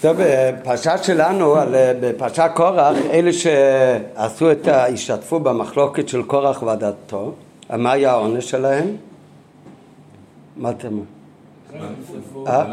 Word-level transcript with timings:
טוב, 0.00 0.16
בפרשה 0.20 0.98
שלנו, 0.98 1.56
בפרשת 2.00 2.50
קורח, 2.54 2.96
אלה 3.10 3.32
שעשו 3.32 4.52
את 4.52 4.68
ה... 4.68 4.86
השתתפו 4.86 5.40
במחלוקת 5.40 6.08
של 6.08 6.22
קורח 6.22 6.62
ועדתו, 6.62 7.32
מה 7.70 7.92
היה 7.92 8.10
העונש 8.10 8.50
שלהם? 8.50 8.96
מה 10.56 10.70
אתם... 10.70 10.98
אה? 12.46 12.64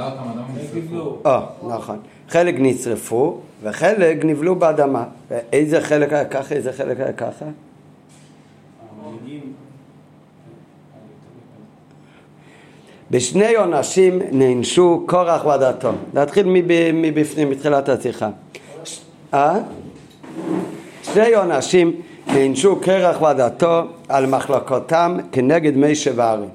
אה, 1.25 1.41
נכון. 1.67 1.99
חלק 2.29 2.55
נשרפו 2.57 3.39
וחלק 3.63 4.25
נבלו 4.25 4.55
באדמה. 4.55 5.03
איזה 5.53 5.81
חלק 5.81 6.13
היה 6.13 6.25
ככה, 6.25 6.55
איזה 6.55 6.73
חלק 6.73 6.99
היה 6.99 7.13
ככה? 7.13 7.45
בשני 13.11 13.55
עונשים 13.55 14.19
נענשו 14.31 15.03
קורח 15.05 15.45
ועדתו. 15.45 15.91
נתחיל 16.13 16.45
מבפנים, 16.93 17.49
מתחילת 17.49 17.89
השיחה. 17.89 18.29
אה? 19.33 19.57
שני 21.03 21.35
עונשים 21.35 21.91
נענשו 22.27 22.79
קרח 22.81 23.21
ועדתו 23.21 23.81
על 24.09 24.25
מחלקותם 24.25 25.17
כנגד 25.31 25.77
מי 25.77 25.95
שברי. 25.95 26.45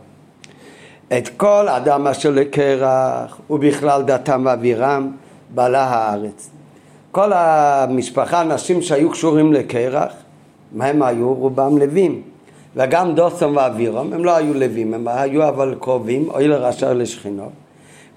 את 1.18 1.28
כל 1.28 1.68
אדם 1.68 2.06
אשר 2.06 2.30
לקרח 2.30 3.40
ובכלל 3.50 4.02
דתם 4.02 4.42
ואווירם 4.46 5.10
בעלה 5.54 5.84
הארץ. 5.84 6.50
כל 7.12 7.32
המשפחה, 7.32 8.40
אנשים 8.40 8.82
שהיו 8.82 9.10
קשורים 9.10 9.52
לקרח, 9.52 10.12
מה 10.72 10.86
הם 10.86 11.02
היו? 11.02 11.34
רובם 11.34 11.78
לווים. 11.78 12.22
וגם 12.76 13.14
דוסון 13.14 13.56
ואבירום, 13.56 14.12
הם 14.12 14.24
לא 14.24 14.36
היו 14.36 14.54
לווים, 14.54 14.94
הם 14.94 15.08
היו 15.08 15.48
אבל 15.48 15.74
קרובים, 15.80 16.30
אוי 16.30 16.48
לרשע 16.48 16.92
לשכינו. 16.94 17.50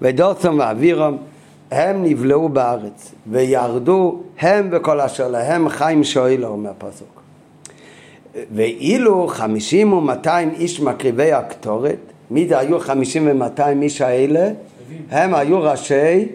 ודוסון 0.02 0.60
ואבירום, 0.60 1.16
הם 1.70 2.04
נבלעו 2.04 2.48
בארץ, 2.48 3.14
וירדו 3.26 4.20
הם 4.38 4.68
וכל 4.72 5.00
אשר 5.00 5.28
להם 5.28 5.68
חיים 5.68 6.04
שואלה, 6.04 6.46
אומר 6.46 6.70
הפסוק. 6.70 7.22
ואילו 8.54 9.26
חמישים 9.28 9.92
ומאתיים 9.92 10.50
איש 10.50 10.80
מקריבי 10.80 11.32
הקטורת, 11.32 11.98
מי 12.30 12.48
זה 12.48 12.58
היו 12.58 12.80
חמישים 12.80 13.28
ומאתיים 13.30 13.82
איש 13.82 14.00
האלה? 14.00 14.50
הם 15.10 15.34
היו 15.34 15.62
ראשי 15.62 16.26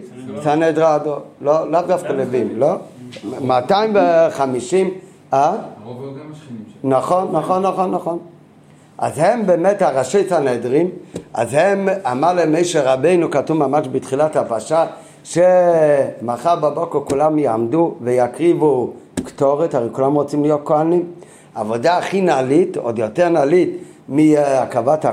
סנהדרדו, 0.42 1.14
לא, 1.40 1.70
לאו 1.70 1.82
דווקא 1.82 2.12
לווים, 2.12 2.48
לא? 2.56 2.74
מאתיים 3.44 3.92
וחמישים, 3.94 4.90
אה? 5.32 5.54
הרוב 5.84 6.02
היו 6.02 6.14
גם 6.14 6.32
השכנים 6.32 6.64
נכון, 6.84 7.28
נכון, 7.32 7.62
נכון, 7.62 7.90
נכון. 7.90 8.18
אז 8.98 9.12
הם 9.16 9.46
באמת 9.46 9.82
הראשי 9.82 10.28
סנהדרין, 10.28 10.88
אז 11.34 11.48
הם, 11.52 11.88
אמר 12.10 12.32
להם 12.32 12.60
משה 12.60 12.94
רבינו, 12.94 13.30
כתוב 13.30 13.56
ממש 13.56 13.88
בתחילת 13.88 14.36
הפרשה, 14.36 14.86
שמחר 15.24 16.56
בבוקר 16.56 17.00
כולם 17.00 17.38
יעמדו 17.38 17.94
ויקריבו 18.00 18.92
קטורת, 19.14 19.74
הרי 19.74 19.88
כולם 19.92 20.14
רוצים 20.14 20.42
להיות 20.42 20.60
כהנים. 20.64 21.12
עבודה 21.54 21.98
הכי 21.98 22.20
נעלית, 22.20 22.76
עוד 22.76 22.98
יותר 22.98 23.28
נעלית 23.28 23.70
מהקרבת 24.08 25.04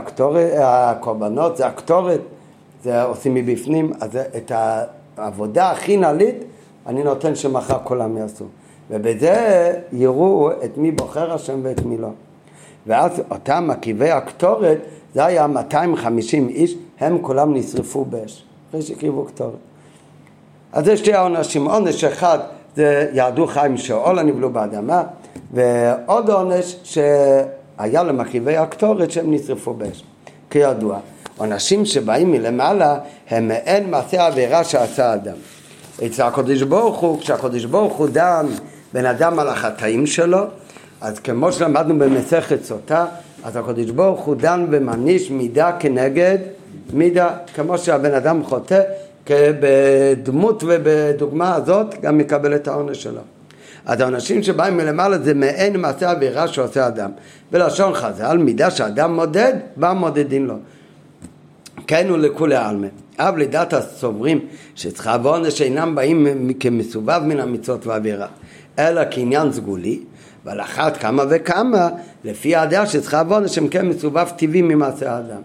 הקורבנות, 0.60 1.58
זה 1.58 1.68
הקטורת, 1.68 2.22
זה 2.84 3.04
עושים 3.04 3.34
מבפנים, 3.34 3.92
אז 4.02 4.18
את 4.38 4.52
העבודה 5.18 5.72
הכי 5.72 5.98
נעלית 5.98 6.36
אני 6.88 7.04
נותן 7.04 7.36
שמחר 7.36 7.78
כולם 7.84 8.18
יעשו. 8.18 8.45
ובזה 8.89 9.73
יראו 9.91 10.52
את 10.52 10.77
מי 10.77 10.91
בוחר 10.91 11.33
השם 11.33 11.59
ואת 11.63 11.85
מי 11.85 11.97
לא. 11.97 12.09
ואז 12.88 13.21
אותם 13.31 13.67
מקיבי 13.67 14.11
הקטורת, 14.11 14.77
זה 15.13 15.25
היה 15.25 15.47
250 15.47 16.49
איש, 16.49 16.75
הם 16.99 17.17
כולם 17.21 17.53
נשרפו 17.53 18.05
באש, 18.05 18.43
אחרי 18.69 18.81
שהקריבו 18.81 19.25
קטורת. 19.25 19.53
אז 20.73 20.85
זה 20.85 20.97
שתי 20.97 21.13
העונשים, 21.13 21.65
עונש 21.69 22.03
אחד 22.03 22.39
זה 22.75 23.09
ירדו 23.13 23.47
חיים 23.47 23.77
שאולה 23.77 24.23
נבלו 24.23 24.49
באדמה, 24.49 25.03
ועוד 25.53 26.30
עונש 26.30 26.76
שהיה 26.83 28.03
למקיבי 28.03 28.58
הקטורת 28.58 29.11
שהם 29.11 29.33
נשרפו 29.33 29.73
באש. 29.73 30.03
כידוע, 30.49 30.99
עונשים 31.37 31.86
שבאים 31.86 32.31
מלמעלה 32.31 32.99
הם 33.30 33.47
מעין 33.47 33.92
מעשה 33.92 34.27
עבירה 34.27 34.64
שעשה 34.64 35.14
אדם. 35.14 35.36
אצל 36.05 36.23
הקדוש 36.23 36.61
ברוך 36.61 36.97
הוא, 36.99 37.20
כשהקדוש 37.20 37.65
ברוך 37.65 37.93
הוא 37.93 38.08
דן 38.08 38.45
בן 38.93 39.05
אדם 39.05 39.39
על 39.39 39.48
החטאים 39.48 40.08
שלו, 40.08 40.43
אז 41.02 41.20
כמו 41.20 41.52
שלמדנו 41.52 41.99
במסכת 41.99 42.64
סוטה, 42.64 43.05
אז 43.43 43.55
הקדוש 43.55 43.92
ברוך 43.92 44.20
הוא 44.20 44.36
דן 44.36 44.65
ומעניש 44.70 45.31
מידה 45.31 45.71
כנגד 45.80 46.37
מידה, 46.93 47.30
כמו 47.55 47.77
שהבן 47.77 48.14
אדם 48.14 48.43
חוטא, 48.43 48.81
בדמות 49.31 50.64
ובדוגמה 50.67 51.55
הזאת 51.55 52.02
גם 52.02 52.17
מקבל 52.17 52.55
את 52.55 52.67
העונש 52.67 53.03
שלו. 53.03 53.21
אז 53.86 54.02
האנשים 54.02 54.43
שבאים 54.43 54.77
מלמעלה 54.77 55.17
זה 55.20 55.33
מעין 55.33 55.77
מעשה 55.77 56.11
עבירה 56.11 56.47
שעושה 56.47 56.87
אדם. 56.87 57.11
בלשון 57.52 57.93
חז"ל, 57.93 58.37
מידה 58.37 58.71
שאדם 58.71 59.15
מודד, 59.15 59.53
בה 59.76 59.93
מודדים 59.93 60.45
לו. 60.45 60.55
כן 61.87 62.09
הוא 62.09 62.17
לכולי 62.17 62.55
עלמא. 62.55 62.87
אב 63.20 63.37
לדעת 63.37 63.73
הסוברים 63.73 64.39
שצריכה 64.76 65.17
ועונש 65.23 65.61
אינם 65.61 65.95
באים 65.95 66.53
כמסובב 66.59 67.21
מן 67.23 67.39
המצוות 67.39 67.87
והעבירה. 67.87 68.27
אלא 68.80 69.02
כעניין 69.11 69.52
סגולי, 69.52 69.99
ועל 70.45 70.61
אחת 70.61 70.98
כמה 70.98 71.23
וכמה, 71.30 71.89
לפי 72.23 72.55
הדעה 72.55 72.88
שצריכה 72.88 73.20
עוון 73.20 73.48
שהם 73.48 73.67
כן 73.67 73.88
מסובב 73.88 74.27
טבעי 74.36 74.61
ממעשה 74.61 75.11
האדם. 75.11 75.42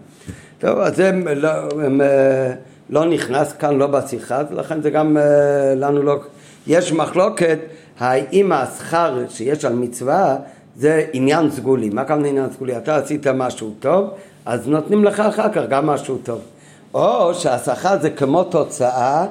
טוב, 0.59 0.79
אז 0.79 0.95
זה 0.95 1.11
לא, 1.35 1.49
הם, 1.85 2.01
אה, 2.01 2.53
לא 2.89 3.05
נכנס 3.05 3.53
כאן, 3.53 3.77
לא 3.77 3.87
בשיחה, 3.87 4.41
לכן 4.51 4.81
זה 4.81 4.89
גם 4.89 5.17
אה, 5.17 5.75
לנו 5.75 6.03
לא... 6.03 6.19
יש 6.67 6.93
מחלוקת 6.93 7.59
האם 7.99 8.51
השכר 8.51 9.23
שיש 9.29 9.65
על 9.65 9.73
מצווה 9.73 10.35
זה 10.75 11.05
עניין 11.13 11.51
סגולי. 11.51 11.89
מה 11.89 12.05
כמובן 12.05 12.25
עניין 12.25 12.49
סגולי? 12.53 12.77
אתה 12.77 12.95
עשית 12.95 13.27
משהו 13.27 13.73
טוב, 13.79 14.09
אז 14.45 14.67
נותנים 14.67 15.03
לך 15.03 15.19
אחר 15.19 15.49
כך 15.53 15.61
גם 15.69 15.87
משהו 15.87 16.17
טוב. 16.17 16.41
או 16.93 17.33
שהשכר 17.33 17.99
זה 18.01 18.09
כמו 18.09 18.43
תוצאה 18.43 19.25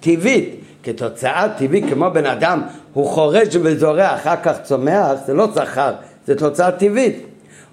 טבעית. 0.00 0.60
כתוצאה 0.82 1.48
טבעית, 1.58 1.84
כמו 1.88 2.10
בן 2.10 2.26
אדם, 2.26 2.62
הוא 2.92 3.06
חורש 3.06 3.48
וזורע, 3.62 4.14
אחר 4.14 4.34
כך 4.42 4.62
צומח, 4.62 5.12
זה 5.26 5.34
לא 5.34 5.48
שכר, 5.54 5.92
זה 6.26 6.34
תוצאה 6.34 6.70
טבעית. 6.72 7.16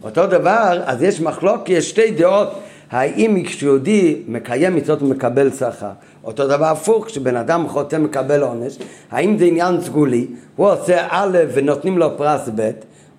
אותו 0.03 0.27
דבר, 0.27 0.81
אז 0.85 1.03
יש 1.03 1.21
מחלוק, 1.21 1.69
יש 1.69 1.89
שתי 1.89 2.11
דעות, 2.11 2.59
האם 2.91 3.43
כשיהודי 3.45 4.21
מקיים 4.27 4.75
מצוות 4.75 5.01
ומקבל 5.01 5.51
שכר. 5.51 5.89
אותו 6.23 6.47
דבר 6.47 6.65
הפוך, 6.65 7.05
כשבן 7.05 7.35
אדם 7.35 7.67
חוטא 7.67 7.95
מקבל 7.95 8.41
עונש, 8.41 8.77
האם 9.11 9.37
זה 9.37 9.45
עניין 9.45 9.81
סגולי, 9.81 10.27
הוא 10.55 10.71
עושה 10.71 11.07
א' 11.09 11.37
ונותנים 11.53 11.97
לו 11.97 12.17
פרס 12.17 12.49
ב', 12.55 12.71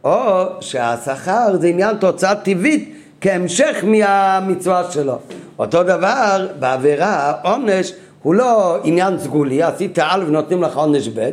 או 0.05 0.45
שהשכר 0.61 1.57
זה 1.61 1.67
עניין 1.67 1.97
תוצאה 1.97 2.34
טבעית 2.34 2.95
כהמשך 3.21 3.84
מהמצווה 3.84 4.91
שלו. 4.91 5.19
אותו 5.59 5.83
דבר 5.83 6.47
בעבירה, 6.59 7.33
עונש 7.45 7.93
הוא 8.23 8.34
לא 8.34 8.78
עניין 8.84 9.19
סגולי, 9.19 9.63
עשית 9.63 9.99
א' 9.99 10.25
ונותנים 10.27 10.63
לך 10.63 10.77
עונש 10.77 11.09
ב', 11.09 11.31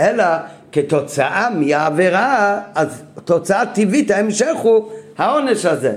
אלא 0.00 0.24
כתוצאה 0.72 1.50
מהעבירה, 1.50 2.60
אז 2.74 3.02
תוצאה 3.24 3.66
טבעית, 3.66 4.10
ההמשך 4.10 4.56
הוא 4.62 4.88
העונש 5.18 5.66
הזה. 5.66 5.92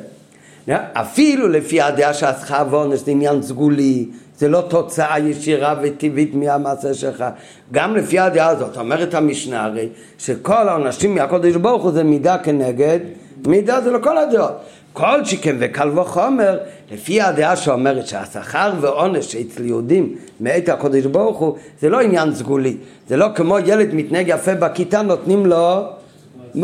אפילו 0.93 1.47
לפי 1.47 1.81
הדעה 1.81 2.13
שהשכר 2.13 2.63
ועונש 2.69 2.99
זה 2.99 3.11
עניין 3.11 3.41
סגולי, 3.41 4.05
זה 4.37 4.47
לא 4.47 4.63
תוצאה 4.69 5.19
ישירה 5.19 5.75
וטבעית 5.81 6.35
מהמעשה 6.35 6.93
שלך. 6.93 7.25
גם 7.71 7.95
לפי 7.95 8.19
הדעה 8.19 8.47
הזאת, 8.47 8.77
אומרת 8.77 9.13
המשנה 9.13 9.63
הרי, 9.63 9.89
שכל 10.19 10.69
העונשים 10.69 11.15
מהקודש 11.15 11.55
ברוך 11.55 11.83
הוא 11.83 11.91
זה 11.91 12.03
מידה 12.03 12.37
כנגד 12.37 12.99
מידה 13.47 13.81
זה 13.81 13.91
לכל 13.91 14.17
הדעות. 14.17 14.51
כל 14.93 15.25
שכן 15.25 15.55
וקל 15.59 15.99
וחומר, 15.99 16.57
לפי 16.91 17.21
הדעה 17.21 17.55
שאומרת 17.55 18.07
שהשכר 18.07 18.73
ועונש 18.81 19.35
אצל 19.35 19.65
יהודים 19.65 20.15
מאת 20.39 20.69
הקודש 20.69 21.05
ברוך 21.05 21.37
הוא, 21.37 21.57
זה 21.81 21.89
לא 21.89 22.01
עניין 22.01 22.33
סגולי. 22.33 22.77
זה 23.07 23.17
לא 23.17 23.27
כמו 23.35 23.59
ילד 23.59 23.93
מתנהג 23.93 24.27
יפה 24.27 24.55
בכיתה, 24.55 25.01
נותנים 25.01 25.45
לו 25.45 25.85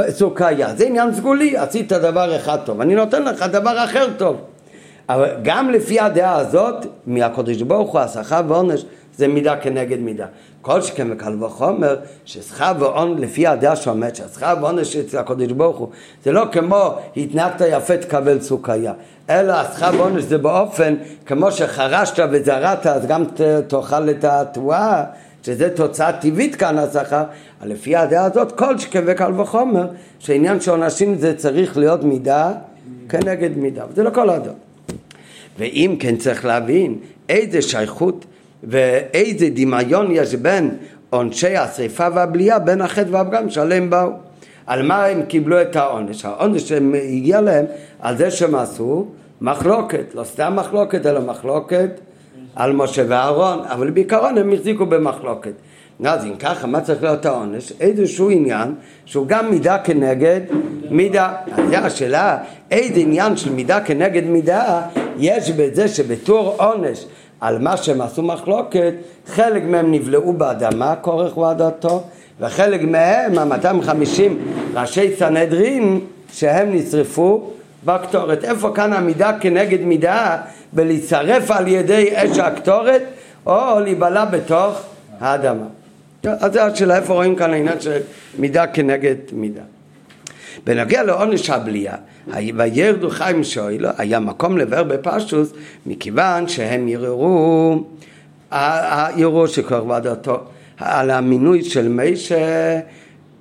סוכריה. 0.09 0.75
זה 0.75 0.85
עניין 0.85 1.13
סגולי, 1.13 1.57
עשית 1.57 1.93
דבר 1.93 2.35
אחד 2.35 2.57
טוב, 2.65 2.81
אני 2.81 2.95
נותן 2.95 3.23
לך 3.23 3.43
דבר 3.43 3.83
אחר 3.83 4.07
טוב. 4.17 4.37
אבל 5.09 5.29
גם 5.43 5.69
לפי 5.69 5.99
הדעה 5.99 6.35
הזאת, 6.35 6.85
מהקודש 7.05 7.61
ברוך 7.61 7.91
הוא, 7.91 7.99
השכר 7.99 8.41
ועונש 8.47 8.85
זה 9.17 9.27
מידה 9.27 9.57
כנגד 9.57 9.99
מידה. 9.99 10.25
כל 10.61 10.81
שכן 10.81 11.11
וקל 11.11 11.43
וחומר, 11.43 11.95
ששכר 12.25 12.71
ועון, 12.79 13.17
לפי 13.17 13.47
הדעה 13.47 13.75
שאומרת 13.75 14.15
שהשכר 14.15 14.53
ועונש 14.61 14.95
אצל 14.95 15.17
הקודש 15.17 15.51
ברוך 15.51 15.77
הוא, 15.77 15.89
זה 16.23 16.31
לא 16.31 16.45
כמו 16.51 16.93
התנהגת 17.17 17.61
יפה 17.69 17.97
תקבל 17.97 18.41
סוכריה, 18.41 18.93
אלא 19.29 19.53
השכר 19.53 19.89
ועונש 19.97 20.23
זה 20.23 20.37
באופן 20.37 20.95
כמו 21.25 21.51
שחרשת 21.51 22.23
וזרעת 22.31 22.87
אז 22.87 23.05
גם 23.05 23.23
תאכל 23.67 24.09
את 24.09 24.23
התבואה, 24.23 25.03
שזה 25.43 25.69
תוצאה 25.69 26.13
טבעית 26.13 26.55
כאן 26.55 26.77
השכר, 26.77 27.23
לפי 27.63 27.95
הדעה 27.95 28.25
הזאת 28.25 28.51
כל 28.51 28.77
שכן 28.77 29.03
וקל 29.07 29.41
וחומר, 29.41 29.87
שעניין 30.19 30.61
של 30.61 30.71
עונשים 30.71 31.15
זה 31.15 31.37
צריך 31.37 31.77
להיות 31.77 32.03
מידה 32.03 32.51
כנגד 33.09 33.57
מידה, 33.57 33.83
וזה 33.89 34.03
לא 34.03 34.09
כל 34.09 34.29
הדעות. 34.29 34.55
ואם 35.59 35.95
כן 35.99 36.17
צריך 36.17 36.45
להבין 36.45 36.97
איזה 37.29 37.61
שייכות 37.61 38.25
ואיזה 38.67 39.49
דמיון 39.49 40.07
יש 40.11 40.35
בין 40.35 40.69
עונשי 41.09 41.57
השריפה 41.57 42.07
והבלייה, 42.13 42.59
בין 42.59 42.81
החטא 42.81 43.07
והפגם 43.11 43.49
שעליהם 43.49 43.89
באו. 43.89 44.09
על 44.67 44.81
מה 44.81 45.05
הם 45.05 45.21
קיבלו 45.25 45.61
את 45.61 45.75
העונש? 45.75 46.25
העונש 46.25 46.61
שהגיע 46.61 47.41
להם 47.41 47.65
על 47.99 48.17
זה 48.17 48.31
שהם 48.31 48.55
עשו 48.55 49.05
מחלוקת, 49.41 50.15
לא 50.15 50.23
סתם 50.23 50.53
מחלוקת 50.55 51.05
אלא 51.05 51.21
מחלוקת 51.21 51.89
על 52.55 52.73
משה 52.73 53.03
ואהרון, 53.07 53.59
אבל 53.65 53.89
בעיקרון 53.89 54.37
הם 54.37 54.53
החזיקו 54.53 54.85
במחלוקת. 54.85 55.53
אז 56.03 56.25
אם 56.25 56.35
ככה, 56.39 56.67
מה 56.67 56.81
צריך 56.81 57.03
להיות 57.03 57.25
העונש? 57.25 57.73
איזשהו 57.79 58.29
עניין 58.29 58.75
שהוא 59.05 59.27
גם 59.27 59.51
מידה 59.51 59.77
כנגד 59.77 60.41
מידה. 60.89 61.33
אז 61.51 61.69
זו 61.69 61.75
השאלה, 61.75 62.37
איזה 62.71 62.99
עניין 62.99 63.37
של 63.37 63.51
מידה 63.51 63.81
כנגד 63.81 64.23
מידה 64.25 64.81
יש 65.17 65.51
בזה 65.51 65.87
שבתור 65.87 66.55
עונש 66.57 67.05
על 67.41 67.59
מה 67.59 67.77
שהם 67.77 68.01
עשו 68.01 68.21
מחלוקת, 68.23 68.93
חלק 69.27 69.63
מהם 69.63 69.91
נבלעו 69.91 70.33
באדמה, 70.33 70.95
כורך 71.01 71.37
ועדתו, 71.37 72.03
וחלק 72.39 72.81
מהם, 72.81 73.37
ה-250 73.37 74.21
ראשי 74.73 75.15
סנהדרין, 75.15 75.99
שהם 76.33 76.75
נשרפו 76.75 77.49
בקטורת. 77.85 78.43
איפה 78.43 78.71
כאן 78.75 78.93
המידה 78.93 79.39
כנגד 79.39 79.81
מידה 79.81 80.37
בלהצטרף 80.73 81.51
על 81.51 81.67
ידי 81.67 82.09
אש 82.15 82.37
הקטורת 82.37 83.01
או 83.45 83.79
להיבלע 83.79 84.25
בתוך 84.25 84.81
האדמה? 85.19 85.65
אז 86.23 86.53
זו 86.53 86.59
השאלה 86.59 86.95
איפה 86.95 87.13
רואים 87.13 87.35
כאן 87.35 87.53
העניין 87.53 87.79
של 87.79 87.99
מידה 88.37 88.67
כנגד 88.67 89.15
מידה. 89.33 89.61
בנוגע 90.63 91.03
לעונש 91.03 91.49
הבליעה, 91.49 91.95
וירדו 92.55 93.09
חיים 93.09 93.43
שוילו, 93.43 93.89
היה 93.97 94.19
מקום 94.19 94.57
לבאר 94.57 94.83
בפשוס, 94.83 95.53
מכיוון 95.85 96.47
שהם 96.47 96.87
ערערו, 96.91 97.83
הערעור 98.51 99.47
שכבר 99.47 99.85
ועדתו, 99.87 100.39
על 100.77 101.11
המינוי 101.11 101.63
של 101.63 101.87
מישה, 101.87 102.79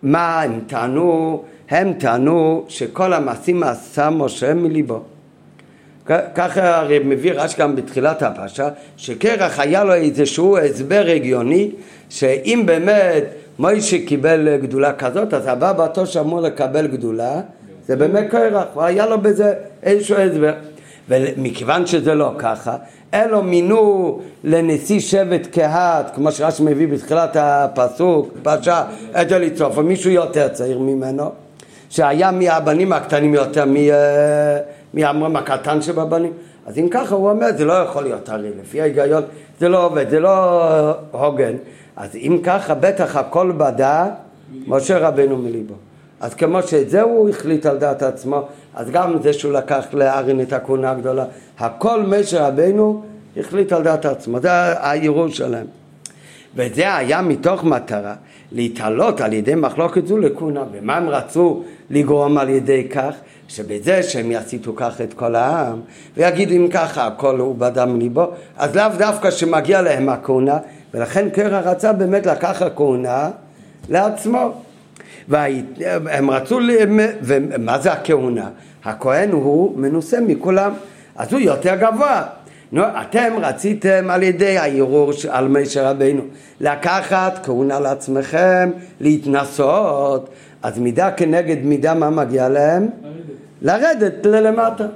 מה 0.03 0.43
הם 0.43 0.61
טענו? 0.67 1.45
הם 1.71 1.93
טענו 1.93 2.65
שכל 2.69 3.13
המעשים 3.13 3.63
עשה 3.63 4.11
משה 4.11 4.55
מליבו. 4.55 5.03
ככה 6.35 6.77
הרי 6.77 6.99
מביא 6.99 7.33
רש 7.33 7.57
גם 7.57 7.77
בתחילת 7.77 8.23
הפרשה, 8.23 8.69
שקרח 8.97 9.61
היה 9.61 9.85
לו 9.85 9.95
איזשהו 9.95 10.59
הסבר 10.59 11.05
הגיוני, 11.15 11.71
שאם 12.11 12.63
באמת 12.67 13.25
מוישה 13.59 14.07
קיבל 14.07 14.57
גדולה 14.57 14.93
כזאת, 14.93 15.35
אז 15.35 15.47
הבא 15.47 15.73
בתור 15.73 16.05
שאמור 16.05 16.41
לקבל 16.41 16.87
גדולה, 16.87 17.41
זה 17.87 17.97
באמת 17.97 18.31
קרח, 18.31 18.65
והיה 18.77 19.07
לו 19.07 19.21
בזה 19.21 19.53
איזשהו 19.83 20.17
הסבר. 20.17 20.53
ומכיוון 21.09 21.87
שזה 21.87 22.15
לא 22.15 22.31
ככה, 22.39 22.77
אלו 23.15 23.43
מינו 23.43 24.21
לנשיא 24.45 25.01
שבט 25.01 25.47
קהת, 25.47 26.15
כמו 26.15 26.33
שרש"י 26.33 26.63
מביא 26.63 26.89
בתחילת 26.89 27.37
הפסוק, 27.41 28.29
פרשה 28.43 28.85
את 29.21 29.33
אליצוף, 29.33 29.79
מישהו 29.79 30.11
יותר 30.11 30.49
צעיר 30.49 30.79
ממנו, 30.79 31.31
שהיה 31.91 32.31
מהבנים 32.31 32.93
הקטנים 32.93 33.35
יותר 33.35 33.65
מהמרום 34.95 35.37
הקטן 35.37 35.83
שבבנים. 35.83 36.33
אז 36.67 36.79
אם 36.79 36.89
ככה 36.91 37.15
הוא 37.15 37.31
אומר, 37.31 37.47
זה 37.57 37.65
לא 37.65 37.73
יכול 37.73 38.03
להיות 38.03 38.29
הרי, 38.29 38.51
לפי 38.61 38.81
ההיגיון 38.81 39.23
זה 39.61 39.69
לא 39.69 39.87
עובד, 39.87 40.11
זה 40.11 40.21
לא 40.21 40.61
הוגן. 41.11 41.53
אז 41.97 42.17
אם 42.17 42.39
ככה, 42.43 42.75
בטח 42.75 43.17
הכל 43.17 43.53
בדע 43.57 44.07
משה 44.67 44.99
רבנו 44.99 45.37
מליבו. 45.37 45.75
אז 46.21 46.35
כמו 46.35 46.63
שאת 46.63 46.91
זה 46.91 47.03
הוא 47.03 47.29
החליט 47.29 47.67
על 47.67 47.79
דעת 47.79 48.03
עצמו, 48.03 48.43
אז 48.75 48.91
גם 48.91 49.23
זה 49.23 49.33
שהוא 49.33 49.53
לקח 49.53 49.85
לארין 49.93 50.41
את 50.41 50.53
הכהונה 50.53 50.91
הגדולה, 50.91 51.25
הכל 51.59 52.03
משה 52.03 52.49
רבנו 52.49 53.03
החליט 53.37 53.73
על 53.73 53.83
דעת 53.83 54.07
עצמו, 54.07 54.41
זה 54.41 54.53
הערעור 54.53 55.29
שלהם. 55.29 55.67
וזה 56.57 56.97
היה 56.97 57.23
מתוך 57.23 57.65
מטרה 57.65 58.15
להתעלות 58.53 59.21
על 59.21 59.33
ידי 59.33 59.55
מחלוקת 59.55 60.07
זו 60.07 60.19
לכהונה. 60.19 60.65
ומה 60.73 60.97
הם 60.97 61.09
רצו 61.09 61.63
לגרום 61.91 62.39
על 62.39 62.49
ידי 62.49 62.89
כך? 62.89 63.15
שבזה 63.49 64.03
שהם 64.03 64.33
יסיתו 64.33 64.73
כך 64.77 65.01
את 65.01 65.15
כל 65.15 65.35
העם 65.35 65.81
ויגידו 66.17 66.53
אם 66.55 66.69
ככה 66.69 67.07
הכל 67.07 67.39
הוא 67.39 67.55
בדם 67.59 67.99
ליבו 67.99 68.27
אז 68.57 68.77
לאו 68.77 68.89
דווקא 68.99 69.31
שמגיע 69.31 69.83
להם 69.83 70.09
הכהונה 70.09 70.59
ולכן 70.95 71.31
קרח 71.31 71.67
רצה 71.67 71.93
באמת 71.93 72.27
לקחת 72.27 72.77
כהונה 72.77 73.31
לעצמו 73.89 74.53
והם 75.29 76.31
רצו, 76.31 76.59
ומה 77.23 77.79
זה 77.79 77.93
הכהונה? 77.93 78.49
הכהן 78.85 79.31
הוא 79.31 79.79
מנוסה 79.79 80.21
מכולם 80.21 80.73
אז 81.17 81.33
הוא 81.33 81.41
יותר 81.41 81.75
גבוה 81.75 82.23
נו, 82.73 82.83
אתם 83.01 83.33
רציתם 83.41 84.07
על 84.11 84.23
ידי 84.23 84.59
הערעור 84.59 85.13
על 85.31 85.49
משה 85.49 85.91
רבינו 85.91 86.23
לקחת 86.61 87.45
כהונה 87.47 87.81
לעצמכם, 87.81 88.71
להתנסות, 89.01 90.29
אז 90.63 90.79
מידה 90.79 91.11
כנגד 91.11 91.57
מידה 91.65 91.95
מה 91.95 92.11
מגיע 92.11 92.49
להם? 92.49 92.89
לרדת 93.63 94.27
ללמטה. 94.27 94.87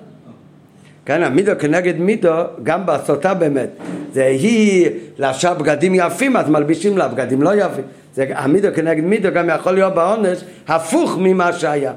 כן, 1.08 1.22
המידו 1.22 1.52
כנגד 1.58 1.98
מידו, 1.98 2.32
גם 2.62 2.86
בסוטה 2.86 3.34
באמת. 3.34 3.68
זה 4.12 4.24
היא 4.24 4.90
לבשה 5.18 5.54
בגדים 5.54 5.94
יפים, 5.94 6.36
אז 6.36 6.48
מלבישים 6.48 6.98
לה 6.98 7.08
בגדים 7.08 7.42
לא 7.42 7.54
יפים. 7.54 7.84
זה, 8.14 8.26
המידו 8.34 8.68
כנגד 8.74 9.04
מידו 9.04 9.28
גם 9.34 9.50
יכול 9.54 9.72
להיות 9.72 9.94
בעונש 9.94 10.38
הפוך 10.68 11.16
ממה 11.20 11.52
שהיה. 11.52 11.92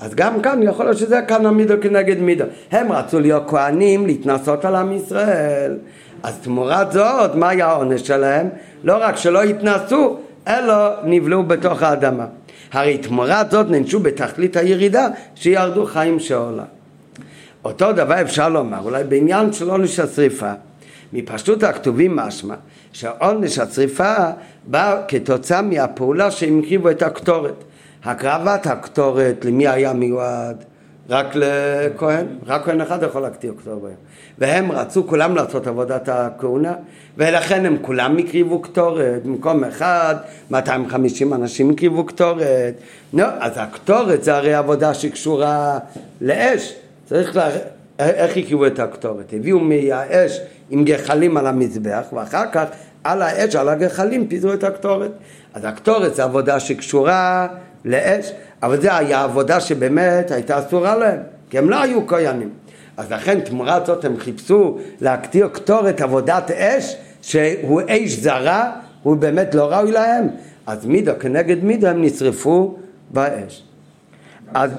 אז 0.00 0.14
גם 0.14 0.40
כאן 0.40 0.62
יכול 0.62 0.86
להיות 0.86 0.98
שזה 0.98 1.20
כאן 1.28 1.46
המידו 1.46 1.74
כנגד 1.82 2.20
מידו. 2.20 2.44
הם 2.72 2.92
רצו 2.92 3.20
להיות 3.20 3.42
כהנים, 3.48 4.06
להתנסות 4.06 4.64
על 4.64 4.74
עם 4.74 4.92
ישראל. 4.92 5.76
אז 6.22 6.38
תמורת 6.42 6.92
זאת, 6.92 7.34
מה 7.34 7.48
היה 7.48 7.66
העונש 7.66 8.00
שלהם? 8.00 8.48
לא 8.84 8.96
רק 9.00 9.16
שלא 9.16 9.42
התנסו, 9.42 10.16
אלא 10.48 10.74
נבלעו 11.04 11.42
בתוך 11.42 11.82
האדמה. 11.82 12.26
הרי 12.72 12.98
תמורת 12.98 13.50
זאת 13.50 13.70
ננשו 13.70 14.00
בתכלית 14.00 14.56
הירידה 14.56 15.06
שירדו 15.34 15.86
חיים 15.86 16.20
שאולה. 16.20 16.64
אותו 17.64 17.92
דבר 17.92 18.20
אפשר 18.20 18.48
לומר 18.48 18.78
אולי 18.84 19.04
בעניין 19.04 19.52
של 19.52 19.70
עונש 19.70 20.00
השריפה. 20.00 20.52
מפשטות 21.12 21.62
הכתובים 21.62 22.16
משמע 22.16 22.54
שעונש 22.92 23.58
השריפה 23.58 24.14
בא 24.66 25.02
כתוצאה 25.08 25.62
מהפעולה 25.62 26.30
שהם 26.30 26.58
הקריבו 26.58 26.90
את 26.90 27.02
הקטורת. 27.02 27.64
הקרבת 28.04 28.66
הקטורת 28.66 29.44
למי 29.44 29.68
היה 29.68 29.92
מיועד? 29.92 30.64
רק 31.08 31.26
לכהן, 31.34 32.26
רק 32.46 32.64
כהן 32.64 32.80
אחד 32.80 33.02
יכול 33.02 33.22
להקטיר 33.22 33.54
קטורת. 33.58 33.92
והם 34.38 34.72
רצו 34.72 35.06
כולם 35.06 35.34
לעשות 35.34 35.66
עבודת 35.66 36.08
הכהונה, 36.08 36.74
ולכן 37.16 37.66
הם 37.66 37.76
כולם 37.82 38.16
הקריבו 38.18 38.62
קטורת, 38.62 39.22
במקום 39.24 39.64
אחד, 39.64 40.16
250 40.50 41.34
אנשים 41.34 41.70
הקריבו 41.70 42.04
קטורת. 42.04 42.74
נו, 43.12 43.24
אז 43.38 43.52
הקטורת 43.56 44.24
זה 44.24 44.36
הרי 44.36 44.54
עבודה 44.54 44.94
שקשורה 44.94 45.78
לאש, 46.20 46.74
צריך 47.04 47.36
לה... 47.36 47.48
איך 47.98 48.36
הקריבו 48.36 48.66
את 48.66 48.78
הקטורת? 48.78 49.32
הביאו 49.32 49.60
מהאש 49.60 50.40
עם 50.70 50.84
גחלים 50.84 51.36
על 51.36 51.46
המזבח, 51.46 52.04
ואחר 52.12 52.44
כך 52.52 52.64
על 53.04 53.22
האש, 53.22 53.56
על 53.56 53.68
הגחלים, 53.68 54.26
פיזרו 54.28 54.52
את 54.52 54.64
הקטורת. 54.64 55.10
אז 55.54 55.64
הקטורת 55.64 56.14
זה 56.14 56.24
עבודה 56.24 56.60
שקשורה 56.60 57.48
לאש, 57.84 58.32
אבל 58.62 58.80
זה 58.80 58.96
היה 58.96 59.22
עבודה 59.22 59.60
שבאמת 59.60 60.30
הייתה 60.30 60.58
אסורה 60.58 60.96
להם, 60.96 61.18
כי 61.50 61.58
הם 61.58 61.70
לא 61.70 61.82
היו 61.82 62.06
כהנים. 62.06 62.50
אז 62.96 63.12
לכן 63.12 63.40
תמורת 63.40 63.86
זאת 63.86 64.04
הם 64.04 64.16
חיפשו 64.16 64.78
להקטיר 65.00 65.48
קטורת 65.48 66.00
עבודת 66.00 66.50
אש, 66.50 66.96
שהוא 67.22 67.80
אש 67.88 68.10
זרה, 68.10 68.72
הוא 69.02 69.16
באמת 69.16 69.54
לא 69.54 69.72
ראוי 69.72 69.92
להם. 69.92 70.28
אז 70.66 70.86
מידו 70.86 71.12
כנגד 71.20 71.64
מידו 71.64 71.86
הם 71.86 72.02
נשרפו 72.02 72.76
באש. 73.10 73.62
אז... 74.54 74.70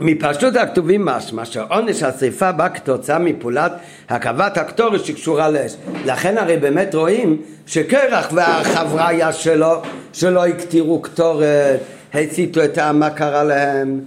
מפשטות 0.00 0.56
הכתובים 0.56 1.04
משמע 1.04 1.44
שעונש 1.44 2.02
השריפה 2.02 2.52
בא 2.52 2.68
כתוצאה 2.68 3.18
מפעולת 3.18 3.72
הקבת 4.08 4.56
הקטורת 4.56 5.04
שקשורה 5.04 5.50
לאש. 5.50 5.74
לכן 6.04 6.38
הרי 6.38 6.56
באמת 6.56 6.94
רואים 6.94 7.42
שקרח 7.66 8.28
והחבריה 8.32 9.32
שלו 9.32 9.82
שלא 10.12 10.46
הקטירו 10.46 11.02
קטורת, 11.02 11.80
הציתו 12.14 12.64
את 12.64 12.78
העם, 12.78 12.98
מה 12.98 13.10
קרה 13.10 13.44
להם? 13.44 14.00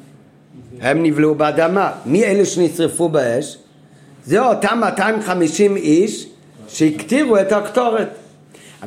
הם 0.82 1.04
נבלעו 1.04 1.36
באדמה. 1.36 1.92
מי 2.06 2.26
אלה 2.26 2.46
שנשרפו 2.46 3.10
באש? 3.10 3.58
זה 4.26 4.46
אותם 4.46 4.78
250 4.82 5.76
איש 5.76 6.28
שהקטירו 6.68 7.38
את 7.38 7.52
הקטורת. 7.52 8.10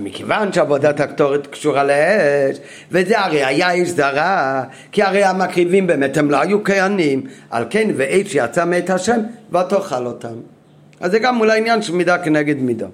מכיוון 0.01 0.53
שעבודת 0.53 1.01
הקטורת 1.01 1.47
קשורה 1.47 1.85
לאש, 1.85 2.57
וזה 2.91 3.21
הרי 3.21 3.45
היה 3.45 3.71
איש 3.71 3.89
זרה, 3.89 4.63
כי 4.93 5.03
הרי 5.03 5.25
המקריבים 5.25 5.87
באמת 5.87 6.17
הם 6.17 6.31
לא 6.31 6.41
היו 6.41 6.65
כהנים, 6.65 7.23
על 7.51 7.65
כן 7.71 7.91
ואש 7.97 8.33
שיצא 8.33 8.65
מאת 8.65 8.91
השם 8.91 9.21
ותאכל 9.53 10.07
אותם. 10.07 10.35
אז 11.01 11.11
זה 11.11 11.19
גם 11.19 11.41
אולי 11.41 11.59
עניין 11.59 11.83
של 11.83 11.93
מידה 11.93 12.19
כנגד 12.19 12.59
מידה. 12.59 12.87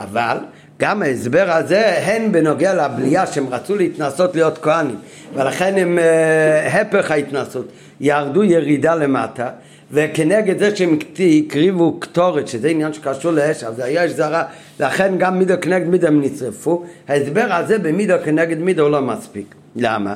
אבל 0.00 0.36
גם 0.80 1.02
ההסבר 1.02 1.50
הזה, 1.50 1.98
הן 1.98 2.32
בנוגע 2.32 2.74
לבלייה 2.74 3.26
שהם 3.26 3.48
רצו 3.48 3.76
להתנסות 3.76 4.34
להיות 4.34 4.58
כהנים, 4.58 4.96
ולכן 5.34 5.74
הם 5.78 5.98
אה, 5.98 6.80
הפך 6.80 7.10
ההתנסות, 7.10 7.68
ירדו 8.00 8.44
ירידה 8.44 8.94
למטה, 8.94 9.48
וכנגד 9.92 10.58
זה 10.58 10.76
שהם 10.76 10.98
הקריבו 11.46 12.00
קטורת, 12.00 12.48
שזה 12.48 12.68
עניין 12.68 12.92
שקשור 12.92 13.32
לאש, 13.32 13.64
אז 13.64 13.80
היה 13.80 14.06
אש 14.06 14.10
זרה, 14.10 14.44
לכן 14.80 15.18
גם 15.18 15.38
מידו 15.38 15.54
כנגד 15.60 15.86
מידו 15.86 16.06
הם 16.06 16.20
נשרפו, 16.20 16.84
ההסבר 17.08 17.46
הזה 17.50 17.78
במידו 17.78 18.14
כנגד 18.24 18.58
מידו 18.58 18.88
לא 18.88 19.02
מספיק. 19.02 19.54
למה? 19.76 20.14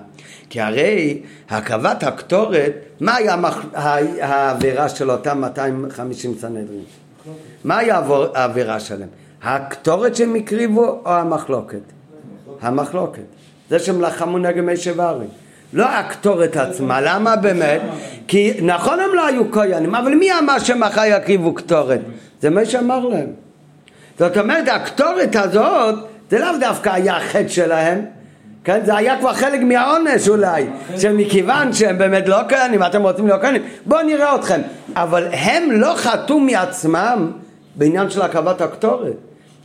כי 0.51 0.61
הרי 0.61 1.23
הקרבת 1.51 2.03
הקטורת, 2.03 2.73
מה 3.01 3.17
היה 3.17 3.37
העבירה 4.21 4.89
של 4.89 5.11
אותם 5.11 5.41
250 5.41 6.35
סנהדרין? 6.41 6.85
מה 7.65 7.79
היה 7.79 8.01
העבירה 8.35 8.81
שלהם? 8.81 9.09
הקטורת 9.43 10.17
שהם 10.17 10.35
הקריבו 10.35 11.01
או 11.05 11.13
המחלוקת? 11.13 11.81
המחלוקת. 12.61 13.23
זה 13.71 13.79
שהם 13.79 14.01
לחמו 14.01 14.39
נגד 14.39 14.61
מי 14.61 14.77
שברי. 14.77 15.27
לא 15.73 15.89
הקטורת 15.89 16.57
עצמה, 16.57 17.01
למה 17.01 17.37
באמת? 17.37 17.81
כי 18.29 18.53
נכון 18.63 19.01
הם 19.01 19.15
לא 19.15 19.27
היו 19.27 19.53
כהנים, 19.53 19.95
אבל 19.95 20.15
מי 20.15 20.39
אמר 20.39 20.59
שמחר 20.59 21.03
יקריבו 21.05 21.55
קטורת? 21.55 22.01
זה 22.41 22.51
מה 22.51 22.65
שאמר 22.65 23.09
להם. 23.09 23.50
זאת 24.21 24.37
אומרת, 24.37 24.69
הקטורת 24.69 25.37
הזאת, 25.37 25.95
זה 26.31 26.39
לאו 26.39 26.49
דווקא 26.61 26.91
היה 26.91 27.17
החטא 27.17 27.49
שלהם, 27.49 28.05
כן? 28.65 28.81
זה 28.85 28.97
היה 28.97 29.19
כבר 29.19 29.33
חלק 29.33 29.61
מהעונש 29.61 30.29
אולי, 30.29 30.67
שמכיוון 30.99 31.73
שהם 31.73 31.99
באמת 31.99 32.29
לא 32.29 32.37
כהנים, 32.49 32.83
אתם 32.83 33.03
רוצים 33.03 33.27
להיות 33.27 33.43
כהנים, 33.43 33.63
בואו 33.87 34.03
נראה 34.03 34.35
אתכם. 34.35 34.61
אבל 34.97 35.29
הם 35.33 35.71
לא 35.71 35.93
חטאו 35.97 36.41
מעצמם 36.41 37.31
בעניין 37.77 38.11
של 38.11 38.23
הקרבת 38.23 38.61
הקטורת. 38.61 39.13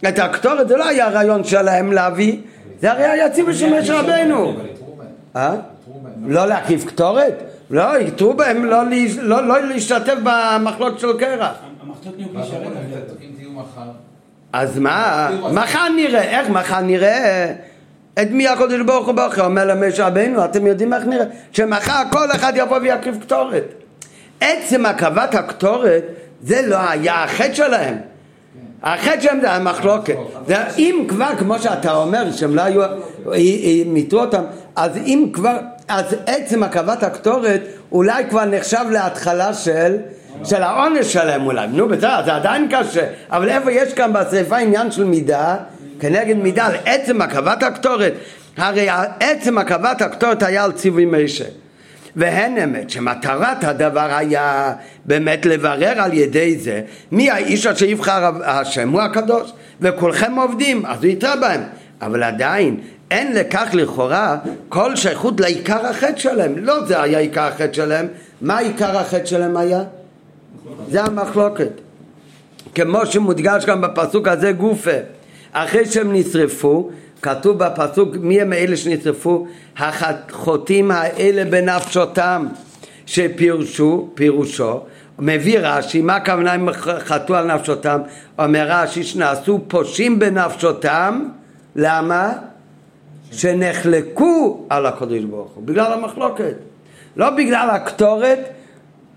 את 0.07 0.19
הקטורת 0.19 0.67
זה 0.67 0.77
לא 0.77 0.87
היה 0.87 1.07
הרעיון 1.07 1.43
שלהם 1.43 1.91
להביא, 1.91 2.37
זה 2.81 2.91
הרי 2.91 3.05
היה 3.05 3.29
ציווי 3.29 3.53
של 3.53 3.79
משה 3.79 3.99
רבנו. 3.99 4.53
אה? 5.35 5.55
לא 6.27 6.45
להקריב 6.45 6.83
קטורת? 6.87 7.43
לא, 7.69 7.99
יתרו 7.99 8.33
בהם 8.33 8.65
לא, 8.65 8.83
לא, 9.21 9.47
לא 9.47 9.61
להשתתף 9.61 10.15
במחלות 10.23 10.99
של 10.99 11.17
קרח. 11.19 11.55
אז 14.55 14.79
מה, 14.79 15.29
מחר 15.51 15.89
נראה, 15.95 16.39
איך 16.39 16.49
מחר 16.49 16.81
נראה? 16.81 17.51
את 18.21 18.31
מי 18.31 18.47
הקודש 18.47 18.79
ברוך 18.85 19.07
הוא 19.07 19.15
בוחר? 19.15 19.45
אומר 19.45 19.65
למשה 19.65 20.07
רבנו, 20.07 20.45
אתם 20.45 20.67
יודעים 20.67 20.93
איך 20.93 21.03
נראה? 21.05 21.25
שמחר 21.51 22.01
כל 22.11 22.31
אחד 22.31 22.53
יבוא 22.55 22.77
ויקריב 22.77 23.17
קטורת. 23.21 23.63
עצם 24.41 24.85
הקרבת 24.85 25.35
הקטורת 25.35 26.03
זה 26.41 26.61
לא 26.67 26.77
היה 26.89 27.23
החטא 27.23 27.53
שלהם. 27.53 27.97
החטא 28.83 29.21
שלהם 29.21 29.41
זה 29.41 29.51
המחלוקת. 29.51 30.15
אם 30.77 31.05
כבר, 31.07 31.29
כמו 31.37 31.59
שאתה 31.59 31.95
אומר, 31.95 32.31
שהם 32.31 32.55
לא 32.55 32.61
היו, 32.61 32.81
מיתרו 33.85 34.19
אותם, 34.19 34.43
אז 34.75 34.97
אם 34.97 35.29
כבר, 35.33 35.57
אז 35.87 36.05
עצם 36.25 36.63
הקרבת 36.63 37.03
הקטורת 37.03 37.61
אולי 37.91 38.23
כבר 38.29 38.45
נחשב 38.45 38.85
להתחלה 38.91 39.53
של 39.53 39.97
של 40.43 40.63
העונש 40.63 41.13
שלהם 41.13 41.45
אולי, 41.45 41.67
נו 41.67 41.87
בסדר, 41.87 42.21
זה 42.25 42.35
עדיין 42.35 42.67
קשה, 42.71 43.05
אבל 43.29 43.49
איפה 43.49 43.71
יש 43.71 43.93
כאן 43.93 44.13
בשריפה 44.13 44.57
עניין 44.57 44.91
של 44.91 45.03
מידה? 45.03 45.55
כנגד 45.99 46.35
מידה, 46.35 46.65
על 46.65 46.75
עצם 46.85 47.21
הקרבת 47.21 47.63
הקטורת, 47.63 48.13
הרי 48.57 48.87
עצם 49.19 49.57
הקרבת 49.57 50.01
הקטורת 50.01 50.43
היה 50.43 50.63
על 50.63 50.71
ציווי 50.71 51.05
משה. 51.05 51.45
והן 52.15 52.57
אמת 52.57 52.89
שמטרת 52.89 53.63
הדבר 53.63 54.13
היה 54.15 54.73
באמת 55.05 55.45
לברר 55.45 56.01
על 56.01 56.13
ידי 56.13 56.57
זה 56.57 56.81
מי 57.11 57.31
האיש 57.31 57.65
אשר 57.65 57.85
יבחר 57.85 58.31
השם 58.43 58.89
הוא 58.89 59.01
הקדוש 59.01 59.51
וכולכם 59.81 60.35
עובדים 60.35 60.85
אז 60.85 61.03
הוא 61.03 61.11
יתראה 61.11 61.35
בהם. 61.35 61.61
אבל 62.01 62.23
עדיין 62.23 62.79
אין 63.11 63.35
לכך 63.35 63.69
לכאורה 63.73 64.37
כל 64.69 64.95
שייכות 64.95 65.39
לעיקר 65.39 65.85
החטא 65.85 66.17
שלהם. 66.17 66.53
לא 66.57 66.85
זה 66.85 67.01
היה 67.01 67.19
עיקר 67.19 67.41
החטא 67.41 67.73
שלהם. 67.73 68.07
מה 68.41 68.57
עיקר 68.57 68.97
החטא 68.97 69.25
שלהם 69.25 69.57
היה? 69.57 69.83
זה 70.89 71.03
המחלוקת 71.03 71.71
כמו 72.75 73.05
שמודגש 73.05 73.65
גם 73.65 73.81
בפסוק 73.81 74.27
הזה 74.27 74.51
גופה 74.51 74.97
אחרי 75.51 75.85
שהם 75.85 76.13
נשרפו 76.13 76.89
כתוב 77.21 77.57
בפסוק 77.57 78.15
מי 78.21 78.41
הם 78.41 78.53
אלה 78.53 78.77
שנשרפו? 78.77 79.47
החוטאים 79.77 80.91
האלה 80.91 81.45
בנפשותם 81.51 82.47
שפירשו, 83.05 84.09
פירושו 84.13 84.79
מביא 85.19 85.59
רש"י, 85.59 86.01
מה 86.01 86.15
הכוונה 86.15 86.55
אם 86.55 86.71
חטאו 86.99 87.35
על 87.35 87.55
נפשותם? 87.55 88.01
אומר 88.39 88.65
רש"י 88.69 89.03
שנעשו 89.03 89.59
פושעים 89.67 90.19
בנפשותם, 90.19 91.23
למה? 91.75 92.33
שנחלקו 93.31 94.65
על 94.69 94.85
הקדוש 94.85 95.23
ברוך 95.23 95.51
הוא, 95.51 95.63
בגלל 95.63 95.93
המחלוקת. 95.93 96.55
לא 97.17 97.29
בגלל 97.29 97.69
הקטורת, 97.69 98.39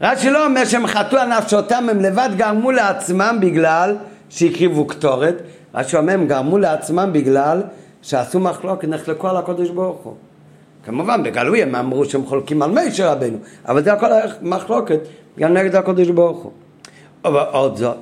רש"י 0.01 0.31
לא 0.31 0.47
אומר 0.47 0.65
שהם 0.65 0.87
חטאו 0.87 1.19
על 1.19 1.29
נפשותם, 1.39 1.87
הם 1.91 2.01
לבד 2.01 2.29
גרמו 2.37 2.71
לעצמם 2.71 3.39
בגלל 3.41 3.97
שהקריבו 4.31 4.87
קטורת, 4.87 5.35
רש"י 5.75 5.97
אומר 5.97 6.13
הם 6.13 6.27
גרמו 6.27 6.59
לעצמם 6.59 7.11
בגלל 7.13 7.63
שעשו 8.03 8.41
מחלוקת, 8.41 8.89
נחלקו 8.89 9.29
על 9.29 9.37
הקודש 9.37 9.69
ברוך 9.69 9.99
הוא. 10.03 10.15
כמובן, 10.85 11.23
בגלוי 11.23 11.63
הם 11.63 11.75
אמרו 11.75 12.05
שהם 12.05 12.27
חולקים 12.27 12.63
על 12.63 12.71
משה 12.71 13.13
רבנו, 13.13 13.37
אבל 13.69 13.85
זה 13.85 13.93
הכל 13.93 14.07
מחלוקת 14.43 15.01
גם 15.39 15.53
נגד 15.53 15.75
הקודש 15.75 16.09
ברוך 16.09 16.39
הוא. 16.39 16.53
ועוד 17.25 17.77
זאת, 17.77 17.97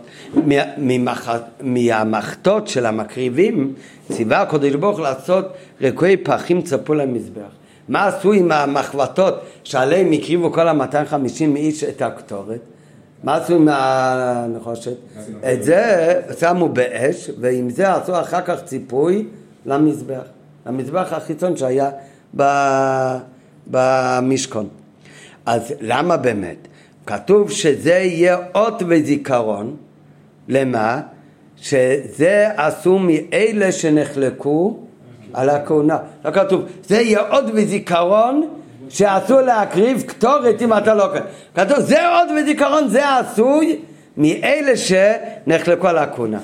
מהמחטות 1.60 2.68
של 2.68 2.86
המקריבים, 2.86 3.74
ציווה 4.12 4.42
הקודש 4.42 4.74
ברוך 4.74 5.00
לעשות 5.00 5.44
ריקויי 5.80 6.16
פחים 6.16 6.62
צפו 6.62 6.94
למזבח. 6.94 7.65
מה 7.88 8.06
עשו 8.06 8.32
עם 8.32 8.52
המחבטות 8.52 9.34
שעליהם 9.64 10.12
הקריבו 10.12 10.52
כל 10.52 10.68
ה-250 10.68 11.56
איש 11.56 11.84
את 11.84 12.02
הקטורת? 12.02 12.60
מה 13.24 13.36
עשו 13.36 13.54
עם 13.54 13.68
הנחושת? 13.70 14.96
את 15.52 15.62
זה 15.62 16.12
שמו 16.40 16.68
באש, 16.68 17.30
ועם 17.40 17.70
זה 17.70 17.94
עשו 17.94 18.20
אחר 18.20 18.40
כך 18.40 18.64
ציפוי 18.64 19.26
למזבח, 19.66 20.22
למזבח 20.66 21.12
החיצון 21.12 21.56
שהיה 21.56 21.90
במשכון. 23.66 24.68
אז 25.46 25.74
למה 25.80 26.16
באמת? 26.16 26.68
כתוב 27.06 27.50
שזה 27.50 27.90
יהיה 27.90 28.38
אות 28.54 28.82
וזיכרון, 28.88 29.76
למה? 30.48 31.00
שזה 31.56 32.48
עשו 32.56 32.98
מאלה 32.98 33.72
שנחלקו 33.72 34.85
על 35.35 35.50
הכהונה. 35.50 35.99
לא 36.25 36.30
כתוב, 36.30 36.62
זה 36.87 37.00
יהיה 37.00 37.21
אות 37.30 37.45
וזיכרון 37.54 38.49
שאסור 38.88 39.40
להקריב 39.40 40.02
קטורת 40.02 40.62
אם 40.62 40.73
אתה 40.73 40.95
לא... 40.95 41.09
כתוב, 41.54 41.80
זה 41.80 42.09
אות 42.09 42.28
וזיכרון, 42.37 42.88
זה 42.88 43.16
עשוי 43.18 43.78
מאלה 44.16 44.73
שנחלקו 44.76 45.88
על 45.88 45.99
הכהונה. 45.99 46.38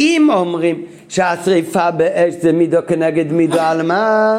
אם 0.00 0.30
אומרים 0.32 0.84
שהשריפה 1.08 1.90
באש 1.90 2.34
זה 2.34 2.52
מידו 2.52 2.78
כנגד 2.86 3.32
מידו 3.32 3.60
על 3.60 3.82
מה? 3.82 4.38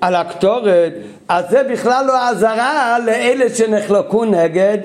על 0.00 0.14
הקטורת. 0.14 0.92
אז 1.28 1.44
זה 1.50 1.62
בכלל 1.70 2.04
לא 2.06 2.28
אזהרה 2.28 2.98
לאלה 2.98 3.48
שנחלקו 3.54 4.24
נגד 4.24 4.78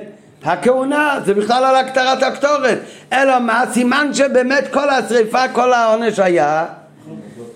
הכהונה, 0.43 1.19
זה 1.25 1.33
בכלל 1.33 1.63
על 1.63 1.75
הקטרת 1.75 2.23
הקטורת. 2.23 2.77
אלא 3.13 3.39
מה? 3.39 3.63
סימן 3.73 4.09
שבאמת 4.13 4.67
כל 4.73 4.89
השריפה, 4.89 5.47
כל 5.53 5.73
העונש 5.73 6.19
היה 6.19 6.65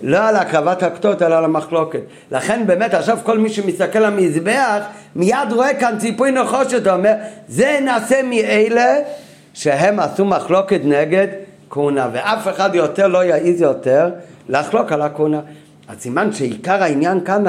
לא 0.06 0.28
על 0.28 0.36
הקרבת 0.36 0.82
הקטורת 0.82 1.22
אלא 1.22 1.34
על 1.34 1.44
המחלוקת. 1.44 2.00
לכן 2.30 2.66
באמת 2.66 2.94
עכשיו 2.94 3.18
כל 3.22 3.38
מי 3.38 3.48
שמסתכל 3.48 3.98
על 3.98 4.04
המזבח 4.04 4.82
מיד 5.16 5.52
רואה 5.52 5.74
כאן 5.74 5.98
ציפוי 5.98 6.30
נחושת, 6.30 6.86
אומר 6.86 7.12
זה 7.48 7.78
נעשה 7.84 8.22
מאלה 8.22 8.96
שהם 9.54 10.00
עשו 10.00 10.24
מחלוקת 10.24 10.80
נגד 10.84 11.26
כהונה, 11.70 12.08
ואף 12.12 12.48
אחד 12.48 12.74
יותר 12.74 13.08
לא 13.08 13.24
יעז 13.24 13.60
יותר 13.60 14.10
לחלוק 14.48 14.92
על 14.92 15.02
הכהונה. 15.02 15.40
אז 15.88 15.96
סימן 15.98 16.32
שעיקר 16.32 16.82
העניין 16.82 17.24
כאן, 17.24 17.44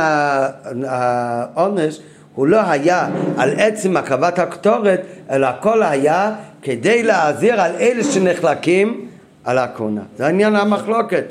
העונש, 0.88 2.00
הוא 2.35 2.47
לא 2.47 2.62
היה 2.67 3.07
על 3.38 3.50
עצם 3.57 3.97
הקרבת 3.97 4.39
הקטורת, 4.39 5.01
אלא 5.31 5.47
הכל 5.47 5.83
היה 5.83 6.31
כדי 6.62 7.03
להזהיר 7.03 7.62
על 7.62 7.71
אלה 7.79 8.03
שנחלקים 8.03 9.07
על 9.43 9.57
הכהונה. 9.57 10.01
זה 10.17 10.27
עניין 10.27 10.55
המחלוקת. 10.55 11.25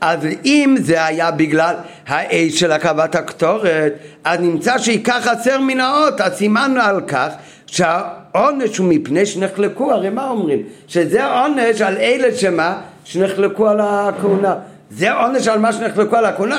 אז 0.00 0.18
אם 0.44 0.76
זה 0.80 1.04
היה 1.04 1.30
בגלל 1.30 1.74
האש 2.06 2.60
של 2.60 2.72
הקרבת 2.72 3.14
הקטורת, 3.14 3.92
אז 4.24 4.40
נמצא 4.40 4.78
שעיקר 4.78 5.20
חסר 5.20 5.60
מן 5.60 5.80
האות, 5.80 6.20
אז 6.20 6.32
סימנו 6.32 6.80
על 6.80 7.00
כך 7.00 7.28
שהעונש 7.66 8.78
הוא 8.78 8.86
מפני 8.86 9.26
שנחלקו, 9.26 9.92
הרי 9.92 10.10
מה 10.10 10.28
אומרים? 10.28 10.62
שזה 10.88 11.26
עונש 11.26 11.80
על 11.80 11.96
אלה 11.96 12.34
שמה? 12.34 12.80
שנחלקו 13.04 13.68
על 13.68 13.80
הכהונה. 13.80 14.54
זה 14.90 15.12
עונש 15.12 15.48
על 15.48 15.58
מה 15.58 15.72
שנחלקו 15.72 16.16
על 16.16 16.24
הכהונה, 16.24 16.58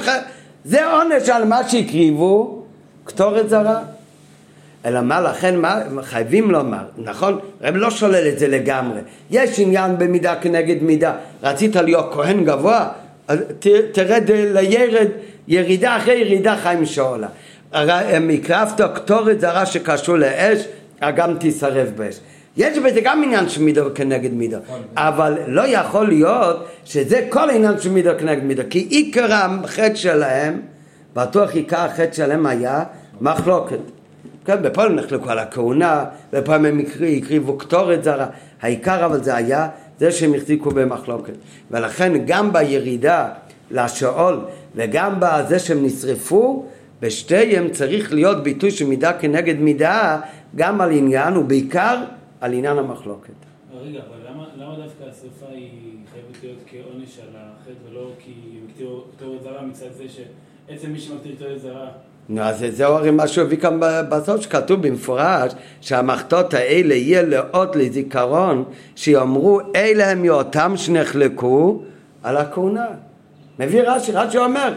זה 0.65 0.91
עונש 0.91 1.29
על 1.29 1.45
מה 1.45 1.69
שהקריבו 1.69 2.63
קטורת 3.03 3.49
זרה. 3.49 3.79
אלא 4.85 5.01
מה 5.01 5.21
לכן, 5.21 5.59
מה 5.59 5.81
חייבים 6.01 6.51
לומר, 6.51 6.83
נכון? 6.97 7.39
רב 7.61 7.75
לא 7.75 7.91
שולל 7.91 8.27
את 8.27 8.39
זה 8.39 8.47
לגמרי. 8.47 8.99
יש 9.31 9.59
עניין 9.59 9.97
במידה 9.97 10.35
כנגד 10.35 10.83
מידה. 10.83 11.13
רצית 11.43 11.75
להיות 11.75 12.13
כהן 12.13 12.45
גבוה, 12.45 12.87
תרד 13.91 14.23
לירד, 14.53 15.07
ירידה 15.47 15.97
אחרי 15.97 16.13
ירידה 16.13 16.55
חיים 16.57 16.85
שאולה. 16.85 17.27
מקרפתו 18.21 18.83
קטורת 18.95 19.41
זרה 19.41 19.65
שקשור 19.65 20.17
לאש, 20.17 20.67
גם 21.15 21.37
תישרף 21.37 21.89
באש. 21.95 22.19
יש 22.57 22.77
בזה 22.77 23.01
גם 23.03 23.23
עניין 23.23 23.49
של 23.49 23.63
מידו 23.63 23.83
כנגד 23.95 24.33
מידו, 24.33 24.57
אבל 24.95 25.37
לא 25.47 25.61
יכול 25.67 26.07
להיות 26.07 26.67
שזה 26.85 27.25
כל 27.29 27.49
העניין 27.49 27.79
של 27.79 27.89
מידו 27.89 28.11
כנגד 28.19 28.43
מידו, 28.43 28.63
כי 28.69 28.79
עיקר 28.79 29.33
החטא 29.33 29.95
שלהם, 29.95 30.61
בטוח 31.15 31.51
עיקר 31.53 31.79
החטא 31.79 32.13
שלהם 32.13 32.45
היה 32.45 32.83
מחלוקת. 33.21 33.79
כן, 34.45 34.61
בפועל 34.61 34.87
הם 34.87 34.95
נחלקו 34.95 35.29
על 35.29 35.39
הכהונה, 35.39 36.05
בפעם 36.33 36.65
הם 36.65 36.79
הקריבו 37.17 37.57
קטורת 37.57 38.03
זרה, 38.03 38.25
העיקר 38.61 39.05
אבל 39.05 39.23
זה 39.23 39.35
היה 39.35 39.67
זה 40.01 40.11
שהם 40.11 40.33
החזיקו 40.33 40.71
במחלוקת. 40.71 41.33
ולכן 41.71 42.25
גם 42.25 42.53
בירידה 42.53 43.29
לשאול 43.71 44.39
וגם 44.75 45.13
בזה 45.19 45.59
שהם 45.59 45.85
נשרפו, 45.85 46.65
בשתיהם 47.01 47.71
צריך 47.71 48.13
להיות 48.13 48.43
ביטוי 48.43 48.71
של 48.71 48.85
מידה 48.85 49.13
כנגד 49.13 49.59
מידה 49.59 50.21
גם 50.55 50.81
על 50.81 50.91
עניין 50.91 51.37
ובעיקר 51.37 52.03
על 52.41 52.53
עניין 52.53 52.77
המחלוקת. 52.77 53.33
רגע, 53.81 53.99
אבל 53.99 54.29
למה, 54.29 54.45
למה 54.57 54.75
דווקא 54.75 55.03
השרפה 55.03 55.53
היא 55.53 55.97
חייבת 56.11 56.43
להיות 56.43 56.59
כעונש 56.67 57.19
על 57.19 57.35
החטא 57.35 57.89
ולא 57.89 58.09
כי 58.19 58.31
הם 58.31 58.67
הקטירו 58.69 59.03
כתובת 59.17 59.43
זרה 59.43 59.61
מצד 59.61 59.91
זה 59.91 60.03
שעצם 60.09 60.91
מי 60.91 60.99
שמקטיר 60.99 61.35
כתובת 61.35 61.59
זרה 61.61 61.89
נו, 62.29 62.41
אז 62.41 62.65
זהו 62.69 62.93
הרי 62.93 63.11
מה 63.11 63.27
שהוא 63.27 63.45
הביא 63.45 63.57
כאן 63.57 63.79
בסוף, 64.09 64.41
שכתוב 64.41 64.87
במפורש 64.87 65.53
שהמחטות 65.81 66.53
האלה 66.53 66.95
יהיה 66.95 67.21
לאות 67.21 67.75
לזיכרון, 67.75 68.63
שיאמרו 68.95 69.59
אלה 69.75 70.09
הם 70.11 70.21
מאותם 70.21 70.73
שנחלקו 70.75 71.81
על 72.23 72.37
הכהונה. 72.37 72.85
מביא 73.59 73.81
רש"י, 73.81 74.11
רש"י 74.11 74.37
אומר, 74.37 74.73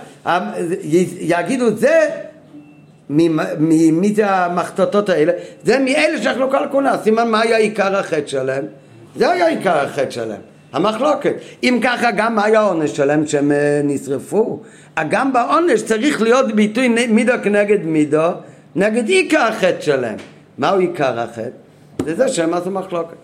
יגידו 1.21 1.71
זה 1.71 2.09
מי 3.09 4.13
זה 4.15 4.31
המחטטות 4.31 5.09
האלה? 5.09 5.33
זה 5.65 5.79
מאלה 5.79 6.23
שנחלקו 6.23 6.57
על 6.57 6.65
הכהונה, 6.65 6.99
סימן 7.03 7.31
מה 7.31 7.41
היה 7.41 7.57
עיקר 7.57 7.97
החטא 7.97 8.27
שלהם? 8.27 8.65
זה 9.17 9.31
היה 9.31 9.47
עיקר 9.47 9.79
החטא 9.79 10.11
שלהם, 10.11 10.41
המחלוקת. 10.73 11.35
אם 11.63 11.81
ככה 11.83 12.11
גם 12.11 12.35
מה 12.35 12.45
היה 12.45 12.61
העונש 12.61 12.97
שלהם 12.97 13.27
שהם 13.27 13.53
אה, 13.53 13.81
נשרפו? 13.85 14.63
גם 15.09 15.33
בעונש 15.33 15.83
צריך 15.83 16.23
להיות 16.23 16.53
ביטוי 16.53 16.89
מידו 16.89 17.33
כנגד 17.43 17.85
מידו, 17.85 18.29
נגד 18.77 19.09
עיקר 19.09 19.43
החטא 19.43 19.81
שלהם. 19.81 20.17
מהו 20.59 20.79
עיקר 20.79 21.21
החטא? 21.21 21.49
זה 22.05 22.15
זה 22.15 22.29
שהם 22.29 22.55
עשו 22.55 22.71
מחלוקת. 22.71 23.17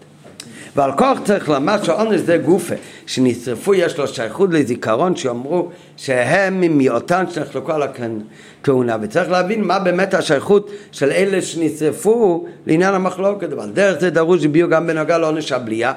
ועל 0.77 0.93
כוח 0.93 1.19
צריך 1.25 1.49
לומר 1.49 1.83
שהעונש 1.83 2.21
זה 2.21 2.37
גופה, 2.37 2.75
שנשרפו 3.07 3.75
יש 3.75 3.99
לו 3.99 4.09
שייכות 4.09 4.51
לזיכרון 4.53 5.17
שאמרו 5.17 5.69
שהם 5.97 6.79
מאותן 6.79 7.25
שנחלקו 7.31 7.73
על 7.73 7.83
הכהונה 8.61 8.97
וצריך 9.03 9.31
להבין 9.31 9.65
מה 9.65 9.79
באמת 9.79 10.15
השייכות 10.15 10.71
של 10.93 11.11
אלה 11.11 11.43
שנשרפו 11.43 12.47
לעניין 12.67 12.95
המחלוקת 12.95 13.53
אבל 13.53 13.71
דרך 13.71 14.01
זה 14.01 14.11
דרוש 14.11 14.47
ביור 14.47 14.71
גם 14.71 14.87
בנוגע 14.87 15.19
לעונש 15.19 15.53
הבליעה. 15.53 15.93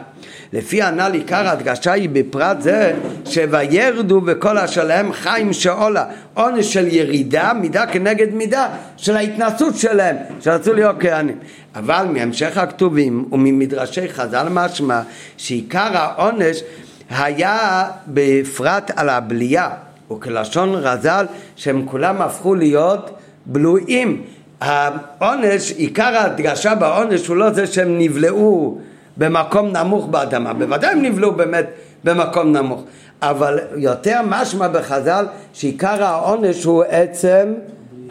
לפי 0.54 0.82
הנ"ל 0.82 1.14
עיקר 1.14 1.48
ההדגשה 1.48 1.92
היא 1.92 2.10
בפרט 2.14 2.62
זה 2.62 2.94
שוירדו 3.26 4.22
וכל 4.26 4.58
השלהם 4.58 5.14
חיים 5.14 5.54
שאולה. 5.54 6.06
עונש 6.34 6.74
של 6.74 6.88
ירידה 6.88 7.54
מידה 7.54 7.86
כנגד 7.86 8.34
מידה 8.34 8.68
של 8.98 9.16
ההתנסות 9.16 9.76
שלהם 9.76 10.16
שרצו 10.42 10.74
להיות 10.74 10.96
כהנים. 11.00 11.38
אבל 11.76 12.06
מהמשך 12.14 12.58
הכתובים 12.58 13.26
וממדרשי 13.32 14.10
חז"ל 14.10 14.48
משמע 14.52 15.02
שעיקר 15.38 15.90
העונש 15.94 16.64
היה 17.10 17.86
בפרט 18.08 18.92
על 18.96 19.10
הבליעה 19.10 19.70
וכלשון 20.12 20.76
רז"ל 20.76 21.26
שהם 21.56 21.86
כולם 21.86 22.22
הפכו 22.22 22.56
להיות 22.56 23.12
בלויים 23.46 24.22
העונש, 24.62 25.72
עיקר 25.72 26.18
ההדגשה 26.18 26.76
בעונש 26.76 27.28
הוא 27.28 27.36
לא 27.36 27.50
זה 27.50 27.68
שהם 27.68 28.00
נבלעו 28.00 28.78
במקום 29.18 29.78
נמוך 29.78 30.08
באדמה, 30.08 30.54
בוודאי 30.54 30.92
הם 30.92 31.02
נבלעו 31.02 31.32
באמת 31.32 31.66
במקום 32.04 32.58
נמוך, 32.58 32.84
אבל 33.22 33.60
יותר 33.76 34.22
משמע 34.26 34.68
בחז"ל 34.68 35.26
שעיקר 35.54 36.04
העונש 36.04 36.64
הוא 36.64 36.84
עצם 36.90 37.54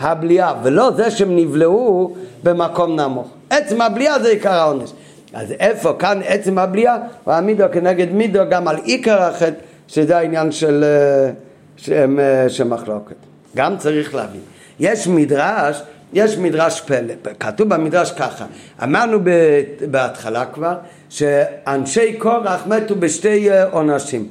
הבליעה, 0.01 0.55
ולא 0.63 0.91
זה 0.97 1.11
שהם 1.11 1.37
נבלעו 1.37 2.15
במקום 2.43 3.01
נמוך. 3.01 3.29
עצם 3.51 3.81
הבליעה 3.81 4.19
זה 4.19 4.29
עיקר 4.29 4.53
העונש. 4.53 4.93
אז 5.35 5.53
איפה 5.61 5.93
כאן 5.99 6.21
עצם 6.25 6.59
הבליעה? 6.59 6.97
הוא 7.25 7.35
העמידו 7.35 7.65
כנגד 7.73 8.13
מידו 8.13 8.41
גם 8.51 8.69
על 8.69 8.77
עיקר 8.77 9.23
החטא, 9.23 9.61
שזה 9.89 10.19
העניין 10.19 10.53
של, 10.53 10.85
של, 11.77 12.21
של 12.49 12.65
מחלוקת. 12.65 13.15
גם 13.57 13.77
צריך 13.79 14.15
להבין. 14.15 14.41
יש 14.81 15.07
מדרש, 15.07 15.83
יש 16.13 16.37
מדרש 16.39 16.81
פלא, 16.81 17.15
כתוב 17.41 17.69
במדרש 17.69 18.13
ככה, 18.13 18.47
אמרנו 18.83 19.19
בהתחלה 19.91 20.47
כבר 20.47 20.77
שאנשי 21.09 22.17
קורח 22.19 22.67
מתו 22.67 22.95
בשתי 22.97 23.49
עונשים. 23.73 24.29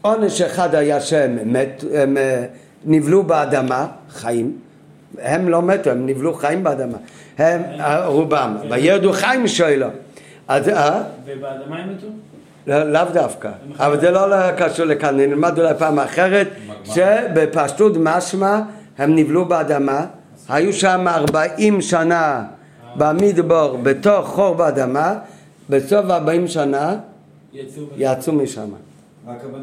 עונש 0.00 0.40
אחד 0.40 0.74
היה 0.74 1.00
שהם 1.00 1.52
מת, 1.52 1.84
הם 1.94 2.16
נבלו 2.84 3.22
באדמה, 3.22 3.86
חיים, 4.10 4.58
הם 5.18 5.48
לא 5.48 5.62
מתו, 5.62 5.90
הם 5.90 6.06
נבלו 6.06 6.34
חיים 6.34 6.64
באדמה. 6.64 6.98
הם 7.38 7.62
רובם. 8.04 8.56
וירדו 8.70 9.12
חיים 9.12 9.48
שואלו. 9.48 9.86
אה? 10.50 11.02
ובאדמה 11.24 11.76
הם 11.78 11.90
מתו? 11.90 12.06
לא, 12.68 12.82
לאו 12.84 13.04
דווקא, 13.12 13.50
אבל 13.78 14.00
זה 14.00 14.10
לא 14.10 14.50
קשור 14.50 14.86
לכאן, 14.86 15.16
נלמד 15.16 15.58
אולי 15.58 15.74
פעם 15.78 15.98
אחרת, 15.98 16.48
שבפשטות 16.84 17.92
משמע 18.00 18.60
הם 18.98 19.14
נבלו 19.14 19.44
באדמה, 19.44 20.06
היו 20.48 20.72
שם 20.72 21.04
ארבעים 21.08 21.80
שנה 21.80 22.44
במדבור 22.96 23.78
בתוך 23.82 24.28
חור 24.28 24.54
באדמה, 24.54 25.14
בסוף 25.70 26.10
ארבעים 26.10 26.48
שנה 26.48 26.96
יצאו 27.96 28.32
משם. 28.32 28.68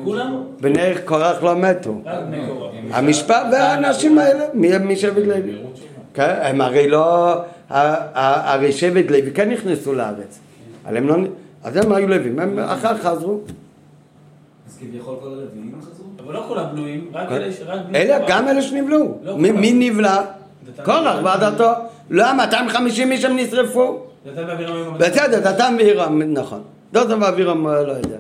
כולם? 0.04 0.44
בני 0.62 0.94
קורח 1.06 1.44
לא 1.44 1.56
מתו. 1.56 2.02
המשפט 2.92 3.46
והאנשים 3.52 4.18
האלה, 4.18 4.46
מי 4.80 4.96
שבט 4.96 5.24
לוי. 5.28 5.58
כן, 6.14 6.36
הם 6.42 6.62
הרי 6.62 6.88
לא, 6.88 7.36
הרי 7.70 8.72
שבט 8.72 9.12
לוי 9.12 9.32
כן 9.34 9.50
נכנסו 9.50 9.94
לארץ. 9.94 10.40
אבל 10.86 10.98
הם 10.98 11.08
לא, 11.08 11.16
אז 11.66 11.76
הם 11.76 11.92
היו 11.92 12.08
לווים, 12.08 12.40
הם 12.40 12.60
אחר 12.60 12.98
חזרו. 12.98 13.40
אז 14.68 14.78
כביכול 14.78 15.16
כל 15.22 15.28
הלווים 15.28 15.72
חזרו? 15.82 16.06
אבל 16.24 16.34
לא 16.34 16.46
כל 16.48 16.60
הבנויים, 16.60 17.08
רק 17.14 17.30
כן. 17.30 17.36
אלה, 17.36 17.48
אלה 17.96 18.26
גם 18.28 18.48
אלה 18.48 18.62
שנבלעו. 18.62 19.18
לא 19.24 19.38
מי 19.38 19.74
נבלע? 19.74 20.22
קורח 20.84 21.16
ועדתו. 21.24 21.72
לא, 22.10 22.34
250 22.34 23.12
איש 23.12 23.26
הם 23.26 23.36
נשרפו. 23.36 24.00
בסדר, 24.98 25.40
דתן 25.40 25.76
ואירם, 25.78 26.22
נכון. 26.22 26.62
דתן 26.94 27.24
ואבירם 27.24 27.68
לא 27.68 27.92
יודע. 27.92 28.18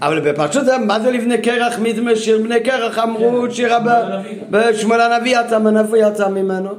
אבל 0.00 0.20
בפרשות 0.20 0.64
זה, 0.64 0.78
מה 0.78 1.00
זה 1.00 1.10
לבני 1.10 1.42
קרח? 1.42 1.78
מי 1.78 1.94
זה 1.94 2.02
משיר 2.02 2.38
בני 2.38 2.60
קרח? 2.60 2.98
אמרו 2.98 3.50
שיר 3.50 3.74
הבא, 3.74 4.18
בשמואל 4.50 5.00
הנביא 5.00 5.40
יצא, 5.40 5.58
מאיפה 5.58 5.98
יצא 5.98 6.28
ממנו? 6.28 6.70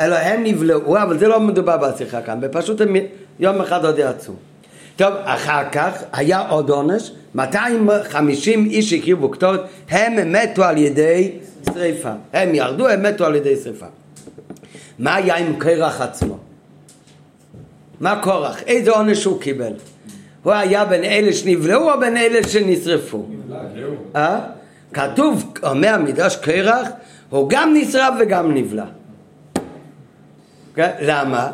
אלא 0.00 0.14
הם 0.14 0.44
נבלעו, 0.44 0.96
אבל 1.02 1.18
זה 1.18 1.28
לא 1.28 1.40
מדובר 1.40 1.76
בשיחה 1.76 2.22
כאן, 2.22 2.40
בפשוט 2.40 2.80
הם 2.80 2.96
יום 3.40 3.60
אחד 3.60 3.84
עוד 3.84 3.98
יצאו. 3.98 4.34
טוב, 4.96 5.14
אחר 5.24 5.62
כך 5.72 5.92
היה 6.12 6.48
עוד 6.48 6.70
עונש, 6.70 7.10
250 7.34 8.66
איש 8.66 8.92
הקריבו 8.92 9.28
קטורת, 9.28 9.60
הם 9.90 10.32
מתו 10.32 10.64
על 10.64 10.78
ידי 10.78 11.32
שריפה. 11.74 12.12
הם 12.32 12.54
ירדו, 12.54 12.88
הם 12.88 13.02
מתו 13.02 13.24
על 13.24 13.34
ידי 13.34 13.56
שריפה. 13.56 13.86
מה 14.98 15.14
היה 15.14 15.36
עם 15.36 15.56
קרח 15.58 16.00
עצמו? 16.00 16.38
מה 18.00 18.22
קורח? 18.22 18.62
איזה 18.62 18.90
עונש 18.90 19.24
הוא 19.24 19.40
קיבל? 19.40 19.72
הוא 20.42 20.52
היה 20.52 20.84
בין 20.84 21.04
אלה 21.04 21.32
שנבלעו 21.32 21.92
או 21.92 22.00
בין 22.00 22.16
אלה 22.16 22.48
שנשרפו? 22.48 23.26
אה? 24.16 24.40
כתוב, 24.92 25.54
אומר 25.62 25.94
המדרש 25.94 26.36
קרח, 26.36 26.88
הוא 27.30 27.50
גם 27.50 27.74
נשרף 27.74 28.14
וגם 28.20 28.54
נבלע. 28.54 28.84
כן? 30.74 30.90
למה? 31.00 31.50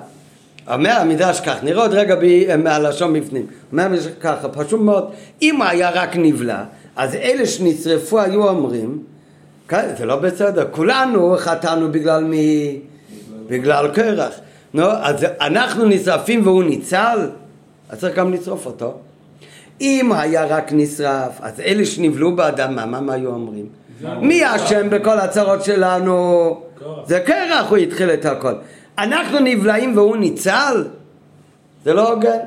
אומר 0.69 0.91
המדרש 0.91 1.41
כך, 1.41 1.65
נראה 1.65 1.83
עוד 1.83 1.93
רגע 1.93 2.17
מהלשון 2.59 3.21
בפנים. 3.21 3.47
אומר 3.73 3.83
המדרש 3.83 4.07
ככה, 4.21 4.49
פשוט 4.49 4.81
מאוד, 4.81 5.11
אם 5.43 5.63
היה 5.63 5.91
רק 5.91 6.17
נבלע, 6.17 6.65
אז 6.97 7.15
אלה 7.15 7.47
שנשרפו 7.47 8.21
היו 8.21 8.49
אומרים, 8.49 9.03
כן, 9.69 9.89
זה 9.99 10.07
לא 10.07 10.17
בסדר, 10.17 10.67
כולנו 10.71 11.37
חטאנו 11.39 11.93
בגלל 11.93 12.25
מי? 12.25 12.79
בגלל 13.49 13.89
קרח. 13.89 14.35
נו, 14.75 14.87
אז 14.87 15.27
אנחנו 15.41 15.85
נשרפים 15.85 16.47
והוא 16.47 16.65
ניצל, 16.65 17.29
אז 17.91 18.01
צריך 18.01 18.17
גם 18.17 18.33
לשרוף 18.33 18.67
אותו. 18.67 18.95
אם 19.81 20.13
היה 20.13 20.45
רק 20.45 20.73
נשרף, 20.73 21.41
אז 21.41 21.61
אלה 21.61 21.87
שנבלעו 21.87 22.37
באדמה, 22.37 22.87
מה 22.87 22.99
הם 22.99 23.11
היו 23.11 23.31
אומרים? 23.31 23.67
מי 24.21 24.43
אשם 24.57 24.91
בכל 24.91 25.19
הצרות 25.19 25.65
שלנו? 25.65 26.57
זה 27.07 27.21
קרח, 27.21 27.69
הוא 27.69 27.77
התחיל 27.77 28.11
את 28.11 28.25
הכל. 28.25 28.53
אנחנו 28.99 29.39
נבלעים 29.39 29.97
והוא 29.97 30.17
ניצל? 30.17 30.85
זה 31.85 31.93
לא 31.93 32.13
הוגן. 32.13 32.39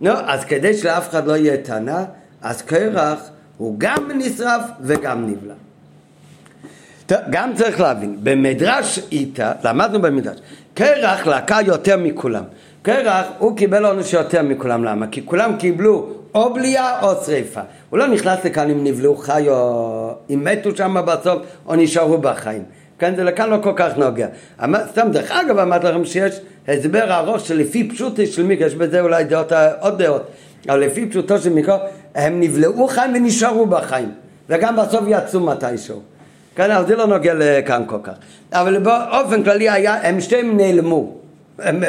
נו, 0.00 0.10
אז 0.10 0.44
כדי 0.44 0.74
שלאף 0.74 1.08
אחד 1.08 1.26
לא 1.26 1.36
יהיה 1.36 1.56
טענה, 1.56 2.04
אז 2.42 2.62
קרח 2.62 3.18
הוא 3.56 3.74
גם 3.78 4.10
נשרף 4.14 4.62
וגם 4.80 5.26
נבלע. 5.26 5.54
טוב, 7.06 7.18
גם 7.30 7.54
צריך 7.54 7.80
להבין, 7.80 8.16
במדרש 8.22 8.98
איתה, 9.12 9.52
למדנו 9.64 10.02
במדרש, 10.02 10.38
קרח 10.74 11.26
לקה 11.26 11.58
יותר 11.66 11.96
מכולם. 11.96 12.44
קרח, 12.82 13.26
הוא 13.38 13.56
קיבל 13.56 13.84
עונש 13.84 14.12
יותר 14.12 14.42
מכולם, 14.42 14.84
למה? 14.84 15.06
כי 15.06 15.22
כולם 15.24 15.56
קיבלו 15.56 16.08
או 16.34 16.54
בליעה 16.54 17.02
או 17.02 17.24
שריפה. 17.24 17.60
הוא 17.90 17.98
לא 17.98 18.06
נכנס 18.06 18.44
לכאן 18.44 18.70
אם 18.70 18.84
נבלעו 18.84 19.16
חי 19.16 19.44
או 19.48 20.14
אם 20.30 20.44
מתו 20.44 20.76
שם 20.76 20.96
בסוף 21.06 21.42
או 21.66 21.76
נשארו 21.76 22.18
בחיים. 22.18 22.62
כן, 22.98 23.16
זה 23.16 23.24
לכאן 23.24 23.50
לא 23.50 23.56
כל 23.62 23.72
כך 23.76 23.96
נוגע. 23.96 24.26
סתם, 24.90 25.08
דרך 25.12 25.30
אגב, 25.30 25.58
אמרתי 25.58 25.86
לכם 25.86 26.04
שיש 26.04 26.40
הסבר 26.68 27.14
ארוך 27.14 27.40
שלפי 27.40 27.88
פשוטי 27.88 28.26
של 28.26 28.42
מיקרו, 28.42 28.66
יש 28.66 28.74
בזה 28.74 29.00
אולי 29.00 29.24
דעות, 29.24 29.52
עוד 29.80 30.02
דעות, 30.02 30.22
אבל 30.68 30.80
לפי 30.80 31.06
פשוטו 31.06 31.38
של 31.38 31.52
מיקרו, 31.52 31.76
הם 32.14 32.40
נבלעו 32.40 32.88
חיים 32.88 33.14
ונשארו 33.14 33.66
בחיים. 33.66 34.12
וגם 34.48 34.76
בסוף 34.76 35.04
יצאו 35.08 35.40
מתישהו. 35.40 36.02
כן, 36.56 36.70
אבל 36.70 36.86
זה 36.86 36.96
לא 36.96 37.06
נוגע 37.06 37.32
לכאן 37.36 37.82
כל 37.86 37.98
כך. 38.02 38.12
אבל 38.52 38.78
באופן 38.78 39.42
כללי 39.42 39.70
היה, 39.70 40.08
הם 40.08 40.20
שתיהם 40.20 40.56
נעלמו. 40.56 41.14
הם, 41.58 41.82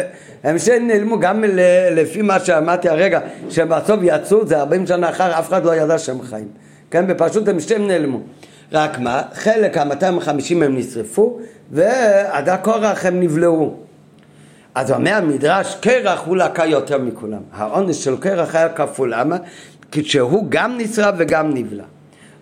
הם 0.43 0.59
שתיהם 0.59 0.87
נעלמו 0.87 1.19
גם 1.19 1.43
לפי 1.91 2.21
מה 2.21 2.39
שאמרתי 2.39 2.89
הרגע, 2.89 3.19
שבסוף 3.49 3.99
יצאו, 4.03 4.45
זה 4.45 4.59
40 4.59 4.87
שנה 4.87 5.09
אחר, 5.09 5.39
אף 5.39 5.49
אחד 5.49 5.65
לא 5.65 5.75
ידע 5.75 5.97
שהם 5.97 6.21
חיים. 6.21 6.47
כן, 6.91 7.05
ופשוט 7.07 7.47
הם 7.47 7.59
שתיהם 7.59 7.87
נעלמו. 7.87 8.19
רק 8.71 8.99
מה, 8.99 9.21
חלק, 9.33 9.77
ה-250 9.77 10.51
הם 10.51 10.77
נשרפו, 10.77 11.39
ועד 11.71 12.49
הקורח 12.49 13.05
הם 13.05 13.19
נבלעו. 13.19 13.75
אז 14.75 14.91
אומר 14.91 15.13
המדרש, 15.13 15.75
קרח 15.81 16.21
הוא 16.25 16.37
לקה 16.37 16.65
יותר 16.65 16.97
מכולם. 16.97 17.41
העונש 17.53 18.03
של 18.03 18.17
קרח 18.17 18.55
היה 18.55 18.69
כפול, 18.69 19.13
למה? 19.13 19.37
כי 19.91 20.03
שהוא 20.03 20.45
גם 20.49 20.77
נשרף 20.77 21.15
וגם 21.17 21.53
נבלע. 21.53 21.83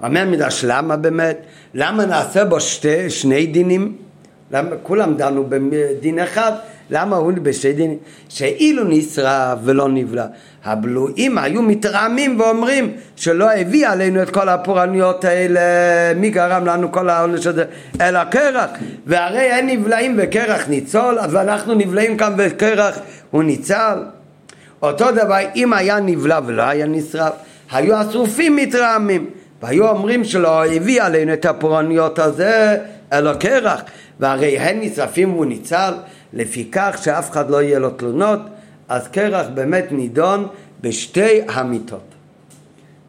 אומר 0.04 0.22
המדרש, 0.22 0.66
למה 0.68 0.98
באמת? 0.98 1.38
למה 1.74 2.06
נעשה 2.06 2.46
בו 2.46 2.60
שתי, 2.60 3.10
שני 3.10 3.48
דינים? 3.48 3.98
למה 4.52 4.70
כולם 4.84 5.18
דנו 5.18 5.46
בדין 5.50 6.20
אחד? 6.20 6.52
למה 6.90 7.16
הוא 7.16 7.32
דינים? 7.76 7.98
שאילו 8.30 8.84
נשרף 8.84 9.60
ולא 9.64 9.90
נבלע. 9.90 10.26
הבלועים 10.66 11.38
היו 11.38 11.62
מתרעמים 11.62 12.40
ואומרים 12.40 12.92
שלא 13.16 13.52
הביא 13.52 13.88
עלינו 13.88 14.22
את 14.22 14.30
כל 14.30 14.50
הפורעניות 14.50 15.26
האלה, 15.26 15.60
מי 16.16 16.30
גרם 16.30 16.66
לנו 16.66 16.92
כל 16.92 17.10
העונש 17.10 17.48
הזה? 17.48 17.66
אלא 18.02 18.24
קרח. 18.24 18.70
והרי 19.06 19.42
אין 19.42 19.70
נבלעים 19.70 20.16
וקרח 20.18 20.68
ניצול, 20.68 21.20
אז 21.20 21.36
אנחנו 21.36 21.74
נבלעים 21.74 22.18
כאן 22.18 22.34
וקרח 22.38 23.00
הוא 23.32 23.44
ניצל. 23.44 23.98
אותו 24.82 25.12
דבר, 25.12 25.38
אם 25.56 25.74
היה 25.74 26.00
נבלע 26.00 26.40
ולא 26.46 26.64
היה 26.64 26.86
נשרף, 26.86 27.34
היו 27.72 27.96
השרופים 27.96 28.56
מתרעמים. 28.56 29.30
והיו 29.62 29.88
אומרים 29.88 30.24
שלא 30.24 30.66
הביא 30.66 31.04
עלינו 31.04 31.34
את 31.34 31.46
הפורעניות 31.46 32.20
הזה, 32.20 32.78
אלא 33.14 33.34
קרח. 33.34 33.82
והרי 34.20 34.58
הם 34.60 34.78
נשרפים 34.82 35.34
והוא 35.34 35.46
ניצל, 35.46 35.94
לפיכך 36.36 37.00
שאף 37.04 37.32
אחד 37.32 37.50
לא 37.50 37.62
יהיה 37.62 37.80
לו 37.80 37.90
תלונות, 37.90 38.40
אז 38.90 39.08
קרח 39.08 39.48
באמת 39.54 39.92
נידון 39.92 40.48
בשתי 40.82 41.42
המיטות. 41.48 42.16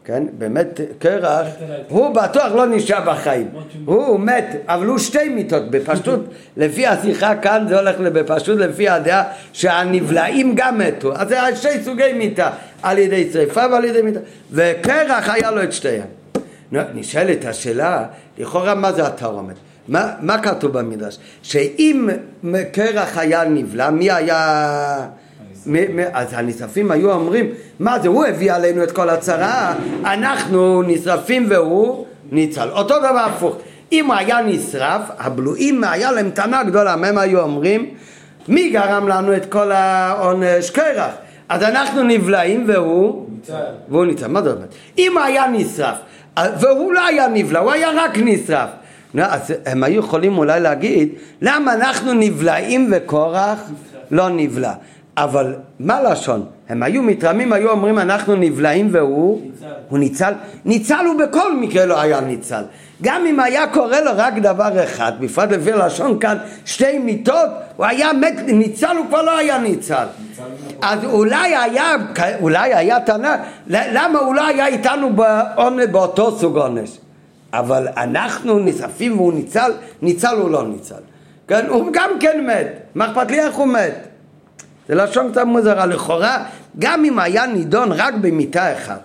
כן, 0.05 0.25
באמת 0.39 0.81
קרח, 0.99 1.47
הוא 1.89 2.15
בטוח 2.15 2.53
לא 2.53 2.67
נשאר 2.67 3.01
בחיים, 3.07 3.49
הוא 3.85 4.21
מת, 4.21 4.57
אבל 4.67 4.87
הוא 4.87 4.99
שתי 4.99 5.29
מיטות, 5.29 5.71
בפשטות, 5.71 6.21
לפי 6.57 6.87
השיחה 6.87 7.37
כאן 7.37 7.67
זה 7.69 7.79
הולך 7.79 7.97
בפשטות 7.99 8.59
לפי 8.59 8.89
הדעה 8.89 9.23
שהנבלעים 9.53 10.53
גם 10.55 10.79
מתו, 10.79 11.17
אז 11.17 11.29
זה 11.29 11.39
שתי 11.57 11.85
סוגי 11.85 12.13
מיטה, 12.13 12.51
על 12.83 12.99
ידי 12.99 13.33
שריפה 13.33 13.63
ועל 13.73 13.85
ידי 13.85 14.03
מיטה, 14.03 14.21
וקרח 14.53 15.29
היה 15.29 15.51
לו 15.51 15.63
את 15.63 15.73
שתיהם. 15.73 16.07
נשאלת 16.73 17.45
השאלה, 17.45 18.05
לכאורה 18.39 18.75
מה 18.75 18.93
זה 18.93 19.07
התרעומת? 19.07 19.57
מה, 19.89 20.13
מה 20.21 20.39
כתוב 20.39 20.79
במדרש? 20.79 21.19
שאם 21.43 22.09
קרח 22.73 23.19
היה 23.19 23.45
נבלע, 23.45 23.91
מי 23.91 24.11
היה... 24.11 25.07
מ, 25.67 25.97
מ, 25.97 26.01
אז 26.13 26.29
הנשרפים 26.33 26.91
היו 26.91 27.13
אומרים, 27.13 27.51
מה 27.81 27.99
זה, 27.99 28.09
הוא 28.09 28.25
הביא 28.25 28.53
עלינו 28.53 28.83
את 28.83 28.93
כל 28.93 29.11
הצרה, 29.11 29.75
אנחנו 30.05 30.83
נשרפים 30.83 31.47
והוא 31.49 32.07
ניצל. 32.33 32.69
אותו 32.71 32.99
דבר 32.99 33.27
הפוך. 33.27 33.57
אם 33.93 34.11
היה 34.11 34.43
נשרף, 34.43 35.03
הבלועים 35.19 35.85
היה 35.85 36.13
להם 36.13 36.31
טענה 36.31 36.63
גדולה, 36.63 36.97
מה 36.97 37.07
הם 37.07 37.19
היו 37.19 37.41
אומרים? 37.41 37.91
מי 38.49 38.71
גרם 38.71 39.09
לנו 39.09 39.37
את 39.37 39.53
כל 39.53 39.73
העונש? 39.73 40.71
קרח. 40.71 41.13
אז 41.49 41.63
אנחנו 41.63 42.03
נבלעים 42.03 42.65
והוא... 42.69 43.27
ניצל. 43.35 43.55
והוא 43.89 44.07
ניצל. 44.07 44.27
מה 44.27 44.43
זה 44.43 44.51
אומר? 44.51 44.67
אם 44.99 45.19
היה 45.19 45.47
נשרף, 45.53 45.97
והוא 46.61 46.93
לא 46.93 47.07
היה 47.07 47.29
נבלע, 47.29 47.61
הוא 47.61 47.73
היה 47.73 47.91
רק 47.97 48.19
נשרף. 48.19 48.69
אז 49.25 49.55
הם 49.67 49.85
היו 49.85 50.01
יכולים 50.01 50.39
אולי 50.39 50.61
להגיד, 50.61 51.09
למה 51.43 51.75
אנחנו 51.75 52.13
נבלעים 52.13 52.91
וקורח 52.93 53.59
לא 54.11 54.29
נבלע? 54.29 54.73
אבל 55.17 55.55
מה 55.81 56.03
לשון? 56.03 56.45
הם 56.69 56.83
היו 56.83 57.03
מתרמים, 57.03 57.53
היו 57.53 57.71
אומרים 57.71 57.99
אנחנו 57.99 58.37
נבלעים 58.37 58.89
והוא 58.93 59.41
ניצל. 59.43 59.67
הוא 59.89 59.99
ניצל. 59.99 60.33
ניצל 60.65 61.05
הוא 61.07 61.19
בכל 61.19 61.57
מקרה 61.57 61.87
לא 61.87 62.01
היה 62.01 62.21
ניצל. 62.21 62.63
גם 63.03 63.27
אם 63.27 63.41
היה 63.41 63.67
קורה 63.67 64.01
לו 64.01 64.11
רק 64.17 64.35
דבר 64.35 64.85
אחד, 64.85 65.13
בפרט 65.21 65.53
לפי 65.53 65.73
הלשון 65.73 66.19
כאן, 66.19 66.37
שתי 66.65 66.99
מיטות, 66.99 67.49
הוא 67.77 67.87
היה 67.87 68.13
מת, 68.13 68.35
ניצל 68.47 68.97
הוא 68.97 69.07
כבר 69.09 69.23
לא 69.23 69.39
היה 69.39 69.59
ניצל. 69.59 70.05
אז 70.83 71.05
אולי 71.05 71.57
היה, 71.57 71.97
אולי 72.41 72.75
היה 72.75 73.01
טענה, 73.01 73.37
למה 73.69 74.19
הוא 74.19 74.35
לא 74.35 74.47
היה 74.47 74.67
איתנו 74.67 75.11
באותו 75.91 76.39
סוג 76.39 76.57
עונש? 76.59 76.99
אבל 77.53 77.89
אנחנו 77.97 78.59
נשרפים 78.59 79.17
והוא 79.21 79.33
ניצל, 79.33 79.73
ניצל 80.03 80.37
הוא 80.37 80.51
לא 80.51 80.69
ניצל. 80.69 81.03
כן, 81.49 81.67
הוא 81.69 81.91
גם 81.93 82.11
כן 82.21 82.47
מת, 82.47 82.81
מה 82.95 83.11
אכפת 83.11 83.31
לי 83.31 83.41
איך 83.41 83.55
הוא 83.55 83.69
מת? 83.69 84.09
זה 84.89 84.95
לשון 84.95 85.31
קצת 85.33 85.45
מוזרה, 85.45 85.87
לכאורה 85.87 86.45
גם 86.79 87.05
אם 87.05 87.19
היה 87.19 87.47
נידון 87.47 87.93
רק 87.93 88.15
במיטה 88.15 88.73
אחת 88.73 89.01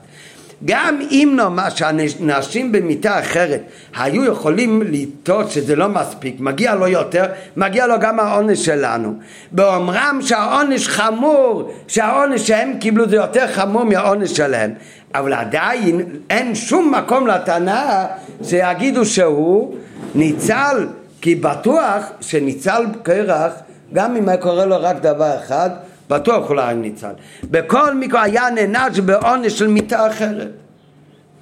גם 0.66 1.00
אם 1.12 1.34
נאמר 1.36 1.70
שהנשים 1.70 2.72
במיטה 2.72 3.20
אחרת 3.20 3.62
היו 3.96 4.26
יכולים 4.26 4.82
לטעות 4.86 5.52
שזה 5.52 5.76
לא 5.76 5.90
מספיק, 5.90 6.36
מגיע 6.40 6.76
לו 6.76 6.88
יותר, 6.88 7.26
מגיע 7.58 7.88
לו 7.88 8.00
גם 8.00 8.20
העונש 8.20 8.66
שלנו. 8.66 9.14
באומרם 9.52 10.20
שהעונש 10.22 10.88
חמור, 10.88 11.74
שהעונש 11.88 12.48
שהם 12.48 12.74
קיבלו 12.80 13.10
זה 13.10 13.16
יותר 13.16 13.48
חמור 13.48 13.84
מהעונש 13.84 14.32
שלהם, 14.32 14.74
אבל 15.16 15.34
עדיין 15.34 16.02
אין 16.30 16.56
שום 16.56 16.94
מקום 16.96 17.28
לטענה 17.28 18.06
שיגידו 18.44 19.06
שהוא 19.06 19.76
ניצל, 20.16 20.88
כי 21.22 21.36
בטוח 21.36 22.12
שניצל 22.22 22.86
קרח, 23.04 23.54
גם 23.94 24.16
אם 24.16 24.30
היה 24.30 24.38
קורה 24.38 24.66
לו 24.66 24.76
רק 24.80 25.02
דבר 25.02 25.36
אחד, 25.36 25.70
בטוח 26.10 26.48
הוא 26.48 26.56
לא 26.56 26.62
היה 26.62 26.74
ניצל. 26.74 27.12
בכל 27.44 27.96
מקרה 27.96 28.24
היה 28.24 28.50
נענש 28.50 29.00
בעונש 29.00 29.60
של 29.60 29.68
מיטה 29.68 30.08
אחרת. 30.08 30.52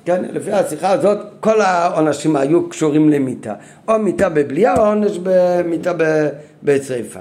כן, 0.06 0.24
לפי 0.30 0.52
השיחה 0.52 0.90
הזאת 0.90 1.18
כל 1.40 1.62
העונשים 1.62 2.36
היו 2.36 2.70
קשורים 2.70 3.10
למיטה. 3.10 3.54
או 3.88 4.00
מיטה 4.00 4.30
בבליעה 4.30 4.78
או 4.78 4.86
עונש 4.86 5.20
במיטה 5.24 5.92
בצריפה. 6.64 7.20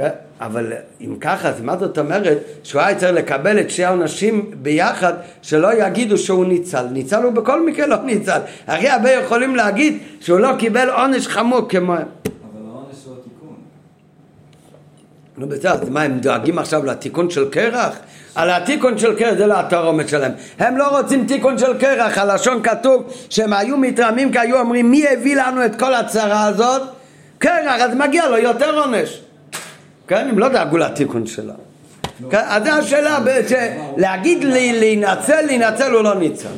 כן? 0.00 0.08
אבל 0.40 0.72
אם 1.00 1.16
ככה, 1.20 1.48
אז 1.48 1.60
מה 1.60 1.76
זאת 1.76 1.98
אומרת 1.98 2.38
שהוא 2.62 2.82
היה 2.82 2.98
צריך 2.98 3.12
לקבל 3.12 3.60
את 3.60 3.70
שני 3.70 3.84
העונשים 3.84 4.50
ביחד, 4.54 5.12
שלא 5.42 5.86
יגידו 5.86 6.18
שהוא 6.18 6.46
ניצל. 6.46 6.86
ניצל 6.92 7.22
הוא 7.22 7.32
בכל 7.32 7.66
מקרה 7.66 7.86
לא 7.86 7.96
ניצל. 8.04 8.38
הרי 8.66 8.88
הרבה 8.88 9.10
יכולים 9.10 9.56
להגיד 9.56 9.98
שהוא 10.20 10.38
לא 10.38 10.50
קיבל 10.58 10.90
עונש 10.90 11.28
חמור 11.28 11.68
כמו... 11.68 11.94
נו 15.38 15.48
בסדר, 15.48 15.72
אז 15.72 15.88
מה, 15.88 16.02
הם 16.02 16.18
דואגים 16.18 16.58
עכשיו 16.58 16.84
לתיקון 16.84 17.30
של 17.30 17.50
קרח? 17.50 17.96
על 18.34 18.50
התיקון 18.50 18.98
של 18.98 19.18
קרח 19.18 19.34
זה 19.34 19.46
לא 19.46 19.60
התרעומת 19.60 20.08
שלהם. 20.08 20.32
הם 20.58 20.76
לא 20.76 20.98
רוצים 20.98 21.26
תיקון 21.26 21.58
של 21.58 21.78
קרח, 21.78 22.18
הלשון 22.18 22.62
כתוב 22.62 23.12
שהם 23.30 23.52
היו 23.52 23.76
מתרעמים 23.76 24.32
כי 24.32 24.38
היו 24.38 24.60
אומרים 24.60 24.90
מי 24.90 25.08
הביא 25.08 25.36
לנו 25.36 25.64
את 25.64 25.78
כל 25.78 25.94
הצרה 25.94 26.46
הזאת? 26.46 26.82
קרח, 27.38 27.80
אז 27.80 27.94
מגיע 27.94 28.28
לו 28.28 28.38
יותר 28.38 28.78
עונש. 28.80 29.20
כן, 30.10 30.28
הם 30.28 30.38
לא 30.38 30.48
דאגו 30.48 30.78
לתיקון 30.78 31.26
שלו. 31.26 31.52
כן, 32.30 32.42
אז 32.46 32.64
זו 32.64 32.70
השאלה, 32.70 33.18
להגיד 33.96 34.44
לי 34.44 34.80
להינצל, 34.80 35.40
להינצל 35.46 35.92
הוא 35.92 36.02
לא 36.02 36.14
ניצל. 36.14 36.48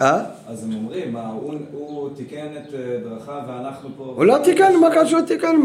אה? 0.00 0.20
אז 0.48 0.64
הם 0.64 0.74
אומרים, 0.74 1.16
הוא, 1.72 2.08
תיקן 2.16 2.46
את 2.56 2.74
אה, 2.74 2.78
דרכיו 3.04 3.40
ואנחנו 3.48 3.88
פה... 3.96 4.12
הוא 4.16 4.24
לא 4.24 4.38
תיקן, 4.44 4.72
מה 4.80 4.88
קשור 4.94 5.20
תיקן? 5.20 5.56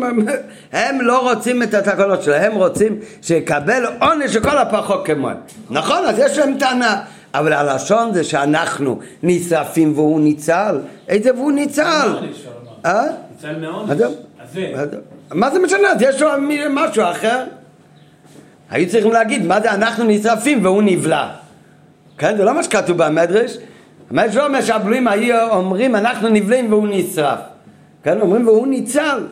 הם 0.71 1.01
לא 1.01 1.31
רוצים 1.31 1.63
את 1.63 1.73
התקנות 1.73 2.23
שלהם, 2.23 2.51
הם 2.51 2.57
רוצים 2.57 2.99
שיקבל 3.21 3.83
עונש 4.01 4.33
שכל 4.33 4.57
הפחות 4.57 5.05
כמוהם. 5.05 5.37
נכון, 5.69 6.05
אז 6.05 6.19
יש 6.19 6.37
להם 6.37 6.57
טענה. 6.59 7.01
אבל 7.33 7.53
הלשון 7.53 8.13
זה 8.13 8.23
שאנחנו 8.23 8.99
נשרפים 9.23 9.93
והוא 9.95 10.21
ניצל. 10.21 10.79
איזה 11.07 11.33
והוא 11.33 11.51
ניצל? 11.51 12.09
אה? 12.85 13.03
ניצל 13.31 13.59
מעונש. 13.59 14.01
מה 15.33 15.51
זה 15.51 15.59
משנה? 15.59 15.91
אז 15.91 16.01
יש 16.01 16.21
לו 16.21 16.29
משהו 16.69 17.03
אחר. 17.03 17.43
היו 18.69 18.89
צריכים 18.89 19.11
להגיד, 19.11 19.45
מה 19.45 19.61
זה 19.61 19.71
אנחנו 19.71 20.03
נשרפים 20.03 20.65
והוא 20.65 20.83
נבלע. 20.83 21.29
כן, 22.17 22.37
זה 22.37 22.43
לא 22.43 22.53
מה 22.53 22.63
שכתוב 22.63 22.97
במדרש. 22.97 23.57
מה 24.11 24.31
שאומר 24.31 24.61
שהבלויים 24.61 25.07
היו 25.07 25.49
אומרים 25.49 25.95
אנחנו 25.95 26.29
נבלים 26.29 26.73
והוא 26.73 26.87
נשרף. 26.91 27.39
כן, 28.03 28.21
אומרים 28.21 28.47
והוא 28.47 28.67
ניצל. 28.67 29.23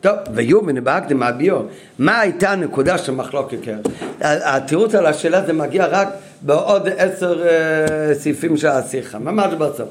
טוב, 0.00 0.16
ויומן 0.34 0.84
בהקדם 0.84 1.22
הביור, 1.22 1.66
מה 1.98 2.20
הייתה 2.20 2.50
הנקודה 2.50 2.98
של 2.98 3.12
מחלוקת 3.12 3.56
קרח? 3.62 3.78
התירוץ 4.20 4.94
על 4.94 5.06
השאלה 5.06 5.46
זה 5.46 5.52
מגיע 5.52 5.86
רק 5.86 6.08
בעוד 6.42 6.88
עשר 6.96 7.42
uh, 7.42 8.14
סעיפים 8.14 8.56
של 8.56 8.68
השיחה, 8.68 9.18
ממש 9.18 9.54
בסוף. 9.54 9.88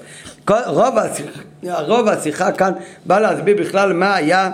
רוב 0.67 0.97
השיחה, 0.97 1.39
רוב 1.81 2.07
השיחה 2.07 2.51
כאן 2.51 2.71
בא 3.05 3.19
להסביר 3.19 3.57
בכלל 3.57 3.93
מה 3.93 4.15
היה 4.15 4.51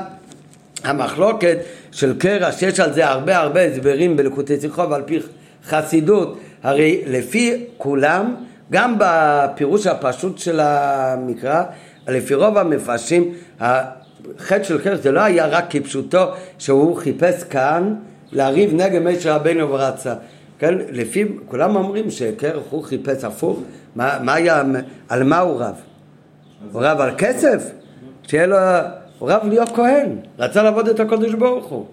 המחלוקת 0.86 1.58
של 1.92 2.14
קרח, 2.20 2.58
שיש 2.58 2.80
על 2.80 2.94
זה 2.94 3.08
הרבה 3.08 3.38
הרבה 3.38 3.66
הסברים 3.66 4.18
בלקוטי 4.18 4.62
שיחו 4.62 4.90
ועל 4.90 5.02
פי 5.06 5.20
חסידות, 5.66 6.40
הרי 6.64 7.02
לפי 7.08 7.66
כולם, 7.78 8.36
גם 8.72 8.96
בפירוש 9.00 9.88
הפשוט 9.88 10.38
של 10.38 10.60
המקרא, 10.60 11.64
לפי 12.08 12.34
רוב 12.34 12.58
המפרשים, 12.58 13.34
החטא 13.60 14.64
של 14.64 14.82
קרח 14.82 15.00
זה 15.02 15.12
לא 15.12 15.22
היה 15.22 15.48
רק 15.48 15.66
כפשוטו 15.70 16.26
שהוא 16.58 16.98
חיפש 16.98 17.44
כאן 17.44 17.96
לריב 18.32 18.74
נגד 18.74 19.02
משה 19.02 19.36
רבינו 19.36 19.70
ורצה. 19.70 20.14
כן, 20.60 20.74
לפי, 20.92 21.26
כולם 21.48 21.76
אומרים 21.76 22.12
שקרח 22.12 22.64
הוא 22.70 22.84
חיפש 22.84 23.24
הפוך, 23.24 23.60
מה, 23.96 24.18
מה 24.22 24.34
היה, 24.34 24.64
על 25.10 25.24
מה 25.24 25.40
הוא 25.40 25.62
רב? 25.62 25.76
הוא 26.72 26.82
רב 26.82 27.02
על 27.02 27.12
כסף? 27.18 27.72
שיהיה 28.28 28.48
לו, 28.48 28.58
רב 29.22 29.48
להיות 29.48 29.70
כהן, 29.70 30.10
רצה 30.40 30.64
לעבוד 30.64 30.88
את 30.90 31.00
הקודש 31.00 31.34
ברוך 31.34 31.66
הוא. 31.66 31.86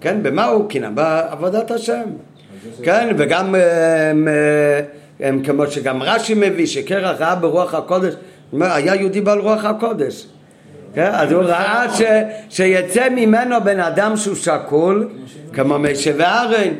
כן, 0.00 0.22
במה 0.22 0.44
הוא 0.44 0.68
קינא? 0.68 0.88
בעבודת 0.88 1.70
השם. 1.70 2.02
כן, 2.82 3.14
וגם 3.18 3.54
אה, 3.54 4.10
הם, 4.10 4.28
אה, 4.28 4.80
הם, 5.20 5.42
כמו 5.44 5.66
שגם 5.66 6.02
רש"י 6.02 6.34
מביא, 6.34 6.66
שקרח 6.66 7.20
ראה 7.20 7.34
ברוח 7.34 7.74
הקודש, 7.74 8.14
היה 8.60 8.94
יהודי 8.94 9.20
בעל 9.20 9.38
רוח 9.38 9.64
הקודש. 9.64 10.26
כן? 10.94 11.10
אז 11.12 11.32
הוא 11.32 11.42
ראה 11.42 11.94
ש, 11.94 12.02
שיצא 12.50 13.08
ממנו 13.08 13.56
בן 13.64 13.80
אדם 13.80 14.16
שהוא 14.16 14.36
שקול, 14.36 15.08
כמו 15.52 15.78
משה 15.78 16.10
וארן. 16.16 16.72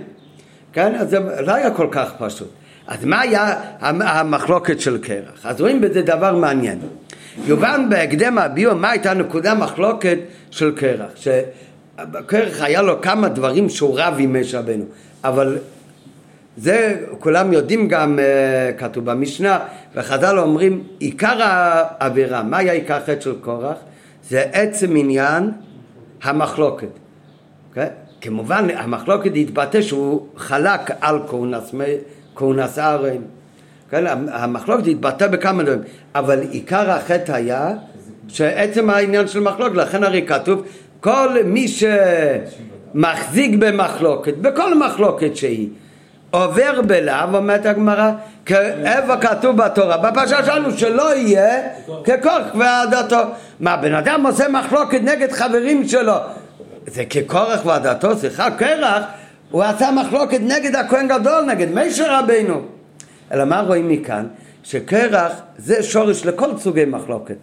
כן? 0.73 0.95
אז 0.95 1.11
זה 1.11 1.19
לא 1.41 1.55
היה 1.55 1.71
כל 1.71 1.89
כך 1.91 2.13
פשוט. 2.19 2.49
אז 2.87 3.05
מה 3.05 3.21
היה 3.21 3.55
המחלוקת 3.81 4.81
של 4.81 4.99
קרח? 4.99 5.41
אז 5.47 5.61
רואים 5.61 5.81
בזה 5.81 6.03
דבר 6.03 6.37
מעניין. 6.37 6.79
יובן 7.45 7.87
בהקדם 7.91 8.39
הביו 8.39 8.77
מה 8.77 8.91
הייתה 8.91 9.15
נקודה 9.15 9.55
מחלוקת 9.55 10.19
של 10.51 10.73
קרח. 10.77 11.11
שקרח 11.17 12.63
היה 12.63 12.83
לו 12.83 13.01
כמה 13.01 13.29
דברים 13.29 13.69
שהוא 13.69 14.01
רב 14.01 14.15
עם 14.19 14.41
משה 14.41 14.59
רבנו, 14.59 14.85
אבל 15.25 15.59
זה 16.57 16.97
כולם 17.19 17.53
יודעים 17.53 17.89
גם, 17.89 18.19
uh, 18.19 18.79
כתוב 18.79 19.05
במשנה, 19.05 19.59
וחז"ל 19.95 20.39
אומרים, 20.39 20.85
עיקר 20.99 21.43
העבירה, 21.43 22.43
מה 22.43 22.59
היה 22.59 22.73
עיקר 22.73 22.95
החטא 22.95 23.21
של 23.21 23.35
קורח? 23.41 23.77
זה 24.29 24.45
עצם 24.53 24.97
עניין 24.97 25.51
המחלוקת. 26.23 26.87
Okay? 26.87 27.75
כן? 27.75 27.89
כמובן, 28.21 28.67
המחלוקת 28.75 29.31
התבטא 29.35 29.83
שהוא 29.83 30.27
חלק 30.37 30.91
על 31.01 31.19
כהונס 32.35 32.79
ארן. 32.79 33.23
כן? 33.91 34.05
המחלוקת 34.33 34.87
התבטא 34.87 35.27
בכמה 35.27 35.63
דברים, 35.63 35.81
אבל 36.15 36.41
עיקר 36.51 36.91
החטא 36.91 37.33
היה 37.33 37.71
שעצם 38.29 38.91
העניין 38.91 39.29
של 39.29 39.41
מחלוקת, 39.41 39.77
לכן 39.77 40.05
הרי 40.05 40.27
כתוב 40.27 40.63
כל 41.01 41.37
מי 41.45 41.67
שמחזיק 41.69 43.55
במחלוקת, 43.59 44.37
בכל 44.37 44.79
מחלוקת 44.79 45.37
שהיא, 45.37 45.69
עובר 46.31 46.83
בלאו, 46.87 47.35
אומרת 47.35 47.67
הגמרא, 47.67 48.11
כאיפה 48.47 49.17
כתוב 49.17 49.57
בתורה, 49.57 49.97
בפרשה 49.97 50.45
שלנו 50.45 50.71
שלא 50.71 51.17
יהיה 51.17 51.63
ככוח 52.05 52.55
ועדתו. 52.59 53.21
מה, 53.61 53.77
בן 53.77 53.95
אדם 53.95 54.27
עושה 54.27 54.49
מחלוקת 54.49 55.01
נגד 55.03 55.33
חברים 55.33 55.89
שלו, 55.89 56.15
זה 56.87 57.05
ככורח 57.05 57.67
ועדתו, 57.67 58.17
סליחה, 58.17 58.51
קרח, 58.51 59.03
הוא 59.51 59.63
עשה 59.63 59.91
מחלוקת 59.91 60.41
נגד 60.41 60.77
הכהן 60.77 61.09
גדול, 61.09 61.45
נגד 61.45 61.71
מישר 61.75 62.19
רבינו. 62.19 62.80
אלא 63.33 63.45
מה 63.45 63.61
רואים 63.61 63.89
מכאן? 63.89 64.27
שקרח 64.63 65.33
זה 65.59 65.83
שורש 65.83 66.27
לכל 66.27 66.59
סוגי 66.59 66.85
מחלוקת. 66.85 67.37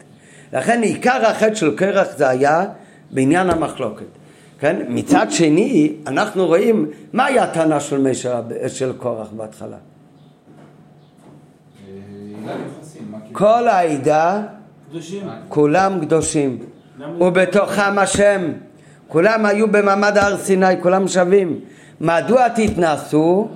לכן 0.54 0.82
עיקר 0.82 1.26
החטא 1.26 1.56
של 1.56 1.76
קרח 1.76 2.08
זה 2.18 2.30
היה 2.30 2.66
בעניין 3.12 3.50
המחלוקת. 3.50 4.06
כן? 4.60 4.82
מצד 4.90 5.28
שני, 5.30 5.94
אנחנו 6.08 6.46
רואים 6.46 6.86
מה 7.14 7.26
היה 7.26 7.44
הטענה 7.44 7.80
של, 7.80 7.98
מישר, 7.98 8.42
של 8.68 8.94
קורח 8.94 9.28
בהתחלה. 9.32 9.78
כל 13.32 13.68
העדה, 13.68 14.42
כולם 15.48 16.00
קדושים, 16.02 16.60
ובתוכם 17.20 18.00
השם, 18.00 18.52
כולם 19.08 19.46
היו 19.46 19.72
במעמד 19.72 20.18
הר 20.18 20.38
סיני, 20.38 20.82
כולם 20.82 21.08
שווים. 21.08 21.60
מדוע 22.02 22.48
תתנסו 22.50 23.50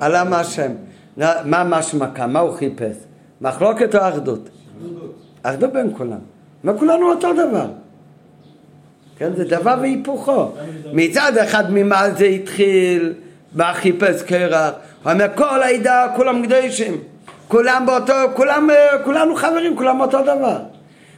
על 0.00 0.14
עם 0.16 0.32
השם? 0.32 0.72
מה 1.16 1.64
משמע 1.64 2.06
כאן? 2.14 2.32
מה 2.32 2.40
הוא 2.40 2.56
חיפש? 2.56 2.96
מחלוקת 3.40 3.94
או 3.94 4.08
אחדות? 4.08 4.48
אחדות 5.42 5.72
בין 5.72 5.92
כולם. 5.96 6.18
מה 6.64 6.78
כולנו 6.78 7.10
אותו 7.10 7.32
דבר. 7.32 7.66
כן, 9.18 9.32
זה 9.36 9.44
דבר 9.44 9.74
והיפוכו. 9.80 10.50
מצד 10.92 11.38
אחד 11.38 11.70
ממה 11.70 12.10
זה 12.10 12.24
התחיל, 12.24 13.14
מה 13.54 13.74
חיפש 13.74 14.22
קרח? 14.22 14.72
הוא 15.02 15.12
אומר 15.12 15.26
כל 15.34 15.62
העדה, 15.62 16.06
כולם 16.16 16.46
קדושים. 16.46 17.00
כולם 17.48 17.86
באותו, 17.86 18.12
כולם, 18.34 18.68
כולנו 19.04 19.36
חברים, 19.36 19.76
כולם 19.76 20.00
אותו 20.00 20.22
דבר. 20.22 20.58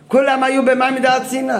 כולם 0.08 0.44
היו 0.44 0.64
במים 0.64 0.94
מדעת 0.94 1.26
סיני. 1.26 1.52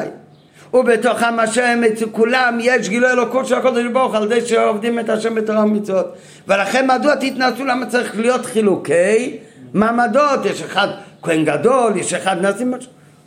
ובתוכם 0.74 1.40
השם, 1.40 1.80
אצל 1.92 2.06
כולם 2.12 2.58
יש 2.60 2.88
גילוי 2.88 3.10
אלוקות 3.10 3.46
של 3.46 3.54
הקודש 3.54 3.84
ברוך 3.92 4.14
על 4.14 4.28
זה 4.28 4.46
שעובדים 4.46 4.98
את 4.98 5.08
השם 5.08 5.34
בתורה 5.34 5.64
ומצוות. 5.64 6.14
ולכן 6.48 6.86
מדוע 6.90 7.14
תתנסו? 7.14 7.64
למה 7.64 7.86
צריך 7.86 8.18
להיות 8.18 8.46
חילוקי 8.46 9.36
מעמדות? 9.74 10.44
יש 10.44 10.62
אחד 10.62 10.88
כהן 11.22 11.44
גדול, 11.44 11.96
יש 11.96 12.14
אחד 12.14 12.46
נשיא, 12.46 12.66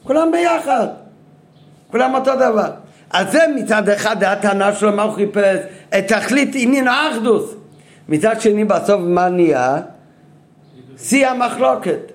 כולם 0.03 0.31
ביחד. 0.31 0.87
כולם 1.91 2.15
אותו 2.15 2.35
דבר. 2.35 2.69
אז 3.09 3.31
זה 3.31 3.39
מצד 3.55 3.89
אחד 3.89 4.23
הטענה 4.23 4.73
שלו, 4.73 4.91
מה 4.91 5.03
הוא 5.03 5.13
חיפש? 5.13 5.57
את 5.97 6.07
תכלית 6.07 6.51
עניין 6.53 6.87
האחדוס. 6.87 7.55
מצד 8.09 8.41
שני 8.41 8.65
בסוף 8.65 9.01
מה 9.03 9.29
נהיה? 9.29 9.77
שיא 10.97 11.27
המחלוקת. 11.27 12.11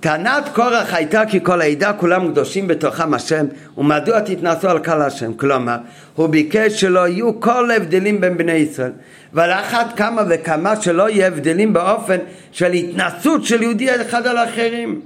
טענת 0.00 0.48
קורח 0.54 0.94
הייתה 0.94 1.22
כי 1.26 1.40
כל 1.42 1.60
העדה 1.60 1.92
כולם 1.92 2.30
קדושים 2.30 2.68
בתוכם 2.68 3.14
השם 3.14 3.46
ומדוע 3.78 4.20
תתנסו 4.20 4.68
על 4.68 4.78
קהל 4.78 5.02
השם? 5.02 5.34
כלומר 5.34 5.76
הוא 6.14 6.28
ביקש 6.28 6.80
שלא 6.80 7.08
יהיו 7.08 7.40
כל 7.40 7.70
הבדלים 7.70 8.20
בין 8.20 8.36
בני 8.36 8.52
ישראל 8.52 8.92
ועל 9.32 9.50
אחת 9.52 9.96
כמה 9.96 10.22
וכמה 10.28 10.80
שלא 10.80 11.10
יהיה 11.10 11.26
הבדלים 11.26 11.72
באופן 11.72 12.16
של 12.52 12.72
התנסות 12.72 13.44
של 13.44 13.62
יהודי 13.62 14.00
אחד 14.00 14.26
על 14.26 14.38
אחרים. 14.38 15.00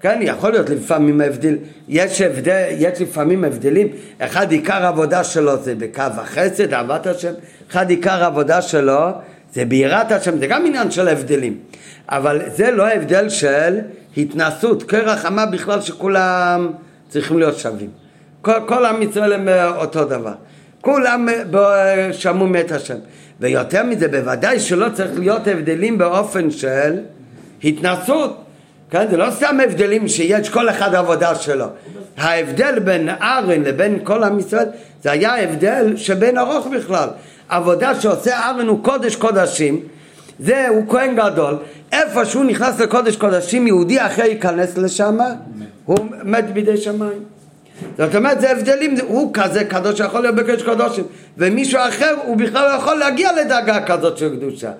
כן, 0.00 0.18
יכול 0.22 0.50
להיות 0.50 0.70
לפעמים 0.70 1.20
הבדל, 1.20 1.56
יש, 1.88 2.20
הבדל, 2.20 2.66
יש 2.78 3.00
לפעמים 3.00 3.44
הבדלים, 3.44 3.88
אחד 4.18 4.52
עיקר 4.52 4.84
העבודה 4.84 5.24
שלו 5.24 5.62
זה 5.62 5.74
בקו 5.74 6.02
החסד, 6.02 6.74
אהבת 6.74 7.06
השם, 7.06 7.32
אחד 7.70 7.90
עיקר 7.90 8.24
העבודה 8.24 8.62
שלו 8.62 9.08
זה 9.52 9.64
ביראת 9.64 10.12
השם, 10.12 10.38
זה 10.38 10.46
גם 10.46 10.66
עניין 10.66 10.90
של 10.90 11.08
הבדלים, 11.08 11.58
אבל 12.08 12.40
זה 12.54 12.70
לא 12.70 12.88
הבדל 12.88 13.28
של 13.28 13.78
התנסות, 14.16 14.82
קרח 14.82 15.26
אמר 15.26 15.44
בכלל 15.46 15.80
שכולם 15.80 16.70
צריכים 17.08 17.38
להיות 17.38 17.58
שווים, 17.58 17.90
כל, 18.42 18.52
כל 18.66 18.84
עם 18.84 19.02
ישראל 19.02 19.32
הם 19.32 19.48
אה, 19.48 19.76
אותו 19.76 20.04
דבר, 20.04 20.34
כולם 20.80 21.28
אה, 21.54 22.12
שמעו 22.12 22.46
מת 22.46 22.72
השם, 22.72 22.96
ויותר 23.40 23.82
מזה 23.82 24.08
בוודאי 24.08 24.60
שלא 24.60 24.86
צריך 24.94 25.10
להיות 25.18 25.46
הבדלים 25.46 25.98
באופן 25.98 26.50
של 26.50 26.98
התנסות 27.64 28.44
כן? 28.90 29.06
זה 29.10 29.16
לא 29.16 29.30
סתם 29.30 29.58
הבדלים 29.64 30.08
שיש 30.08 30.48
כל 30.48 30.70
אחד 30.70 30.94
עבודה 30.94 31.34
שלו. 31.34 31.66
ההבדל 32.16 32.78
בין 32.78 33.08
ארן 33.08 33.62
לבין 33.62 33.98
כל 34.04 34.24
עם 34.24 34.38
ישראל 34.38 34.66
זה 35.02 35.10
היה 35.10 35.42
הבדל 35.42 35.96
שבין 35.96 36.38
ארוך 36.38 36.66
בכלל. 36.66 37.08
עבודה 37.48 38.00
שעושה 38.00 38.50
ארן 38.50 38.66
הוא 38.68 38.84
קודש 38.84 39.16
קודשים 39.16 39.80
זה 40.40 40.68
הוא 40.68 40.84
כהן 40.88 41.16
גדול 41.16 41.56
איפה 41.92 42.24
שהוא 42.24 42.44
נכנס 42.44 42.80
לקודש 42.80 43.16
קודשים 43.16 43.66
יהודי 43.66 44.00
אחר 44.00 44.22
ייכנס 44.22 44.78
לשם 44.78 45.18
הוא 45.84 45.98
מת 46.24 46.52
בידי 46.52 46.76
שמיים 46.76 47.24
זאת 47.98 48.14
אומרת 48.14 48.40
זה 48.40 48.50
הבדלים, 48.50 48.94
הוא 49.06 49.30
כזה 49.34 49.64
קדוש 49.64 49.98
שיכול 49.98 50.20
להיות 50.20 50.34
בקודש 50.34 50.62
קודשים 50.62 51.04
ומישהו 51.38 51.80
אחר 51.88 52.14
הוא 52.24 52.36
בכלל 52.36 52.68
לא 52.68 52.74
יכול 52.74 52.94
להגיע 52.94 53.30
לדרגה 53.32 53.84
כזאת 53.86 54.18
של 54.18 54.36
קדושה 54.36 54.70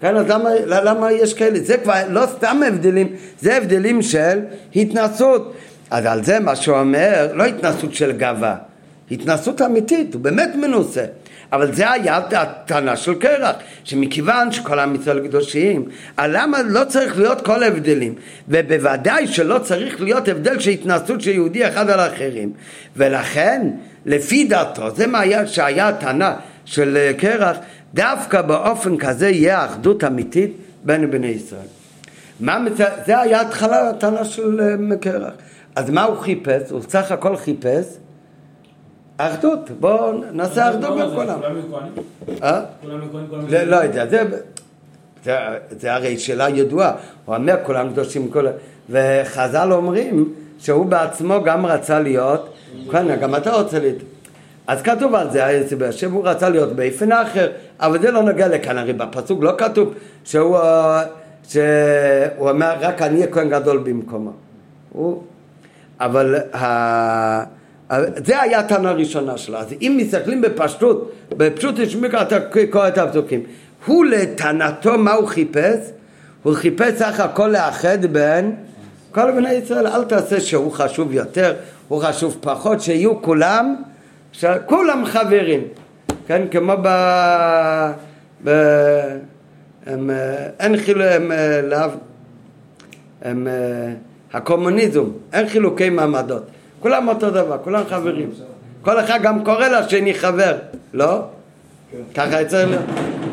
כן, 0.00 0.16
אז 0.16 0.28
למה, 0.28 0.50
למה 0.66 1.12
יש 1.12 1.34
כאלה? 1.34 1.60
זה 1.60 1.76
כבר 1.76 1.94
לא 2.08 2.26
סתם 2.26 2.60
הבדלים, 2.66 3.08
זה 3.40 3.56
הבדלים 3.56 4.02
של 4.02 4.40
התנסות. 4.76 5.54
אז 5.90 6.06
על 6.06 6.24
זה 6.24 6.40
מה 6.40 6.56
שהוא 6.56 6.78
אומר, 6.78 7.28
לא 7.34 7.44
התנסות 7.44 7.94
של 7.94 8.12
גאווה, 8.12 8.56
התנסות 9.10 9.62
אמיתית, 9.62 10.14
הוא 10.14 10.22
באמת 10.22 10.50
מנוסה. 10.54 11.04
אבל 11.52 11.74
זה 11.74 11.90
היה 11.90 12.16
הטענה 12.16 12.96
של 12.96 13.14
קרח, 13.14 13.56
שמכיוון 13.84 14.52
שכל 14.52 14.78
עם 14.78 14.94
ישראל 14.94 15.28
קדושים, 15.28 15.84
למה 16.18 16.62
לא 16.62 16.84
צריך 16.84 17.18
להיות 17.18 17.40
כל 17.40 17.62
ההבדלים? 17.62 18.14
ובוודאי 18.48 19.26
שלא 19.26 19.58
צריך 19.58 20.00
להיות 20.00 20.28
הבדל 20.28 20.58
של 20.58 20.70
התנסות 20.70 21.20
של 21.20 21.30
יהודי 21.30 21.68
אחד 21.68 21.90
על 21.90 22.00
האחרים. 22.00 22.52
ולכן, 22.96 23.70
לפי 24.06 24.44
דעתו, 24.44 24.90
זה 24.90 25.06
מה 25.06 25.20
היה, 25.20 25.46
שהיה 25.46 25.88
הטענה 25.88 26.34
של 26.64 27.12
קרח, 27.18 27.56
דווקא 27.94 28.42
באופן 28.42 28.96
כזה 28.96 29.28
יהיה 29.28 29.64
אחדות 29.64 30.04
אמיתית 30.04 30.52
בין 30.84 31.10
בני 31.10 31.26
ישראל. 31.26 31.66
מה, 32.40 32.58
זה 33.06 33.20
היה 33.20 33.40
התחלה 33.40 33.88
הטענה 33.88 34.24
של 34.24 34.60
אה, 34.60 34.96
קרח. 34.96 35.32
אז 35.76 35.90
מה 35.90 36.02
הוא 36.02 36.16
חיפש? 36.16 36.70
הוא 36.70 36.80
סך 36.88 37.12
הכל 37.12 37.36
חיפש 37.36 37.84
אחדות, 39.20 39.70
בואו 39.80 40.12
נעשה 40.32 40.70
אחדות 40.70 40.98
בין 40.98 41.10
כולם. 41.14 41.40
אה? 42.42 42.60
לא 43.66 43.76
יודע, 43.76 44.06
זה 45.70 45.94
הרי 45.94 46.18
שאלה 46.18 46.48
ידועה, 46.48 46.92
הוא 47.24 47.36
אומר 47.36 47.56
כולם 47.62 47.92
קדושים, 47.92 48.30
וחז"ל 48.90 49.72
אומרים 49.72 50.32
שהוא 50.58 50.86
בעצמו 50.86 51.42
גם 51.44 51.66
רצה 51.66 52.00
להיות, 52.00 52.54
כן, 52.90 53.20
גם 53.20 53.34
אתה 53.34 53.52
רוצה 53.52 53.78
להיות. 53.78 53.98
אז 54.66 54.82
כתוב 54.82 55.14
על 55.14 55.30
זה, 55.30 55.66
שהוא 55.90 56.26
רצה 56.26 56.48
להיות 56.48 56.72
באופן 56.72 57.12
אחר, 57.12 57.50
אבל 57.80 58.00
זה 58.00 58.10
לא 58.10 58.22
נוגע 58.22 58.48
לכאן, 58.48 58.78
הרי 58.78 58.92
בפסוק 58.92 59.42
לא 59.42 59.52
כתוב 59.58 59.94
שהוא, 60.24 60.58
שהוא 61.48 62.50
אומר 62.50 62.74
רק 62.80 63.02
אני 63.02 63.20
אהיה 63.20 63.32
כהן 63.32 63.48
גדול 63.48 63.78
במקומו. 63.78 64.32
הוא, 64.92 65.22
אבל 66.00 66.34
זה 68.26 68.42
היה 68.42 68.58
הטענה 68.58 68.90
הראשונה 68.90 69.36
שלה. 69.38 69.58
אז 69.58 69.74
אם 69.80 69.98
מסתכלים 70.00 70.40
בפשטות, 70.40 71.12
בפשוט 71.36 71.78
ישמעו 71.78 72.22
אתה 72.22 72.38
קורא 72.70 72.88
את 72.88 72.98
הפסוקים. 72.98 73.42
הוא 73.86 74.04
לטענתו 74.04 74.98
מה 74.98 75.12
הוא 75.12 75.28
חיפש? 75.28 75.78
הוא 76.42 76.54
חיפש 76.54 76.92
סך 76.98 77.20
הכל 77.20 77.48
לאחד 77.48 78.06
בין 78.06 78.56
כל 79.12 79.30
בני 79.30 79.52
ישראל. 79.52 79.86
אל 79.86 80.04
תעשה 80.04 80.40
שהוא 80.40 80.72
חשוב 80.72 81.12
יותר, 81.12 81.54
הוא 81.88 82.02
חשוב 82.02 82.38
פחות, 82.40 82.80
שיהיו 82.80 83.22
כולם, 83.22 83.74
כולם 84.66 85.04
חברים. 85.04 85.62
כן, 86.26 86.42
כמו 86.50 86.72
ב... 86.82 86.88
ב... 88.44 88.50
הם, 89.86 90.10
אין 90.60 90.76
חילוק, 90.76 91.06
הם 91.10 91.32
לאו, 91.62 91.90
הם 93.22 93.48
הקומוניזם, 94.32 95.04
אין 95.32 95.48
חילוקי 95.48 95.90
מעמדות. 95.90 96.42
כולם 96.80 97.08
אותו 97.08 97.30
דבר, 97.30 97.56
כולם 97.64 97.82
חברים. 97.88 98.30
כל 98.82 99.00
אחד 99.00 99.18
גם 99.22 99.44
קורא 99.44 99.68
לשני 99.68 100.14
חבר, 100.14 100.56
לא? 100.94 101.22
ככה 102.14 102.42
אצל... 102.42 102.68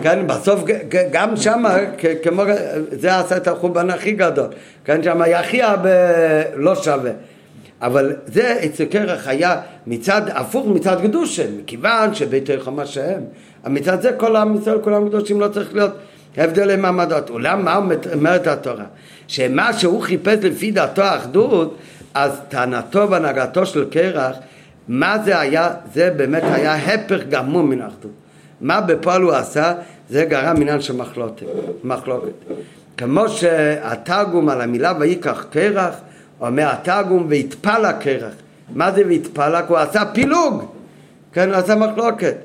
כן, 0.02 0.28
בסוף 0.28 0.64
גם 1.12 1.38
שם, 1.38 1.64
כמו, 2.24 2.44
זה 2.92 3.18
עשה 3.18 3.38
את 3.38 3.48
החורבן 3.48 3.90
הכי 3.90 4.12
גדול, 4.12 4.48
כן, 4.86 5.04
שם 5.04 5.22
היה 5.22 5.40
הכי 5.40 5.62
הרבה 5.62 5.90
לא 6.56 6.76
שווה. 6.76 7.12
אבל 7.82 8.16
זה 8.26 8.60
אצל 8.66 8.86
קרח 8.86 9.28
היה 9.28 9.62
מצד, 9.88 10.22
הפוך 10.28 10.68
מצד 10.68 11.02
קדושה, 11.02 11.44
מכיוון 11.58 12.14
שבית 12.14 12.50
חומה 12.60 12.86
שהם, 12.86 13.22
מצד 13.68 14.02
זה 14.02 14.12
כל 14.18 14.36
עם 14.36 14.56
ישראל, 14.56 14.78
כולם 14.82 15.10
קדושים, 15.10 15.42
לא 15.42 15.48
צריך 15.48 15.74
להיות 15.74 15.92
הבדל 16.38 16.70
עם 16.72 16.82
מעמדות. 16.82 17.30
אולם 17.30 17.66
מה 17.66 17.80
אומרת 18.14 18.48
התורה? 18.48 18.86
שמה 19.28 19.74
שהוא 19.74 20.02
חיפש 20.02 20.38
לפי 20.42 20.72
דעתו 20.72 21.02
האחדות, 21.02 21.78
אז 22.16 22.32
טענתו 22.50 23.10
והנהגתו 23.10 23.66
של 23.66 23.86
קרח, 23.90 24.36
מה 24.88 25.20
זה 25.26 25.40
היה? 25.40 25.70
זה 25.94 26.12
באמת 26.18 26.44
היה 26.44 26.76
הפך 26.76 27.20
גמור 27.30 27.64
מן 27.64 27.82
האחדות. 27.82 28.12
מה 28.62 28.82
בפועל 28.82 29.22
הוא 29.22 29.32
עשה? 29.32 29.74
זה 30.10 30.26
גרם 30.26 30.56
עניין 30.62 30.82
של 30.82 30.96
מחלוקת. 30.96 31.46
מחלוקת. 31.84 32.32
כמו 32.98 33.30
שהתרגום 33.30 34.50
על 34.50 34.62
המילה 34.62 34.94
ויקח 35.00 35.46
קרח, 35.50 35.96
אומר 36.42 36.68
התרגום 36.70 37.26
והתפל 37.30 37.86
הקרח. 37.86 38.34
מה 38.74 38.92
זה 38.92 39.04
והתפלק? 39.08 39.66
הוא 39.68 39.78
עשה 39.78 40.06
פילוג. 40.14 40.64
כן, 41.34 41.50
הוא 41.50 41.58
עשה 41.58 41.76
מחלוקת. 41.76 42.36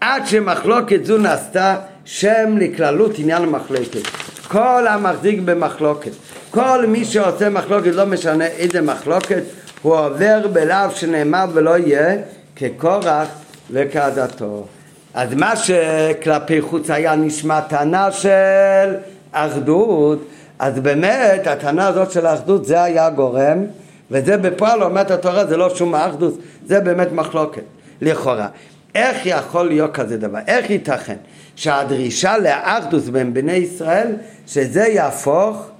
עד 0.00 0.26
שמחלוקת 0.26 1.04
זו 1.04 1.18
נעשתה 1.18 1.76
שם 2.04 2.58
לכללות 2.58 3.18
עניין 3.18 3.42
המחלוקת. 3.42 4.08
כל 4.48 4.86
המחזיק 4.86 5.40
במחלוקת 5.44 6.12
כל 6.58 6.86
מי 6.86 7.04
שעושה 7.04 7.48
מחלוקת, 7.48 7.90
לא 7.94 8.06
משנה 8.06 8.46
איזה 8.46 8.82
מחלוקת, 8.82 9.42
הוא 9.82 9.96
עובר 9.96 10.46
בלאו 10.52 10.90
שנאמר 10.90 11.44
ולא 11.52 11.78
יהיה 11.78 12.16
כקורח 12.56 13.28
וכעדתו. 13.70 14.66
אז 15.14 15.34
מה 15.34 15.56
שכלפי 15.56 16.60
חוץ 16.60 16.90
היה 16.90 17.16
נשמע 17.16 17.60
טענה 17.60 18.12
של 18.12 18.94
אחדות, 19.32 20.28
אז 20.58 20.78
באמת 20.78 21.46
הטענה 21.46 21.86
הזאת 21.86 22.10
של 22.10 22.26
האחדות 22.26 22.64
זה 22.64 22.82
היה 22.82 23.10
גורם, 23.10 23.64
וזה 24.10 24.36
בפועל 24.36 24.82
אומרת 24.82 25.10
התורה 25.10 25.46
זה 25.46 25.56
לא 25.56 25.74
שום 25.74 25.94
אחדות, 25.94 26.38
זה 26.66 26.80
באמת 26.80 27.12
מחלוקת, 27.12 27.62
לכאורה. 28.00 28.48
איך 28.94 29.16
יכול 29.24 29.68
להיות 29.68 29.94
כזה 29.94 30.16
דבר? 30.16 30.38
איך 30.46 30.70
ייתכן 30.70 31.16
שהדרישה 31.56 32.38
לאחדות 32.38 33.04
בין 33.04 33.34
בני 33.34 33.52
ישראל, 33.52 34.12
שזה 34.46 34.86
יהפוך 34.86 35.70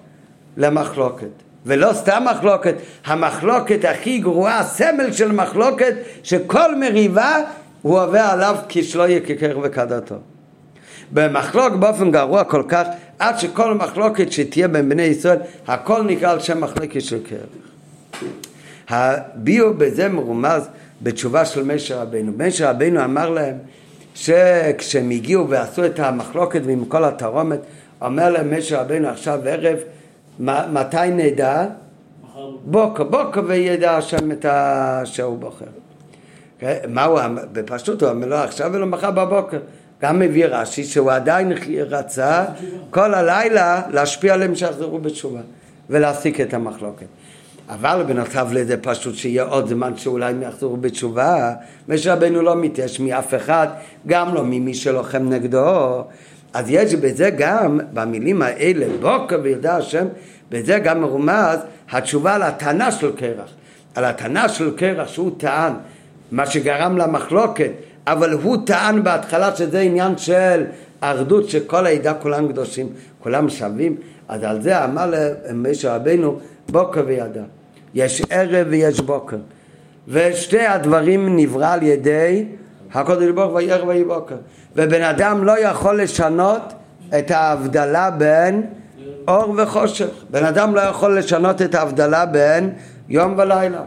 למחלוקת. 0.58 1.26
ולא 1.66 1.92
סתם 1.92 2.22
מחלוקת, 2.30 2.74
המחלוקת 3.04 3.84
הכי 3.84 4.18
גרועה, 4.18 4.58
הסמל 4.58 5.12
של 5.12 5.32
מחלוקת, 5.32 5.94
שכל 6.22 6.76
מריבה 6.76 7.36
הוא 7.82 8.00
עובר 8.00 8.20
עליו 8.20 8.56
כשלא 8.68 9.18
ככרך 9.18 9.56
וכדתו. 9.62 10.14
במחלוק 11.12 11.74
באופן 11.74 12.10
גרוע 12.10 12.44
כל 12.44 12.62
כך, 12.68 12.86
עד 13.18 13.38
שכל 13.38 13.74
מחלוקת 13.74 14.32
שתהיה 14.32 14.68
בין 14.68 14.88
בני 14.88 15.02
ישראל, 15.02 15.38
הכל 15.66 16.02
נקרא 16.02 16.30
על 16.30 16.40
שם 16.40 16.60
מחלקת 16.60 17.00
של 17.00 17.18
כרך. 17.24 17.68
הביאו 18.88 19.74
בזה 19.74 20.08
מרומז 20.08 20.68
בתשובה 21.02 21.44
של 21.44 21.62
משה 21.62 22.02
רבינו. 22.02 22.32
משה 22.38 22.70
רבינו 22.70 23.04
אמר 23.04 23.30
להם 23.30 23.56
שכשהם 24.14 25.10
הגיעו 25.10 25.48
ועשו 25.48 25.84
את 25.84 25.98
המחלוקת 25.98 26.60
ועם 26.64 26.84
כל 26.84 27.04
התרומת, 27.04 27.60
אומר 28.02 28.30
להם 28.30 28.58
משה 28.58 28.80
רבינו 28.80 29.08
עכשיו 29.08 29.40
ערב 29.44 29.78
מתי 30.40 30.96
נדע? 31.12 31.66
בוקר, 32.64 33.04
בוקר 33.04 33.40
וידע 33.46 33.96
השם 33.96 34.32
את 34.32 34.44
אשר 35.02 35.22
הוא 35.22 35.38
בוחר. 35.38 35.64
כן? 36.58 36.76
מה 36.88 37.04
הוא 37.04 37.20
אמר? 37.20 37.42
בפשטות 37.52 38.02
הוא 38.02 38.10
אומר 38.10 38.26
לו 38.26 38.36
עכשיו 38.36 38.70
ולא 38.72 38.86
מחר 38.86 39.10
בבוקר. 39.10 39.58
גם 40.02 40.18
מביא 40.18 40.46
רש"י 40.46 40.84
שהוא 40.84 41.10
עדיין 41.10 41.52
רצה 41.88 42.44
כל 42.90 43.14
הלילה 43.14 43.82
להשפיע 43.90 44.34
עליהם 44.34 44.54
שיחזרו 44.54 44.98
בתשובה 44.98 45.40
ולהפסיק 45.90 46.40
את 46.40 46.54
המחלוקת. 46.54 47.06
אבל 47.68 48.02
בנוסף 48.06 48.46
לזה 48.52 48.76
פשוט 48.76 49.14
שיהיה 49.14 49.42
עוד 49.42 49.68
זמן 49.68 49.96
שאולי 49.96 50.30
הם 50.30 50.42
יחזרו 50.42 50.76
בתשובה, 50.76 51.52
משה 51.88 52.14
רבנו 52.14 52.42
לא 52.42 52.56
מתייש 52.56 53.00
מאף 53.00 53.34
אחד, 53.34 53.68
גם 54.06 54.34
לא 54.34 54.44
ממי 54.44 54.74
שלוחם 54.74 55.28
נגדו, 55.28 56.02
אז 56.54 56.66
יש 56.68 56.94
בזה 56.94 57.30
גם, 57.30 57.80
במילים 57.92 58.42
האלה, 58.42 58.86
בוקר 59.00 59.40
וידע 59.42 59.76
השם, 59.76 60.06
בזה 60.50 60.78
גם 60.78 61.00
מרומז 61.00 61.58
התשובה 61.90 62.34
על 62.34 62.42
הטענה 62.42 62.92
של 62.92 63.16
קרח. 63.16 63.50
על 63.94 64.04
הטענה 64.04 64.48
של 64.48 64.76
קרח 64.76 65.08
שהוא 65.08 65.30
טען, 65.36 65.72
מה 66.32 66.46
שגרם 66.46 66.98
למחלוקת, 66.98 67.70
אבל 68.06 68.32
הוא 68.32 68.56
טען 68.66 69.04
בהתחלה 69.04 69.56
שזה 69.56 69.80
עניין 69.80 70.18
של 70.18 70.64
אחדות, 71.00 71.48
שכל 71.48 71.86
העדה 71.86 72.14
כולם 72.14 72.48
קדושים, 72.48 72.88
כולם 73.20 73.48
שווים, 73.48 73.96
אז 74.28 74.42
על 74.42 74.62
זה 74.62 74.84
אמר 74.84 75.12
למשה 75.50 75.94
רבינו 75.96 76.38
בוקר 76.68 77.02
וידע. 77.06 77.42
יש 77.94 78.22
ערב 78.30 78.66
ויש 78.70 79.00
בוקר. 79.00 79.36
ושתי 80.08 80.66
הדברים 80.66 81.36
נברא 81.36 81.72
על 81.72 81.82
ידי 81.82 82.44
הקודש 82.94 83.28
ברוך 83.28 83.54
ויהי 83.54 84.04
בוקר. 84.04 84.36
ובן 84.76 85.02
אדם 85.02 85.44
לא 85.44 85.60
יכול 85.60 86.02
לשנות 86.02 86.62
את 87.18 87.30
ההבדלה 87.30 88.10
בין 88.10 88.62
אור 89.28 89.54
וחושך. 89.56 90.08
בן 90.30 90.44
אדם 90.44 90.74
לא 90.74 90.80
יכול 90.80 91.18
לשנות 91.18 91.62
את 91.62 91.74
ההבדלה 91.74 92.26
בין 92.26 92.70
יום 93.08 93.34
ולילה. 93.38 93.82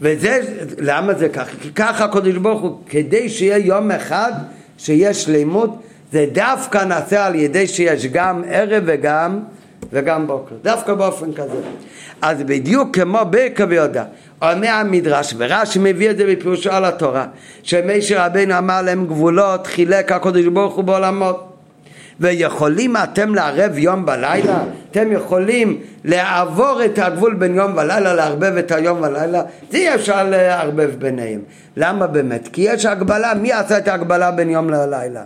וזה, 0.00 0.40
למה 0.78 1.14
זה 1.14 1.28
ככה? 1.28 1.56
כי 1.60 1.72
ככה 1.72 2.04
הקדוש 2.04 2.36
ברוך 2.36 2.60
הוא, 2.60 2.78
כדי 2.88 3.28
שיהיה 3.28 3.58
יום 3.58 3.90
אחד 3.90 4.32
שיהיה 4.78 5.14
שלמות, 5.14 5.82
זה 6.12 6.26
דווקא 6.32 6.78
נעשה 6.84 7.26
על 7.26 7.34
ידי 7.34 7.66
שיש 7.66 8.06
גם 8.06 8.42
ערב 8.48 8.82
וגם, 8.86 9.40
וגם 9.92 10.26
בוקר. 10.26 10.54
דווקא 10.62 10.94
באופן 10.94 11.32
כזה. 11.32 11.60
אז 12.22 12.42
בדיוק 12.42 12.96
כמו 12.98 13.18
ברקע 13.30 13.64
ויודע, 13.68 14.04
אומר 14.42 14.68
המדרש, 14.68 15.34
ורש"י 15.38 15.78
מביא 15.82 16.10
את 16.10 16.16
זה 16.16 16.26
בפירושו 16.26 16.70
על 16.70 16.84
התורה, 16.84 17.26
שמשה 17.62 18.26
רבינו 18.26 18.58
אמר 18.58 18.82
להם 18.82 19.06
גבולות, 19.06 19.66
חילק 19.66 20.12
הקדוש 20.12 20.46
ברוך 20.46 20.74
הוא 20.74 20.84
בעולמות. 20.84 21.44
ויכולים 22.20 22.96
אתם 22.96 23.34
לערב 23.34 23.78
יום 23.78 24.06
בלילה? 24.06 24.62
אתם 24.90 25.12
יכולים 25.12 25.78
לעבור 26.04 26.80
את 26.84 26.98
הגבול 26.98 27.34
בין 27.34 27.54
יום 27.54 27.72
ולילה, 27.76 28.14
לערבב 28.14 28.56
את 28.56 28.72
היום 28.72 29.02
ולילה? 29.02 29.42
זה 29.70 29.78
אי 29.78 29.94
אפשר 29.94 30.30
לערבב 30.30 30.90
ביניהם. 30.98 31.40
למה 31.76 32.06
באמת? 32.06 32.48
כי 32.52 32.60
יש 32.60 32.86
הגבלה, 32.86 33.34
מי 33.34 33.52
עשה 33.52 33.78
את 33.78 33.88
ההגבלה 33.88 34.30
בין 34.30 34.50
יום 34.50 34.70
ללילה? 34.70 35.22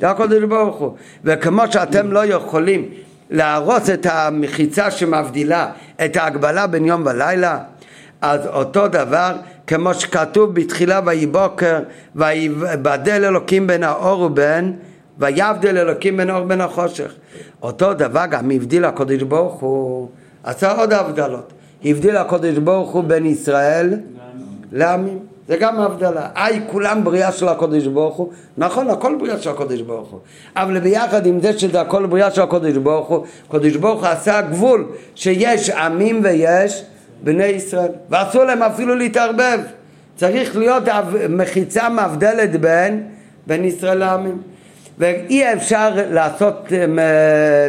זה 0.00 0.10
הקודש 0.10 0.42
ברוך 0.42 0.76
הוא. 0.76 0.94
וכמו 1.24 1.62
שאתם 1.70 2.12
לא 2.12 2.26
יכולים 2.26 2.88
להרוס 3.30 3.90
את 3.90 4.06
המחיצה 4.10 4.90
שמבדילה 4.90 5.70
את 6.04 6.16
ההגבלה 6.16 6.66
בין 6.66 6.84
יום 6.84 7.02
ולילה, 7.06 7.58
אז 8.22 8.46
אותו 8.46 8.88
דבר 8.88 9.32
כמו 9.66 9.94
שכתוב 9.94 10.54
בתחילה 10.54 11.00
ויהי 11.06 11.26
בוקר 11.26 11.78
ויבדל 12.14 13.24
אלוקים 13.24 13.66
בין 13.66 13.82
האור 13.84 14.20
ובין 14.20 14.76
ויבדל 15.18 15.78
אלוקים 15.78 16.16
בין 16.16 16.30
האור 16.30 16.44
ובין 16.44 16.60
החושך 16.60 17.14
אותו 17.62 17.94
דבר 17.94 18.26
גם 18.30 18.50
הבדיל 18.50 18.84
הקודש 18.84 19.22
ברוך 19.22 19.60
הוא 19.60 20.08
עשה 20.44 20.72
עוד 20.72 20.92
הבדלות 20.92 21.52
הבדיל 21.84 22.16
הקודש 22.16 22.58
ברוך 22.58 22.90
הוא 22.90 23.04
בין 23.04 23.26
ישראל 23.26 23.94
לעמים 24.72 25.18
זה 25.50 25.56
גם 25.56 25.80
הבדלה. 25.80 26.28
היי, 26.34 26.60
כולם 26.66 27.04
בריאה 27.04 27.32
של 27.32 27.48
הקודש 27.48 27.86
ברוך 27.86 28.16
הוא. 28.16 28.32
נכון, 28.58 28.90
הכל 28.90 29.16
בריאה 29.20 29.38
של 29.38 29.50
הקודש 29.50 29.80
ברוך 29.80 30.08
הוא. 30.08 30.20
אבל 30.56 30.80
ביחד 30.80 31.26
עם 31.26 31.40
זה 31.40 31.58
שזה 31.58 31.80
הכל 31.80 32.06
בריאה 32.06 32.30
של 32.30 32.42
הקודש 32.42 32.76
ברוך 32.76 33.08
הוא, 33.08 33.26
הקודש 33.46 33.76
ברוך 33.76 34.00
הוא 34.00 34.08
עשה 34.08 34.40
גבול 34.40 34.86
שיש 35.14 35.70
עמים 35.70 36.20
ויש 36.24 36.84
בני 37.22 37.44
ישראל. 37.44 37.90
ואסור 38.10 38.44
להם 38.44 38.62
אפילו 38.62 38.94
להתערבב. 38.94 39.60
צריך 40.16 40.56
להיות 40.56 40.82
מחיצה 41.28 41.88
מבדלת 41.88 42.60
בין, 42.60 43.02
בין 43.46 43.64
ישראל 43.64 43.98
לעמים. 43.98 44.42
ואי 44.98 45.52
אפשר 45.52 45.90
לעשות, 46.10 46.72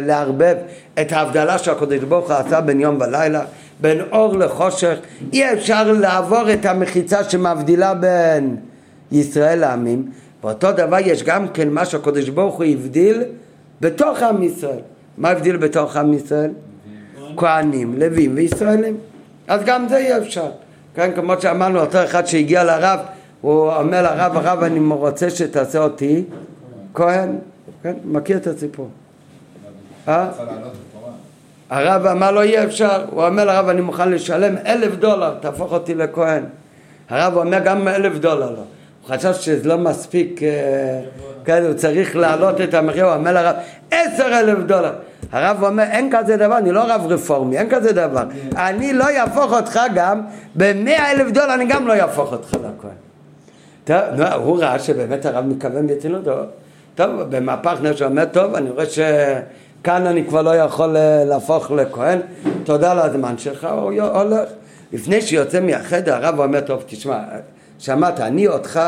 לערבב 0.02 0.56
את 1.00 1.12
ההבדלה 1.12 1.58
שהקודש 1.58 1.98
ברוך 1.98 2.30
הוא 2.30 2.36
עשה 2.36 2.60
בין 2.60 2.80
יום 2.80 2.98
ולילה. 3.00 3.42
בין 3.80 4.00
אור 4.12 4.36
לחושך, 4.36 4.96
אי 5.32 5.52
אפשר 5.52 5.92
לעבור 5.92 6.52
את 6.52 6.66
המחיצה 6.66 7.24
שמבדילה 7.24 7.94
בין 7.94 8.56
ישראל 9.12 9.58
לעמים, 9.58 10.10
ואותו 10.44 10.72
דבר 10.72 10.96
יש 11.00 11.22
גם 11.22 11.48
כן 11.48 11.68
מה 11.68 11.84
שהקדוש 11.84 12.28
ברוך 12.28 12.54
הוא 12.54 12.64
הבדיל 12.64 13.22
בתוך 13.80 14.22
עם 14.22 14.42
ישראל. 14.42 14.80
מה 15.18 15.30
הבדיל 15.30 15.56
בתוך 15.56 15.96
עם 15.96 16.12
ישראל? 16.12 16.50
כהנים, 17.36 17.94
לווים 17.98 18.32
וישראלים. 18.34 18.96
אז 19.48 19.60
גם 19.64 19.88
זה 19.88 19.96
אי 19.96 20.18
אפשר. 20.18 20.50
כן, 20.94 21.10
כמו 21.14 21.40
שאמרנו, 21.40 21.80
אותו 21.80 22.04
אחד 22.04 22.26
שהגיע 22.26 22.64
לרב, 22.64 23.00
הוא 23.40 23.72
אומר 23.72 24.02
לרב, 24.02 24.36
הרב 24.36 24.62
אני 24.62 24.80
רוצה 24.94 25.30
שתעשה 25.30 25.78
אותי 25.78 26.24
כהן. 26.94 27.36
כן, 27.82 27.92
מכיר 28.04 28.36
את 28.36 28.46
הסיפור. 28.46 28.88
אה? 30.08 30.28
הרב 31.70 32.06
אמר 32.06 32.30
לו 32.30 32.42
אי 32.42 32.64
אפשר, 32.64 33.04
הוא 33.10 33.24
אומר 33.24 33.44
לרב 33.44 33.68
אני 33.68 33.80
מוכן 33.80 34.10
לשלם 34.10 34.54
אלף 34.66 34.94
דולר, 34.94 35.34
תהפוך 35.40 35.72
אותי 35.72 35.94
לכהן. 35.94 36.44
הרב 37.10 37.36
אומר 37.36 37.58
גם 37.58 37.88
אלף 37.88 38.18
דולר 38.18 38.50
לא. 38.50 38.56
הוא 38.56 39.16
חשב 39.16 39.34
שזה 39.34 39.68
לא 39.68 39.78
מספיק, 39.78 40.42
אה, 40.42 41.00
כן, 41.44 41.64
הוא 41.64 41.74
צריך 41.74 42.16
להעלות 42.16 42.60
את 42.60 42.74
המחיר, 42.74 43.04
הוא 43.04 43.14
אומר 43.14 43.32
לרב 43.32 43.54
עשר 43.90 44.26
אלף 44.40 44.58
דולר. 44.58 44.92
הרב 45.32 45.64
אומר 45.64 45.82
אין 45.82 46.08
כזה 46.12 46.36
דבר, 46.36 46.58
אני 46.58 46.72
לא 46.72 46.82
רב 46.86 47.06
רפורמי, 47.08 47.58
אין 47.58 47.68
כזה 47.70 47.92
דבר. 47.92 48.24
אני 48.56 48.92
לא 48.92 49.10
יהפוך 49.10 49.52
אותך 49.52 49.80
גם, 49.94 50.22
במאה 50.54 51.10
אלף 51.10 51.30
דולר 51.30 51.54
אני 51.54 51.66
גם 51.66 51.86
לא 51.86 51.92
יהפוך 51.92 52.32
אותך 52.32 52.54
לכהן. 52.54 52.96
טוב, 53.84 54.20
הוא 54.44 54.58
ראה 54.58 54.78
שבאמת 54.78 55.26
הרב 55.26 55.44
מתכוון 55.44 55.86
ברצינות, 55.86 56.24
טוב, 56.94 57.10
במהפך 57.22 57.78
נשו 57.82 58.04
אומר, 58.04 58.24
טוב, 58.24 58.54
אני 58.54 58.70
רואה 58.70 58.86
ש... 58.86 58.98
כאן 59.84 60.06
אני 60.06 60.24
כבר 60.24 60.42
לא 60.42 60.56
יכול 60.56 60.96
אה, 60.96 61.24
להפוך 61.24 61.70
לכהן, 61.70 62.18
תודה 62.64 62.92
על 62.92 62.98
הזמן 62.98 63.38
שלך, 63.38 63.68
הוא 63.72 64.02
הולך. 64.02 64.48
לפני 64.92 65.20
שיוצא 65.20 65.60
מהחדר 65.60 66.14
הרב 66.14 66.40
אומר, 66.40 66.60
טוב 66.60 66.82
תשמע, 66.86 67.18
שמעת, 67.78 68.20
אני 68.20 68.48
אותך, 68.48 68.80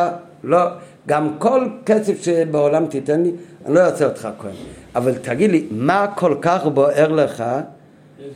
לא, 0.44 0.58
גם 1.06 1.34
כל 1.38 1.68
כסף 1.86 2.22
שבעולם 2.22 2.86
תיתן 2.86 3.22
לי, 3.22 3.32
אני 3.66 3.74
לא 3.74 3.80
אעשה 3.80 4.04
אותך 4.04 4.28
כהן. 4.38 4.52
אבל 4.96 5.14
תגיד 5.14 5.50
לי, 5.50 5.66
מה 5.70 6.06
כל 6.14 6.36
כך 6.40 6.66
בוער 6.66 7.12
לך 7.12 7.44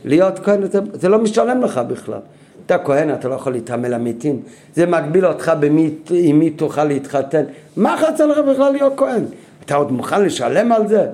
להיות 0.05 0.39
כהן? 0.39 0.65
זה, 0.65 0.79
זה 0.93 1.09
לא 1.09 1.19
משלם 1.19 1.61
לך 1.61 1.77
בכלל. 1.77 2.19
אתה 2.65 2.77
כהן, 2.77 3.13
אתה 3.13 3.27
לא 3.27 3.35
יכול 3.35 3.51
להתעמל 3.53 3.87
למתים. 3.95 4.41
זה 4.75 4.85
מגביל 4.85 5.25
אותך 5.25 5.51
במי, 5.59 5.95
עם 6.11 6.39
מי 6.39 6.49
תוכל 6.49 6.83
להתחתן. 6.83 7.43
מה 7.77 7.95
חסר 7.97 8.27
לך 8.27 8.37
בכלל 8.37 8.71
להיות 8.71 8.93
כהן? 8.97 9.23
אתה 9.65 9.75
עוד 9.75 9.91
מוכן 9.91 10.23
לשלם 10.23 10.71
על 10.71 10.87
זה? 10.87 11.07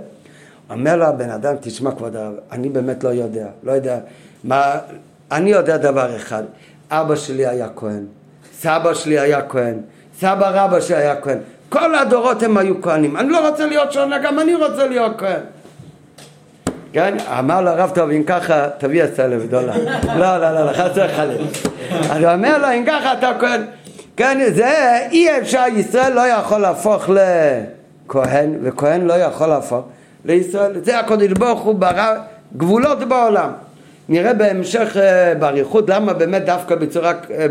אומר 0.70 0.96
לה 0.96 1.08
הבן 1.08 1.30
אדם, 1.30 1.56
תשמע 1.60 1.92
כבוד 1.92 2.16
הרב, 2.16 2.34
אני 2.52 2.70
באמת 2.70 3.04
לא 3.04 3.10
יודע, 3.10 3.48
לא 3.64 3.72
יודע 3.72 4.00
מה, 4.44 4.78
אני 5.32 5.50
יודע 5.50 5.78
דבר 5.78 6.16
אחד, 6.16 6.44
אבא 6.90 7.16
שלי 7.16 7.46
היה 7.46 7.68
כהן, 7.76 8.04
סבא 8.60 8.94
שלי 8.94 9.20
היה 9.20 9.42
כהן, 9.42 9.78
סבא 10.20 10.50
רבא 10.54 10.80
שלי 10.80 10.98
היה 10.98 11.16
כהן, 11.16 11.38
כל 11.70 11.96
הדורות 11.96 12.44
הם 12.44 12.58
היו 12.58 12.82
כהנים, 12.82 13.18
אני 13.18 13.30
לא 13.30 13.50
רוצה 13.50 13.66
להיות 13.66 13.92
שונה, 13.92 14.18
גם 14.18 14.40
אני 14.40 14.56
רוצה 14.56 14.88
להיות 14.88 15.12
כהן. 15.18 15.40
כן, 16.94 17.18
אמר 17.40 17.62
לו 17.62 17.70
הרב 17.72 17.92
טוב, 17.96 18.10
אם 18.10 18.24
ככה, 18.24 18.68
תביא 18.78 19.04
עשר 19.04 19.26
אלף 19.26 19.44
דולר. 19.50 19.74
לא, 20.20 20.38
לא, 20.38 20.66
לא, 20.66 20.74
חס 20.74 20.92
וחלילה. 20.96 21.44
אז 22.12 22.24
הוא 22.24 22.32
אומר 22.32 22.58
לו, 22.58 22.68
אם 22.68 22.84
ככה 22.88 23.14
אתה 23.14 23.32
כהן, 23.40 23.62
כן, 24.18 24.38
זה 24.54 24.98
אי 25.12 25.38
אפשר, 25.38 25.64
ישראל 25.76 26.14
לא 26.14 26.22
יכול 26.22 26.58
להפוך 26.62 27.10
לכהן, 27.10 28.58
וכהן 28.64 29.02
לא 29.02 29.14
יכול 29.14 29.48
להפוך 29.48 29.86
לישראל. 30.26 30.72
זה 30.84 31.00
הקודש 31.00 31.32
ברוך 31.32 31.62
הוא 31.62 31.76
ברא 31.76 32.16
גבולות 32.58 33.00
בעולם. 33.00 33.50
נראה 34.10 34.34
בהמשך 34.34 34.98
אה, 34.98 35.36
באריכות 35.36 35.90
למה 35.90 36.14
באמת 36.14 36.46
דווקא 36.46 36.76
בצורה 36.76 37.14
אה, 37.32 37.46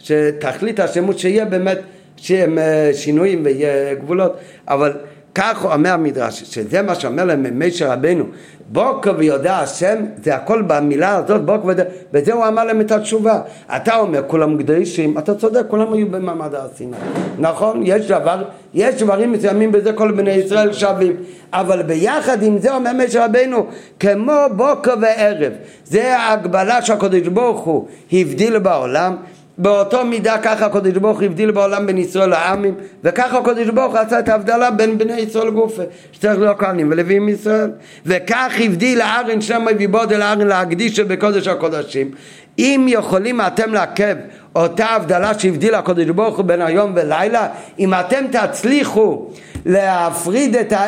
שתכלית 0.00 0.80
השמות 0.80 1.18
שיהיה 1.18 1.44
באמת 1.44 1.78
שהם 2.16 2.58
אה, 2.58 2.90
שינויים 2.94 3.40
ויהיה 3.44 3.94
גבולות 3.94 4.36
אבל 4.68 4.92
כך 5.34 5.64
אומר 5.64 5.92
המדרש, 5.92 6.42
שזה 6.42 6.82
מה 6.82 6.94
שאומר 6.94 7.24
להם 7.24 7.46
משה 7.54 7.92
רבנו, 7.92 8.24
בוקר 8.72 9.12
ויודע 9.18 9.58
השם, 9.58 10.04
זה 10.24 10.34
הכל 10.34 10.62
במילה 10.62 11.16
הזאת, 11.16 11.44
בוקר 11.44 11.66
ויודע, 11.66 11.84
וזה 12.12 12.32
הוא 12.32 12.46
אמר 12.46 12.64
להם 12.64 12.80
את 12.80 12.92
התשובה. 12.92 13.40
אתה 13.76 13.96
אומר, 13.96 14.22
כולם 14.26 14.62
קדושים, 14.62 15.18
אתה 15.18 15.34
צודק, 15.34 15.62
כולם 15.68 15.92
היו 15.92 16.06
במעמד 16.08 16.54
הר 16.54 16.68
סיני. 16.76 16.96
נכון? 17.38 17.82
יש 17.84 18.06
דבר, 18.06 18.42
יש 18.74 19.02
דברים 19.02 19.32
מסוימים 19.32 19.72
בזה 19.72 19.92
כל 19.92 20.12
בני 20.12 20.30
ישראל 20.30 20.72
שווים. 20.72 21.16
אבל 21.52 21.82
ביחד 21.82 22.42
עם 22.42 22.58
זה 22.58 22.74
אומר 22.74 22.90
משה 22.92 23.24
רבנו, 23.24 23.66
כמו 24.00 24.32
בוקר 24.56 24.94
וערב. 25.00 25.52
זה 25.84 26.16
ההגבלה 26.16 26.82
שהקדוש 26.82 27.28
ברוך 27.28 27.60
הוא 27.60 27.86
הבדיל 28.12 28.58
בעולם. 28.58 29.16
באותו 29.60 30.04
מידה 30.04 30.38
ככה 30.38 30.66
הקדוש 30.66 30.92
ברוך 30.92 31.22
הבדיל 31.22 31.50
בעולם 31.50 31.86
בין 31.86 31.98
ישראל 31.98 32.30
לעמים 32.30 32.74
וככה 33.04 33.38
הקדוש 33.38 33.68
ברוך 33.68 33.94
עשה 33.94 34.18
את 34.18 34.28
ההבדלה 34.28 34.70
בין 34.70 34.98
בני 34.98 35.20
ישראל 35.20 35.50
גופה 35.50 35.82
שצריך 36.12 36.38
להיות 36.38 36.58
כהנים 36.58 36.88
ולווים 36.90 37.28
ישראל 37.28 37.70
וכך 38.06 38.52
הבדיל 38.64 39.00
הארן 39.00 39.40
שם 39.40 39.66
ויבוד 39.78 40.12
אל 40.12 40.22
הארן 40.22 40.46
להקדיש 40.46 41.00
בקודש 41.00 41.48
הקודשים. 41.48 42.10
אם 42.58 42.86
יכולים 42.88 43.40
אתם 43.40 43.74
לעכב 43.74 44.16
אותה 44.56 44.86
הבדלה 44.86 45.38
שהבדיל 45.38 45.74
הקדוש 45.74 46.04
ברוך 46.04 46.36
הוא 46.36 46.44
בין 46.44 46.62
היום 46.62 46.92
ולילה 46.94 47.48
אם 47.78 47.94
אתם 47.94 48.24
תצליחו 48.30 49.26
להפריד 49.66 50.56
את 50.56 50.72
ה... 50.72 50.86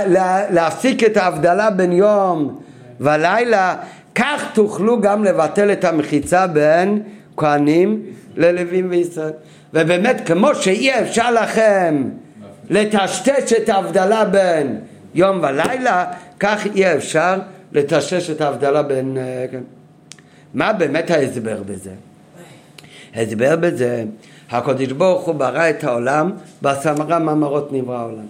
להפסיק 0.50 1.04
את 1.04 1.16
ההבדלה 1.16 1.70
בין 1.70 1.92
יום 1.92 2.58
ולילה 3.00 3.74
כך 4.14 4.44
תוכלו 4.54 5.00
גם 5.00 5.24
לבטל 5.24 5.72
את 5.72 5.84
המחיצה 5.84 6.46
בין 6.46 7.02
כהנים 7.36 8.02
ללווים 8.37 8.87
וישראל. 8.91 9.33
ובאמת, 9.74 10.22
כמו 10.26 10.55
שאי 10.55 11.01
אפשר 11.01 11.30
לכם 11.30 12.05
לטשטש 12.70 13.53
את 13.53 13.68
ההבדלה 13.68 14.24
בין 14.24 14.80
יום 15.14 15.39
ולילה, 15.43 16.05
כך 16.41 16.66
אי 16.74 16.95
אפשר 16.95 17.39
לטשטש 17.72 18.30
את 18.30 18.41
ההבדלה 18.41 18.83
בין... 18.83 19.16
אה, 19.16 19.45
כן. 19.51 19.61
מה 20.55 20.72
באמת 20.72 21.11
ההסבר 21.11 21.62
בזה? 21.66 21.91
ההסבר 23.14 23.57
בזה, 23.57 24.05
הקדוש 24.51 24.93
ברוך 24.93 25.22
הוא 25.22 25.35
ברא 25.35 25.70
את 25.70 25.85
העולם, 25.85 26.30
בעשרה 26.62 27.18
מאמרות 27.18 27.72
נברא 27.72 27.97
העולם. 27.97 28.26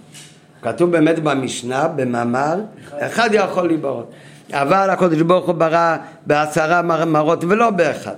כתוב 0.62 0.90
באמת 0.90 1.18
במשנה, 1.18 1.88
במאמר, 1.88 2.60
אחד 2.98 3.30
יכול 3.32 3.66
להיברות. 3.66 4.12
אבל 4.52 4.90
הקדוש 4.90 5.22
ברוך 5.22 5.46
הוא 5.46 5.54
ברא 5.54 5.96
בעשרה 6.26 6.82
מאמרות 6.82 7.44
ולא 7.44 7.70
באחד. 7.70 8.14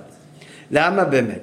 למה 0.71 1.03
באמת? 1.03 1.39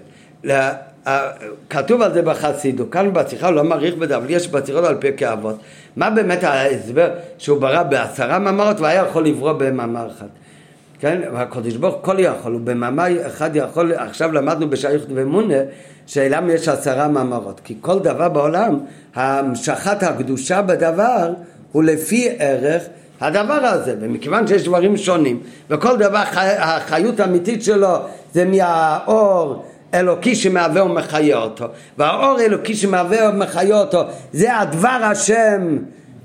כתוב 1.70 2.02
על 2.02 2.12
זה 2.14 2.22
בחסידו, 2.22 2.90
כאן 2.90 3.12
בשיחה 3.12 3.46
הוא 3.46 3.54
לא 3.54 3.64
מעריך 3.64 3.94
בזה, 3.94 4.16
אבל 4.16 4.26
יש 4.28 4.48
בשיחות 4.48 4.84
על 4.84 4.94
פרקי 4.94 5.32
אבות. 5.32 5.56
מה 5.96 6.10
באמת 6.10 6.44
ההסבר 6.44 7.10
שהוא 7.38 7.60
ברא 7.60 7.82
בעשרה 7.82 8.38
מאמרות 8.38 8.80
והיה 8.80 9.02
יכול 9.02 9.26
לברוא 9.26 9.52
במאמר 9.52 10.08
אחד? 10.16 10.26
כן, 11.00 11.20
והקדוש 11.32 11.76
ברוך 11.76 11.96
כל 12.00 12.16
יכול, 12.18 12.52
הוא 12.52 12.60
במאמר 12.64 13.26
אחד 13.26 13.56
יכול, 13.56 13.92
עכשיו 13.92 14.32
למדנו 14.32 14.70
בשייכות 14.70 15.08
ומונה, 15.14 15.54
שלמה 16.06 16.52
יש 16.52 16.68
עשרה 16.68 17.08
מאמרות? 17.08 17.60
כי 17.64 17.74
כל 17.80 17.98
דבר 17.98 18.28
בעולם, 18.28 18.78
המשכת 19.14 20.02
הקדושה 20.02 20.62
בדבר 20.62 21.30
הוא 21.72 21.82
לפי 21.82 22.28
ערך 22.38 22.82
הדבר 23.20 23.54
הזה, 23.54 23.94
ומכיוון 24.00 24.46
שיש 24.46 24.64
דברים 24.64 24.96
שונים, 24.96 25.40
וכל 25.70 25.96
דבר 25.96 26.22
החיות 26.58 27.20
האמיתית 27.20 27.62
שלו 27.62 27.96
זה 28.32 28.44
מהאור 28.44 29.64
אלוקי 29.94 30.34
שמהווה 30.34 30.84
ומחיה 30.84 31.36
אותו, 31.36 31.64
והאור 31.98 32.40
אלוקי 32.40 32.74
שמהווה 32.74 33.28
ומחיה 33.28 33.76
אותו 33.76 34.04
זה 34.32 34.58
הדבר 34.58 34.88
השם 35.02 35.78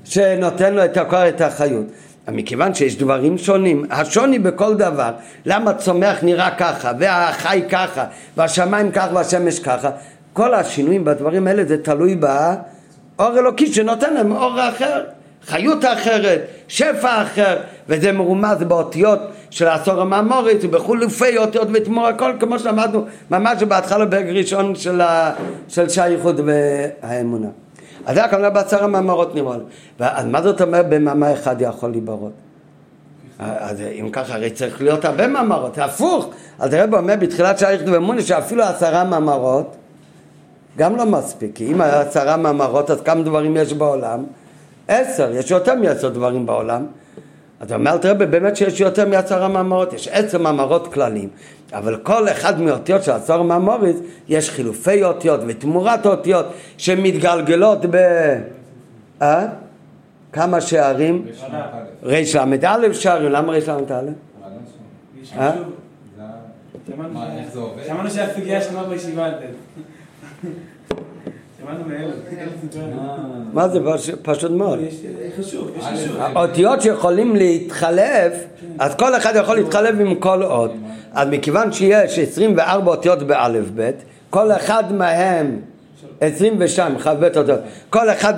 שנותן 0.03 0.73
לו 0.73 0.85
את 0.85 0.97
הכל 0.97 1.15
את 1.15 1.41
החיות. 1.41 1.85
מכיוון 2.31 2.73
שיש 2.73 2.97
דברים 2.97 3.37
שונים, 3.37 3.85
השוני 3.89 4.39
בכל 4.39 4.75
דבר, 4.75 5.11
למה 5.45 5.73
צומח 5.73 6.23
נראה 6.23 6.51
ככה, 6.51 6.91
והחי 6.99 7.61
ככה, 7.69 8.05
והשמיים 8.37 8.91
ככה 8.91 9.09
והשמש 9.13 9.59
ככה, 9.59 9.89
כל 10.33 10.53
השינויים 10.53 11.05
בדברים 11.05 11.47
האלה 11.47 11.65
זה 11.65 11.83
תלוי 11.83 12.15
באור 12.15 13.39
אלוקי 13.39 13.73
שנותן 13.73 14.13
להם 14.13 14.31
אור 14.31 14.69
אחר, 14.69 15.03
חיות 15.45 15.85
אחרת, 15.85 16.41
שפע 16.67 17.21
אחר, 17.21 17.57
וזה 17.89 18.11
מרומז 18.11 18.63
באותיות 18.63 19.19
של 19.49 19.67
העשור 19.67 20.01
המאמורית 20.01 20.57
ובחילופי 20.63 21.37
אותיות 21.37 21.67
ותמור 21.73 22.07
הכל 22.07 22.31
כמו 22.39 22.59
שלמדנו 22.59 23.05
ממש 23.31 23.63
בהתחלה 23.63 24.05
בפרק 24.05 24.25
ראשון 24.25 24.75
של, 24.75 25.01
ה... 25.01 25.33
של 25.67 25.89
שייכות 25.89 26.35
והאמונה. 26.45 27.47
אז 28.05 28.15
זה 28.15 28.23
הכוונה 28.23 28.49
בעשר 28.49 28.83
המאמרות 28.83 29.35
נראה 29.35 29.57
לי. 29.57 29.63
אז 29.99 30.25
מה 30.25 30.41
זאת 30.41 30.61
אומרת 30.61 30.89
במאמר 30.89 31.33
אחד 31.33 31.55
יכול 31.61 31.89
להיברות? 31.89 32.31
אז 33.39 33.81
אם 33.81 34.09
ככה 34.11 34.33
הרי 34.33 34.49
צריך 34.49 34.81
להיות 34.81 35.05
הרבה 35.05 35.27
מאמרות, 35.27 35.77
הפוך. 35.77 36.29
אז 36.59 36.73
הרב 36.73 36.95
אומר 36.95 37.15
בתחילת 37.19 37.59
שייכות 37.59 37.87
ואמונה 37.87 38.21
שאפילו 38.21 38.63
עשרה 38.63 39.03
מאמרות 39.03 39.75
גם 40.77 40.95
לא 40.95 41.05
מספיק, 41.05 41.51
כי 41.55 41.71
אם 41.71 41.81
עשרה 41.81 42.37
מאמרות 42.37 42.91
אז 42.91 43.01
כמה 43.01 43.23
דברים 43.23 43.57
יש 43.57 43.73
בעולם? 43.73 44.23
עשר, 44.87 45.31
יש 45.31 45.51
יותר 45.51 45.75
מעשר 45.75 46.09
דברים 46.09 46.45
בעולם. 46.45 46.85
אז 47.59 47.71
אומרת 47.73 48.05
רבי 48.05 48.25
באמת 48.25 48.55
שיש 48.55 48.79
יותר 48.79 49.09
מעשרה 49.09 49.47
מאמרות, 49.47 49.93
יש 49.93 50.07
עשר 50.07 50.37
מאמרות 50.37 50.93
כללים, 50.93 51.29
אבל 51.73 51.97
כל 51.97 52.29
אחד 52.29 52.61
מאותיות 52.61 53.03
של 53.03 53.11
עשר 53.11 53.41
מאמורת 53.41 53.95
יש 54.27 54.49
חילופי 54.49 55.03
אותיות 55.03 55.39
ותמורת 55.47 56.05
אותיות 56.05 56.45
שמתגלגלות 56.77 57.85
ב... 57.89 57.95
אה? 59.21 59.47
כמה 60.33 60.61
שערים? 60.61 61.25
רל"א 62.03 62.93
שערים, 62.93 63.31
למה 63.31 63.53
רל"א? 63.53 64.01
אה? 65.37 65.51
שמענו 67.87 68.09
שהסוגיה 68.09 68.61
שלנו 68.61 68.89
בישיבה 68.89 69.25
על 69.25 69.33
זה. 69.39 69.47
מה 73.53 73.67
זה 73.67 73.79
פשוט 74.21 74.51
מאוד? 74.51 74.79
אה, 76.19 76.41
אותיות 76.41 76.81
שיכולים 76.81 77.35
להתחלף, 77.35 78.33
אז 78.79 78.95
כל 78.95 79.15
אחד 79.17 79.33
יכול 79.35 79.55
להתחלף 79.55 79.95
עם 79.99 80.15
כל 80.15 80.43
אות. 80.43 80.71
אז 81.13 81.27
מכיוון 81.31 81.71
שיש 81.71 82.19
24 82.19 82.91
אותיות 82.91 83.23
באלף 83.23 83.69
בית, 83.69 83.95
כל 84.29 84.51
אחד 84.51 84.93
מהם 84.93 85.59
22 86.19 86.99
כ"ב 86.99 87.23
אותיות, 87.37 87.59
כל 87.89 88.09
אחד 88.09 88.33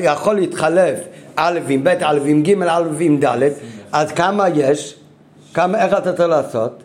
יכול 0.00 0.34
להתחלף 0.34 0.98
א' 1.36 1.60
עם 1.68 1.84
ב', 1.84 1.88
א' 1.88 2.18
עם 2.24 2.42
ג', 2.42 2.62
א' 2.62 2.84
עם 3.00 3.20
ד', 3.24 3.48
אז 3.92 4.12
כמה 4.12 4.48
יש? 4.48 4.96
כמה, 5.54 5.84
איך 5.84 5.98
אתה 5.98 6.12
צריך 6.12 6.28
לעשות? 6.28 6.82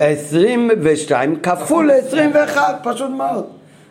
22 0.00 1.36
כפול 1.42 1.90
21, 1.90 2.74
פשוט 2.82 3.10
מאוד. 3.10 3.46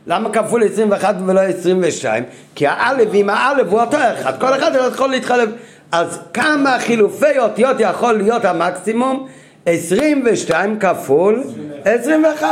למה 0.07 0.29
כפול 0.29 0.63
21 0.63 1.15
ולא 1.25 1.41
22? 1.41 2.23
כי 2.55 2.67
האלף 2.67 3.09
עם 3.13 3.29
האלף 3.29 3.67
הוא 3.69 3.81
אותו 3.81 3.97
אחד, 3.97 4.39
כל 4.39 4.55
אחד 4.55 4.71
יכול 4.93 5.09
להתחלף. 5.09 5.49
אז 5.91 6.19
כמה 6.33 6.77
חילופי 6.79 7.39
אותיות 7.39 7.77
יכול 7.79 8.13
להיות 8.13 8.45
המקסימום? 8.45 9.27
22 9.65 10.79
כפול 10.79 11.43
21. 11.83 12.47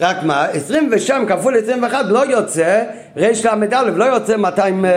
רק 0.00 0.16
מה, 0.22 0.44
22 0.44 1.26
כפול 1.26 1.56
21 1.56 2.04
לא 2.08 2.26
יוצא 2.26 2.84
רל"א, 3.16 3.82
לא 3.94 4.04
יוצא 4.04 4.36
200... 4.36 4.84
אה, 4.84 4.90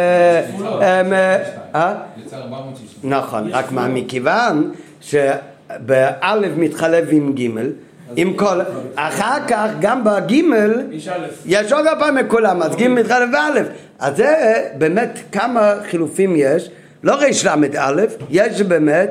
אה, 0.82 1.38
אה? 1.76 1.93
יוצא 2.17 2.36
460. 2.36 3.11
נכון, 3.11 3.49
רק 3.51 3.71
מה, 3.71 3.88
מכיוון 3.88 4.71
שבאלף 5.80 6.51
מתחלף 6.57 7.05
עם 7.11 7.34
גימל, 7.34 7.69
עם 8.15 8.34
כל, 8.34 8.59
אחר 8.95 9.38
כך 9.47 9.69
גם 9.82 10.03
בגימל 10.03 10.82
יש 11.45 11.71
עוד 11.71 11.86
פעם 11.99 12.15
מכולם, 12.15 12.61
אז 12.61 12.76
גימל 12.76 13.01
מתחלף 13.01 13.30
באלף, 13.32 13.67
אז 13.99 14.17
זה 14.17 14.63
באמת 14.78 15.19
כמה 15.32 15.74
חילופים 15.89 16.34
יש, 16.36 16.69
לא 17.03 17.13
רל"א, 17.13 18.01
יש 18.30 18.61
באמת 18.61 19.09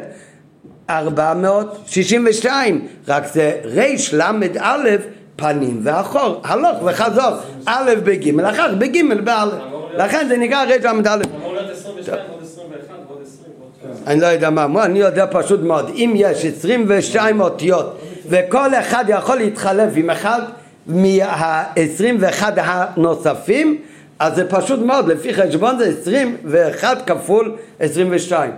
462, 0.91 2.87
רק 3.09 3.27
זה 3.27 3.53
רל"א 3.65 4.97
פנים 5.37 5.81
ואחור, 5.83 6.41
הלוך 6.45 6.83
וחזור, 6.85 7.33
א' 7.67 7.91
בג', 8.05 8.41
אחר 8.41 8.75
בג' 8.75 9.25
באלף, 9.25 9.53
לכן 9.97 10.29
זה 10.29 10.37
נקרא 10.37 10.65
רל"א. 10.65 11.23
אמור 11.37 11.55
להיות 11.55 11.71
22 11.71 12.19
עוד 12.31 12.43
21 12.43 12.89
ועוד 13.09 13.23
20 13.23 13.92
אני 14.07 14.21
לא 14.21 14.27
יודע 14.27 14.51
מה, 14.51 14.85
אני 14.85 14.99
יודע 14.99 15.27
פשוט 15.31 15.61
מאוד, 15.61 15.91
אם 15.95 16.13
יש 16.17 16.45
22 16.45 17.41
אותיות 17.41 17.99
וכל 18.29 18.75
אחד 18.75 19.05
יכול 19.09 19.37
להתחלף 19.37 19.93
עם 19.97 20.11
אחד 20.11 20.41
מה-21 20.87 22.43
הנוספים, 22.57 23.79
אז 24.19 24.35
זה 24.35 24.49
פשוט 24.49 24.81
מאוד, 24.81 25.09
לפי 25.09 25.35
חשבון 25.35 25.79
זה 25.79 25.93
21 26.01 27.07
כפול 27.07 27.57
22. 27.81 28.51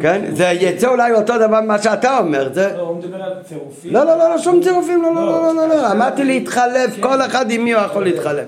כן? 0.00 0.24
זה 0.34 0.44
יצא 0.44 0.88
אולי 0.88 1.12
אותו 1.12 1.38
דבר 1.38 1.60
ממה 1.60 1.82
שאתה 1.82 2.18
אומר. 2.18 2.48
לא, 2.56 2.80
הוא 2.80 2.96
מדבר 2.96 3.22
על 3.22 3.32
צירופים. 3.48 3.92
לא, 3.92 4.04
לא, 4.04 4.18
לא, 4.18 4.38
שום 4.38 4.62
צירופים, 4.62 5.02
לא, 5.02 5.14
לא, 5.14 5.26
לא, 5.26 5.54
לא, 5.54 5.68
לא, 5.68 5.92
אמרתי 5.92 6.24
להתחלף, 6.24 7.00
כל 7.00 7.22
אחד 7.22 7.50
עם 7.50 7.64
מי 7.64 7.74
הוא 7.74 7.82
יכול 7.82 8.04
להתחלף. 8.04 8.44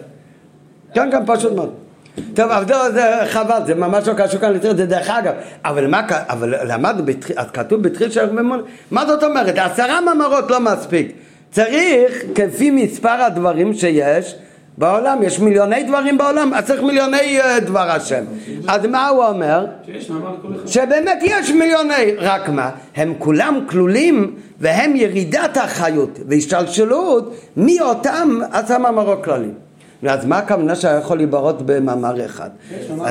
כן, 0.94 1.10
כן, 1.10 1.22
פשוט 1.26 1.52
מאוד. 1.52 1.83
טוב, 2.34 2.50
אבל 2.50 2.64
זה 2.92 3.02
חבל, 3.28 3.60
זה 3.66 3.74
ממש 3.74 4.08
לא 4.08 4.14
קשור 4.14 4.40
כאן 4.40 4.52
לתראה, 4.52 4.74
זה 4.74 4.86
דרך 4.86 5.10
אגב. 5.10 5.32
אבל 5.64 5.86
מה, 5.86 6.00
אבל 6.10 6.54
למדנו, 6.72 7.04
כתוב 7.52 7.82
בתחיל 7.82 8.10
של 8.10 8.20
הרממון, 8.20 8.62
מה 8.90 9.06
זאת 9.06 9.22
אומרת? 9.22 9.58
עשרה 9.58 10.00
מאמרות 10.00 10.50
לא 10.50 10.60
מספיק. 10.60 11.12
צריך, 11.50 12.22
כפי 12.34 12.70
מספר 12.70 13.08
הדברים 13.22 13.74
שיש, 13.74 14.34
בעולם, 14.78 15.22
יש 15.22 15.40
מיליוני 15.40 15.82
דברים 15.82 16.18
בעולם, 16.18 16.54
אז 16.54 16.64
צריך 16.64 16.82
מיליוני 16.82 17.40
uh, 17.40 17.60
דבר 17.60 17.90
השם. 17.90 18.24
אז 18.68 18.86
מה 18.86 19.08
הוא 19.08 19.24
אומר? 19.24 19.66
שבאמת 20.66 21.18
יש 21.22 21.50
מיליוני, 21.50 22.14
רק 22.18 22.48
מה? 22.48 22.70
הם 22.96 23.14
כולם 23.18 23.60
כלולים 23.66 24.34
והם 24.60 24.96
ירידת 24.96 25.56
החיות 25.56 26.18
והשתלשלות 26.28 27.34
מאותם 27.56 28.38
עשה 28.52 28.78
מאמרות 28.78 29.24
כללים. 29.24 29.63
אז 30.12 30.24
מה 30.24 30.38
הכוונה 30.38 30.76
שהיה 30.76 30.98
יכול 30.98 31.16
להיברות 31.16 31.62
במאמר 31.66 32.24
אחד? 32.24 32.50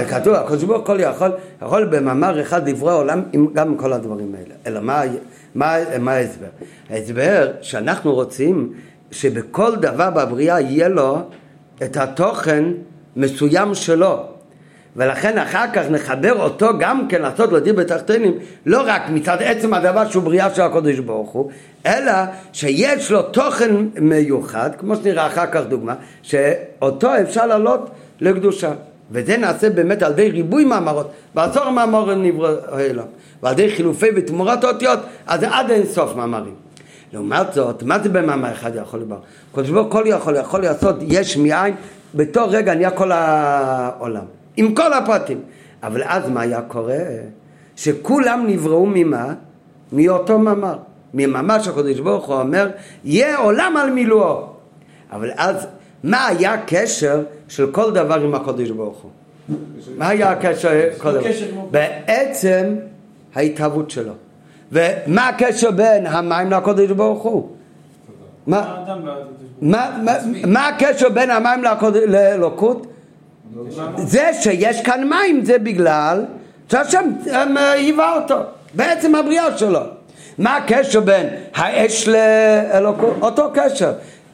כתוב, 0.09 0.33
הקדוש 0.33 0.63
ברוך 0.63 0.89
הוא 0.89 0.97
יכול, 0.97 1.31
יכול 1.61 1.85
במאמר 1.85 2.41
אחד 2.41 2.69
לברוא 2.69 2.91
עולם 2.91 3.21
עם, 3.33 3.47
גם 3.53 3.67
עם 3.67 3.77
כל 3.77 3.93
הדברים 3.93 4.35
האלה. 4.35 4.55
אלא 4.67 4.79
מה, 4.79 5.01
מה, 5.55 5.75
מה 5.99 6.11
ההסבר? 6.11 6.47
ההסבר 6.89 7.51
שאנחנו 7.61 8.13
רוצים 8.13 8.73
שבכל 9.11 9.75
דבר 9.75 10.09
בבריאה 10.09 10.61
יהיה 10.61 10.87
לו 10.87 11.19
את 11.83 11.97
התוכן 11.97 12.63
מסוים 13.15 13.75
שלו. 13.75 14.32
ולכן 14.95 15.37
אחר 15.37 15.65
כך 15.73 15.83
נחבר 15.89 16.33
אותו 16.43 16.69
גם 16.79 17.07
כן 17.07 17.21
לעשות 17.21 17.51
לו 17.51 17.59
דיר 17.59 17.73
בתחתינים 17.73 18.33
לא 18.65 18.83
רק 18.85 19.01
מצד 19.09 19.37
עצם 19.39 19.73
הדבר 19.73 20.09
שהוא 20.09 20.23
בריאה 20.23 20.55
של 20.55 20.61
הקודש 20.61 20.99
ברוך 20.99 21.29
הוא 21.29 21.51
אלא 21.85 22.13
שיש 22.53 23.11
לו 23.11 23.21
תוכן 23.21 23.75
מיוחד 23.99 24.69
כמו 24.77 24.95
שנראה 24.95 25.27
אחר 25.27 25.45
כך 25.45 25.61
דוגמה 25.67 25.95
שאותו 26.21 27.09
אפשר 27.21 27.45
להעלות 27.45 27.89
לקדושה. 28.21 28.71
וזה 29.11 29.37
נעשה 29.37 29.69
באמת 29.69 30.03
על 30.03 30.11
ידי 30.11 30.29
ריבוי 30.29 30.65
מאמרות. 30.65 31.11
בעשור 31.35 31.69
מאמרים 31.69 32.23
נברא 32.23 32.55
העולם. 32.67 33.05
ועל 33.43 33.53
ידי 33.53 33.75
חילופי 33.75 34.07
ותמורת 34.15 34.63
אותיות 34.63 34.99
אז 35.27 35.43
עד 35.43 35.71
אין 35.71 35.85
סוף 35.85 36.15
מאמרים. 36.15 36.53
לעומת 37.13 37.53
זאת, 37.53 37.83
מה 37.83 37.99
זה 37.99 38.09
במאמר 38.09 38.51
אחד 38.51 38.71
יכול 38.75 38.99
לבר? 38.99 39.17
קדוש 39.55 39.69
ברוך 39.69 39.91
כל 39.93 40.03
יכול, 40.05 40.35
יכול 40.35 40.61
לעשות 40.61 40.95
יש 41.01 41.37
מאין, 41.37 41.75
בתור 42.15 42.49
רגע 42.49 42.73
נהיה 42.75 42.91
כל 42.91 43.11
העולם, 43.11 44.25
עם 44.57 44.75
כל 44.75 44.93
הפרטים. 44.93 45.41
אבל 45.83 46.03
אז 46.05 46.29
מה 46.29 46.41
היה 46.41 46.61
קורה? 46.61 46.97
שכולם 47.75 48.45
נבראו 48.47 48.85
ממה? 48.85 49.33
מאותו 49.91 50.39
מאמר. 50.39 50.77
ממאמר 51.13 51.61
שהקדוש 51.61 51.99
ברוך 51.99 52.25
הוא 52.25 52.35
אומר, 52.35 52.69
יהיה 53.03 53.37
עולם 53.37 53.77
על 53.77 53.89
מילואו. 53.89 54.45
אבל 55.11 55.31
אז, 55.37 55.67
מה 56.03 56.27
היה 56.27 56.53
הקשר 56.53 57.21
של 57.47 57.71
כל 57.71 57.91
דבר 57.91 58.21
עם 58.21 58.35
הקדוש 58.35 58.69
ברוך 58.69 59.01
הוא? 59.01 59.11
מה 59.97 60.09
היה 60.09 60.31
הקשר? 60.31 60.69
בעצם 61.71 62.75
ההתהוות 63.35 63.91
שלו. 63.91 64.13
ומה 64.71 65.27
הקשר 65.27 65.71
בין 65.71 66.07
המים 66.07 66.51
לקודש 66.51 66.91
ברוך 66.91 67.23
הוא? 67.23 67.49
מה 68.47 68.85
הקשר 70.67 71.09
בין 71.09 71.29
המים 71.29 71.63
לאלוקות? 72.07 72.87
זה 73.97 74.29
שיש 74.41 74.81
כאן 74.81 75.09
מים 75.09 75.45
זה 75.45 75.57
בגלל 75.57 76.25
שהשם 76.71 77.09
היווה 77.57 78.15
אותו, 78.15 78.35
בעצם 78.73 79.15
הבריאה 79.15 79.57
שלו. 79.57 79.79
מה 80.37 80.57
הקשר 80.57 80.99
בין 80.99 81.29
האש 81.55 82.07
לאלוקות? 82.07 83.13
אותו 83.21 83.51
קשר. 83.53 83.93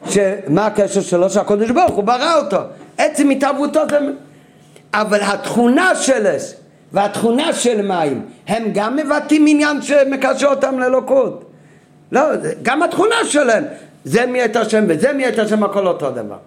שמה 0.09 0.65
הקשר 0.65 1.01
שלו? 1.01 1.29
שהקדוש 1.29 1.71
ברוך 1.71 1.91
הוא 1.91 2.03
ברא 2.03 2.35
אותו. 2.35 2.57
עצם 2.97 3.29
התערבותו 3.29 3.79
זה... 3.89 3.99
אבל 4.93 5.19
התכונה 5.21 5.95
של 5.95 6.27
אש 6.27 6.53
והתכונה 6.93 7.53
של 7.53 7.81
מים 7.81 8.25
הם 8.47 8.63
גם 8.73 8.95
מבטאים 8.95 9.45
עניין 9.47 9.81
שמקשר 9.81 10.47
אותם 10.47 10.79
לאלוקות. 10.79 11.51
לא, 12.11 12.21
גם 12.61 12.83
התכונה 12.83 13.15
שלהם 13.23 13.63
זה 14.05 14.25
מי 14.25 14.45
את 14.45 14.55
השם 14.55 14.83
וזה 14.87 15.13
מי 15.13 15.27
את 15.27 15.39
השם 15.39 15.63
הכל 15.63 15.87
אותו 15.87 16.11
דבר. 16.11 16.37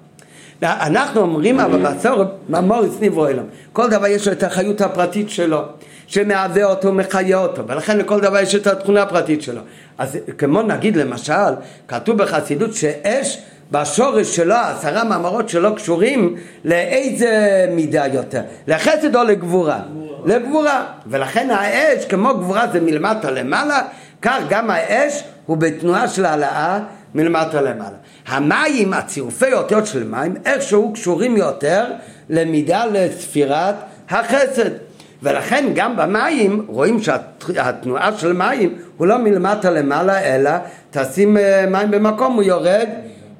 אנחנו 0.62 1.20
אומרים 1.20 1.60
אבל 1.60 1.82
בסור 1.82 2.24
מוריס 2.48 2.92
נברו 3.00 3.26
אלם 3.26 3.44
כל 3.72 3.90
דבר 3.90 4.06
יש 4.06 4.26
לו 4.26 4.32
את 4.32 4.42
החיות 4.42 4.80
הפרטית 4.80 5.30
שלו 5.30 5.62
שמהווה 6.06 6.64
אותו, 6.64 6.92
מחיה 6.92 7.38
אותו, 7.38 7.68
ולכן 7.68 7.98
לכל 7.98 8.20
דבר 8.20 8.38
יש 8.38 8.54
את 8.54 8.66
התכונה 8.66 9.02
הפרטית 9.02 9.42
שלו. 9.42 9.60
אז 9.98 10.18
כמו 10.38 10.62
נגיד 10.62 10.96
למשל, 10.96 11.52
כתוב 11.88 12.18
בחסידות 12.18 12.74
שאש 12.74 13.38
בשורש 13.70 14.36
שלו, 14.36 14.54
עשרה 14.54 15.04
מאמרות 15.04 15.48
שלו 15.48 15.74
קשורים 15.74 16.36
לאיזה 16.64 17.66
מידה 17.70 18.06
יותר? 18.06 18.40
לחסד 18.66 19.16
או 19.16 19.24
לגבורה? 19.24 19.80
גבורה. 19.90 20.36
לגבורה. 20.36 20.84
ולכן 21.06 21.50
האש, 21.50 22.04
כמו 22.04 22.34
גבורה 22.34 22.66
זה 22.72 22.80
מלמטה 22.80 23.30
למעלה, 23.30 23.82
כך 24.22 24.38
גם 24.48 24.70
האש 24.70 25.24
הוא 25.46 25.56
בתנועה 25.56 26.08
של 26.08 26.24
העלאה 26.24 26.78
מלמטה 27.14 27.60
למעלה. 27.60 27.96
המים, 28.26 28.92
הצירופי 28.92 29.52
אותיות 29.52 29.86
של 29.86 30.04
מים, 30.04 30.34
איכשהו 30.44 30.92
קשורים 30.92 31.36
יותר 31.36 31.84
למידה 32.30 32.84
לספירת 32.86 33.74
החסד. 34.10 34.70
ולכן 35.22 35.70
גם 35.74 35.96
במים 35.96 36.66
רואים 36.68 37.02
שהתנועה 37.02 38.18
של 38.18 38.32
מים 38.32 38.78
הוא 38.96 39.06
לא 39.06 39.18
מלמטה 39.18 39.70
למעלה 39.70 40.20
אלא 40.20 40.50
תשים 40.90 41.36
אה, 41.36 41.66
מים 41.66 41.90
במקום 41.90 42.34
הוא 42.34 42.42
יורד 42.42 42.88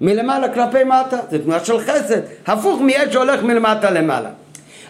מלמעלה 0.00 0.48
כלפי 0.48 0.84
מטה, 0.84 1.16
זה 1.30 1.38
תנועה 1.38 1.64
של 1.64 1.78
חסד, 1.80 2.20
הפוך 2.46 2.80
מאש 2.80 3.12
שהולך 3.12 3.42
מלמטה 3.42 3.90
למעלה. 3.90 4.28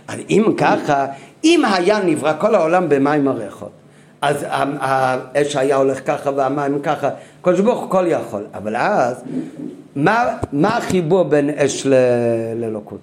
אז 0.08 0.18
אם 0.30 0.44
ככה, 0.56 1.06
אם 1.44 1.62
היה 1.72 1.98
נברא 1.98 2.32
כל 2.38 2.54
העולם 2.54 2.88
במים 2.88 3.28
הריחות, 3.28 3.70
אז 4.22 4.46
האש 4.48 5.56
היה 5.56 5.76
הולך 5.76 6.06
ככה 6.06 6.30
והמים 6.36 6.80
ככה, 6.82 7.10
קדוש 7.42 7.60
ברוך 7.60 7.80
הוא 7.80 7.90
כל 7.90 8.04
יכול, 8.08 8.42
אבל 8.54 8.76
אז 8.76 9.22
מה, 9.96 10.36
מה 10.52 10.76
החיבור 10.76 11.22
בין 11.22 11.50
אש 11.50 11.86
לאלוקות? 12.56 12.98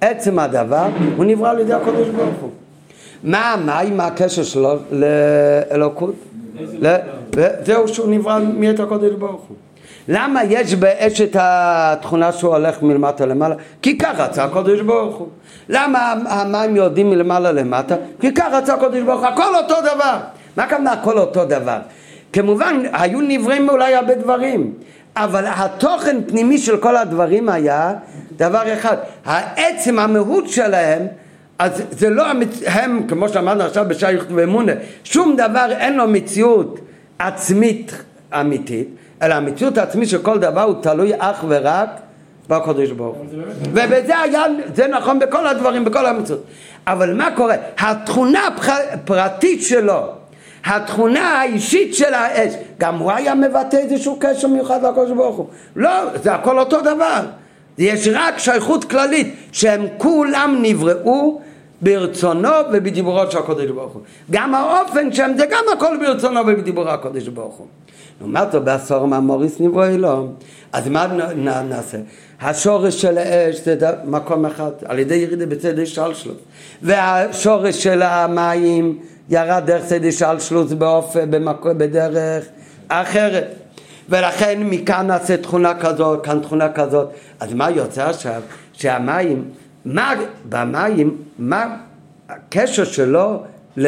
עצם 0.00 0.38
הדבר 0.38 0.86
הוא 1.16 1.24
נברא 1.24 1.50
על 1.50 1.58
ידי 1.58 1.72
הקדוש 1.72 2.08
ברוך 2.08 2.36
הוא. 2.40 2.50
מה 3.24 3.52
המים, 3.52 3.96
מה 3.96 4.06
הקשר 4.06 4.42
שלו 4.42 4.76
לאלוקות? 4.90 6.14
זהו 7.64 7.88
שהוא 7.88 8.10
נברא 8.10 8.38
מאת 8.38 8.80
הקודש 8.80 9.12
ברוך 9.12 9.42
הוא. 9.48 9.56
למה 10.12 10.44
יש 10.44 10.74
באש 10.74 11.20
את 11.20 11.36
התכונה 11.40 12.32
שהוא 12.32 12.54
הולך 12.54 12.82
מלמטה 12.82 13.26
למעלה? 13.26 13.54
כי 13.82 13.98
כך 13.98 14.20
רצה 14.20 14.44
הקודש 14.44 14.80
ברוך 14.80 15.16
הוא. 15.16 15.28
למה 15.68 16.14
המים 16.26 16.76
יורדים 16.76 17.10
מלמעלה 17.10 17.52
למטה? 17.52 17.94
כי 18.20 18.34
כך 18.34 18.46
רצה 18.52 18.74
הקודש 18.74 19.00
ברוך 19.02 19.20
הוא. 19.20 19.28
הכל 19.28 19.56
אותו 19.56 19.74
דבר. 19.80 20.16
מה 20.56 20.66
כמובן 20.66 20.92
הכל 20.92 21.18
אותו 21.18 21.44
דבר? 21.44 21.78
כמובן, 22.32 22.82
היו 22.92 23.20
נבראים 23.20 23.68
אולי 23.68 23.94
הרבה 23.94 24.14
דברים, 24.14 24.72
אבל 25.16 25.44
התוכן 25.46 26.16
פנימי 26.26 26.58
של 26.58 26.76
כל 26.76 26.96
הדברים 26.96 27.48
היה 27.48 27.92
דבר 28.36 28.72
אחד. 28.74 28.96
העצם, 29.24 29.98
המהות 29.98 30.48
שלהם 30.48 31.06
אז 31.58 31.82
זה 31.90 32.10
לא 32.10 32.26
המצ... 32.26 32.62
הם, 32.66 33.06
כמו 33.08 33.28
שאמרנו 33.28 33.62
עכשיו 33.62 33.84
בשייך 33.88 34.24
ואמונה, 34.34 34.72
שום 35.04 35.36
דבר 35.36 35.66
אין 35.70 35.96
לו 35.96 36.08
מציאות 36.08 36.80
עצמית 37.18 37.92
אמיתית, 38.40 38.88
אלא 39.22 39.34
המציאות 39.34 39.78
העצמית 39.78 40.08
של 40.08 40.18
כל 40.18 40.38
דבר 40.38 40.62
הוא 40.62 40.74
תלוי 40.82 41.12
אך 41.18 41.44
ורק 41.48 41.88
בקודש 42.48 42.90
ברוך 42.90 43.16
הוא. 43.16 43.26
ובזה 43.72 44.18
היה, 44.18 44.42
זה 44.74 44.86
נכון 44.86 45.18
בכל 45.18 45.46
הדברים, 45.46 45.84
בכל 45.84 46.06
המציאות. 46.06 46.44
אבל 46.86 47.14
מה 47.14 47.28
קורה? 47.36 47.54
התכונה 47.78 48.40
הפרטית 48.92 49.62
שלו, 49.62 50.00
התכונה 50.64 51.40
האישית 51.40 51.94
של 51.94 52.14
האש, 52.14 52.54
גם 52.78 52.98
הוא 52.98 53.12
היה 53.12 53.34
מבטא 53.34 53.76
איזשהו 53.76 54.16
קשר 54.20 54.48
מיוחד 54.48 54.86
לקודש 54.86 55.10
ברוך 55.10 55.36
הוא. 55.36 55.46
לא, 55.76 55.90
זה 56.22 56.34
הכל 56.34 56.58
אותו 56.58 56.80
דבר. 56.80 57.20
יש 57.78 58.08
רק 58.12 58.38
שייכות 58.38 58.84
כללית, 58.84 59.34
שהם 59.52 59.86
כולם 59.98 60.58
נבראו 60.62 61.40
ברצונו 61.82 62.48
ובדיבורו 62.72 63.30
של 63.30 63.38
הקודש 63.38 63.70
ברוך 63.70 63.92
הוא. 63.92 64.02
גם 64.30 64.54
האופן 64.54 65.12
שם 65.12 65.30
זה 65.36 65.46
גם 65.46 65.64
הכל 65.72 65.96
ברצונו 66.00 66.40
ובדיבורו 66.40 66.88
הקודש 66.88 67.28
ברוך 67.28 67.54
הוא. 67.54 67.66
לעומת 68.20 68.52
זאת 68.52 68.64
בעשור 68.64 69.06
מהמוריס 69.06 69.60
נברוא 69.60 69.84
אלוהים. 69.84 70.32
אז 70.72 70.88
מה 70.88 71.06
נעשה? 71.68 71.98
השורש 72.40 73.02
של 73.02 73.18
האש 73.18 73.60
זה 73.64 73.76
מקום 74.04 74.46
אחד, 74.46 74.70
על 74.84 74.98
ידי 74.98 75.14
ירידה 75.14 75.46
בצדי 75.46 75.86
שלשלוס. 75.86 76.36
והשורש 76.82 77.82
של 77.82 78.02
המים 78.02 78.98
ירד 79.28 79.62
דרך 79.66 79.84
צדי 79.84 80.12
שלשלוס 80.12 80.72
באופן, 80.72 81.30
במקום, 81.30 81.78
בדרך 81.78 82.44
אחרת. 82.88 83.46
ולכן 84.08 84.60
מכאן 84.62 85.06
נעשה 85.06 85.36
תכונה 85.36 85.74
כזאת, 85.74 86.24
כאן 86.24 86.40
תכונה 86.40 86.72
כזאת. 86.72 87.08
אז 87.40 87.54
מה 87.54 87.70
יוצא 87.70 88.08
עכשיו? 88.08 88.42
שהמים 88.72 89.44
מה 89.84 90.14
במים, 90.48 91.16
מה 91.38 91.76
הקשר 92.28 92.84
שלו 92.84 93.42
ל, 93.76 93.86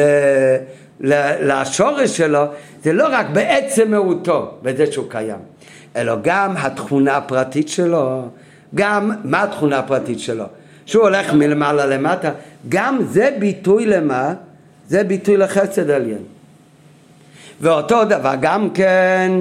לשורש 1.03 2.17
שלו, 2.17 2.45
זה 2.83 2.93
לא 2.93 3.07
רק 3.11 3.25
בעצם 3.33 3.91
מהותו, 3.91 4.51
בזה 4.61 4.91
שהוא 4.91 5.05
קיים, 5.09 5.39
אלא 5.95 6.13
גם 6.21 6.53
התכונה 6.57 7.17
הפרטית 7.17 7.69
שלו, 7.69 8.27
גם 8.75 9.11
מה 9.23 9.43
התכונה 9.43 9.79
הפרטית 9.79 10.19
שלו, 10.19 10.45
שהוא 10.85 11.03
הולך 11.03 11.33
מלמעלה 11.33 11.85
למטה, 11.85 12.31
גם 12.69 12.99
זה 13.09 13.29
ביטוי 13.39 13.85
למה? 13.85 14.33
זה 14.87 15.03
ביטוי 15.03 15.37
לחסד 15.37 15.89
עליין. 15.89 16.23
ואותו 17.61 18.05
דבר 18.05 18.33
גם 18.41 18.69
כן, 18.69 19.31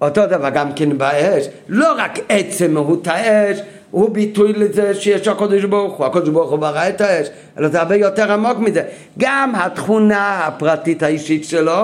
אותו 0.00 0.26
דבר 0.26 0.50
גם 0.50 0.72
כן 0.72 0.98
באש, 0.98 1.44
לא 1.68 1.94
רק 1.98 2.18
עצם 2.28 2.74
מהות 2.74 3.06
האש, 3.06 3.58
הוא 3.92 4.10
ביטוי 4.10 4.52
לזה 4.52 4.94
שיש 4.94 5.28
הקודש 5.28 5.64
ברוך 5.64 5.96
הוא, 5.96 6.06
הקודש 6.06 6.28
ברוך 6.28 6.50
הוא 6.50 6.58
ברא 6.58 6.88
את 6.88 7.00
האש, 7.00 7.28
אלא 7.58 7.68
זה 7.68 7.80
הרבה 7.80 7.96
יותר 7.96 8.32
עמוק 8.32 8.58
מזה. 8.58 8.82
גם 9.18 9.52
התכונה 9.54 10.46
הפרטית 10.46 11.02
האישית 11.02 11.44
שלו, 11.44 11.82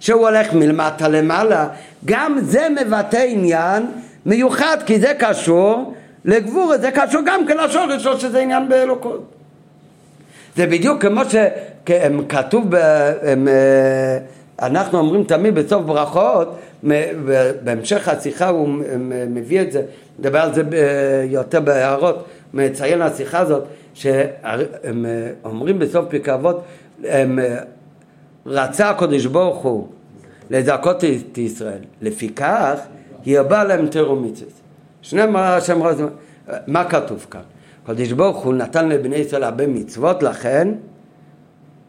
שהוא 0.00 0.28
הולך 0.28 0.52
מלמטה 0.52 1.08
למעלה, 1.08 1.68
גם 2.04 2.38
זה 2.40 2.66
מבטא 2.80 3.24
עניין 3.28 3.86
מיוחד, 4.26 4.76
כי 4.86 5.00
זה 5.00 5.12
קשור 5.18 5.94
לגבור, 6.24 6.72
זה 6.80 6.90
קשור 6.90 7.20
גם 7.26 7.46
כן 7.46 7.56
לשורש 7.56 8.02
שלו 8.02 8.20
שזה 8.20 8.40
עניין 8.40 8.68
באלוקות. 8.68 9.24
זה 10.56 10.66
בדיוק 10.66 11.02
כמו 11.02 11.20
שכתוב, 11.24 12.64
ב, 12.68 12.76
הם, 13.22 13.48
אה, 13.48 14.18
אנחנו 14.62 14.98
אומרים 14.98 15.24
תמיד 15.24 15.54
בסוף 15.54 15.82
ברכות, 15.82 16.58
בהמשך 17.64 18.08
השיחה 18.08 18.48
הוא 18.48 18.68
מביא 19.28 19.60
את 19.62 19.72
זה, 19.72 19.82
מדבר 20.18 20.38
על 20.38 20.54
זה 20.54 20.62
יותר 21.24 21.60
בהערות, 21.60 22.24
מציין 22.54 23.02
השיחה 23.02 23.38
הזאת, 23.38 23.64
שהם 23.94 25.06
אומרים 25.44 25.78
בסוף 25.78 26.04
פרקי 26.08 26.34
אבות, 26.34 26.62
רצה 28.46 28.90
הקדוש 28.90 29.26
ברוך 29.26 29.58
הוא 29.58 29.86
לזעקות 30.50 31.04
את 31.04 31.38
ישראל, 31.38 31.78
לפיכך 32.02 32.80
ירבה 33.26 33.64
להם 33.64 33.84
מצווה. 33.84 34.50
שני 35.02 35.26
מה 35.26 35.60
שהם 35.60 35.78
רוצים, 35.78 36.08
מה 36.66 36.84
כתוב 36.84 37.26
כאן? 37.30 37.40
הקדוש 37.84 38.12
ברוך 38.12 38.44
הוא 38.44 38.54
נתן 38.54 38.88
לבני 38.88 39.16
ישראל 39.16 39.44
הרבה 39.44 39.66
מצוות, 39.66 40.22
לכן 40.22 40.68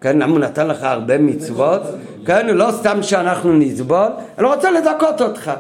כן, 0.04 0.20
למה 0.20 0.32
הוא 0.32 0.40
נתן 0.40 0.68
לך 0.68 0.84
הרבה 0.84 1.18
מצוות? 1.18 1.82
כן, 2.26 2.48
לא 2.48 2.72
סתם 2.72 3.04
שאנחנו 3.04 3.54
נסבול, 3.54 4.08
אלא 4.40 4.54
רוצה 4.54 4.72
לדכות 4.72 5.22
אותך. 5.22 5.52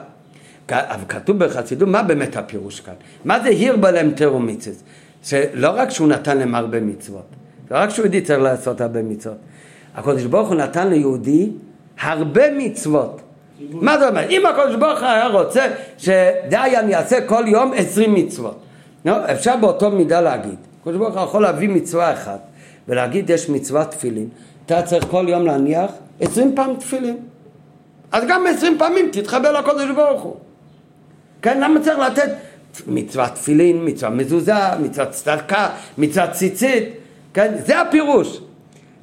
אבל 0.70 1.04
כתוב 1.08 1.38
בחסידות, 1.38 1.90
מה 1.90 2.04
באמת 2.04 2.38
הפירוש 2.38 2.80
כאן? 2.80 2.94
מה 3.26 3.40
זה 3.40 3.50
הירבה 3.50 3.92
להם 3.92 4.12
תרומיצס? 4.12 4.84
שלא 5.24 5.70
רק 5.70 5.90
שהוא 5.90 6.08
נתן 6.08 6.38
להם 6.38 6.56
הרבה 6.56 6.80
מצוות, 6.80 7.26
לא 7.72 7.78
רק 7.78 7.90
שיהודי 7.90 8.22
צריך 8.22 8.40
לעשות 8.40 8.82
הרבה 8.82 9.04
מצוות, 9.04 9.38
הקדוש 9.96 10.24
ברוך 10.24 10.48
הוא 10.48 10.56
נתן 10.56 10.88
ליהודי 10.88 11.50
הרבה 12.02 12.44
מצוות. 12.58 13.22
מה 13.72 14.00
זאת 14.00 14.10
אומרת? 14.10 14.30
אם 14.30 14.46
הקדוש 14.46 14.76
ברוך 14.76 15.00
הוא 15.00 15.08
היה 15.08 15.28
רוצה 15.28 15.66
שדיין 15.98 16.90
יעשה 16.90 17.28
כל 17.28 17.44
יום 17.48 17.72
עשרים 17.76 18.14
מצוות, 18.14 18.60
לא, 19.06 19.32
אפשר 19.32 19.58
באותו 19.58 19.92
מידה 19.92 20.22
להגיד, 20.22 20.58
הקדוש 20.82 20.98
ברוך 20.98 21.16
הוא 21.16 21.24
יכול 21.24 21.42
להביא 21.42 21.70
מצווה 21.70 22.14
אחת 22.14 22.53
ולהגיד 22.88 23.30
יש 23.30 23.50
מצוות 23.50 23.92
תפילין, 23.92 24.30
אתה 24.66 24.82
צריך 24.82 25.06
כל 25.12 25.26
יום 25.30 25.46
להניח 25.46 25.92
עשרים 26.20 26.56
פעם 26.56 26.76
תפילין. 26.76 27.18
אז 28.12 28.24
גם 28.28 28.48
עשרים 28.48 28.78
פעמים 28.78 29.10
תתחבר 29.12 29.52
לקודש 29.60 29.90
ברוך 29.96 30.22
הוא. 30.22 30.36
כן, 31.42 31.60
למה 31.62 31.80
צריך 31.80 32.00
לתת 32.00 32.30
מצוות 32.88 33.30
תפילין, 33.34 33.86
מצוות 33.86 34.14
מזוזה, 34.14 34.54
מצוות 34.80 35.10
צדקה, 35.10 35.70
מצוות 35.98 36.32
ציצית, 36.32 36.84
כן? 37.34 37.54
זה 37.66 37.82
הפירוש. 37.82 38.40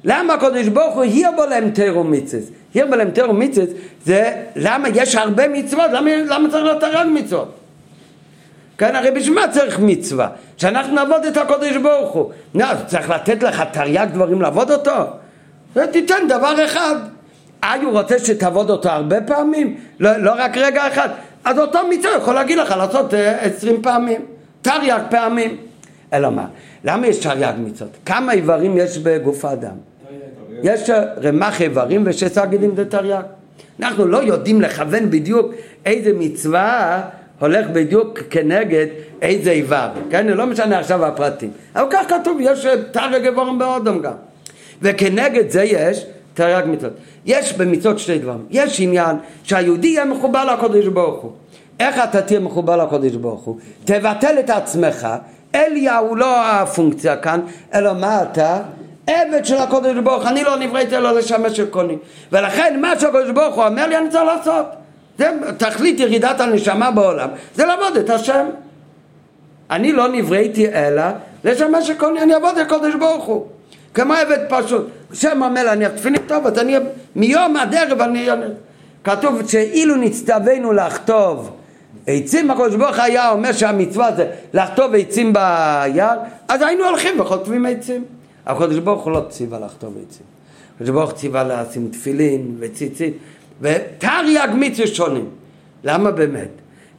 למה 0.03 0.33
הקדוש 0.33 0.67
ברוך 0.67 0.95
הוא 0.95 1.03
היר 1.03 1.29
בו 1.35 1.45
להם 1.45 1.71
תירו 1.71 2.03
מיצס? 2.03 2.49
היר 2.73 2.87
בו 2.87 2.95
להם 2.95 3.11
תירו 3.11 3.33
מיצס 3.33 3.67
זה 4.05 4.43
למה 4.55 4.89
יש 4.89 5.15
הרבה 5.15 5.47
מצוות, 5.47 5.91
למה, 5.93 6.11
למה 6.15 6.49
צריך 6.49 6.63
להיות 6.63 6.81
תרי"ג 6.81 7.07
מצוות? 7.13 7.60
כן, 8.81 8.95
הרי 8.95 9.11
בשביל 9.11 9.35
מה 9.35 9.47
צריך 9.47 9.79
מצווה? 9.79 10.29
שאנחנו 10.57 10.95
נעבוד 10.95 11.25
את 11.25 11.37
הקודש 11.37 11.75
ברוך 11.75 12.11
הוא. 12.11 12.31
נו, 12.53 12.65
צריך 12.87 13.09
לתת 13.09 13.43
לך 13.43 13.63
תרי"ג 13.73 14.07
דברים 14.13 14.41
לעבוד 14.41 14.71
אותו? 14.71 14.91
תיתן 15.91 16.27
דבר 16.29 16.65
אחד. 16.65 16.95
אה, 17.63 17.75
הוא 17.81 17.91
רוצה 17.91 18.19
שתעבוד 18.19 18.69
אותו 18.69 18.89
הרבה 18.89 19.21
פעמים? 19.21 19.77
לא, 19.99 20.17
לא 20.17 20.33
רק 20.37 20.57
רגע 20.57 20.87
אחד. 20.87 21.09
אז 21.43 21.59
אותו 21.59 21.79
מצווה 21.89 22.17
יכול 22.17 22.35
להגיד 22.35 22.57
לך 22.57 22.71
לעשות 22.77 23.13
אה, 23.13 23.41
עשרים 23.41 23.81
פעמים, 23.81 24.21
תרי"ג 24.61 25.01
פעמים. 25.09 25.57
אלא 26.13 26.29
מה? 26.31 26.45
למה 26.83 27.07
יש 27.07 27.17
תרי"ג 27.17 27.53
מצוות? 27.57 27.97
כמה 28.05 28.31
איברים 28.31 28.77
יש 28.77 28.97
בגוף 28.97 29.45
האדם? 29.45 29.75
יש 30.63 30.89
רמ"ח 31.23 31.61
איברים 31.61 32.07
גידים 32.49 32.75
זה 32.75 32.85
תרי"ג. 32.85 33.21
אנחנו 33.79 34.05
לא 34.05 34.17
יודעים 34.17 34.61
לכוון 34.61 35.09
בדיוק 35.09 35.51
איזה 35.85 36.11
מצווה 36.13 37.01
הולך 37.41 37.67
בדיוק 37.67 38.19
כנגד 38.29 38.87
איזה 39.21 39.51
איבר, 39.51 39.89
כן? 40.09 40.27
לא 40.27 40.45
משנה 40.45 40.79
עכשיו 40.79 41.05
הפרטים. 41.05 41.51
אבל 41.75 41.85
כך 41.89 42.05
כתוב, 42.07 42.37
יש 42.41 42.65
תרי"ג 42.91 43.25
איברים 43.25 43.59
באודם 43.59 43.99
גם. 43.99 44.13
וכנגד 44.81 45.49
זה 45.49 45.63
יש 45.63 46.05
תרי"ג 46.33 46.63
מצוות. 46.65 46.93
יש 47.25 47.53
במצוות 47.53 47.99
שתי 47.99 48.17
דברים. 48.17 48.45
יש 48.49 48.79
עניין 48.79 49.15
שהיהודי 49.43 49.87
יהיה 49.87 50.05
מחובר 50.05 50.53
לקודש 50.53 50.85
ברוך 50.85 51.21
הוא. 51.21 51.31
איך 51.79 51.95
אתה 52.03 52.21
תהיה 52.21 52.39
מחובר 52.39 52.77
לקודש 52.77 53.11
ברוך 53.11 53.43
הוא? 53.43 53.57
תבטל 53.85 54.39
את 54.39 54.49
עצמך. 54.49 55.07
אליה 55.55 55.97
הוא 55.97 56.17
לא 56.17 56.45
הפונקציה 56.45 57.17
כאן, 57.17 57.39
אלא 57.73 57.93
מה 57.93 58.23
אתה? 58.23 58.59
עבד 59.07 59.45
של 59.45 59.57
הקודש 59.57 59.95
ברוך 60.03 60.25
אני 60.25 60.43
לא 60.43 60.57
נבראתי 60.57 60.97
אלא 60.97 61.11
לשמש 61.11 61.57
של 61.57 61.69
קונים. 61.69 61.97
ולכן 62.31 62.79
מה 62.81 62.99
שהקודש 62.99 63.29
ברוך 63.29 63.55
הוא 63.55 63.63
אומר 63.65 63.87
לי 63.87 63.97
אני 63.97 64.09
צריך 64.09 64.23
לעשות. 64.23 64.65
זה 65.17 65.29
תכלית 65.57 65.99
ירידת 65.99 66.39
הנשמה 66.39 66.91
בעולם, 66.91 67.29
זה 67.55 67.65
לעבוד 67.65 67.97
את 67.97 68.09
השם. 68.09 68.45
אני 69.71 69.91
לא 69.91 70.07
נבראתי 70.07 70.69
אלא 70.69 71.03
לשמש 71.43 71.91
קונים, 71.91 72.23
אני 72.23 72.33
אעבוד 72.33 72.57
את 72.57 72.65
הקודש 72.65 72.95
ברוך 72.95 73.25
הוא. 73.25 73.47
כמו 73.93 74.13
עבד 74.13 74.39
פשוט. 74.49 74.87
שם 75.13 75.41
אומר 75.43 75.63
להניח 75.63 75.91
תפילין 75.91 76.21
טוב, 76.27 76.47
אז 76.47 76.59
אני 76.59 76.75
מיום 77.15 77.57
עד 77.57 77.75
ערב 77.75 78.01
אני... 78.01 78.27
כתוב 79.03 79.47
שאילו 79.47 79.95
נצטווינו 79.95 80.73
לכתוב 80.73 81.51
עצים, 82.07 82.51
הקדוש 82.51 82.75
ברוך 82.75 82.99
היה 82.99 83.31
אומר 83.31 83.51
שהמצווה 83.51 84.15
זה 84.15 84.31
לכתוב 84.53 84.95
עצים 84.95 85.33
ביער, 85.33 86.17
אז 86.47 86.61
היינו 86.61 86.85
הולכים 86.85 87.19
וכותבים 87.19 87.65
עצים. 87.65 88.03
הקדוש 88.45 88.77
ברוך 88.77 89.03
הוא 89.03 89.13
לא 89.13 89.21
ציווה 89.29 89.59
לכתוב 89.59 89.97
עצים. 90.07 90.25
הקדוש 90.75 90.89
ברוך 90.89 91.13
ציווה 91.13 91.43
לשים 91.43 91.89
תפילין 91.91 92.55
וציצית 92.59 93.17
ותרי"ג 93.61 94.47
מצווה 94.55 94.87
שונים. 94.87 95.29
למה 95.83 96.11
באמת? 96.11 96.49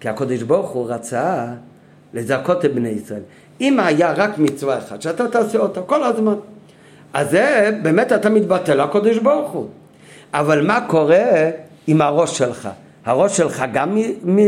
כי 0.00 0.08
הקדוש 0.08 0.42
ברוך 0.42 0.70
הוא 0.70 0.90
רצה 0.90 1.46
לזכות 2.14 2.64
את 2.64 2.74
בני 2.74 2.88
ישראל. 2.88 3.20
אם 3.60 3.80
היה 3.80 4.12
רק 4.12 4.38
מצווה 4.38 4.78
אחת, 4.78 5.02
שאתה 5.02 5.28
תעשה 5.28 5.58
אותה 5.58 5.82
כל 5.82 6.04
הזמן, 6.04 6.34
אז 7.12 7.30
זה 7.30 7.70
באמת 7.82 8.12
אתה 8.12 8.30
מתבטל 8.30 8.84
לקדוש 8.84 9.18
ברוך 9.18 9.50
הוא. 9.50 9.66
אבל 10.34 10.66
מה 10.66 10.80
קורה 10.80 11.50
עם 11.86 12.02
הראש 12.02 12.38
שלך? 12.38 12.68
הראש 13.04 13.36
שלך 13.36 13.64
גם 13.72 13.94
מ... 13.94 14.00
מ... 14.24 14.38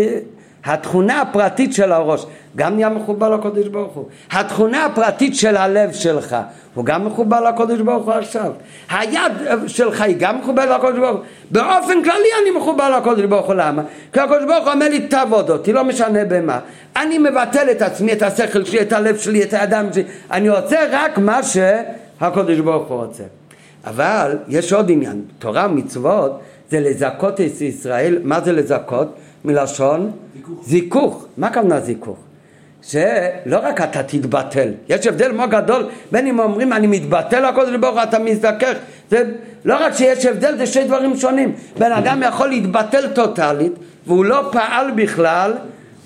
התכונה 0.65 1.21
הפרטית 1.21 1.75
של 1.75 1.93
הראש 1.93 2.27
גם 2.57 2.75
נהיה 2.75 2.89
מחובר 2.89 3.31
לקודש 3.31 3.67
ברוך 3.67 3.93
הוא. 3.93 4.09
התכונה 4.31 4.85
הפרטית 4.85 5.37
של 5.37 5.57
הלב 5.57 5.93
שלך 5.93 6.37
הוא 6.75 6.85
גם 6.85 7.07
מחובר 7.07 7.41
לקודש 7.41 7.81
ברוך 7.81 8.05
הוא 8.05 8.13
עכשיו. 8.13 8.53
היד 8.91 9.33
שלך 9.67 10.01
היא 10.01 10.17
גם 10.19 10.39
מחובר 10.39 10.77
לקודש 10.77 10.99
ברוך 10.99 11.17
הוא. 11.17 11.25
באופן 11.51 12.03
כללי 12.05 12.29
אני 12.43 12.51
מחובר 12.59 12.99
לקודש 12.99 13.25
ברוך 13.25 13.47
הוא. 13.47 13.55
למה? 13.55 13.83
כי 14.13 14.21
הקודש 14.21 14.45
ברוך 14.45 14.65
הוא 14.65 14.73
אומר 14.73 14.89
לי 14.89 15.09
תעבוד 15.09 15.51
אותי, 15.51 15.73
לא 15.73 15.85
משנה 15.85 16.25
במה. 16.25 16.59
אני 16.97 17.19
מבטל 17.19 17.71
את 17.71 17.83
עצמי, 17.83 18.13
את 18.13 18.23
השכל 18.23 18.65
שלי, 18.65 18.81
את 18.81 18.93
הלב 18.93 19.17
שלי, 19.17 19.43
את 19.43 19.53
האדם 19.53 19.87
שלי. 19.93 20.05
אני 20.31 20.49
רוצה 20.49 20.77
רק 20.93 21.19
מה 21.19 21.41
שהקודש 21.43 22.59
ברוך 22.59 22.89
הוא 22.89 23.05
רוצה. 23.05 23.23
אבל 23.87 24.39
יש 24.49 24.73
עוד 24.73 24.91
עניין, 24.91 25.23
תורה 25.39 25.67
ומצוות 25.71 26.41
זה 26.71 26.81
לזכות 26.81 27.41
את 27.41 27.61
ישראל, 27.61 28.19
מה 28.23 28.41
זה 28.41 28.53
לזכות? 28.53 29.15
מלשון 29.45 30.11
זיכוך. 30.63 31.27
מה 31.37 31.47
הכוונה 31.47 31.81
זיכוך? 31.81 32.19
שלא 32.83 33.59
רק 33.63 33.81
אתה 33.81 34.03
תתבטל, 34.03 34.69
יש 34.89 35.07
הבדל 35.07 35.33
מאוד 35.33 35.51
גדול 35.51 35.87
בין 36.13 36.27
אם 36.27 36.39
אומרים 36.39 36.73
אני 36.73 36.87
מתבטל 36.87 37.49
לקודש 37.49 37.77
ברוך 37.81 37.95
הוא 37.95 38.03
אתה 38.03 38.19
מזדכך, 38.19 38.75
זה 39.11 39.25
לא 39.65 39.77
רק 39.81 39.93
שיש 39.95 40.27
הבדל 40.27 40.57
זה 40.57 40.67
שני 40.67 40.85
דברים 40.85 41.17
שונים, 41.17 41.53
בן 41.79 41.93
אדם 41.93 42.23
יכול 42.27 42.49
להתבטל 42.49 43.09
טוטאלית 43.09 43.73
והוא 44.07 44.25
לא 44.25 44.49
פעל 44.53 44.91
בכלל 44.91 45.53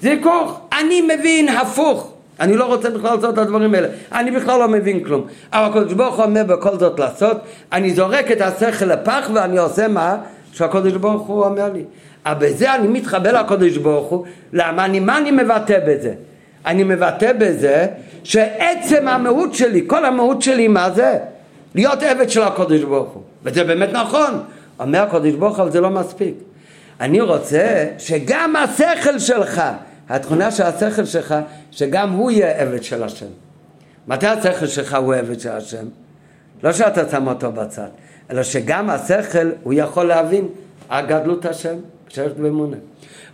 זיכוך, 0.03 0.61
אני 0.81 1.01
מבין 1.01 1.49
הפוך, 1.49 2.13
אני 2.41 2.57
לא 2.57 2.65
רוצה 2.65 2.91
בכלל 2.91 3.15
לעשות 3.15 3.35
את 3.35 3.39
הדברים 3.39 3.75
האלה, 3.75 3.89
אני 4.13 4.31
בכלל 4.31 4.59
לא 4.59 4.69
מבין 4.69 5.05
כלום, 5.05 5.27
אבל 5.53 5.65
הקודש 5.71 5.93
ברוך 5.93 6.17
הוא 6.17 6.25
אומר 6.25 6.45
בכל 6.45 6.79
זאת 6.79 6.99
לעשות, 6.99 7.37
אני 7.73 7.95
זורק 7.95 8.31
את 8.31 8.41
השכל 8.41 8.85
לפח 8.85 9.31
ואני 9.35 9.59
עושה 9.59 9.89
מה? 9.89 10.17
שהקודש 10.53 10.93
ברוך 10.93 11.27
הוא 11.27 11.45
אומר 11.45 11.73
לי 11.73 11.85
אבל 12.27 12.47
בזה 12.47 12.75
אני 12.75 12.89
מתחבר 12.89 13.41
לקודש 13.41 13.77
ברוך 13.77 14.09
הוא, 14.09 14.25
למה 14.53 14.85
אני, 14.85 15.01
מה 15.01 15.19
אני 15.19 15.31
מבטא 15.31 15.79
בזה? 15.87 16.15
אני 16.67 16.85
מבטא 16.85 17.33
בזה 17.33 17.87
שעצם 18.25 19.09
המהות 19.09 19.55
שלי, 19.55 19.85
כל 19.87 20.05
המהות 20.05 20.43
שלי, 20.43 20.69
מה 20.69 20.91
זה? 20.91 21.19
להיות 21.75 22.03
עבד 22.03 22.31
של 22.31 22.43
הקודש 22.43 22.83
ברוך 22.83 23.13
הוא. 23.13 23.23
וזה 23.45 23.65
באמת 23.65 23.89
נכון. 23.93 24.43
אומר 24.81 25.03
הקודש 25.03 25.33
ברוך 25.35 25.59
הוא, 25.59 25.71
זה 25.71 25.81
לא 25.81 25.91
מספיק. 25.91 26.35
אני 27.01 27.21
רוצה 27.21 27.87
שגם 27.99 28.57
השכל 28.57 29.19
שלך, 29.19 29.63
התכונה 30.09 30.51
של 30.51 30.63
השכל 30.63 31.05
שלך, 31.05 31.35
שגם 31.71 32.11
הוא 32.11 32.31
יהיה 32.31 32.61
עבד 32.61 32.83
של 32.83 33.03
השם. 33.03 33.27
מתי 34.09 34.27
השכל 34.27 34.67
שלך 34.67 34.95
הוא 34.95 35.15
עבד 35.15 35.41
של 35.41 35.51
השם? 35.51 35.87
לא 36.63 36.73
שאתה 36.73 37.11
שם 37.11 37.29
אותו 37.29 37.53
בצד, 37.53 37.89
אלא 38.31 38.43
שגם 38.43 38.91
השכל 38.91 39.51
הוא 39.63 39.75
יכול 39.77 40.07
להבין 40.07 40.49
הגדלות 40.91 41.45
השם. 41.45 41.75
שייכת 42.09 42.37
באמונה. 42.37 42.77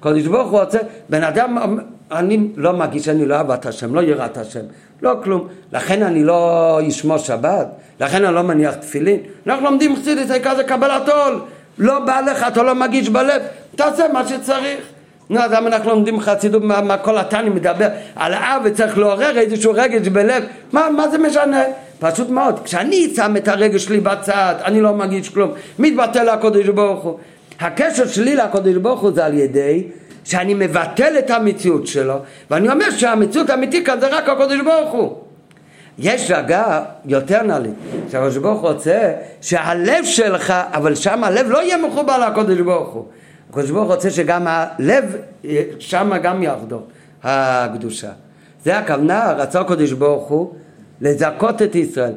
קודש 0.00 0.26
ברוך 0.26 0.50
הוא 0.50 0.60
רוצה, 0.60 0.78
בן 1.08 1.22
אדם, 1.22 1.78
אני 2.12 2.48
לא 2.56 2.72
מרגיש, 2.72 3.08
אני 3.08 3.26
לא 3.26 3.34
אהבת 3.34 3.66
השם, 3.66 3.94
לא 3.94 4.00
יראת 4.00 4.36
השם, 4.36 4.60
לא 5.02 5.12
כלום. 5.22 5.48
לכן 5.72 6.02
אני 6.02 6.24
לא 6.24 6.80
אשמור 6.88 7.18
שבת, 7.18 7.66
לכן 8.00 8.24
אני 8.24 8.34
לא 8.34 8.42
מניח 8.42 8.74
תפילין. 8.74 9.18
אנחנו 9.46 9.64
לומדים 9.64 9.96
חסידס, 9.96 10.30
העיקר 10.30 10.56
זה 10.56 10.64
קבלת 10.64 11.08
עול. 11.08 11.40
לא 11.78 11.98
בא 11.98 12.20
לך, 12.20 12.46
אתה 12.48 12.62
לא 12.62 12.74
מרגיש 12.74 13.08
בלב, 13.08 13.42
תעשה 13.76 14.08
מה 14.12 14.28
שצריך. 14.28 14.78
נו, 15.30 15.40
אז 15.40 15.52
למה 15.52 15.68
אנחנו 15.68 15.90
לומדים 15.90 16.20
חסידות, 16.20 16.62
מה, 16.62 16.80
מה 16.80 16.96
כל 16.96 17.18
התני 17.18 17.50
מדבר 17.50 17.88
על 18.16 18.34
האב 18.34 18.62
וצריך 18.64 18.98
לעורר 18.98 19.38
איזשהו 19.38 19.72
רגש 19.74 20.08
בלב, 20.08 20.44
מה, 20.72 20.90
מה 20.96 21.08
זה 21.08 21.18
משנה? 21.18 21.62
פשוט 21.98 22.30
מאוד, 22.30 22.60
כשאני 22.64 23.12
שם 23.16 23.36
את 23.36 23.48
הרגש 23.48 23.84
שלי 23.84 24.00
בצד, 24.00 24.54
אני 24.64 24.80
לא 24.80 24.92
מרגיש 24.92 25.28
כלום, 25.28 25.50
מתבטל 25.78 26.28
הקודש 26.28 26.68
ברוך 26.68 27.04
הוא. 27.04 27.18
הקשר 27.61 28.07
שלי 28.07 28.36
לקודש 28.36 28.74
ברוך 28.74 29.00
הוא 29.00 29.12
זה 29.12 29.24
על 29.24 29.34
ידי 29.34 29.84
שאני 30.24 30.55
מבטל 30.55 31.18
את 31.18 31.30
המציאות 31.30 31.86
שלו 31.86 32.18
ואני 32.50 32.68
אומר 32.68 32.90
שהמציאות 32.90 33.50
האמיתית 33.50 33.86
כאן 33.86 34.00
זה 34.00 34.07
רק 34.09 34.28
הקודש 34.28 34.61
ברוך 34.64 34.92
הוא. 34.92 35.16
יש 35.98 36.30
דרגה 36.30 36.84
יותר 37.05 37.42
נעלית 37.42 37.74
שהקודש 38.11 38.36
ברוך 38.36 38.61
הוא 38.61 38.70
רוצה 38.70 39.12
שהלב 39.40 40.05
שלך 40.05 40.55
אבל 40.72 40.94
שם 40.94 41.24
הלב 41.24 41.46
לא 41.48 41.62
יהיה 41.62 41.76
מחובר 41.76 42.28
לקודש 42.28 42.59
ברוך 42.59 42.94
הוא. 42.94 43.05
הקודש 43.50 43.70
ברוך 43.70 43.90
רוצה 43.90 44.11
שגם 44.11 44.46
הלב 44.46 45.16
שם 45.78 46.12
גם 46.22 46.42
יחדור 46.42 46.82
הקדושה. 47.22 48.11
זה 48.64 48.78
הכוונה 48.78 49.32
רצה 49.32 49.61
הקודש 49.61 49.92
ברוך 49.92 50.28
הוא 50.28 50.55
לזכות 51.00 51.62
את 51.62 51.74
ישראל 51.74 52.12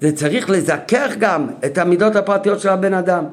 זה 0.00 0.12
צריך 0.12 0.50
לזכך 0.50 1.14
גם 1.18 1.46
את 1.64 1.78
המידות 1.78 2.16
הפרטיות 2.16 2.60
של 2.60 2.68
הבן 2.68 2.94
אדם. 2.94 3.24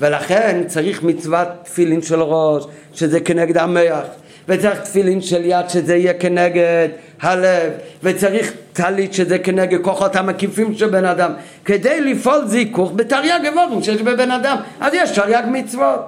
ולכן 0.00 0.62
צריך 0.66 1.02
מצוות 1.02 1.48
תפילין 1.62 2.02
של 2.02 2.22
ראש 2.22 2.64
שזה 2.94 3.20
כנגד 3.20 3.56
המח 3.58 4.04
וצריך 4.48 4.80
תפילין 4.80 5.20
של 5.20 5.44
יד 5.44 5.68
שזה 5.68 5.96
יהיה 5.96 6.14
כנגד 6.14 6.88
הלב 7.20 7.72
וצריך 8.02 8.52
טלית 8.72 9.14
שזה 9.14 9.38
כנגד 9.38 9.80
כוחות 9.82 10.16
המקיפים 10.16 10.74
של 10.74 10.90
בן 10.90 11.04
אדם. 11.04 11.32
כדי 11.64 12.00
לפעול 12.00 12.46
זיכוך 12.46 12.92
בתרי"ג 12.96 13.44
איבורים 13.44 13.82
שיש 13.82 14.02
בבן 14.02 14.30
אדם 14.30 14.56
אז 14.80 14.94
יש 14.94 15.10
תרי"ג 15.10 15.42
מצוות. 15.52 16.00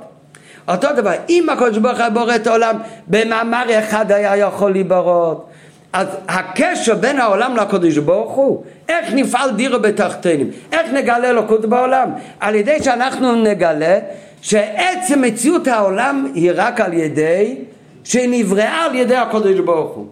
אותו 0.68 0.88
דבר 0.96 1.12
אם 1.28 1.48
הקדוש 1.50 1.78
ברוך 1.78 1.98
הוא 1.98 2.08
בורא 2.08 2.36
את 2.36 2.46
העולם 2.46 2.76
במאמר 3.08 3.78
אחד 3.78 4.12
היה 4.12 4.36
יכול 4.36 4.72
להיברות 4.72 5.50
אז 5.95 6.07
הקשר 6.28 6.95
בין 6.95 7.20
העולם 7.20 7.57
לקדוש 7.57 7.99
ברוך 7.99 8.32
הוא, 8.32 8.64
איך 8.88 9.12
נפעל 9.14 9.51
דירו 9.51 9.80
בתחתינים, 9.80 10.51
איך 10.72 10.92
נגלה 10.92 11.30
אלוקות 11.30 11.66
בעולם? 11.66 12.11
על 12.40 12.55
ידי 12.55 12.82
שאנחנו 12.82 13.34
נגלה 13.34 13.99
שעצם 14.42 15.22
מציאות 15.22 15.66
העולם 15.66 16.32
היא 16.34 16.53
רק 16.55 16.80
על 16.80 16.92
ידי 16.92 17.57
שנבראה 18.05 18.84
על 18.84 18.95
ידי 18.95 19.16
הקדוש 19.16 19.61
ברוך 19.61 19.97
הוא. 19.97 20.07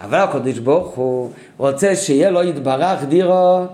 אבל 0.00 0.18
הקדוש 0.18 0.58
ברוך 0.58 0.94
הוא 0.94 1.30
רוצה 1.58 1.96
שיהיה 1.96 2.30
לו 2.30 2.42
יתברך 2.42 3.04
דירו 3.08 3.66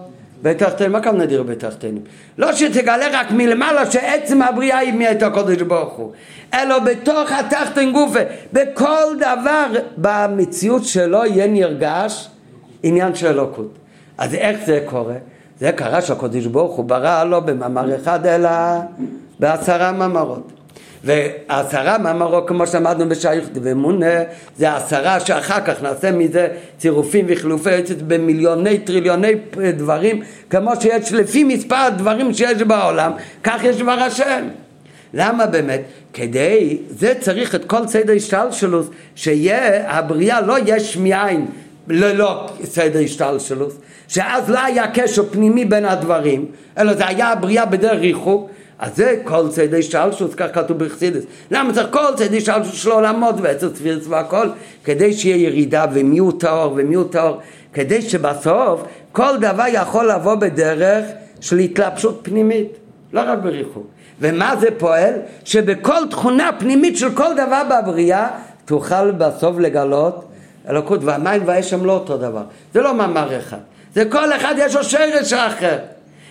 בתחתינו, 0.47 0.92
מה 0.92 1.01
כמובן 1.01 1.24
דירו 1.24 1.44
בתחתינו? 1.44 2.01
לא 2.38 2.53
שתגלה 2.53 3.07
רק 3.12 3.30
מלמעלה 3.30 3.90
שעצם 3.90 4.42
הבריאה 4.42 4.78
היא 4.78 4.94
מאת 4.94 5.22
הקדוש 5.22 5.62
ברוך 5.62 5.92
הוא, 5.92 6.12
אלא 6.55 6.78
בתוך 6.78 7.32
התחתן 7.32 7.92
גופה, 7.92 8.20
בכל 8.53 9.16
דבר 9.16 9.66
במציאות 9.97 10.84
שלו 10.84 11.24
יהיה 11.24 11.47
נרגש 11.47 12.28
עניין 12.82 13.14
של 13.14 13.26
אלוקות. 13.26 13.78
אז 14.18 14.34
איך 14.34 14.59
זה 14.66 14.84
קורה? 14.86 15.14
זה 15.61 15.72
קרה 15.72 16.03
שהקדוש 16.03 16.47
ברוך 16.47 16.76
הוא 16.76 16.84
ברא 16.84 17.24
לו 17.24 17.42
במאמר 17.42 17.97
אחד 17.97 18.26
אלא 18.26 18.51
בעשרה 19.40 19.92
מאמרות. 19.92 20.53
ועשרה 21.07 21.98
מאמרות 21.98 22.48
כמו 22.48 22.66
שאמרנו 22.66 23.09
בשייך 23.09 23.44
ואמונה 23.62 24.22
זה 24.57 24.76
עשרה 24.76 25.20
שאחר 25.20 25.61
כך 25.61 25.82
נעשה 25.82 26.12
מזה 26.12 26.48
צירופים 26.78 27.26
וחילופי 27.28 27.70
עצת 27.70 27.96
במיליוני 27.96 28.78
טריליוני 28.78 29.32
דברים 29.76 30.22
כמו 30.50 30.70
שיש 30.80 31.12
לפי 31.12 31.44
מספר 31.44 31.76
הדברים 31.76 32.34
שיש 32.34 32.62
בעולם 32.62 33.12
כך 33.44 33.64
יש 33.64 33.76
דבר 33.76 33.92
השם 33.92 34.48
למה 35.14 35.46
באמת? 35.46 35.80
כדי, 36.12 36.78
זה 36.90 37.14
צריך 37.20 37.54
את 37.54 37.64
כל 37.64 37.86
סדר 37.86 38.12
השתלשלוס 38.12 38.86
שיהיה 39.14 39.90
הבריאה 39.90 40.40
לא 40.40 40.57
יש 40.66 40.96
מאין 40.96 41.46
ללא 41.88 42.48
סדר 42.64 42.98
השתלשלוס 43.04 43.74
שאז 44.09 44.50
לא 44.50 44.59
היה 44.64 44.88
קשר 44.88 45.22
פנימי 45.30 45.64
בין 45.64 45.84
הדברים 45.84 46.46
אלא 46.78 46.94
זה 46.94 47.07
היה 47.07 47.28
הבריאה 47.28 47.64
בדרך 47.66 48.00
ריחוק 48.00 48.50
אז 48.79 48.97
זה 48.97 49.16
כל 49.24 49.49
צדי 49.49 49.83
שלשוס, 49.83 50.35
כך 50.35 50.47
כתוב 50.53 50.79
בחסידס. 50.79 51.22
למה 51.51 51.74
צריך 51.74 51.89
כל 51.91 52.14
צדי 52.16 52.41
שלשוס 52.41 52.74
של 52.74 52.91
עולמות 52.91 53.35
ועשר 53.43 53.70
צבירס 53.70 54.07
והכל? 54.07 54.49
כדי 54.85 55.12
שיהיה 55.12 55.37
ירידה 55.37 55.85
ומי 55.93 56.18
הוא 56.18 56.33
טהור 56.41 56.72
ומי 56.77 56.95
הוא 56.95 57.05
טהור, 57.11 57.41
כדי 57.72 58.03
שבסוף 58.03 58.83
כל 59.12 59.37
דבר 59.41 59.64
יכול 59.72 60.11
לבוא 60.11 60.35
בדרך 60.35 61.05
של 61.41 61.59
התלבשות 61.59 62.20
פנימית, 62.22 62.68
לא 63.12 63.20
רק 63.27 63.39
בריחוק. 63.43 63.87
ומה 64.20 64.57
זה 64.61 64.68
פועל? 64.79 65.12
שבכל 65.45 66.07
תכונה 66.11 66.51
פנימית 66.59 66.97
של 66.97 67.14
כל 67.14 67.33
דבר 67.35 67.62
בבריאה 67.70 68.29
תוכל 68.64 69.11
בסוף 69.11 69.59
לגלות 69.59 70.29
אלוקות 70.68 71.05
והמים 71.05 71.43
והאש 71.47 71.72
הם 71.72 71.85
לא 71.85 71.93
אותו 71.93 72.16
דבר. 72.16 72.43
זה 72.74 72.81
לא 72.81 72.95
מאמר 72.95 73.39
אחד. 73.39 73.59
זה 73.95 74.05
כל 74.05 74.33
אחד 74.33 74.55
יש 74.59 74.77
לו 74.77 74.85
שרש 74.85 75.33
אחר. 75.33 75.79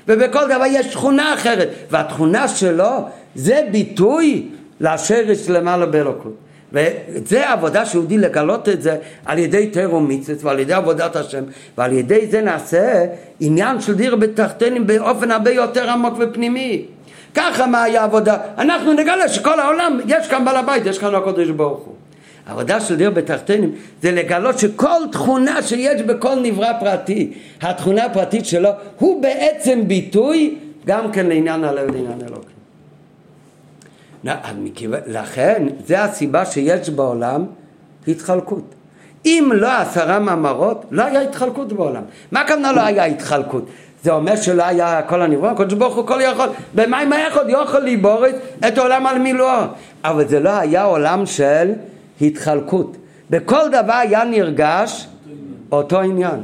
ובכל 0.08 0.45
דבר 0.45 0.64
יש 0.68 0.88
תכונה 0.88 1.34
אחרת, 1.34 1.70
והתכונה 1.91 2.47
שלו 2.47 3.06
זה 3.36 3.62
ביטוי 3.72 4.47
לשרש 4.80 5.49
למעלה 5.49 5.86
באלוקות. 5.86 6.34
וזה 6.74 7.49
עבודה 7.49 7.86
של 7.86 7.97
יהודי 7.97 8.18
לגלות 8.18 8.70
את 8.70 8.82
זה 8.82 8.97
על 9.26 9.38
ידי 9.38 9.68
תירו 9.68 9.99
מצווה 9.99 10.36
ועל 10.43 10.60
ידי 10.60 10.74
עבודת 10.74 11.16
השם 11.16 11.43
ועל 11.78 11.93
ידי 11.93 12.28
זה 12.28 12.41
נעשה 12.41 13.06
עניין 13.39 13.82
של 13.82 13.93
דיר 13.93 14.16
בתחתנים 14.16 14.88
באופן 14.88 15.32
הרבה 15.32 15.51
יותר 15.51 15.89
עמוק 15.89 16.14
ופנימי. 16.20 16.86
ככה 17.36 17.66
מה 17.66 17.84
היה 17.84 18.03
עבודה 18.03 18.38
אנחנו 18.58 18.93
נגלה 18.93 19.28
שכל 19.28 19.60
העולם 19.60 19.99
יש 20.08 20.28
כאן 20.28 20.45
בעל 20.45 20.56
הבית 20.56 20.86
יש 20.86 20.99
כאן 20.99 21.16
הקודש 21.16 21.49
ברוך 21.49 21.80
הוא 21.80 21.93
העבודה 22.48 22.80
של 22.80 22.96
דיר 22.96 23.10
בתחתינים 23.10 23.72
זה 24.02 24.12
לגלות 24.12 24.60
שכל 24.60 25.02
תכונה 25.12 25.62
שיש 25.62 26.02
בכל 26.02 26.36
נברא 26.36 26.72
פרטי, 26.80 27.34
התכונה 27.62 28.06
הפרטית 28.06 28.46
שלו, 28.46 28.70
הוא 29.00 29.22
בעצם 29.22 29.88
ביטוי 29.88 30.56
גם 30.86 31.12
כן 31.12 31.26
לעניין 31.26 31.64
הלב 31.64 31.89
ולעניין 31.89 32.22
אלוקים. 32.22 32.56
לכן, 35.08 35.68
זה 35.86 36.04
הסיבה 36.04 36.46
שיש 36.46 36.89
בעולם 36.89 37.46
התחלקות. 38.08 38.64
אם 39.26 39.52
לא 39.56 39.72
עשרה 39.72 40.20
מאמרות, 40.20 40.86
לא 40.91 41.04
היה 41.04 41.22
התחלקות 41.22 41.74
בעולם. 41.74 42.04
מה 42.32 42.41
הכוונה 42.41 42.72
לא 42.72 42.82
היה 42.82 43.06
התחלקות? 43.06 43.66
זה 44.04 44.12
אומר 44.12 44.36
שלא 44.36 44.64
היה 44.64 45.02
כל 45.02 45.22
הנברא, 45.22 45.50
הקדוש 45.50 45.74
ברוך 45.74 45.96
הוא 45.96 46.08
כל 46.08 46.20
יכול, 46.22 46.50
במים 46.76 47.14
היחוד 47.14 47.50
יכול 47.50 47.80
ליבורת 47.80 48.36
את 48.68 48.78
העולם 48.78 49.06
על 49.06 49.20
מילואו. 49.20 49.64
אבל 50.04 50.28
זה 50.28 50.39
לא 50.39 50.50
היה 50.50 50.84
עולם 50.84 51.26
של 51.26 51.72
התחלקות. 52.22 52.97
בכל 53.30 53.70
דבר 53.70 53.93
היה 53.93 54.24
נרגש 54.24 55.07
אותו 55.72 55.99
עניין. 55.99 56.43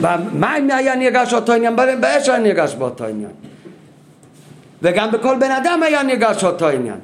במים 0.00 0.70
היה 0.70 0.96
נרגש 0.96 1.32
אותו 1.34 1.52
עניין, 1.52 1.76
באש 1.76 2.28
היה 2.28 2.38
נרגש 2.38 2.74
באותו 2.74 3.04
עניין. 3.04 3.30
וגם 4.82 5.10
בכל 5.12 5.36
בן 5.40 5.50
אדם 5.50 5.80
היה 5.82 6.02
נרגש 6.02 6.44
אותו 6.44 6.68
עניין. 6.68 6.98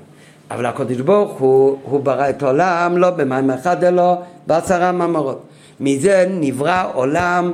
אבל 0.50 0.66
הקדוש 0.66 1.00
ברוך 1.00 1.32
הוא, 1.32 1.78
הוא 1.82 2.00
ברא 2.00 2.30
את 2.30 2.42
העולם 2.42 2.98
לא 2.98 3.11
במים 3.11 3.50
אחד 3.50 3.84
אלא 3.84 4.16
בעשרה 4.46 4.92
מאמרות. 4.92 5.42
מזה 5.80 6.26
נברא 6.30 6.84
עולם 6.94 7.53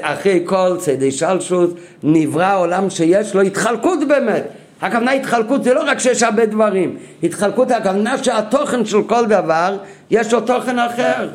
אחרי 0.00 0.42
כל 0.44 0.76
צדי 0.78 1.12
שלשוס, 1.12 1.70
נברא 2.02 2.58
עולם 2.58 2.90
שיש 2.90 3.34
לו 3.34 3.40
התחלקות 3.40 3.98
באמת. 4.08 4.44
הכוונה 4.80 5.12
התחלקות 5.12 5.64
זה 5.64 5.74
לא 5.74 5.82
רק 5.86 5.98
שיש 5.98 6.22
הרבה 6.22 6.46
דברים, 6.46 6.96
התחלקות 7.22 7.70
הכוונה 7.70 8.18
שהתוכן 8.24 8.84
של 8.84 9.02
כל 9.02 9.26
דבר 9.26 9.76
יש 10.10 10.32
לו 10.32 10.40
תוכן 10.40 10.78
אחר. 10.78 11.28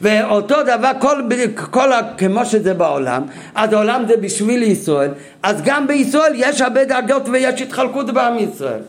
ואותו 0.00 0.62
דבר, 0.62 0.90
כל, 0.98 1.22
כל, 1.70 1.90
כמו 2.18 2.44
שזה 2.44 2.74
בעולם, 2.74 3.22
אז 3.54 3.72
העולם 3.72 4.02
זה 4.08 4.16
בשביל 4.16 4.62
ישראל, 4.62 5.10
אז 5.42 5.62
גם 5.64 5.86
בישראל 5.86 6.32
יש 6.34 6.60
הרבה 6.60 6.84
דרגות 6.84 7.28
ויש 7.28 7.62
התחלקות 7.62 8.10
בעם 8.10 8.38
ישראל. 8.38 8.80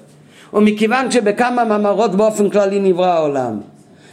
ומכיוון 0.54 1.12
שבכמה 1.12 1.66
מאמרות 1.66 2.16
באופן 2.16 2.50
כללי 2.50 2.80
נברא 2.80 3.08
העולם, 3.08 3.60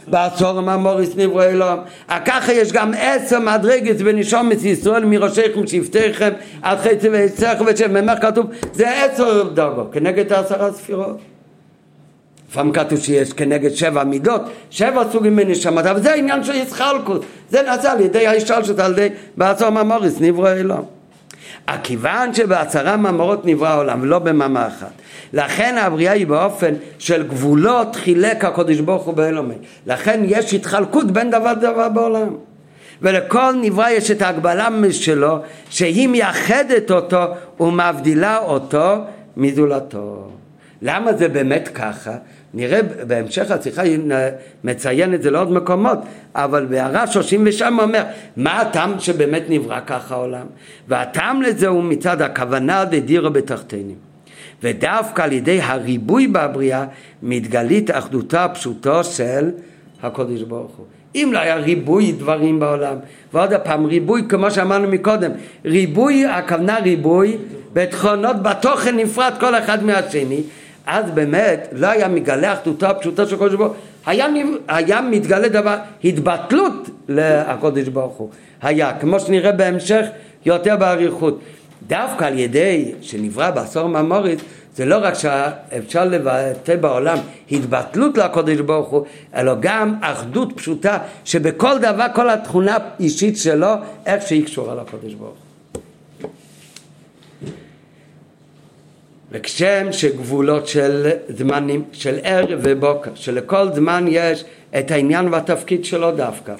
בעשור 0.07 0.59
הממוריס 0.59 1.09
נברו 1.15 1.41
אלוהים. 1.41 1.79
ככה 2.25 2.53
יש 2.53 2.71
גם 2.71 2.91
עשר 2.99 3.39
מדרגת 3.39 4.01
בנשומת 4.01 4.63
ישראל 4.63 5.05
מראשיכם 5.05 5.67
שבטיכם 5.67 6.33
עד 6.61 6.77
חצי 6.77 7.09
ועצרך 7.09 7.61
ושבמך 7.65 8.21
כתוב 8.21 8.45
זה 8.73 9.03
עשר 9.03 9.43
דרגות 9.43 9.93
כנגד 9.93 10.33
עשרה 10.33 10.71
ספירות. 10.71 11.17
לפעמים 12.49 12.73
כתוב 12.73 12.99
שיש 12.99 13.33
כנגד 13.33 13.69
שבע 13.75 14.03
מידות, 14.03 14.41
שבע 14.69 15.03
סוגים 15.11 15.35
מנשמות, 15.35 15.85
אבל 15.85 16.01
זה 16.01 16.11
העניין 16.11 16.43
של 16.43 16.55
ישחלקוס, 16.55 17.19
זה 17.49 17.61
נעשה 17.61 17.91
על 17.91 18.01
ידי 18.01 18.27
ההשתלשלות, 18.27 18.79
על 18.79 18.91
ידי 18.91 19.09
בעשור 19.37 19.69
ממוריס 19.69 20.21
נברא 20.21 20.53
אלוהים. 20.53 20.94
הכיוון 21.67 22.33
שבעשרה 22.33 22.97
מאמרות 22.97 23.45
נברא 23.45 23.67
העולם 23.67 24.01
ולא 24.01 24.19
במאמר 24.19 24.67
אחד. 24.67 24.87
לכן 25.33 25.77
הבריאה 25.77 26.13
היא 26.13 26.27
באופן 26.27 26.73
של 26.99 27.27
גבולות 27.27 27.95
חילק 27.95 28.45
הקדוש 28.45 28.79
ברוך 28.79 29.03
הוא 29.03 29.13
באלומי 29.13 29.55
לכן 29.87 30.21
יש 30.25 30.53
התחלקות 30.53 31.11
בין 31.11 31.31
דבר 31.31 31.51
לדבר 31.51 31.89
בעולם. 31.89 32.27
ולכל 33.01 33.51
נברא 33.61 33.89
יש 33.89 34.11
את 34.11 34.21
ההגבלה 34.21 34.67
שלו 34.91 35.37
שהיא 35.69 36.07
מייחדת 36.07 36.91
אותו 36.91 37.23
ומבדילה 37.59 38.37
אותו 38.37 38.95
מזולתו. 39.37 40.29
למה 40.81 41.13
זה 41.13 41.27
באמת 41.27 41.69
ככה? 41.73 42.11
נראה 42.55 42.79
בהמשך 43.07 43.51
השיחה 43.51 43.83
מציין 44.63 45.13
את 45.13 45.21
זה 45.21 45.31
לעוד 45.31 45.51
מקומות, 45.51 45.99
אבל 46.35 46.65
בהערה 46.65 47.07
37 47.07 47.83
אומר, 47.83 48.03
מה 48.37 48.61
הטעם 48.61 48.99
שבאמת 48.99 49.43
נברא 49.49 49.79
ככה 49.87 50.15
העולם? 50.15 50.45
והטעם 50.87 51.41
לזה 51.41 51.67
הוא 51.67 51.83
מצד 51.83 52.21
הכוונה 52.21 52.85
דדירו 52.85 53.29
בתחתינים. 53.29 53.95
ודווקא 54.63 55.21
על 55.21 55.31
ידי 55.31 55.61
הריבוי 55.61 56.27
בבריאה 56.27 56.85
מתגלית 57.23 57.91
אחדותו 57.91 58.37
הפשוטו 58.37 59.03
של 59.03 59.49
הקודש 60.03 60.41
ברוך 60.41 60.75
הוא. 60.77 60.85
אם 61.15 61.29
לא 61.33 61.39
היה 61.39 61.55
ריבוי 61.55 62.11
דברים 62.11 62.59
בעולם, 62.59 62.95
ועוד 63.33 63.53
פעם 63.63 63.85
ריבוי 63.85 64.23
כמו 64.29 64.51
שאמרנו 64.51 64.87
מקודם, 64.87 65.31
ריבוי, 65.65 66.25
הכוונה 66.25 66.79
ריבוי 66.79 67.37
בתכונות, 67.73 68.43
בתוכן 68.43 68.95
נפרד 68.95 69.33
כל 69.39 69.55
אחד 69.55 69.83
מהשני, 69.83 70.41
אז 70.85 71.11
באמת 71.11 71.67
לא 71.71 71.87
היה 71.87 72.07
מגלה 72.07 72.53
אחדותו 72.53 72.85
הפשוטה 72.85 73.25
של 73.25 73.35
הקודש 73.35 73.55
ברוך 73.55 73.71
הוא, 73.71 73.77
היה, 74.05 74.27
היה 74.67 75.01
מתגלה 75.01 75.49
דבר, 75.49 75.77
התבטלות 76.03 76.89
לקודש 77.09 77.87
ברוך 77.87 78.13
הוא, 78.13 78.29
היה, 78.61 78.99
כמו 78.99 79.19
שנראה 79.19 79.51
בהמשך 79.51 80.05
יותר 80.45 80.75
באריכות. 80.75 81.39
דווקא 81.87 82.25
על 82.25 82.39
ידי 82.39 82.91
שנברא 83.01 83.51
בעשור 83.51 83.87
ממורית, 83.87 84.39
זה 84.75 84.85
לא 84.85 84.97
רק 85.01 85.13
שאפשר 85.13 86.05
לבטא 86.05 86.75
בעולם 86.75 87.17
התבטלות 87.51 88.17
לקודש 88.17 88.59
ברוך 88.59 88.89
הוא, 88.89 89.05
אלא 89.35 89.53
גם 89.59 89.95
אחדות 90.01 90.53
פשוטה, 90.55 90.97
שבכל 91.25 91.77
דבר, 91.77 92.05
כל 92.15 92.29
התכונה 92.29 92.77
האישית 92.99 93.37
שלו, 93.37 93.73
איך 94.05 94.27
שהיא 94.27 94.45
קשורה 94.45 94.75
לקודש 94.75 95.13
ברוך 95.13 95.29
הוא. 95.29 95.44
וכשם 99.31 99.87
שגבולות 99.91 100.67
של 100.67 101.09
זמנים, 101.29 101.83
של 101.91 102.15
ערב 102.23 102.59
ובוקר, 102.63 103.11
שלכל 103.15 103.67
זמן 103.73 104.05
יש 104.07 104.43
את 104.79 104.91
העניין 104.91 105.27
והתפקיד 105.27 105.85
שלו 105.85 106.11
דווקא. 106.11 106.53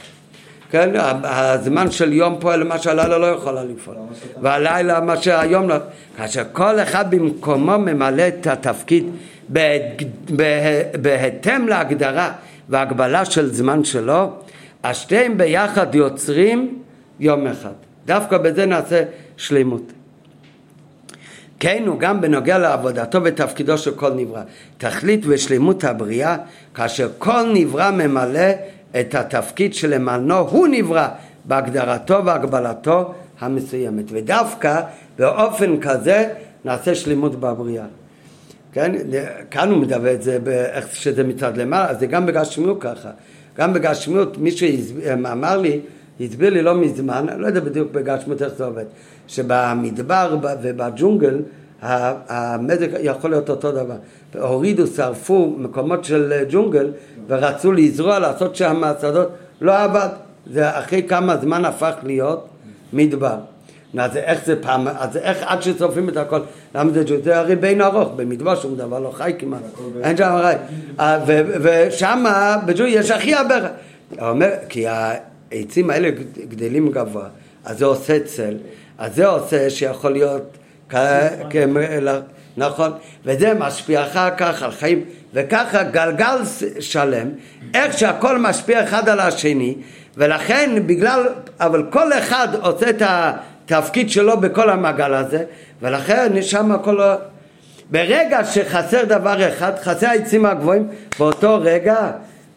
כן, 0.72 0.90
הזמן 1.24 1.92
של 1.92 2.14
יום 2.14 2.38
פועל 2.40 2.64
מה 2.64 2.80
שהלילה 2.80 3.18
לא 3.18 3.26
יכולה 3.26 3.64
לפעול, 3.64 3.96
והלילה 4.42 5.00
מה 5.00 5.18
שהיום 5.18 5.70
לא, 5.70 5.76
כאשר 6.18 6.44
כל 6.52 6.80
אחד 6.80 7.12
במקומו 7.12 7.78
ממלא 7.78 8.28
את 8.28 8.48
התפקיד 8.48 9.06
בהתאם 11.02 11.68
להגדרה 11.68 12.32
והגבלה 12.70 13.26
של 13.26 13.54
זמן 13.54 13.84
שלו, 13.84 14.32
השתיהם 14.84 15.38
ביחד 15.38 15.96
יוצרים 15.96 16.80
יום 17.20 17.48
אחד. 17.48 17.74
דווקא 18.06 18.38
בזה 18.38 18.66
נעשה 18.66 19.04
שלמות. 19.38 19.92
כן 21.60 21.84
הוא 21.88 22.00
גם 22.00 22.22
בנוגע 22.22 22.58
לעבודתו 22.58 23.24
ותפקידו 23.24 23.78
של 23.78 23.92
כל 23.92 24.14
נברא. 24.14 24.42
תכלית 24.78 25.22
ושלמות 25.28 25.84
הבריאה, 25.84 26.38
כאשר 26.74 27.10
כל 27.18 27.52
נברא 27.54 27.92
ממלא 27.92 28.50
את 29.00 29.16
התפקיד 29.16 29.74
שלמענו 29.74 30.38
הוא 30.38 30.68
נברא 30.68 31.08
בהגדרתו 31.46 32.26
והגבלתו 32.26 33.14
המסוימת. 33.40 34.06
ודווקא 34.10 34.82
באופן 35.20 35.80
כזה 35.80 36.30
נעשה 36.66 36.96
שלמות 36.96 37.36
בבריאה. 37.40 37.86
כן? 38.74 38.92
כאן 39.52 39.70
הוא 39.70 39.78
מדבר 39.78 40.14
את 40.14 40.24
זה, 40.24 40.40
איך 40.74 40.96
שזה 40.96 41.24
מצד 41.24 41.58
למעלה, 41.58 41.94
זה 41.94 42.06
גם 42.06 42.26
בגשמיות 42.26 42.78
ככה. 42.82 43.10
גם 43.58 43.74
בגשמיות, 43.74 44.38
מישהו 44.38 44.68
אמר 45.14 45.58
לי, 45.58 45.80
הסביר 46.22 46.50
לי 46.50 46.62
לא 46.62 46.76
מזמן, 46.76 47.26
אני 47.30 47.42
לא 47.42 47.48
יודע 47.48 47.60
בדיוק 47.60 47.92
בגשמיות 47.92 48.42
איך 48.42 48.54
זה 48.54 48.66
עובד, 48.66 48.86
שבמדבר 49.28 50.38
ובג'ונגל 50.62 51.40
המזג 51.82 52.88
יכול 53.00 53.30
להיות 53.30 53.50
אותו 53.50 53.72
דבר. 53.72 53.96
הורידו, 54.40 54.88
שרפו 54.88 55.56
מקומות 55.58 56.06
של 56.06 56.44
ג'ונגל 56.50 56.92
ורצו 57.28 57.72
לזרוע, 57.72 58.20
לעשות 58.20 58.56
שם 58.56 58.82
שדות, 59.02 59.30
לא 59.62 59.84
עבד. 59.84 60.08
זה 60.52 60.80
אחרי 60.80 61.04
כמה 61.04 61.38
זמן 61.38 61.66
הפך 61.66 61.94
להיות 62.04 62.48
מדבר. 62.94 63.36
אז 63.98 64.18
איך 64.18 64.46
זה 64.46 64.62
פעם, 64.62 64.88
אז 64.88 65.18
איך 65.18 65.38
עד 65.42 65.62
שצופים 65.62 66.10
את 66.10 66.18
הכל, 66.18 66.40
למה 66.76 66.92
זה 66.92 67.04
ג'ונגל? 67.08 67.24
זה 67.24 67.40
הרי 67.40 67.56
בין 67.56 67.82
ארוך, 67.82 68.10
במדבר 68.16 68.56
שום 68.56 68.76
דבר 68.76 69.00
לא 69.00 69.12
חי 69.12 69.34
כמעט, 69.40 69.62
אין 70.04 70.18
שם 70.18 70.38
חי. 70.42 70.56
אה, 71.00 71.20
ושם 71.62 72.24
בג'ונגל 72.66 73.00
יש 73.00 73.12
הכי 73.12 73.34
הרבה, 73.34 73.56
הוא 74.20 74.30
אומר, 74.30 74.50
כי 74.70 74.86
העצים 74.88 75.90
האלה 75.90 76.10
גדלים 76.50 76.92
גבוה, 76.92 77.28
אז 77.66 77.78
זה 77.80 77.86
עושה 77.86 78.20
צל, 78.20 78.54
אז 78.98 79.16
זה 79.16 79.28
עושה 79.28 79.70
שיכול 79.70 80.12
להיות 80.12 80.58
נכון, 82.58 82.92
וזה 83.26 83.54
משפיע 83.54 84.04
אחר 84.04 84.30
כך 84.38 84.64
על 84.64 84.72
חיים, 84.72 85.04
וככה 85.34 85.84
גלגל 85.84 86.38
שלם, 86.80 87.28
איך 87.74 87.98
שהכל 87.98 88.38
משפיע 88.38 88.84
אחד 88.84 89.10
על 89.10 89.20
השני, 89.20 89.76
ולכן 90.18 90.84
בגלל, 90.86 91.28
אבל 91.60 91.84
כל 91.90 92.14
אחד 92.14 92.48
עושה 92.62 92.90
את 92.90 93.02
התפקיד 93.06 94.10
שלו 94.10 94.40
בכל 94.40 94.70
המעגל 94.70 95.14
הזה, 95.14 95.44
ולכן 95.82 96.42
שם 96.42 96.72
הכל... 96.72 97.00
ברגע 97.92 98.46
שחסר 98.46 99.04
דבר 99.04 99.50
אחד, 99.50 99.72
חסר 99.84 100.08
העצים 100.08 100.46
הגבוהים, 100.46 100.88
באותו 101.20 101.58
רגע, 101.62 102.12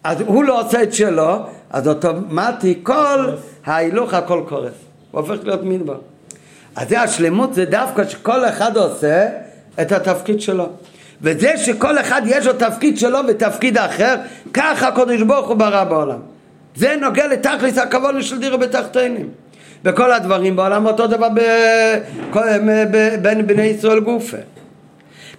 אז 0.04 0.20
הוא 0.20 0.44
לא 0.44 0.60
עושה 0.60 0.82
את 0.82 0.94
שלו, 0.94 1.36
אז 1.70 1.88
אוטומטי 1.88 2.78
כל 2.82 3.30
ההילוך 3.64 4.14
הכל 4.14 4.42
קורס, 4.48 4.72
הוא 5.10 5.20
הופך 5.20 5.44
להיות 5.44 5.62
מדבר. 5.62 5.98
אז 6.78 6.88
זה 6.88 7.00
השלמות 7.00 7.54
זה 7.54 7.64
דווקא 7.64 8.08
שכל 8.08 8.44
אחד 8.44 8.76
עושה 8.76 9.26
את 9.80 9.92
התפקיד 9.92 10.40
שלו. 10.40 10.66
וזה 11.22 11.56
שכל 11.56 11.98
אחד 11.98 12.22
יש 12.24 12.46
לו 12.46 12.52
תפקיד 12.52 12.98
שלו 12.98 13.18
ותפקיד 13.28 13.78
אחר, 13.78 14.14
ככה 14.54 14.88
הקדוש 14.88 15.22
ברוך 15.22 15.48
הוא 15.48 15.56
ברא 15.56 15.84
בעולם. 15.84 16.18
זה 16.76 16.96
נוגע 17.00 17.26
לתכלס 17.26 17.78
הכבוד 17.78 18.22
של 18.22 18.38
דירה 18.38 18.56
בתחתינים. 18.56 19.28
בכל 19.84 20.12
הדברים 20.12 20.56
בעולם 20.56 20.86
אותו 20.86 21.06
דבר 21.06 21.28
בין 23.22 23.46
בני 23.46 23.62
ישראל 23.62 24.00
גופה. 24.00 24.36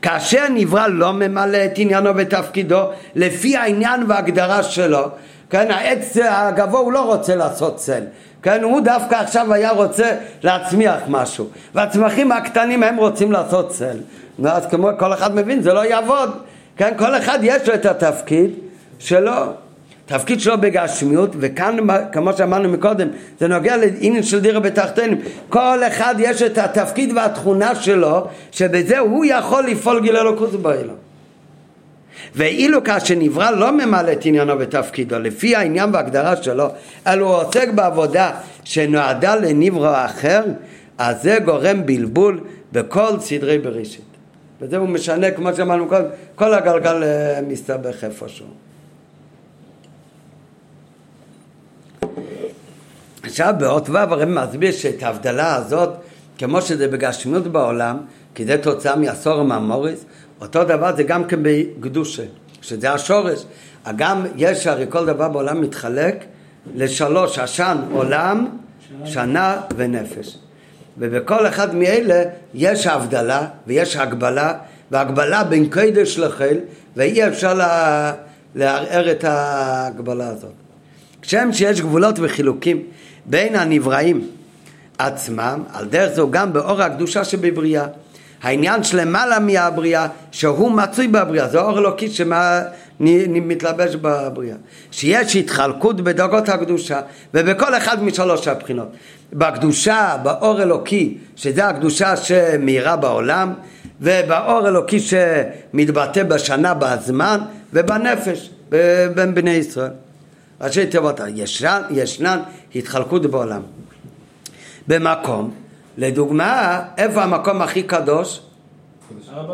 כאשר 0.01 0.45
נברא 0.49 0.87
לא 0.87 1.13
ממלא 1.13 1.65
את 1.65 1.71
עניינו 1.75 2.15
ותפקידו 2.15 2.81
לפי 3.15 3.57
העניין 3.57 4.03
וההגדרה 4.07 4.63
שלו, 4.63 5.07
כן, 5.49 5.71
העץ 5.71 6.17
הגבוה 6.29 6.79
הוא 6.79 6.91
לא 6.91 7.05
רוצה 7.05 7.35
לעשות 7.35 7.75
צל, 7.75 8.03
כן, 8.43 8.63
הוא 8.63 8.81
דווקא 8.81 9.15
עכשיו 9.15 9.53
היה 9.53 9.71
רוצה 9.71 10.11
להצמיח 10.43 10.99
משהו, 11.07 11.47
והצמחים 11.75 12.31
הקטנים 12.31 12.83
הם 12.83 12.97
רוצים 12.97 13.31
לעשות 13.31 13.69
צל, 13.69 13.97
ואז 14.39 14.65
כמו 14.65 14.89
כל 14.99 15.13
אחד 15.13 15.35
מבין 15.35 15.61
זה 15.61 15.73
לא 15.73 15.85
יעבוד, 15.85 16.31
כן, 16.77 16.93
כל 16.97 17.17
אחד 17.17 17.39
יש 17.41 17.67
לו 17.67 17.73
את 17.73 17.85
התפקיד 17.85 18.49
שלו, 18.99 19.31
תפקיד 20.05 20.39
שלו 20.39 20.57
בגשמיות, 20.57 21.29
וכאן 21.39 21.77
כמו 22.11 22.33
שאמרנו 22.33 22.69
מקודם, 22.69 23.07
זה 23.39 23.47
נוגע 23.47 23.77
לעניין 23.77 24.23
של 24.23 24.39
דירה 24.39 24.59
בתחתינו, 24.59 25.17
כל 25.49 25.83
אחד 25.87 26.15
יש 26.19 26.41
את 26.41 26.57
התפקיד 26.57 27.11
והתכונה 27.15 27.75
שלו, 27.75 28.27
שבזה 28.51 28.99
הוא 28.99 29.25
יכול 29.25 29.63
לפעול 29.63 29.99
גיל 30.01 30.17
אלוקות 30.17 30.51
באילון. 30.51 31.09
ואילו 32.36 32.84
כאשר 32.84 33.15
נברא 33.17 33.51
לא 33.51 33.72
ממלא 33.72 34.11
את 34.11 34.26
עניינו 34.26 34.59
ותפקידו 34.59 35.20
לפי 35.20 35.55
העניין 35.55 35.89
וההגדרה 35.93 36.43
שלו, 36.43 36.67
אלא 37.07 37.26
הוא 37.26 37.36
עוסק 37.36 37.70
בעבודה 37.76 38.32
שנועדה 38.63 39.36
לנברא 39.36 40.05
אחר, 40.05 40.43
אז 40.97 41.24
זה 41.24 41.38
גורם 41.45 41.86
בלבול 41.86 42.39
בכל 42.72 43.20
סדרי 43.20 43.57
בראשית. 43.57 44.09
וזה 44.61 44.78
הוא 44.78 44.89
משנה, 44.89 45.32
כמו 45.32 45.53
שאמרנו 45.55 45.88
קודם, 45.88 46.05
כל 46.36 46.53
הגלגל 46.53 47.03
אה, 47.03 47.39
מסתבך 47.47 48.03
איפשהו. 48.03 48.45
עכשיו 53.24 53.53
באות 53.59 53.89
ו' 53.89 53.97
הרי 53.97 54.26
מסביר 54.26 54.72
שאת 54.72 55.03
ההבדלה 55.03 55.55
הזאת, 55.55 55.89
כמו 56.38 56.61
שזה 56.61 56.88
בגשמיות 56.88 57.47
בעולם, 57.47 57.97
כי 58.36 58.45
זה 58.45 58.57
תוצאה 58.57 58.95
מעשור 58.95 59.39
הממוריס, 59.39 60.05
אותו 60.41 60.63
דבר 60.63 60.95
זה 60.95 61.03
גם 61.03 61.23
כן 61.23 61.39
בקדושה, 61.41 62.23
שזה 62.61 62.91
השורש. 62.91 63.45
גם 63.95 64.25
יש 64.35 64.67
הרי 64.67 64.85
כל 64.89 65.05
דבר 65.05 65.29
בעולם 65.29 65.61
מתחלק 65.61 66.25
לשלוש, 66.75 67.39
עשן, 67.39 67.77
עולם, 67.91 68.47
שנה 69.05 69.61
ונפש. 69.75 70.37
ובכל 70.97 71.47
אחד 71.47 71.75
מאלה 71.75 72.23
יש 72.53 72.87
הבדלה 72.87 73.47
ויש 73.67 73.95
הגבלה, 73.95 74.53
והגבלה 74.91 75.43
בין 75.43 75.69
קדש 75.69 76.17
לחיל, 76.17 76.57
ואי 76.95 77.27
אפשר 77.27 77.53
לה, 77.53 78.13
לערער 78.55 79.11
את 79.11 79.23
ההגבלה 79.23 80.27
הזאת. 80.27 80.51
כשם 81.21 81.49
שיש 81.53 81.81
גבולות 81.81 82.15
וחילוקים 82.19 82.83
בין 83.25 83.55
הנבראים 83.55 84.27
עצמם, 84.97 85.63
על 85.73 85.85
דרך 85.85 86.13
זו 86.13 86.31
גם 86.31 86.53
באור 86.53 86.81
הקדושה 86.81 87.23
שבבריאה. 87.23 87.85
העניין 88.41 88.83
שלמעלה 88.83 89.39
מהבריאה, 89.39 90.07
שהוא 90.31 90.71
מצוי 90.71 91.07
בבריאה, 91.07 91.47
זה 91.47 91.59
אור 91.59 91.79
אלוקי 91.79 92.09
שמתלבש 92.09 93.95
בבריאה. 93.95 94.55
שיש 94.91 95.35
התחלקות 95.35 96.01
בדרגות 96.01 96.49
הקדושה, 96.49 97.01
ובכל 97.33 97.75
אחד 97.77 98.03
משלוש 98.03 98.47
הבחינות. 98.47 98.87
בקדושה, 99.33 100.17
באור 100.23 100.61
אלוקי, 100.61 101.17
שזה 101.35 101.67
הקדושה 101.67 102.17
שמאירה 102.17 102.95
בעולם, 102.95 103.53
ובאור 104.01 104.67
אלוקי 104.67 104.99
שמתבטא 104.99 106.23
בשנה, 106.23 106.73
בזמן, 106.73 107.39
ובנפש, 107.73 108.49
בין 109.15 109.35
בני 109.35 109.51
ישראל. 109.51 109.91
ראשי 110.61 110.85
תיבות, 110.85 111.19
ישנן 111.91 112.39
התחלקות 112.75 113.25
בעולם. 113.25 113.61
במקום 114.87 115.51
לדוגמה, 116.00 116.82
איפה 116.97 117.24
המקום 117.24 117.62
הכי 117.62 117.84
קדוש? 117.84 118.41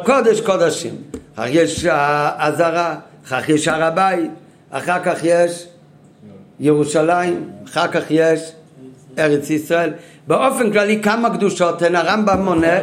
קודש 0.04 0.42
קודשים. 0.42 0.94
אחר 1.36 1.48
יש 1.50 1.86
עזרה, 2.38 2.96
אחר 3.26 3.42
כך 3.42 3.50
יש 3.50 3.68
הר 3.68 3.84
הבית, 3.84 4.32
אחר 4.70 5.04
כך 5.04 5.20
יש 5.24 5.68
ירושלים, 6.60 7.50
אחר 7.66 7.88
כך 7.88 8.04
יש 8.10 8.52
ארץ 9.18 9.50
ישראל. 9.50 9.94
באופן 10.28 10.72
כללי 10.72 11.02
כמה 11.04 11.30
קדושות 11.30 11.82
הן, 11.82 11.96
הרמב"ם 11.96 12.42
מונה 12.46 12.78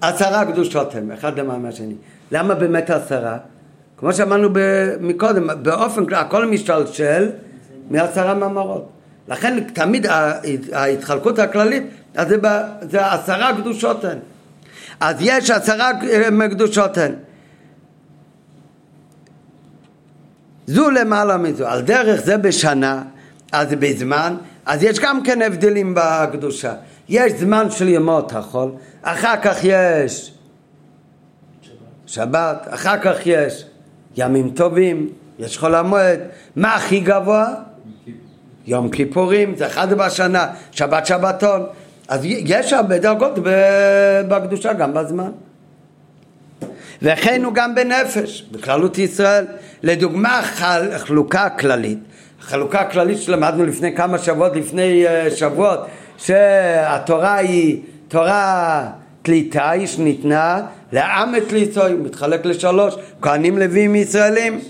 עשרה 0.00 0.44
קדושות 0.44 0.94
הן, 0.94 1.10
אחד 1.10 1.38
למעלה 1.38 1.58
מהשני. 1.58 1.94
למה 2.32 2.54
באמת 2.54 2.90
עשרה? 2.90 3.36
כמו 3.96 4.12
שאמרנו 4.12 4.48
מקודם, 5.00 5.62
באופן 5.62 6.06
כללי 6.06 6.20
הכל 6.20 6.46
משתלשל 6.46 7.30
מעשרה 7.90 8.34
מאמרות. 8.34 8.88
לכן 9.28 9.60
תמיד 9.60 10.06
ההתחלקות 10.72 11.38
הכללית 11.38 11.82
אז 12.16 12.28
זה, 12.28 12.36
זה 12.90 13.12
עשרה 13.12 13.56
קדושות 13.56 14.04
הן. 14.04 14.18
אז 15.00 15.16
יש 15.20 15.50
עשרה 15.50 15.90
קדושות 16.50 16.98
הן. 16.98 17.12
זו 20.66 20.90
למעלה 20.90 21.36
מזו. 21.36 21.66
על 21.66 21.82
דרך 21.82 22.20
זה 22.20 22.36
בשנה, 22.36 23.02
אז 23.52 23.68
בזמן, 23.70 24.36
אז 24.66 24.82
יש 24.82 24.98
גם 24.98 25.22
כן 25.22 25.42
הבדלים 25.42 25.94
בקדושה. 25.96 26.74
יש 27.08 27.32
זמן 27.32 27.70
של 27.70 27.88
ימות 27.88 28.32
החול, 28.32 28.72
אחר 29.02 29.34
כך 29.42 29.56
יש 29.62 30.32
שבת, 32.06 32.66
אחר 32.70 32.98
כך 32.98 33.26
יש 33.26 33.64
ימים 34.16 34.50
טובים, 34.50 35.08
יש 35.38 35.58
חול 35.58 35.74
המועד. 35.74 36.20
מה 36.56 36.74
הכי 36.74 37.00
גבוה? 37.00 37.54
יום 38.66 38.90
כיפורים, 38.90 39.56
זה 39.56 39.66
אחד 39.66 39.92
בשנה, 39.92 40.46
שבת 40.70 41.06
שבתון. 41.06 41.66
אז 42.08 42.20
יש 42.24 42.72
הרבה 42.72 42.98
דרגות 42.98 43.32
בקדושה 44.28 44.72
גם 44.72 44.94
בזמן. 44.94 45.30
וכן 47.02 47.44
הוא 47.44 47.54
גם 47.54 47.74
בנפש, 47.74 48.46
בכללות 48.50 48.98
ישראל. 48.98 49.44
לדוגמה, 49.82 50.42
חלוקה 50.96 51.48
כללית, 51.50 51.98
החלוקה 52.40 52.80
הכללית 52.80 53.18
שלמדנו 53.18 53.64
לפני 53.64 53.96
כמה 53.96 54.18
שבועות, 54.18 54.56
לפני 54.56 55.04
uh, 55.06 55.34
שבועות, 55.34 55.86
שהתורה 56.18 57.34
היא 57.34 57.82
תורה 58.08 58.88
תליטה, 59.22 59.70
היא 59.70 59.86
שניתנה 59.86 60.60
לעם 60.92 61.36
את 61.36 61.52
ליצוי, 61.52 61.94
מתחלק 61.94 62.46
לשלוש, 62.46 62.94
כהנים 63.22 63.58
לווים 63.58 63.94
ישראלים. 63.94 64.60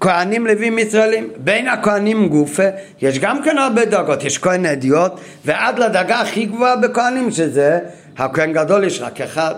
כהנים 0.00 0.46
לווים 0.46 0.78
ישראלים. 0.78 1.28
בין 1.36 1.68
הכהנים 1.68 2.28
גופה 2.28 2.68
יש 3.02 3.18
גם 3.18 3.42
כן 3.42 3.58
הרבה 3.58 3.84
דרגות, 3.84 4.24
יש 4.24 4.38
כהן 4.38 4.66
אדיוט 4.66 5.12
ועד 5.44 5.78
לדרגה 5.78 6.20
הכי 6.20 6.44
גבוהה 6.44 6.76
בכהנים 6.76 7.30
שזה 7.30 7.78
הכהן 8.16 8.52
גדול 8.52 8.84
יש 8.84 9.00
רק 9.00 9.20
אחד. 9.20 9.54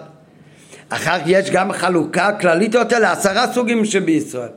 אחר 0.89 1.17
יש 1.27 1.51
גם 1.51 1.73
חלוקה 1.73 2.33
כללית 2.33 2.75
יותר 2.75 2.99
לעשרה 2.99 3.53
סוגים 3.53 3.85
שבישראל. 3.85 4.49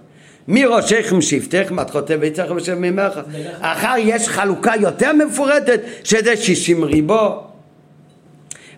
מראשיכם 0.47 1.21
שבטך, 1.21 1.71
מתחותי 1.71 2.17
ביצחם 2.17 2.55
ושם 2.55 2.82
ממך. 2.82 3.19
אחר 3.61 3.93
יש 3.97 4.27
חלוקה 4.27 4.71
יותר 4.80 5.13
מפורטת 5.13 5.82
שזה 6.03 6.38
שישים 6.38 6.84
ריבו. 6.84 7.43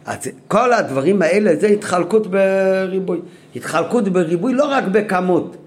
אז 0.06 0.18
כל 0.48 0.74
הדברים 0.74 1.22
האלה 1.22 1.56
זה 1.56 1.68
התחלקות 1.68 2.28
בריבוי. 2.28 3.20
התחלקות 3.56 4.10
בריבוי 4.10 4.54
לא 4.54 4.66
רק 4.66 4.84
בכמות, 4.84 5.58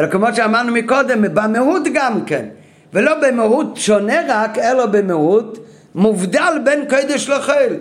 אלא 0.00 0.06
כמו 0.06 0.26
שאמרנו 0.34 0.72
מקודם, 0.72 1.22
במהות 1.22 1.82
גם 1.94 2.24
כן. 2.24 2.44
ולא 2.92 3.12
במהות 3.22 3.76
שונה 3.76 4.14
רק, 4.28 4.58
אלא 4.58 4.86
במהות 4.86 5.58
מובדל 5.94 6.58
בין 6.64 6.84
קודש 6.88 7.28
לחיל. 7.28 7.76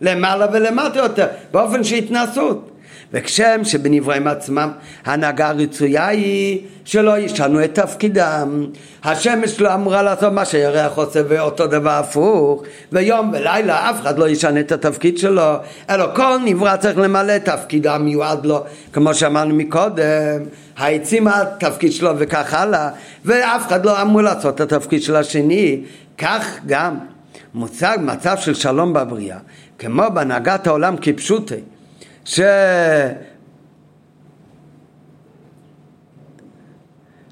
למעלה 0.00 0.46
ולמטה 0.52 0.98
יותר, 0.98 1.26
באופן 1.52 1.84
של 1.84 1.94
התנסות. 1.94 2.70
וכשם 3.12 3.60
שבנברואים 3.64 4.26
עצמם 4.26 4.70
ההנהגה 5.04 5.48
הרצויה 5.48 6.06
היא 6.06 6.60
שלא 6.84 7.18
ישנו 7.18 7.64
את 7.64 7.74
תפקידם. 7.74 8.66
השמש 9.04 9.60
לא 9.60 9.74
אמורה 9.74 10.02
לעשות 10.02 10.32
מה 10.32 10.44
שהירח 10.44 10.98
עושה 10.98 11.20
ואותו 11.28 11.66
דבר 11.66 11.90
הפוך, 11.90 12.62
ויום 12.92 13.30
ולילה 13.32 13.90
אף 13.90 14.00
אחד 14.00 14.18
לא 14.18 14.28
ישנה 14.28 14.60
את 14.60 14.72
התפקיד 14.72 15.18
שלו, 15.18 15.54
אלא 15.90 16.06
כל 16.14 16.36
נברא 16.44 16.76
צריך 16.76 16.98
למלא 16.98 17.36
את 17.36 17.44
תפקידו 17.44 17.90
המיועד 17.90 18.46
לו, 18.46 18.64
כמו 18.92 19.14
שאמרנו 19.14 19.54
מקודם, 19.54 20.42
העצים 20.76 21.28
התפקיד 21.28 21.92
שלו 21.92 22.10
וכך 22.18 22.54
הלאה, 22.54 22.90
ואף 23.24 23.66
אחד 23.66 23.86
לא 23.86 24.02
אמור 24.02 24.22
לעשות 24.22 24.54
את 24.54 24.72
התפקיד 24.72 25.02
של 25.02 25.16
השני, 25.16 25.80
כך 26.18 26.58
גם 26.66 26.98
מוצג 27.54 27.98
מצב 28.00 28.36
של 28.36 28.54
שלום 28.54 28.92
בבריאה, 28.92 29.38
כמו 29.78 30.02
בהנהגת 30.14 30.66
העולם 30.66 30.96
כפשוטי. 31.00 31.77
ש... 32.28 32.40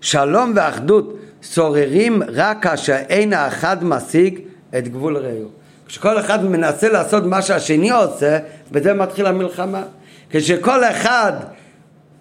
שלום 0.00 0.52
ואחדות 0.56 1.18
שוררים 1.42 2.22
רק 2.28 2.62
כאשר 2.62 2.96
אין 3.08 3.32
האחד 3.32 3.84
משיג 3.84 4.40
את 4.78 4.88
גבול 4.88 5.16
רעהו. 5.16 5.48
כשכל 5.86 6.20
אחד 6.20 6.44
מנסה 6.44 6.88
לעשות 6.88 7.24
מה 7.24 7.42
שהשני 7.42 7.90
עושה, 7.90 8.38
בזה 8.72 8.94
מתחילה 8.94 9.28
המלחמה. 9.28 9.82
כשכל 10.30 10.84
אחד 10.84 11.32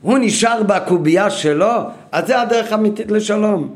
הוא 0.02 0.18
נשאר 0.22 0.64
בקובייה 0.64 1.30
שלו, 1.30 1.82
אז 2.12 2.28
זה 2.28 2.42
הדרך 2.42 2.72
האמיתית 2.72 3.12
לשלום. 3.12 3.76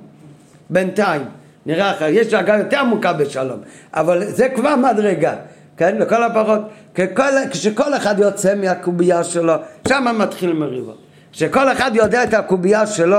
בינתיים. 0.69 1.21
נראה 1.65 1.91
אחר, 1.91 2.05
יש 2.05 2.27
דרגה 2.27 2.57
יותר 2.57 2.79
עמוקה 2.79 3.13
בשלום, 3.13 3.59
אבל 3.93 4.25
זה 4.25 4.49
כבר 4.49 4.75
מדרגה. 4.75 5.35
כן? 5.79 5.97
לכל 5.97 6.23
הפחות, 6.23 6.61
ככל, 6.95 7.31
כשכל 7.51 7.93
אחד 7.93 8.19
יוצא 8.19 8.55
מהקובייה 8.55 9.23
שלו, 9.23 9.53
שם 9.87 10.05
מתחיל 10.17 10.53
מריבה. 10.53 10.93
כשכל 11.31 11.71
אחד 11.71 11.91
יודע 11.93 12.23
את 12.23 12.33
הקובייה 12.33 12.87
שלו, 12.87 13.17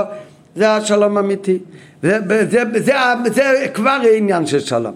זה 0.55 0.71
השלום 0.71 1.17
האמיתי. 1.17 1.59
זה, 2.03 2.19
זה, 2.27 2.45
זה, 2.49 2.63
זה, 3.23 3.31
זה 3.33 3.67
כבר 3.73 3.97
עניין 4.17 4.45
של 4.45 4.59
שלום. 4.59 4.93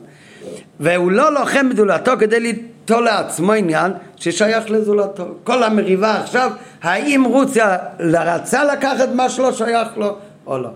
והוא 0.79 1.11
לא 1.11 1.33
לוחם 1.33 1.69
בזולתו 1.69 2.11
כדי 2.19 2.39
ליטול 2.39 3.03
לעצמו 3.03 3.53
עניין 3.53 3.91
ששייך 4.15 4.69
לזולתו. 4.69 5.25
כל 5.43 5.63
המריבה 5.63 6.19
עכשיו, 6.19 6.51
האם 6.83 7.23
רוסיה 7.23 7.77
רצה 7.99 8.63
לקחת 8.63 9.09
מה 9.13 9.29
שלא 9.29 9.51
שייך 9.51 9.97
לו 9.97 10.17
או 10.47 10.57
לא. 10.57 10.69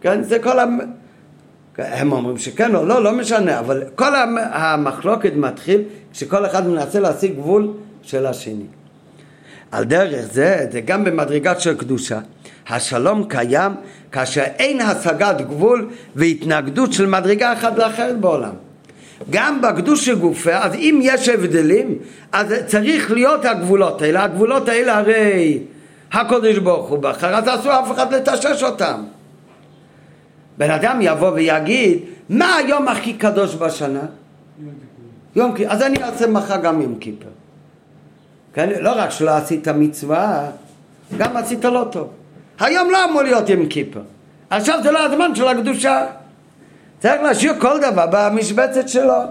כן? 0.00 0.22
זה 0.22 0.38
כל 0.38 0.58
המ... 0.58 0.78
הם 1.78 2.12
אומרים 2.12 2.38
שכן 2.38 2.74
או 2.74 2.86
לא, 2.86 3.04
לא 3.04 3.12
משנה, 3.12 3.58
אבל 3.58 3.82
כל 3.94 4.14
המחלוקת 4.36 5.32
מתחיל 5.36 5.82
כשכל 6.12 6.46
אחד 6.46 6.68
מנסה 6.68 7.00
להשיג 7.00 7.32
גבול 7.32 7.72
של 8.02 8.26
השני. 8.26 8.66
על 9.72 9.84
דרך 9.84 10.26
זה, 10.32 10.66
זה 10.72 10.80
גם 10.80 11.04
במדרגת 11.04 11.60
של 11.60 11.74
קדושה. 11.76 12.18
השלום 12.68 13.24
קיים 13.28 13.72
כאשר 14.12 14.42
אין 14.58 14.80
השגת 14.80 15.40
גבול 15.40 15.88
והתנגדות 16.16 16.92
של 16.92 17.06
מדרגה 17.06 17.52
אחת 17.52 17.78
לאחרת 17.78 18.20
בעולם. 18.20 18.54
גם 19.30 19.60
בקדוש 19.60 20.08
גופה, 20.08 20.56
אז 20.56 20.74
אם 20.74 21.00
יש 21.02 21.28
הבדלים, 21.28 21.98
אז 22.32 22.54
צריך 22.66 23.10
להיות 23.10 23.44
הגבולות 23.44 24.02
האלה. 24.02 24.24
הגבולות 24.24 24.68
האלה 24.68 24.98
הרי 24.98 25.58
הקודש 26.12 26.58
ברוך 26.58 26.88
הוא 26.88 26.98
בחר, 26.98 27.34
אז 27.34 27.44
אסור 27.48 27.72
אף 27.72 27.92
אחד 27.92 28.14
לטשש 28.14 28.62
אותם. 28.62 29.02
בן 30.58 30.70
אדם 30.70 30.98
יבוא 31.00 31.30
ויגיד, 31.30 31.98
מה 32.28 32.56
היום 32.56 32.88
הכי 32.88 33.12
קדוש 33.12 33.54
בשנה? 33.54 34.00
יום 35.36 35.54
כיפור. 35.54 35.72
אז 35.72 35.82
אני 35.82 36.02
אעשה 36.02 36.26
מחר 36.26 36.56
גם 36.56 36.82
יום 36.82 36.94
כיפר. 36.98 37.28
כן? 38.54 38.68
לא 38.80 38.92
רק 38.96 39.10
שלא 39.10 39.30
עשית 39.30 39.68
מצווה, 39.68 40.48
גם 41.18 41.36
עשית 41.36 41.64
לא 41.64 41.86
טוב. 41.92 42.08
היום 42.60 42.90
לא 42.90 43.04
אמור 43.04 43.22
להיות 43.22 43.48
יום 43.48 43.66
כיפר. 43.66 44.00
עכשיו 44.50 44.78
זה 44.82 44.90
לא 44.90 45.04
הזמן 45.04 45.34
של 45.34 45.48
הקדושה. 45.48 46.06
צריך 46.98 47.22
להשאיר 47.22 47.52
כל 47.60 47.80
דבר 47.80 48.06
במשבצת 48.10 48.88
שלו. 48.88 49.22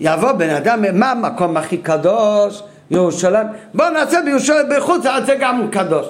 יבוא 0.00 0.32
בן 0.32 0.50
אדם, 0.50 0.84
מה 0.98 1.10
המקום 1.10 1.56
הכי 1.56 1.78
קדוש? 1.78 2.62
ירושלים. 2.90 3.46
בוא 3.74 3.88
נעשה 3.88 4.20
בירושלים, 4.24 4.66
בחוץ, 4.76 5.06
אז 5.06 5.26
זה 5.26 5.34
גם 5.40 5.68
קדוש. 5.70 6.06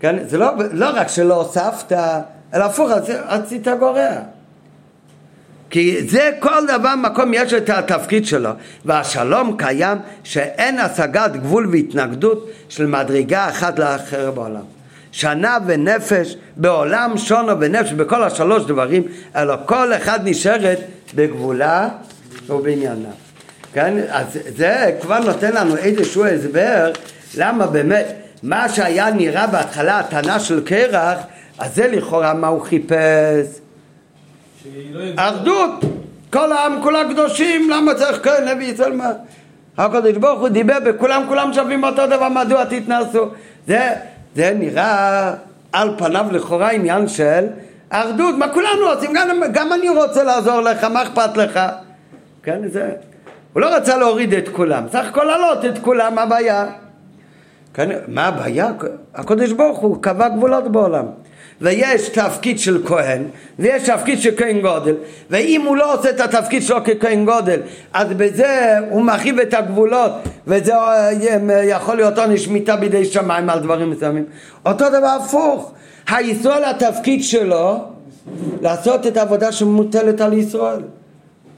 כן? 0.00 0.16
זה 0.28 0.38
לא, 0.38 0.50
לא 0.72 0.86
רק 0.94 1.08
שלא 1.08 1.34
הוספת, 1.34 1.96
אלא 2.54 2.64
הפוך, 2.64 2.90
עשית 3.26 3.68
גורע. 3.78 4.16
כי 5.70 6.08
זה 6.08 6.30
כל 6.38 6.66
דבר 6.68 6.96
מקום 6.96 7.34
יש 7.34 7.52
את 7.52 7.70
התפקיד 7.70 8.26
שלו 8.26 8.50
והשלום 8.84 9.56
קיים 9.58 9.98
שאין 10.24 10.78
השגת 10.78 11.32
גבול 11.32 11.68
והתנגדות 11.72 12.50
של 12.68 12.86
מדרגה 12.86 13.48
אחת 13.48 13.78
לאחר 13.78 14.30
בעולם 14.30 14.62
שנה 15.12 15.58
ונפש 15.66 16.36
בעולם 16.56 17.18
שונו 17.18 17.60
ונפש 17.60 17.92
בכל 17.92 18.22
השלוש 18.22 18.64
דברים 18.64 19.02
אלא 19.36 19.54
כל 19.66 19.92
אחד 19.92 20.20
נשארת 20.24 20.78
בגבולה 21.14 21.88
ובעניינה 22.48 23.08
כן? 23.72 23.94
אז 24.08 24.38
זה 24.56 24.96
כבר 25.00 25.18
נותן 25.18 25.52
לנו 25.52 25.76
איזשהו 25.76 26.26
הסבר 26.26 26.92
למה 27.36 27.66
באמת 27.66 28.06
מה 28.42 28.68
שהיה 28.68 29.10
נראה 29.10 29.46
בהתחלה 29.46 29.98
הטענה 29.98 30.40
של 30.40 30.64
קרח 30.64 31.18
אז 31.60 31.74
זה 31.74 31.88
לכאורה 31.88 32.34
מה 32.34 32.46
הוא 32.46 32.60
חיפש? 32.60 33.46
אחדות. 35.16 35.70
כל 36.32 36.52
העם 36.52 36.82
כולם 36.82 37.12
קדושים, 37.12 37.70
למה 37.70 37.94
צריך 37.94 38.24
כהן 38.24 38.48
נביא 38.48 38.72
ישראל 38.72 38.92
מה? 38.92 39.10
הקדוש 39.78 40.16
ברוך 40.16 40.40
הוא 40.40 40.48
דיבר 40.48 40.78
בכולם, 40.86 41.22
כולם 41.28 41.52
שווים 41.52 41.84
אותו 41.84 42.06
דבר, 42.06 42.28
מדוע 42.28 42.64
תתנסו? 42.64 43.28
זה, 43.66 43.90
זה 44.36 44.54
נראה 44.58 45.34
על 45.72 45.94
פניו 45.98 46.26
לכאורה 46.32 46.70
עניין 46.70 47.08
של 47.08 47.46
אחדות, 47.88 48.34
מה 48.38 48.48
כולנו 48.48 48.86
רוצים, 48.94 49.12
גם, 49.12 49.40
גם 49.52 49.72
אני 49.72 49.88
רוצה 49.88 50.22
לעזור 50.22 50.60
לך, 50.60 50.84
מה 50.84 51.02
אכפת 51.02 51.36
לך? 51.36 51.60
כן, 52.42 52.68
זה... 52.68 52.90
הוא 53.52 53.60
לא 53.60 53.76
רצה 53.76 53.96
להוריד 53.96 54.34
את 54.34 54.48
כולם, 54.48 54.84
סך 54.92 55.06
הכל 55.08 55.24
להעלות 55.24 55.64
את 55.64 55.78
כולם, 55.78 56.14
מה 56.14 56.22
הבעיה? 56.22 56.66
כן, 57.74 57.88
מה 58.08 58.26
הבעיה? 58.26 58.72
הקדוש 59.14 59.52
ברוך 59.52 59.78
הוא 59.78 60.02
קבע 60.02 60.28
גבולות 60.28 60.72
בעולם. 60.72 61.04
ויש 61.60 62.08
תפקיד 62.08 62.58
של 62.58 62.82
כהן 62.86 63.22
ויש 63.58 63.88
תפקיד 63.88 64.20
של 64.20 64.30
כהן 64.36 64.60
גודל 64.60 64.94
ואם 65.30 65.62
הוא 65.66 65.76
לא 65.76 65.94
עושה 65.94 66.10
את 66.10 66.20
התפקיד 66.20 66.62
שלו 66.62 66.76
ככהן 66.84 67.24
גודל 67.24 67.60
אז 67.92 68.08
בזה 68.16 68.78
הוא 68.90 69.02
מרחיב 69.02 69.38
את 69.38 69.54
הגבולות 69.54 70.12
וזה 70.46 70.74
אה, 70.74 71.10
יכול 71.64 71.96
להיות 71.96 72.18
עונש 72.18 72.48
מיתה 72.48 72.76
בידי 72.76 73.04
שמיים 73.04 73.50
על 73.50 73.58
דברים 73.60 73.90
מסוימים. 73.90 74.24
אותו 74.66 74.88
דבר 74.88 75.18
הפוך 75.24 75.72
הישראל 76.08 76.64
התפקיד 76.64 77.24
שלו 77.24 77.78
לעשות 78.60 79.06
את 79.06 79.16
העבודה 79.16 79.52
שמוטלת 79.52 80.20
על 80.20 80.32
ישראל. 80.32 80.80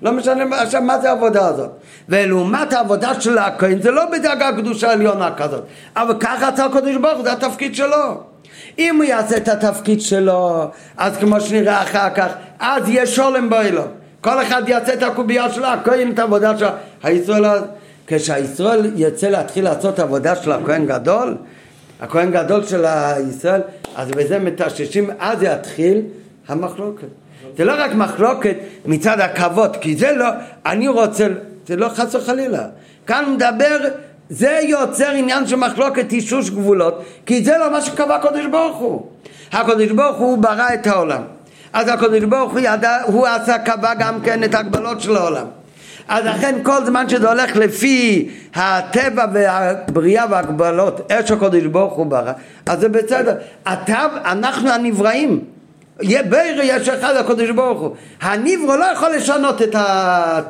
לא 0.03 0.12
משנה 0.12 0.62
עכשיו 0.62 0.83
מה 0.83 0.99
זה 0.99 1.11
העבודה 1.11 1.47
הזאת? 1.47 1.70
ולעומת 2.09 2.73
העבודה 2.73 3.20
של 3.20 3.39
הכהן 3.39 3.83
זה 3.83 3.91
לא 3.91 4.05
בדרגה 4.12 4.53
קדושה 4.53 4.93
עליונה 4.93 5.35
כזאת. 5.37 5.65
אבל 5.97 6.15
ככה 6.20 6.49
רצה 6.49 6.65
הקדוש 6.65 6.97
ברוך 6.97 7.16
הוא 7.16 7.24
זה 7.24 7.33
התפקיד 7.33 7.74
שלו 7.74 8.31
אם 8.78 8.97
הוא 8.97 9.05
יעשה 9.05 9.36
את 9.36 9.49
התפקיד 9.49 10.01
שלו, 10.01 10.65
אז 10.97 11.16
כמו 11.16 11.40
שנראה 11.40 11.82
אחר 11.82 12.11
כך, 12.15 12.32
אז 12.59 12.89
יהיה 12.89 13.07
שולם 13.07 13.51
באילו. 13.51 13.82
כל 14.20 14.43
אחד 14.43 14.69
יעשה 14.69 14.94
את 14.94 15.03
הקובייה 15.03 15.53
שלו, 15.53 15.66
הכהן 15.66 16.12
את 16.12 16.19
העבודה 16.19 16.59
שלו. 16.59 16.69
הישראל, 17.03 17.59
כשהישראל 18.07 18.90
יצא 18.97 19.28
להתחיל 19.28 19.65
לעשות 19.65 19.99
עבודה 19.99 20.36
של 20.36 20.53
הכהן 20.53 20.86
גדול, 20.86 21.36
הכהן 22.01 22.31
גדול 22.31 22.65
של 22.65 22.85
הישראל, 22.85 23.61
אז 23.97 24.09
בזה 24.11 24.39
מטששים, 24.39 25.11
אז 25.19 25.39
יתחיל 25.43 26.01
המחלוקת. 26.49 27.07
זה 27.57 27.65
לא 27.65 27.73
רק 27.78 27.94
מחלוקת 27.94 28.57
מצד 28.86 29.20
הכבוד, 29.20 29.77
כי 29.77 29.97
זה 29.97 30.12
לא, 30.12 30.27
אני 30.66 30.89
רוצה, 30.89 31.27
זה 31.66 31.77
לא 31.77 31.89
חס 31.89 32.15
וחלילה. 32.15 32.66
כאן 33.07 33.35
מדבר, 33.35 33.78
זה 34.32 34.59
יוצר 34.62 35.10
עניין 35.10 35.46
של 35.46 35.56
מחלוקת 35.56 36.12
אישוש 36.12 36.50
גבולות, 36.50 37.04
כי 37.26 37.44
זה 37.44 37.59
לא 37.59 37.72
מה 37.72 37.80
שקבע 37.80 38.14
הקדוש 38.16 38.46
ברוך 38.46 38.76
הוא. 38.76 39.06
הקדוש 39.52 39.90
ברוך 39.90 40.16
הוא 40.16 40.38
ברא 40.38 40.74
את 40.74 40.86
העולם. 40.86 41.22
אז 41.72 41.88
הקדוש 41.88 42.24
ברוך 42.24 42.52
הוא 42.52 42.60
ידע, 42.60 42.98
הוא 43.04 43.26
עשה, 43.26 43.59
קבע 43.59 43.94
גם 43.94 44.20
כן 44.20 44.44
את 44.44 44.54
ההגבלות 44.54 45.00
של 45.00 45.16
העולם. 45.16 45.46
אז 46.09 46.24
לכן 46.24 46.59
כל 46.62 46.84
זמן 46.84 47.09
שזה 47.09 47.28
הולך 47.28 47.56
לפי 47.56 48.28
הטבע 48.54 49.26
והבריאה 49.32 50.24
וההגבלות, 50.30 51.00
איך 51.10 51.28
שהקדוש 51.28 51.64
ברוך 51.64 51.94
הוא 51.94 52.06
ברא, 52.06 52.32
אז 52.66 52.80
זה 52.80 52.88
בסדר. 52.88 53.34
אתה, 53.72 54.06
אנחנו 54.24 54.70
הנבראים. 54.70 55.40
בעיר 56.28 56.60
יש 56.62 56.88
אחד 56.88 57.16
הקדוש 57.16 57.50
ברוך 57.50 57.80
הוא. 57.80 57.96
הנברו 58.20 58.76
לא 58.76 58.84
יכול 58.84 59.09
לשנות 59.10 59.62
את, 59.62 59.74
ה, 59.74 60.40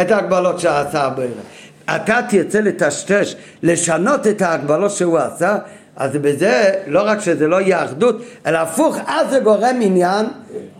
את 0.00 0.10
ההגבלות 0.10 0.60
שעשה 0.60 1.08
בעיר. 1.08 1.30
אתה 1.96 2.20
תרצה 2.28 2.60
לטשטש, 2.60 3.34
לשנות 3.62 4.26
את 4.26 4.42
ההגבלות 4.42 4.90
שהוא 4.90 5.18
עשה, 5.18 5.56
אז 5.96 6.16
בזה 6.16 6.72
לא 6.86 7.02
רק 7.04 7.20
שזה 7.20 7.46
לא 7.46 7.60
יהיה 7.60 7.84
אחדות, 7.84 8.22
אלא 8.46 8.58
הפוך, 8.58 8.96
אז 9.06 9.30
זה 9.30 9.40
גורם 9.40 9.76
עניין 9.80 10.26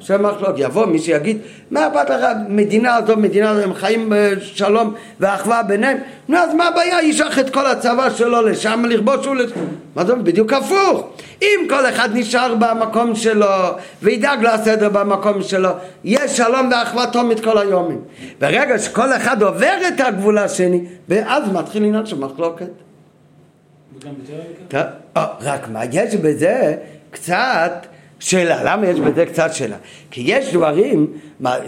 של 0.00 0.16
מחלוק. 0.16 0.50
יבוא 0.56 0.86
מי 0.86 0.98
שיגיד, 0.98 1.38
מה 1.70 1.88
אכפת 1.88 2.10
לך, 2.10 2.26
מדינה 2.48 2.96
הזו, 2.96 3.16
מדינה 3.16 3.50
הזו, 3.50 3.62
הם 3.62 3.74
חיים 3.74 4.12
בשלום 4.12 4.94
ואחווה 5.20 5.62
ביניהם, 5.62 5.98
נו 6.28 6.38
אז 6.38 6.54
מה 6.54 6.68
הבעיה, 6.68 7.02
ישח 7.02 7.38
את 7.38 7.50
כל 7.50 7.66
הצבא 7.66 8.10
שלו 8.10 8.42
לשם, 8.42 8.84
לכבוש 8.88 9.26
הוא. 9.26 9.36
מה 9.96 10.04
זה 10.04 10.14
בדיוק 10.14 10.52
הפוך. 10.52 11.06
אם 11.42 11.66
כל 11.68 11.86
אחד 11.86 12.08
נשאר 12.12 12.54
במקום 12.54 13.14
שלו 13.14 13.46
וידאג 14.02 14.46
לסדר 14.46 14.88
במקום 14.88 15.42
שלו, 15.42 15.70
יש 16.04 16.36
שלום 16.36 16.70
ואחווה 16.72 17.06
תומית 17.06 17.40
כל 17.40 17.58
היומים. 17.58 18.00
ברגע 18.40 18.78
שכל 18.78 19.12
אחד 19.12 19.42
עובר 19.42 19.74
את 19.88 20.00
הגבול 20.00 20.38
השני, 20.38 20.84
ואז 21.08 21.52
מתחיל 21.52 21.84
עניין 21.84 22.06
של 22.06 22.18
מחלוקת. 22.18 22.89
אה, 25.16 25.26
רק 25.40 25.68
מה, 25.68 25.80
יש 25.92 26.14
בזה 26.14 26.76
קצת 27.10 27.86
שאלה, 28.18 28.64
למה 28.64 28.86
יש 28.86 29.00
בזה 29.00 29.26
קצת 29.26 29.54
שאלה? 29.54 29.76
כי 30.10 30.22
יש 30.24 30.54
דברים, 30.54 31.06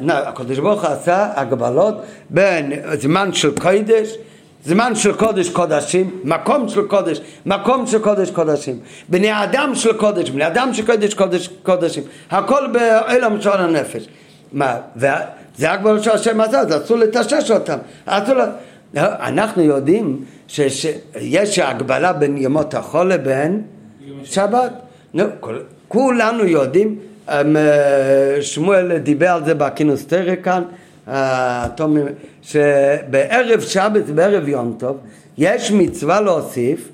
הקדוש 0.08 0.58
ברוך 0.58 0.84
הוא 0.84 0.90
עשה 0.90 1.32
הגבלות 1.36 1.94
בין 2.30 2.72
זמן 3.00 3.32
של 3.32 3.58
קודש 3.58 4.16
זמן 4.64 4.94
של 4.94 5.12
קודש 5.12 5.48
קודשים, 5.48 6.20
מקום 6.24 6.68
של 6.68 6.82
קודש, 6.82 7.20
מקום 7.46 7.86
של 7.86 7.98
קודש 7.98 8.30
קודשים, 8.30 8.78
בני 9.08 9.44
אדם 9.44 9.74
של 9.74 9.92
קודש, 9.92 10.30
בני 10.30 10.46
אדם 10.46 10.74
של 10.74 10.86
קודש 10.86 11.14
קודש 11.14 11.48
קודשים, 11.62 12.02
הכל 12.30 12.66
בעולם 12.72 13.40
של 13.40 13.50
הנפש. 13.50 14.08
מה, 14.52 14.76
וזה 14.96 15.72
הגבלות 15.72 16.02
של 16.02 16.10
השם 16.10 16.40
הזה, 16.40 16.60
אז 16.60 16.84
אסור 16.84 16.96
לטשש 16.96 17.50
אותם, 17.50 17.78
אסור 18.06 18.34
לא, 18.34 19.02
אנחנו 19.20 19.62
יודעים 19.62 20.24
שיש 20.52 21.58
הגבלה 21.58 22.12
בין 22.12 22.36
ימות 22.36 22.74
החול 22.74 23.12
לבין 23.12 23.62
שבת. 24.24 24.72
נו, 25.14 25.24
כולנו 25.88 26.44
יודעים, 26.44 26.98
אמ, 27.28 27.56
שמואל 28.40 28.98
דיבר 28.98 29.28
על 29.28 29.44
זה 29.44 29.54
בכינוס 29.54 30.06
תרא 30.06 30.34
כאן, 30.42 30.62
שבערב 32.42 33.60
שבת, 33.60 34.04
בערב 34.04 34.48
יום 34.48 34.76
טוב, 34.78 34.96
יש 35.38 35.72
מצווה 35.72 36.20
להוסיף 36.20 36.88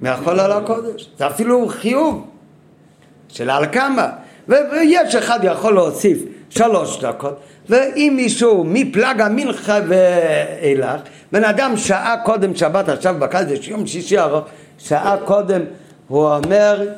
מהחול 0.00 0.40
על 0.40 0.52
הקודש. 0.52 1.10
זה 1.18 1.26
אפילו 1.26 1.68
חיוב 1.68 2.26
של 3.28 3.50
על 3.50 3.64
כמה. 3.72 4.08
ויש 4.48 5.14
אחד 5.14 5.40
יכול 5.42 5.74
להוסיף 5.74 6.18
שלוש 6.50 7.00
דקות, 7.00 7.40
ואם 7.68 8.12
מישהו 8.16 8.64
מפלג 8.64 9.20
המלכה 9.20 9.78
ואילך, 9.88 11.00
בן 11.32 11.44
אדם 11.44 11.76
שעה 11.76 12.16
קודם 12.24 12.54
שבת 12.54 12.88
עכשיו 12.88 13.14
בקיץ, 13.18 13.66
יום 13.66 13.86
שישי 13.86 14.18
ארוך, 14.18 14.44
שעה 14.78 15.16
קודם 15.24 15.60
הוא 16.08 16.34
אומר 16.34 16.88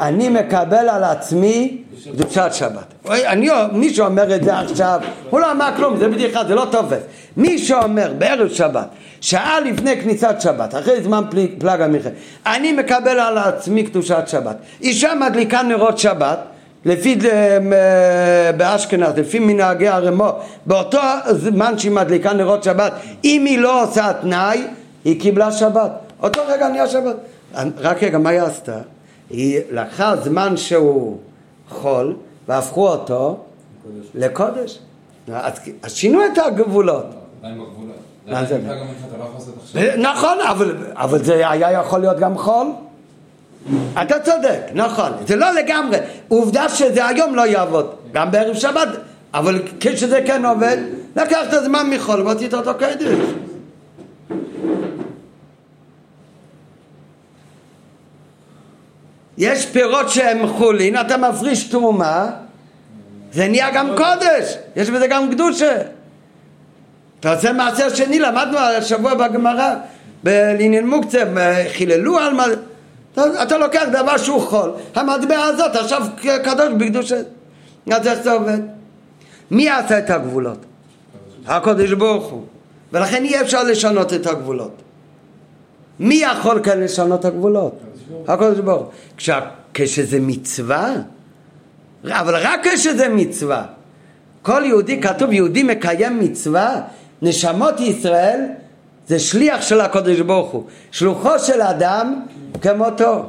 אני 0.00 0.28
מקבל 0.28 0.88
על 0.88 1.04
עצמי 1.04 1.82
קדושת 2.12 2.48
שבת. 2.52 2.94
אני, 3.08 3.48
מי 3.72 3.94
שאומר 3.94 4.34
את 4.36 4.44
זה 4.44 4.58
עכשיו, 4.58 5.00
הוא 5.30 5.40
לא 5.40 5.52
אמר 5.52 5.70
כלום, 5.76 5.96
זה 5.96 6.08
בדיחה, 6.08 6.44
זה 6.44 6.54
לא 6.54 6.66
תופס. 6.70 7.02
מי 7.36 7.58
שאומר 7.58 8.12
בערב 8.18 8.48
שבת, 8.48 8.88
שעה 9.20 9.60
לפני 9.60 10.00
כניסת 10.00 10.34
שבת, 10.40 10.74
אחרי 10.74 11.02
זמן 11.02 11.24
פלג 11.58 11.80
המלכה, 11.80 12.08
אני 12.46 12.72
מקבל 12.72 13.20
על 13.20 13.38
עצמי 13.38 13.82
קדושת 13.82 14.24
שבת. 14.26 14.56
אישה 14.80 15.14
מדליקה 15.14 15.62
נרות 15.62 15.98
שבת, 15.98 16.38
לפי 16.84 17.18
אה, 17.24 18.52
באשכנז, 18.56 19.18
לפי 19.18 19.38
מנהגי 19.38 19.88
הרמו, 19.88 20.30
באותו 20.66 20.98
זמן 21.30 21.78
שהיא 21.78 21.92
מדליקה 21.92 22.32
נרות 22.32 22.62
שבת, 22.62 22.92
אם 23.24 23.44
היא 23.46 23.58
לא 23.58 23.82
עושה 23.84 24.12
תנאי, 24.20 24.66
היא 25.04 25.20
קיבלה 25.20 25.52
שבת. 25.52 25.90
אותו 26.22 26.40
רגע 26.48 26.68
נהיה 26.68 26.88
שבת. 26.88 27.16
רק 27.78 28.02
רגע, 28.02 28.18
מה 28.18 28.30
היא 28.30 28.40
עשתה? 28.40 28.78
היא 29.30 29.60
לקחה 29.70 30.16
זמן 30.16 30.56
שהוא 30.56 31.18
חול 31.68 32.16
והפכו 32.48 32.88
אותו 32.88 33.38
לקודש. 34.14 34.78
אז, 35.32 35.52
שינו 35.86 36.20
את 36.26 36.38
הגבולות. 36.38 37.06
נכון, 39.96 40.38
אבל 40.94 41.24
זה 41.24 41.50
היה 41.50 41.72
יכול 41.72 42.00
להיות 42.00 42.18
גם 42.18 42.38
חול. 42.38 42.66
אתה 44.02 44.20
צודק, 44.20 44.60
נכון, 44.74 45.12
זה 45.26 45.36
לא 45.36 45.50
לגמרי. 45.54 45.98
עובדה 46.28 46.68
שזה 46.68 47.06
היום 47.06 47.34
לא 47.34 47.46
יעבוד, 47.46 47.94
גם 48.12 48.30
בערב 48.30 48.54
שבת, 48.54 48.88
אבל 49.34 49.62
כשזה 49.80 50.20
כן 50.26 50.44
עובד, 50.44 50.76
לקח 51.16 51.38
את 51.48 51.52
הזמן 51.52 51.90
מחול 51.90 52.20
ועשית 52.20 52.54
אותו 52.54 52.74
קדש. 52.74 53.18
יש 59.38 59.66
פירות 59.66 60.10
שהם 60.10 60.46
חולין, 60.46 61.00
אתה 61.00 61.16
מפריש 61.16 61.64
תרומה, 61.64 62.30
זה 63.32 63.48
נהיה 63.48 63.70
גם 63.70 63.88
קודש, 63.96 64.56
יש 64.76 64.90
בזה 64.90 65.06
גם 65.06 65.30
קדושה. 65.30 65.76
אתה 67.20 67.34
רוצה 67.34 67.52
מעשר 67.52 67.94
שני, 67.94 68.18
למדנו 68.18 68.58
השבוע 68.58 69.14
בגמרא, 69.14 69.74
בעניין 70.22 70.88
מוקצה, 70.88 71.24
חיללו 71.72 72.18
על 72.18 72.34
מה... 72.34 72.44
אתה, 73.12 73.42
אתה 73.42 73.58
לוקח 73.58 73.84
דבר 73.92 74.16
שהוא 74.16 74.40
חול, 74.40 74.70
המטבע 74.94 75.44
הזאת 75.44 75.76
עכשיו 75.76 76.02
קדוש 76.44 76.72
בקדושה. 76.78 77.20
אז 77.92 78.06
איך 78.06 78.22
זה 78.22 78.32
עובד? 78.32 78.60
מי 79.50 79.70
עשה 79.70 79.98
את 79.98 80.10
הגבולות? 80.10 80.58
הקודש 81.46 81.92
ברוך 81.92 82.30
הוא. 82.30 82.42
ולכן 82.92 83.24
אי 83.24 83.40
אפשר 83.40 83.62
לשנות 83.62 84.12
את 84.12 84.26
הגבולות. 84.26 84.82
מי 86.00 86.14
יכול 86.14 86.60
כאן 86.62 86.80
לשנות 86.80 87.20
את 87.20 87.24
הגבולות? 87.24 87.78
הקודש 88.28 88.58
ברוך 88.58 88.82
הוא. 88.82 89.36
כשזה 89.74 90.20
מצווה, 90.20 90.94
אבל 92.10 92.36
רק 92.36 92.66
כשזה 92.66 93.08
מצווה. 93.08 93.64
כל 94.42 94.62
יהודי, 94.64 95.00
כתוב 95.00 95.32
יהודי 95.32 95.62
מקיים 95.62 96.20
מצווה, 96.20 96.80
נשמות 97.22 97.80
ישראל 97.80 98.40
זה 99.12 99.18
שליח 99.18 99.62
של 99.62 99.80
הקודש 99.80 100.20
ברוך 100.20 100.50
הוא. 100.50 100.64
שלוחו 100.90 101.38
של 101.38 101.60
אדם 101.60 102.22
כמותו. 102.60 103.24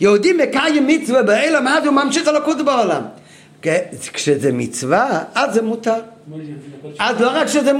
יהודי 0.00 0.32
מקיים 0.32 0.86
מצווה 0.86 1.22
באילם, 1.22 1.68
אז 1.68 1.86
הוא 1.86 1.94
ממשיך 1.94 2.28
הלקות 2.28 2.56
בעולם. 2.64 3.02
כשזה 4.12 4.52
מצווה, 4.52 5.24
אז 5.34 5.54
זה 5.54 5.62
מותר. 5.62 6.00
אז 6.98 7.20
לא 7.20 7.30
רק 7.30 7.46
שזה 7.46 7.72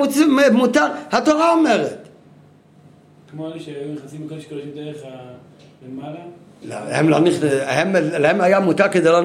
מותר, 0.53 0.87
התורה 1.13 1.53
אומרת. 1.53 2.09
כמו 3.31 3.47
אלה 3.47 3.61
שהיו 3.61 3.93
נכנסים 3.95 4.27
בקודש 4.27 4.45
קודשים 4.45 4.71
דרך 4.75 4.97
למעלה? 5.89 6.19
לא, 6.65 6.75
הם 6.75 7.09
לא 7.09 7.19
להם 8.19 8.41
היה 8.41 8.61
מותר 8.61 8.89
כדי 8.89 9.09
לא 9.09 9.21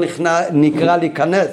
נקרא 0.52 0.98
להיכנס. 0.98 1.48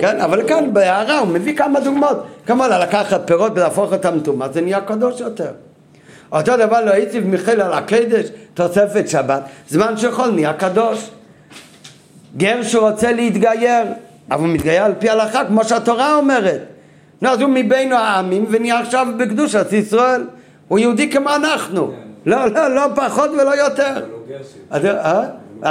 כן, 0.00 0.20
אבל 0.20 0.48
כאן 0.48 0.72
בהערה 0.72 1.18
הוא 1.18 1.28
מביא 1.28 1.56
כמה 1.56 1.80
דוגמאות. 1.80 2.26
כמו 2.46 2.64
לקחת 2.66 3.20
פירות 3.26 3.52
ולהפוך 3.54 3.92
אותם 3.92 4.20
טומאה, 4.20 4.48
זה 4.52 4.60
נהיה 4.60 4.80
קדוש 4.80 5.20
יותר. 5.20 5.50
אותו 6.32 6.56
דבר 6.56 6.84
לא 6.84 6.90
הייתי 6.90 7.20
מיכאל 7.20 7.60
על 7.60 7.72
הקדש, 7.72 8.26
תוספת 8.54 9.08
שבת, 9.08 9.42
זמן 9.68 9.96
שחול 9.96 10.30
נהיה 10.30 10.52
קדוש. 10.52 11.10
גר 12.36 12.62
שרוצה 12.62 13.12
להתגייר, 13.12 13.84
אבל 14.30 14.40
הוא 14.40 14.48
מתגייר 14.48 14.84
על 14.84 14.92
פי 14.98 15.10
הלכה 15.10 15.44
כמו 15.44 15.64
שהתורה 15.64 16.14
אומרת. 16.14 16.60
נו, 17.22 17.28
אז 17.28 17.40
הוא 17.40 17.50
מבינו 17.50 17.96
העמים 17.96 18.46
ונהיה 18.50 18.80
עכשיו 18.80 19.06
בקדושת 19.18 19.72
ישראל. 19.72 20.24
הוא 20.68 20.78
יהודי 20.78 21.10
כמו 21.10 21.34
אנחנו. 21.34 21.92
לא, 22.26 22.46
לא, 22.46 22.74
לא 22.74 22.86
פחות 22.94 23.30
ולא 23.30 23.56
יותר. 23.64 24.04
אה? 24.72 25.22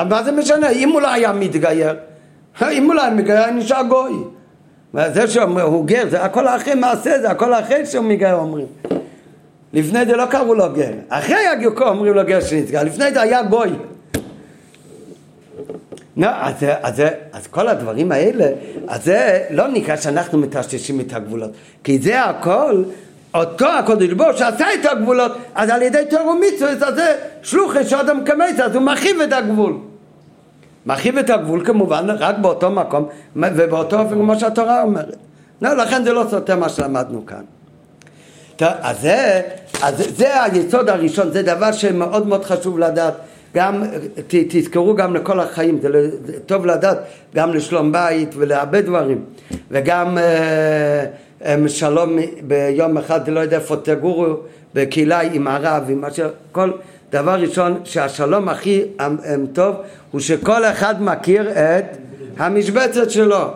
מה 0.04 0.24
זה 0.24 0.32
משנה? 0.32 0.70
אם 0.70 0.90
הוא 0.90 1.02
לא 1.02 1.12
היה 1.12 1.34
מתגייר, 1.34 1.94
אם 2.62 2.84
הוא 2.84 2.94
לא 2.94 3.02
היה 3.02 3.14
מתגייר, 3.14 3.52
נשאר 3.52 3.82
גוי. 3.90 4.14
זה 5.14 5.28
שהוא 5.28 5.86
גר, 5.86 6.04
זה 6.10 6.24
הכל 6.24 6.48
אחרי 6.48 6.76
מעשה, 6.76 7.22
זה 7.22 7.30
הכל 7.30 7.54
אחרי 7.54 7.86
שהוא 7.86 8.06
מתגייר 8.06 8.36
אומרים. 8.36 8.68
לפני 9.74 10.06
זה 10.06 10.16
לא 10.16 10.26
קראו 10.26 10.56
לו 10.56 10.74
גר, 10.74 10.92
אחרי 11.10 11.48
הגיוקו 11.48 11.84
אומרים 11.84 12.14
לו 12.14 12.26
גר 12.26 12.42
שנתגר, 12.42 12.84
לפני 12.84 13.14
זה 13.14 13.22
היה 13.22 13.44
גוי. 13.44 13.70
לא, 16.18 16.28
אז, 16.28 16.54
אז, 16.82 17.02
אז 17.32 17.48
כל 17.48 17.68
הדברים 17.68 18.12
האלה, 18.12 18.46
אז 18.88 19.04
זה 19.06 19.44
לא 19.50 19.68
נקרא 19.68 19.96
שאנחנו 19.96 20.38
מטשטשים 20.38 21.00
את 21.00 21.14
הגבולות, 21.14 21.52
כי 21.84 22.00
זה 22.00 22.24
הכל, 22.24 22.84
אותו 23.34 23.68
הקודש 23.68 24.10
ברוך 24.10 24.38
שעשה 24.38 24.66
את 24.74 24.86
הגבולות, 24.92 25.32
אז 25.56 25.70
על 25.70 25.82
ידי 25.82 26.04
תור 26.10 26.28
ומצוות, 26.28 26.84
אז 26.84 26.96
זה 26.96 27.16
שלוחי 27.44 27.84
שאדם 27.84 28.26
כמייס, 28.26 28.60
אז 28.60 28.76
הוא 28.76 28.84
מרחיב 28.84 29.22
את 29.22 29.34
הגבול. 29.34 29.78
מרחיב 30.86 31.18
את 31.18 31.30
הגבול 31.30 31.66
כמובן 31.66 32.06
רק 32.10 32.38
באותו 32.38 32.72
מקום 32.72 33.08
ובאותו 33.36 34.00
אופן 34.00 34.16
כמו 34.16 34.40
שהתורה 34.40 34.82
אומרת. 34.82 35.16
לא, 35.62 35.74
לכן 35.74 36.04
זה 36.04 36.14
לא 36.14 36.26
סותר 36.30 36.56
מה 36.56 36.70
שלמדנו 36.70 37.26
כאן. 37.26 37.44
טוב, 38.56 38.70
אז 38.82 39.02
זה, 39.02 39.42
אז 39.82 40.04
זה 40.18 40.44
היסוד 40.44 40.90
הראשון, 40.90 41.32
זה 41.32 41.44
דבר 41.44 41.72
שמאוד 41.72 42.28
מאוד 42.28 42.46
חשוב 42.46 42.80
לדעת. 42.80 43.14
גם, 43.56 43.84
ת, 44.28 44.36
תזכרו 44.50 44.96
גם 44.96 45.14
לכל 45.14 45.40
החיים, 45.40 45.80
זה, 45.82 46.10
זה 46.26 46.40
טוב 46.46 46.66
לדעת 46.66 46.98
גם 47.36 47.54
לשלום 47.54 47.92
בית 47.92 48.30
ולהרבה 48.36 48.82
דברים. 48.82 49.24
וגם 49.72 50.18
אה, 50.18 51.06
אה, 51.46 51.56
שלום 51.68 52.18
ביום 52.42 52.98
אחד, 52.98 53.30
לא 53.30 53.40
יודע 53.40 53.58
איפה 53.58 53.76
תגורו, 53.76 54.26
בקהילה 54.74 55.20
עם 55.20 55.48
הרב, 55.48 55.84
עם 55.90 56.02
משהו, 56.02 56.26
כל 56.52 56.72
דבר 57.14 57.40
ראשון 57.40 57.80
שהשלום 57.84 58.50
הכי 58.50 58.82
טוב 59.54 59.76
הוא 60.12 60.22
שכל 60.22 60.66
אחד 60.66 61.04
מכיר 61.04 61.50
את 61.52 61.98
המשבצת 62.38 63.10
שלו. 63.10 63.48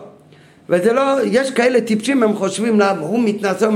וזה 0.68 0.92
לא, 0.92 1.02
יש 1.24 1.50
כאלה 1.50 1.80
טיפשים, 1.80 2.22
הם 2.22 2.34
חושבים 2.34 2.80
למה 2.80 3.00
הוא 3.00 3.20
מתנשא, 3.24 3.68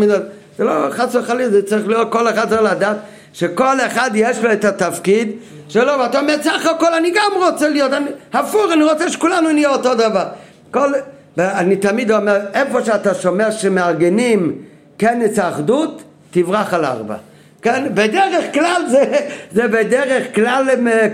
זה 0.59 0.65
לא 0.65 0.73
חס 0.91 1.15
וחלילה, 1.15 1.51
זה 1.51 1.63
צריך 1.63 1.89
להיות, 1.89 2.13
כל 2.13 2.29
אחד 2.29 2.49
צריך 2.49 2.63
לדעת 2.63 2.97
שכל 3.33 3.81
אחד 3.81 4.11
יש 4.15 4.39
לו 4.39 4.53
את 4.53 4.65
התפקיד 4.65 5.31
שלו, 5.69 5.93
ואתה 6.01 6.21
אומר, 6.21 6.35
סך 6.43 6.67
הכל 6.67 6.95
אני 6.95 7.11
גם 7.11 7.43
רוצה 7.47 7.69
להיות, 7.69 7.93
אני, 7.93 8.11
הפוך, 8.33 8.73
אני 8.73 8.85
רוצה 8.85 9.11
שכולנו 9.11 9.53
נהיה 9.53 9.71
אותו 9.71 9.95
דבר. 9.95 10.25
כל, 10.71 10.93
ואני 11.37 11.77
תמיד 11.77 12.11
אומר, 12.11 12.41
איפה 12.55 12.85
שאתה 12.85 13.15
שומע 13.15 13.53
שמארגנים 13.53 14.53
כנס 14.99 15.39
האחדות, 15.39 16.03
תברח 16.31 16.75
על 16.75 16.85
ארבע. 16.85 17.17
כן, 17.63 17.95
בדרך 17.95 18.55
כלל 18.55 18.83
זה, 18.89 19.05
זה 19.53 19.69
בדרך 19.69 20.35
כלל 20.35 20.67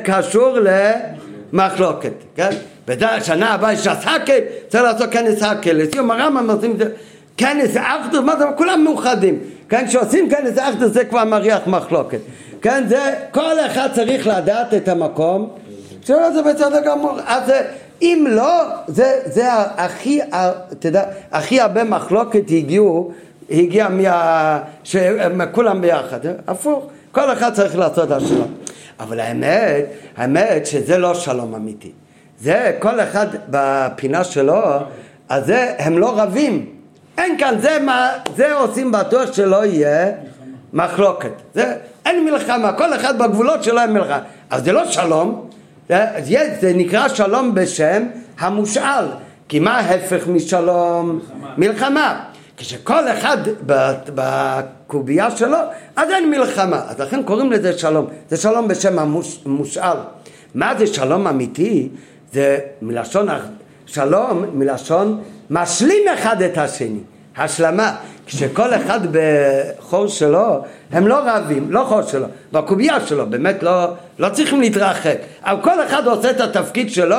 קשור 0.05 0.59
למחלוקת, 1.53 2.13
כן? 2.37 2.51
בשנה 2.87 3.55
הבאה 3.55 3.73
יש 3.73 3.87
הסקל, 3.87 4.39
צריך 4.69 4.85
לעשות 4.85 5.11
כנס 5.13 5.43
הקל. 5.43 5.73
לסיום 5.73 6.11
הרמב"ם 6.11 6.51
עושים 6.51 6.71
את 6.71 6.79
זה, 6.79 6.85
כנס 7.37 7.77
אחדות, 7.77 8.25
מה 8.25 8.37
זה, 8.37 8.45
כולם 8.57 8.85
מאוחדים. 8.85 9.39
כן, 9.69 9.87
כשעושים 9.87 10.31
כנס 10.31 10.59
אחדות 10.59 10.93
זה 10.93 11.05
כבר 11.05 11.25
מריח 11.25 11.67
מחלוקת. 11.67 12.19
כן, 12.63 12.85
זה, 12.89 13.15
כל 13.31 13.61
אחד 13.67 13.89
צריך 13.95 14.27
לדעת 14.27 14.75
את 14.75 14.89
המקום 14.89 15.51
שלא 16.05 16.31
זה 16.31 16.43
בסדר 16.43 16.81
גמור. 16.85 17.19
אז 17.27 17.53
אם 18.03 18.27
לא, 18.31 18.63
זה, 18.87 19.21
זה 19.25 19.53
הכי, 19.53 20.21
יודע, 20.85 21.05
הכי 21.33 21.61
הרבה 21.61 21.85
מחלוקת 21.85 22.45
הגיעו 22.51 23.13
הגיע 23.51 23.89
מה... 23.89 24.61
שכולם 24.85 25.81
ביחד, 25.81 26.19
הפוך, 26.47 26.87
כל 27.13 27.33
אחד 27.33 27.55
צריך 27.55 27.79
לעשות 27.79 28.07
את 28.07 28.13
השלום. 28.13 28.55
אבל 29.01 29.21
האמת, 29.21 29.85
האמת 30.17 30.67
שזה 30.67 30.99
לא 30.99 31.15
שלום 31.15 31.55
אמיתי. 31.55 31.93
זה 32.41 32.77
כל 32.79 33.01
אחד 33.01 33.27
בפינה 33.51 34.25
שלו, 34.25 34.63
אז 35.29 35.47
זה, 35.47 35.75
הם 35.79 35.99
לא 35.99 36.21
רבים. 36.21 36.67
אין 37.19 37.39
כאן, 37.39 37.55
זה, 37.61 37.79
מה, 37.79 38.11
זה 38.37 38.55
עושים 38.55 38.93
בטוח 38.93 39.33
שלא 39.33 39.65
יהיה 39.65 40.11
מחלוקת. 40.73 41.33
זה, 41.55 41.75
אין 42.07 42.25
מלחמה, 42.25 42.73
כל 42.73 42.95
אחד 42.95 43.19
בגבולות 43.19 43.65
שלו 43.65 43.81
אין 43.81 43.93
מלחמה. 43.93 44.21
אז 44.51 44.65
זה 44.65 44.73
לא 44.73 44.87
שלום, 44.87 45.49
זה, 45.89 46.05
זה 46.61 46.73
נקרא 46.75 47.09
שלום 47.09 47.55
בשם 47.55 48.03
המושאל. 48.39 49.05
כי 49.49 49.59
מה 49.59 49.79
ההפך 49.79 50.27
משלום? 50.27 51.19
מלחמה. 51.19 51.55
מלחמה. 51.59 52.25
כשכל 52.59 53.09
אחד 53.09 53.37
בקובייה 54.15 55.31
שלו, 55.31 55.59
אז 55.97 56.11
אין 56.11 56.31
מלחמה. 56.31 56.83
אז 56.89 57.01
לכן 57.01 57.23
קוראים 57.23 57.53
לזה 57.53 57.79
שלום. 57.79 58.07
זה 58.31 58.37
שלום 58.37 58.69
בשם 58.69 58.99
המושאל. 58.99 59.97
מה 60.55 60.75
זה 60.79 60.87
שלום 60.87 61.27
אמיתי? 61.27 61.89
זה 62.33 62.59
מלשון 62.83 63.29
שלום, 63.87 64.45
מלשון 64.55 65.21
משלים 65.51 66.09
אחד 66.15 66.43
את 66.43 66.59
השני. 66.59 67.01
השלמה. 67.37 67.97
כשכל 68.27 68.75
אחד 68.75 69.01
בחור 69.13 70.07
שלו, 70.07 70.65
הם 70.93 71.07
לא 71.07 71.19
רבים, 71.25 71.71
לא 71.71 71.85
חור 71.89 72.03
שלו, 72.03 72.27
בקובייה 72.53 73.07
שלו, 73.07 73.27
באמת 73.27 73.63
לא, 73.63 73.87
לא 74.19 74.29
צריכים 74.29 74.61
להתרחק. 74.61 75.17
אבל 75.43 75.63
כל 75.63 75.85
אחד 75.87 76.07
עושה 76.07 76.31
את 76.31 76.41
התפקיד 76.41 76.91
שלו. 76.91 77.17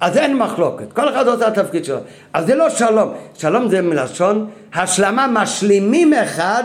אז 0.00 0.16
אין 0.16 0.36
מחלוקת, 0.36 0.92
כל 0.92 1.08
אחד 1.08 1.28
עושה 1.28 1.48
את 1.48 1.58
התפקיד 1.58 1.84
שלו. 1.84 1.98
אז 2.32 2.46
זה 2.46 2.54
לא 2.54 2.70
שלום, 2.70 3.12
שלום 3.38 3.68
זה 3.68 3.82
מלשון 3.82 4.50
השלמה, 4.74 5.26
משלימים 5.26 6.14
אחד 6.14 6.64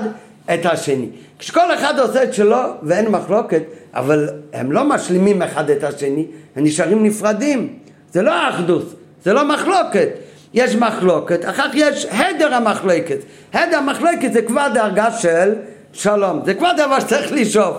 את 0.53 0.65
השני. 0.65 1.07
כשכל 1.39 1.73
אחד 1.73 1.99
עושה 1.99 2.23
את 2.23 2.33
שלו 2.33 2.61
ואין 2.83 3.07
מחלוקת, 3.07 3.63
אבל 3.93 4.29
הם 4.53 4.71
לא 4.71 4.83
משלימים 4.83 5.41
אחד 5.41 5.69
את 5.69 5.83
השני, 5.83 6.25
הם 6.55 6.63
נשארים 6.63 7.03
נפרדים. 7.03 7.73
זה 8.11 8.21
לא 8.21 8.49
אחדות, 8.49 8.93
זה 9.23 9.33
לא 9.33 9.47
מחלוקת. 9.47 10.09
יש 10.53 10.75
מחלוקת, 10.75 11.49
אחר 11.49 11.69
כך 11.69 11.75
יש 11.75 12.05
הדר 12.05 12.53
המחלוקת. 12.53 13.17
הדר 13.53 13.77
המחלוקת 13.77 14.33
זה 14.33 14.41
כבר 14.41 14.67
דרגה 14.73 15.11
של 15.11 15.53
שלום, 15.93 16.41
זה 16.45 16.53
כבר 16.53 16.71
דבר 16.77 16.99
שצריך 16.99 17.31
לשאוף. 17.31 17.77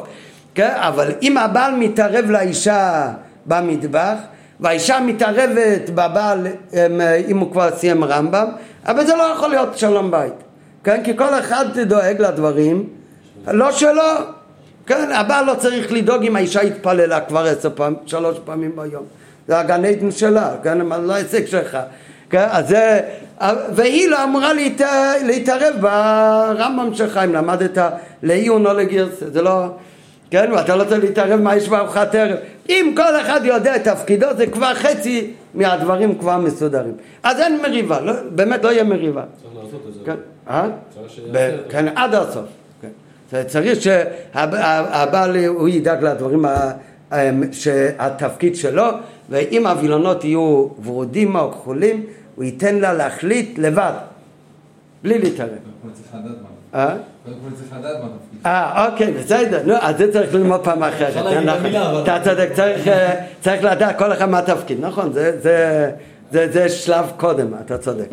כן? 0.55 0.73
אבל 0.77 1.13
אם 1.23 1.39
הבעל 1.39 1.75
מתערב 1.75 2.31
לאישה 2.31 3.11
במטבח, 3.47 4.17
והאישה 4.61 5.01
מתערבת 5.01 5.91
בבעל 5.91 6.47
אם 7.29 7.39
הוא 7.39 7.53
כבר 7.53 7.71
סיים 7.77 8.05
רמב"ם, 8.05 8.49
אבל 8.87 9.07
זה 9.07 9.17
לא 9.17 9.23
יכול 9.23 9.51
להיות 9.51 9.79
שלום 9.79 10.11
בית, 10.11 10.33
כן? 10.85 11.05
כי 11.05 11.17
כל 11.17 11.39
אחד 11.39 11.79
דואג 11.79 12.21
לדברים, 12.21 12.89
לא 13.47 13.73
שלו, 13.73 14.03
כן? 14.87 15.13
הבעל 15.13 15.45
לא 15.45 15.55
צריך 15.55 15.93
לדאוג 15.93 16.25
אם 16.25 16.37
האישה 16.37 16.61
התפללה 16.61 17.21
כבר 17.21 17.45
עשר 17.45 17.71
פעמים, 17.75 17.99
שלוש 18.07 18.39
פעמים 18.45 18.77
ביום, 18.77 19.05
זה 19.49 19.59
הגן 19.59 19.85
עדן 19.85 20.11
שלה, 20.11 20.51
כן? 20.63 20.79
לא 20.79 21.13
הישג 21.13 21.47
שלך, 21.47 21.79
כן? 22.31 22.47
אז 22.51 22.69
זה, 22.69 23.01
והיא 23.75 24.09
לא 24.09 24.25
אמורה 24.25 24.53
להת... 24.53 24.81
להתערב 25.25 25.75
ברמב"ם 25.81 26.95
שלך 26.95 27.21
אם 27.25 27.33
למדת 27.35 27.79
לעיון 28.23 28.67
או 28.67 28.73
לגרסה, 28.73 29.31
זה 29.31 29.43
לא... 29.43 29.67
כן, 30.31 30.53
ואתה 30.53 30.77
לא 30.77 30.85
צריך 30.85 31.05
להתערב 31.05 31.41
מה 31.41 31.57
יש 31.57 31.69
בארוחת 31.69 32.15
ערב. 32.15 32.37
אם 32.69 32.93
כל 32.97 33.21
אחד 33.21 33.41
יודע 33.45 33.77
את 33.77 33.85
תפקידו, 33.85 34.27
זה 34.37 34.47
כבר 34.47 34.75
חצי 34.75 35.31
מהדברים 35.55 36.19
כבר 36.19 36.39
מסודרים. 36.39 36.95
אז 37.23 37.41
אין 37.41 37.63
מריבה, 37.63 38.01
לא, 38.01 38.13
באמת 38.31 38.65
לא 38.65 38.69
יהיה 38.69 38.85
מריבה. 38.85 39.23
צריך 39.43 39.65
לעשות 39.65 39.81
את 39.89 39.95
זה. 39.95 40.01
כן, 40.05 40.17
אה? 40.49 40.69
כן, 41.69 41.89
עד 41.97 42.15
הסוף. 42.15 42.45
כן. 42.81 43.43
צריך 43.47 43.81
שהבעל 43.81 45.37
הוא 45.47 45.69
ידאג 45.69 46.05
לדברים, 46.05 46.45
שהתפקיד 47.53 48.57
שלו, 48.57 48.85
ואם 49.31 49.67
הווילונות 49.67 50.25
יהיו 50.25 50.69
ורודים 50.85 51.37
או 51.37 51.53
כחולים, 51.53 52.07
הוא 52.35 52.45
ייתן 52.45 52.75
לה 52.75 52.93
להחליט 52.93 53.59
לבד, 53.59 53.93
בלי 55.03 55.19
להתערב. 55.19 55.59
אה? 58.47 58.87
אוקיי, 58.87 59.13
בסדר, 59.13 59.61
נו, 59.65 59.75
אז 59.81 59.99
זה 59.99 60.13
צריך 60.13 60.35
ללמוד 60.35 60.65
פעם 60.65 60.83
אחרת. 60.83 61.17
אבל... 61.17 62.03
אתה 62.03 62.19
צודק, 62.25 62.49
אה, 62.59 63.15
צריך 63.41 63.65
לדעת 63.65 63.99
כל 63.99 64.13
אחד 64.13 64.31
מה 64.31 64.39
התפקיד, 64.39 64.79
נכון, 64.81 65.13
זה... 65.13 65.91
זה, 66.33 66.69
שלב 66.69 67.13
קודם, 67.17 67.47
אתה 67.65 67.79
צודק. 67.79 68.07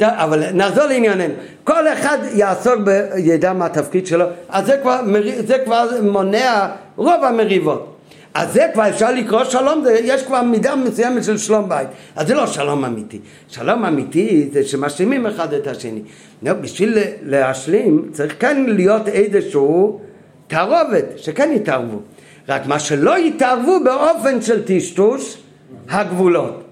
אבל 0.00 0.50
נחזור 0.52 0.84
לענייננו. 0.84 1.34
כל 1.64 1.88
אחד 1.88 2.18
יעסוק, 2.32 2.80
ידע 3.16 3.52
מה 3.52 3.66
התפקיד 3.66 4.06
שלו, 4.06 4.24
אז 4.48 4.66
זה 4.66 4.76
כבר, 4.82 5.00
זה 5.46 5.58
כבר 5.64 5.88
מונע 6.02 6.68
רוב 6.96 7.24
המריבות. 7.24 7.97
אז 8.38 8.52
זה 8.52 8.66
כבר 8.74 8.88
אפשר 8.88 9.10
לקרוא 9.12 9.44
שלום, 9.44 9.84
זה, 9.84 9.98
יש 10.02 10.22
כבר 10.22 10.42
מידה 10.42 10.76
מסוימת 10.76 11.24
של 11.24 11.38
שלום 11.38 11.68
בית. 11.68 11.88
אז 12.16 12.26
זה 12.26 12.34
לא 12.34 12.46
שלום 12.46 12.84
אמיתי. 12.84 13.18
שלום 13.48 13.84
אמיתי 13.84 14.48
זה 14.52 14.64
שמשלימים 14.64 15.26
אחד 15.26 15.52
את 15.52 15.66
השני. 15.66 16.00
לא, 16.42 16.52
בשביל 16.52 16.98
להשלים 17.22 18.08
צריך 18.12 18.34
כן 18.38 18.64
להיות 18.68 19.08
איזשהו 19.08 20.00
תערובת, 20.46 21.04
שכן 21.16 21.52
יתערבו. 21.52 22.00
רק 22.48 22.66
מה 22.66 22.78
שלא 22.78 23.18
יתערבו 23.18 23.80
באופן 23.84 24.42
של 24.42 24.62
טשטוש 24.64 25.38
הגבולות. 25.90 26.64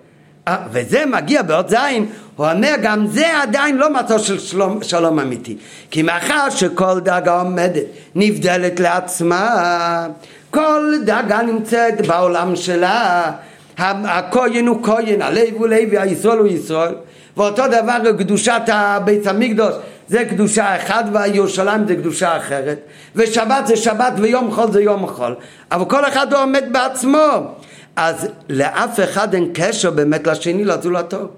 אה, 0.48 0.56
וזה 0.70 1.06
מגיע 1.06 1.42
בעוד 1.42 1.68
זין, 1.68 2.06
הוא 2.36 2.46
אומר 2.46 2.74
גם 2.82 3.06
זה 3.06 3.42
עדיין 3.42 3.76
לא 3.76 3.92
מצוא 3.92 4.18
של 4.18 4.38
שלום, 4.38 4.82
שלום 4.82 5.18
אמיתי. 5.18 5.56
כי 5.90 6.02
מאחר 6.02 6.50
שכל 6.50 7.00
דאגה 7.00 7.40
עומדת 7.40 7.84
נבדלת 8.14 8.80
לעצמה, 8.80 10.08
כל 10.50 10.92
דאגה 11.04 11.42
נמצאת 11.42 12.06
בעולם 12.06 12.56
שלה, 12.56 13.32
הכהן 13.78 14.66
הוא 14.66 14.82
כהן, 14.82 15.22
הלוי 15.22 15.50
הוא 15.50 15.66
לוי, 15.66 15.98
הישראל 15.98 16.38
הוא 16.38 16.46
ישראל, 16.46 16.94
ואותו 17.36 17.62
דבר 17.66 18.12
קדושת 18.18 18.62
בית 19.04 19.26
המקדוש 19.26 19.74
זה 20.08 20.24
קדושה 20.24 20.76
אחת 20.76 21.04
והירושלים 21.12 21.86
זה 21.86 21.96
קדושה 21.96 22.36
אחרת 22.36 22.78
ושבת 23.16 23.66
זה 23.66 23.76
שבת 23.76 24.12
ויום 24.16 24.50
חול 24.50 24.72
זה 24.72 24.82
יום 24.82 25.06
חול 25.06 25.34
אבל 25.72 25.84
כל 25.84 26.08
אחד 26.08 26.32
עומד 26.32 26.64
בעצמו 26.72 27.54
אז 27.96 28.28
לאף 28.48 29.00
אחד 29.00 29.34
אין 29.34 29.50
קשר 29.54 29.90
באמת 29.90 30.26
לשני 30.26 30.64
לזולתו. 30.64 31.28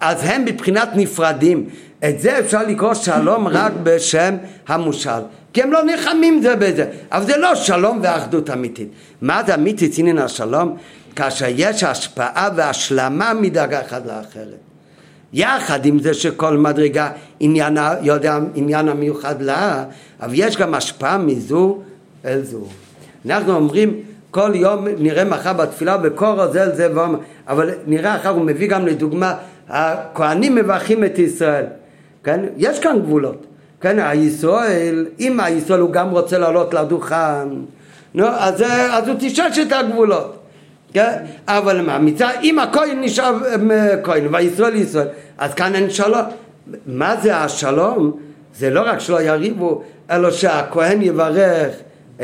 אז 0.00 0.18
הם 0.24 0.44
מבחינת 0.44 0.88
נפרדים. 0.94 1.68
את 2.08 2.20
זה 2.20 2.38
אפשר 2.38 2.62
לקרוא 2.62 2.94
שלום 2.94 3.48
רק 3.48 3.72
בשם 3.82 4.36
המושל. 4.68 5.20
כי 5.52 5.62
הם 5.62 5.72
לא 5.72 5.82
נלחמים 5.82 6.42
זה 6.42 6.56
בזה. 6.56 6.86
אבל 7.12 7.24
זה 7.24 7.36
לא 7.36 7.54
שלום 7.54 8.00
ואחדות 8.02 8.50
אמיתית. 8.50 8.88
מה 9.22 9.42
זה 9.46 9.54
אמיתית 9.54 9.98
עניין 9.98 10.18
השלום? 10.18 10.76
כאשר 11.16 11.46
יש 11.48 11.84
השפעה 11.84 12.48
והשלמה 12.56 13.34
מדרגה 13.34 13.80
אחת 13.80 14.06
לאחרת. 14.06 14.58
יחד 15.32 15.86
עם 15.86 15.98
זה 15.98 16.14
שכל 16.14 16.56
מדרגה 16.56 17.10
עניין, 17.40 17.76
יודע 18.02 18.38
עניין 18.54 18.88
המיוחד 18.88 19.42
לה, 19.42 19.84
אבל 20.20 20.32
יש 20.34 20.56
גם 20.56 20.74
השפעה 20.74 21.18
מזו 21.18 21.78
אל 22.24 22.42
זו. 22.42 22.64
אנחנו 23.26 23.54
אומרים 23.54 24.00
כל 24.30 24.50
יום 24.54 24.86
נראה 24.98 25.24
מחר 25.24 25.52
בתפילה 25.52 25.96
בקור 25.96 26.52
זה 26.52 26.74
זה 26.74 26.88
ואומר, 26.94 27.18
אבל 27.48 27.70
נראה 27.86 28.16
אחר 28.16 28.28
הוא 28.28 28.44
מביא 28.44 28.68
גם 28.68 28.86
לדוגמה 28.86 29.34
הכהנים 29.68 30.54
מברכים 30.54 31.04
את 31.04 31.18
ישראל, 31.18 31.64
כן? 32.24 32.40
יש 32.56 32.80
כאן 32.80 32.98
גבולות, 33.02 33.46
כן? 33.80 33.98
הישראל, 33.98 35.06
אם 35.20 35.40
הישראל 35.40 35.80
הוא 35.80 35.90
גם 35.90 36.10
רוצה 36.10 36.38
לעלות 36.38 36.74
לדוכן, 36.74 37.48
נו, 38.14 38.26
אז, 38.26 38.62
אז 38.90 39.08
הוא 39.08 39.16
תשש 39.18 39.58
את 39.58 39.72
הגבולות 39.72 40.40
כן? 40.92 41.24
אבל 41.48 41.80
מה, 41.80 41.98
מצד, 41.98 42.32
אם 42.42 42.58
הכהן 42.58 43.00
נשאר 43.00 43.34
כהן 44.02 44.34
והישראל 44.34 44.74
ישראל, 44.74 45.08
אז 45.38 45.54
כאן 45.54 45.74
אין 45.74 45.90
שלום. 45.90 46.24
מה 46.86 47.16
זה 47.16 47.36
השלום? 47.36 48.12
זה 48.54 48.70
לא 48.70 48.80
רק 48.80 49.00
שלא 49.00 49.22
יריבו, 49.22 49.82
אלא 50.10 50.30
שהכהן 50.30 51.02
יברך 51.02 51.74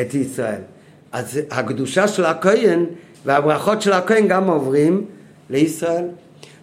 את 0.00 0.14
ישראל. 0.14 0.60
אז 1.12 1.40
הקדושה 1.50 2.08
של 2.08 2.24
הכהן 2.24 2.84
והברכות 3.24 3.82
של 3.82 3.92
הכהן 3.92 4.28
גם 4.28 4.48
עוברים 4.48 5.04
לישראל. 5.50 6.04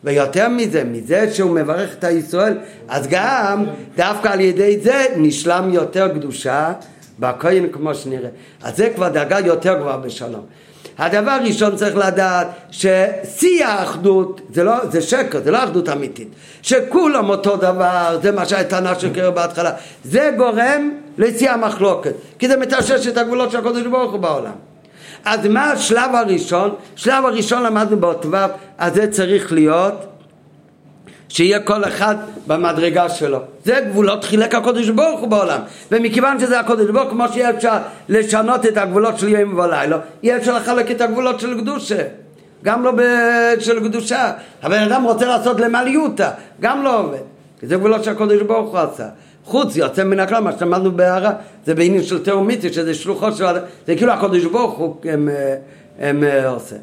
ויותר 0.03 0.49
מזה, 0.49 0.83
מזה 0.83 1.33
שהוא 1.33 1.51
מברך 1.51 1.93
את 1.99 2.03
הישראל, 2.03 2.57
אז 2.87 3.07
גם 3.09 3.65
דווקא 3.95 4.27
על 4.27 4.39
ידי 4.39 4.79
זה 4.79 5.05
נשלם 5.17 5.69
יותר 5.73 6.07
קדושה 6.07 6.73
בכהן 7.19 7.67
כמו 7.71 7.95
שנראה. 7.95 8.29
אז 8.63 8.77
זה 8.77 8.89
כבר 8.95 9.09
דרגה 9.09 9.39
יותר 9.39 9.79
גבוהה 9.79 9.97
בשלום. 9.97 10.45
הדבר 10.97 11.31
הראשון 11.31 11.75
צריך 11.75 11.97
לדעת 11.97 12.47
ששיא 12.71 13.65
האחדות 13.65 14.41
זה, 14.53 14.63
לא, 14.63 14.73
זה 14.91 15.01
שקר, 15.01 15.41
זה 15.43 15.51
לא 15.51 15.63
אחדות 15.63 15.89
אמיתית. 15.89 16.27
שכולם 16.61 17.29
אותו 17.29 17.57
דבר, 17.57 18.19
זה 18.21 18.31
מה 18.31 18.45
שהטענה 18.45 18.99
שקרה 18.99 19.31
בהתחלה. 19.31 19.71
זה 20.03 20.31
גורם 20.37 20.91
לשיא 21.17 21.51
המחלוקת, 21.51 22.13
כי 22.39 22.47
זה 22.47 22.57
מטשש 22.57 23.07
את 23.07 23.17
הגבולות 23.17 23.51
של 23.51 23.57
הקודש 23.57 23.81
ברוך 23.81 24.11
הוא 24.11 24.19
בעולם. 24.19 24.72
אז 25.25 25.47
מה 25.47 25.71
השלב 25.71 26.15
הראשון? 26.15 26.75
שלב 26.95 27.25
הראשון 27.25 27.63
למדנו 27.63 27.97
באות 27.97 28.25
ו', 28.25 28.35
אז 28.77 28.93
זה 28.93 29.07
צריך 29.07 29.51
להיות 29.51 30.05
שיהיה 31.29 31.59
כל 31.59 31.83
אחד 31.83 32.15
במדרגה 32.47 33.09
שלו. 33.09 33.39
זה 33.65 33.79
גבולות 33.89 34.23
חילק 34.23 34.55
הקודש 34.55 34.89
ברוך 34.89 35.19
הוא 35.19 35.27
בעולם. 35.27 35.59
ומכיוון 35.91 36.39
שזה 36.39 36.59
הקודש 36.59 36.89
ברוך 36.89 37.03
הוא, 37.03 37.11
כמו 37.11 37.25
שיהיה 37.33 37.49
אפשר 37.49 37.77
לשנות 38.09 38.65
את 38.65 38.77
הגבולות 38.77 39.19
של 39.19 39.27
יום 39.27 39.59
ולילה, 39.59 39.97
יהיה 40.23 40.37
אפשר 40.37 40.57
לחלק 40.57 40.91
את 40.91 41.01
הגבולות 41.01 41.39
של 41.39 41.59
קדושה. 41.61 42.03
גם 42.63 42.83
לא 42.83 42.91
של 43.59 43.79
קדושה. 43.87 44.31
הבן 44.63 44.79
אדם 44.79 45.03
רוצה 45.03 45.25
לעשות 45.25 45.59
למעליותה, 45.59 46.31
גם 46.61 46.83
לא 46.83 46.99
עובד. 46.99 47.17
זה 47.61 47.75
גבולות 47.75 48.03
שהקודש 48.03 48.41
ברוך 48.41 48.71
הוא 48.71 48.79
עשה. 48.79 49.07
חוץ 49.45 49.75
יוצא 49.75 50.03
מן 50.03 50.19
הכלל, 50.19 50.39
מה 50.39 50.51
שלמדנו 50.59 50.91
בהערה, 50.91 51.31
זה 51.65 51.75
בעניין 51.75 52.03
של 52.03 52.23
תאומיתי, 52.23 52.73
שזה 52.73 52.93
שלוחות 52.93 53.35
של... 53.35 53.45
זה 53.87 53.95
כאילו 53.95 54.11
הקודש 54.11 54.45
ברוך 54.45 54.77
הוא 54.77 54.95
הם, 55.03 55.29
הם, 55.99 56.23
הם 56.23 56.45
עושה. 56.45 56.75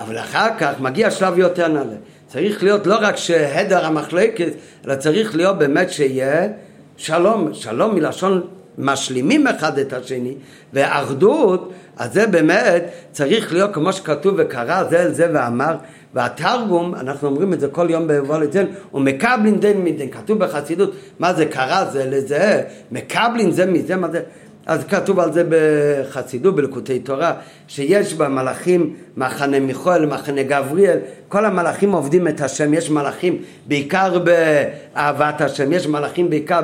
אבל 0.00 0.18
אחר 0.18 0.48
כך 0.58 0.80
מגיע 0.80 1.10
שלב 1.10 1.38
יותר 1.38 1.68
נעלה. 1.68 1.94
צריך 2.28 2.62
להיות 2.62 2.86
לא 2.86 2.96
רק 3.00 3.16
שהדר 3.16 3.86
המחלקת, 3.86 4.52
אלא 4.86 4.94
צריך 4.94 5.36
להיות 5.36 5.58
באמת 5.58 5.90
שיהיה 5.90 6.48
שלום, 6.96 7.54
שלום 7.54 7.94
מלשון 7.94 8.46
משלימים 8.78 9.46
אחד 9.46 9.78
את 9.78 9.92
השני, 9.92 10.34
ואחדות, 10.72 11.72
אז 11.96 12.12
זה 12.12 12.26
באמת 12.26 12.84
צריך 13.12 13.52
להיות 13.52 13.74
כמו 13.74 13.92
שכתוב 13.92 14.34
וקרא 14.38 14.84
זה 14.84 15.02
אל 15.02 15.12
זה 15.12 15.28
ואמר, 15.34 15.76
והתרגום, 16.14 16.94
אנחנו 16.94 17.28
אומרים 17.28 17.52
את 17.52 17.60
זה 17.60 17.68
כל 17.68 17.86
יום 17.90 18.06
בוולטן, 18.06 18.64
הוא 18.90 19.02
מקבלין 19.02 19.60
דין 19.60 19.84
מדין, 19.84 20.10
כתוב 20.10 20.38
בחסידות, 20.38 20.94
מה 21.18 21.34
זה 21.34 21.46
קרא 21.46 21.84
זה 21.84 22.04
לזה, 22.10 22.62
מקבלין 22.90 23.50
זה 23.50 23.66
מזה, 23.66 23.96
מה 23.96 24.08
זה, 24.10 24.20
אז 24.66 24.84
כתוב 24.84 25.20
על 25.20 25.32
זה 25.32 25.44
בחסידות, 25.48 26.54
בלקוטי 26.56 26.98
תורה, 26.98 27.32
שיש 27.68 28.14
במלאכים 28.14 28.94
מחנה 29.16 29.60
מיכואל, 29.60 30.06
מחנה 30.06 30.42
גבריאל, 30.42 30.98
כל 31.28 31.44
המלאכים 31.44 31.92
עובדים 31.92 32.28
את 32.28 32.40
השם, 32.40 32.74
יש 32.74 32.90
מלאכים 32.90 33.38
בעיקר 33.66 34.18
באהבת 34.18 35.40
השם, 35.40 35.72
יש 35.72 35.86
מלאכים 35.86 36.30
בעיקר 36.30 36.60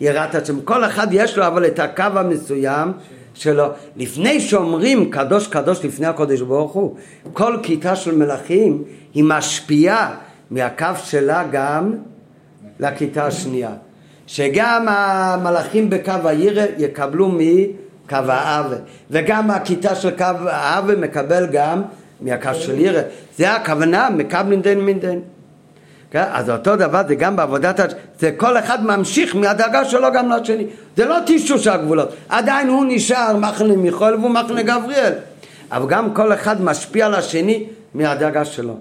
ביראת 0.00 0.34
השם, 0.34 0.60
כל 0.60 0.84
אחד 0.84 1.06
יש 1.10 1.38
לו 1.38 1.46
אבל 1.46 1.66
את 1.66 1.78
הקו 1.78 2.02
המסוים 2.02 2.92
שלו. 3.36 3.66
לפני 3.96 4.40
שאומרים 4.40 5.10
קדוש 5.10 5.46
קדוש 5.46 5.84
לפני 5.84 6.06
הקודש 6.06 6.40
ברוך 6.40 6.72
הוא, 6.72 6.94
כל 7.32 7.56
כיתה 7.62 7.96
של 7.96 8.16
מלאכים 8.16 8.82
היא 9.14 9.24
משפיעה 9.24 10.14
מהקו 10.50 10.86
שלה 11.04 11.44
גם 11.52 11.94
לכיתה 12.80 13.26
השנייה. 13.26 13.70
שגם 14.26 14.86
המלאכים 14.88 15.90
בקו 15.90 16.12
העיר 16.24 16.58
יקבלו 16.78 17.28
מקו 17.28 18.16
האווה, 18.28 18.76
וגם 19.10 19.50
הכיתה 19.50 19.94
של 19.94 20.10
קו 20.10 20.24
האווה 20.24 20.96
מקבל 20.96 21.46
גם 21.52 21.82
מהקו 22.20 22.54
של 22.54 22.74
עיר. 22.74 22.98
זה 23.36 23.52
הכוונה, 23.52 24.10
מקבלין 24.10 24.62
דין 24.62 24.80
מן 24.80 24.98
דין. 24.98 25.20
כן? 26.10 26.24
אז 26.32 26.50
אותו 26.50 26.76
דבר 26.76 27.02
זה 27.08 27.14
גם 27.14 27.36
בעבודת, 27.36 27.94
זה 28.20 28.30
כל 28.36 28.58
אחד 28.58 28.86
ממשיך 28.86 29.36
מהדאגה 29.36 29.84
שלו 29.84 30.12
גם 30.14 30.30
לשני. 30.30 30.66
זה 30.96 31.04
לא 31.04 31.16
טישוש 31.26 31.66
הגבולות, 31.66 32.08
עדיין 32.28 32.68
הוא 32.68 32.84
נשאר 32.88 33.36
מחנה 33.36 33.76
מיכול 33.76 34.14
והוא 34.14 34.30
מחנה 34.30 34.62
גבריאל. 34.62 35.12
אבל 35.72 35.88
גם 35.88 36.14
כל 36.14 36.32
אחד 36.32 36.62
משפיע 36.62 37.06
על 37.06 37.14
השני 37.14 37.64
מהדאגה 37.94 38.44
שלו. 38.44 38.76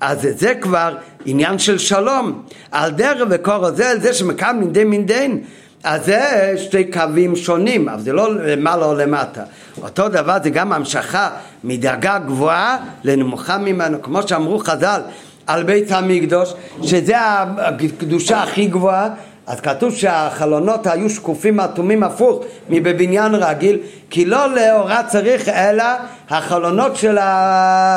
אז 0.00 0.28
זה 0.36 0.54
כבר 0.54 0.96
עניין 1.24 1.58
של 1.58 1.78
שלום. 1.78 2.42
על 2.72 2.90
דרך 2.90 3.28
וקור 3.30 3.70
זה, 3.70 3.98
זה 4.00 4.14
שמקבלים 4.14 4.70
דין 4.72 4.90
מן 4.90 5.06
דין, 5.06 5.42
אז 5.84 6.04
זה 6.04 6.54
שתי 6.56 6.84
קווים 6.84 7.36
שונים, 7.36 7.88
אבל 7.88 8.00
זה 8.00 8.12
לא 8.12 8.34
למעלה 8.34 8.84
או 8.84 8.94
למטה. 8.94 9.42
אותו 9.82 10.08
דבר 10.08 10.36
זה 10.42 10.50
גם 10.50 10.72
המשכה 10.72 11.30
מדרגה 11.64 12.18
גבוהה 12.18 12.76
לנמוכה 13.04 13.58
ממנו, 13.58 14.02
כמו 14.02 14.28
שאמרו 14.28 14.58
חז"ל 14.58 15.00
על 15.48 15.62
בית 15.62 15.92
המקדוש, 15.92 16.54
שזה 16.82 17.14
הקדושה 17.18 18.42
הכי 18.42 18.66
גבוהה, 18.66 19.08
אז 19.46 19.60
כתוב 19.60 19.94
שהחלונות 19.94 20.86
היו 20.86 21.10
שקופים 21.10 21.60
אטומים 21.60 22.02
הפוך 22.02 22.44
מבבניין 22.68 23.34
רגיל 23.34 23.78
כי 24.10 24.24
לא 24.24 24.54
לאורה 24.54 25.02
צריך 25.02 25.48
אלא 25.48 25.84
החלונות 26.30 26.96
של 26.96 27.18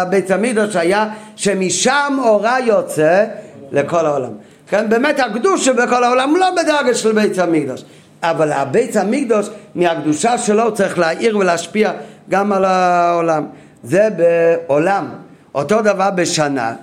בית 0.10 0.32
המקדוש 0.32 0.76
היה 0.76 1.08
שמשם 1.36 2.18
אורה 2.24 2.60
יוצא 2.60 3.26
לכל 3.72 4.06
העולם. 4.06 4.32
כן, 4.68 4.90
באמת 4.90 5.20
הקדוש 5.20 5.66
שבכל 5.66 6.04
העולם 6.04 6.36
לא 6.36 6.48
בדרגה 6.52 6.94
של 6.94 7.12
בית 7.12 7.40
המקדוש 7.40 7.84
אבל 8.24 8.52
הבית 8.52 8.96
המקדוש 8.96 9.50
מהקדושה 9.76 10.38
שלו 10.38 10.74
צריך 10.74 11.00
להעיר 11.00 11.38
ולהשפיע 11.38 11.92
גם 12.30 12.52
על 12.52 12.66
העולם. 12.66 13.46
זה 13.84 14.10
בעולם. 14.18 15.08
אותו 15.56 15.82
דבר 15.82 16.10
בשנה 16.16 16.74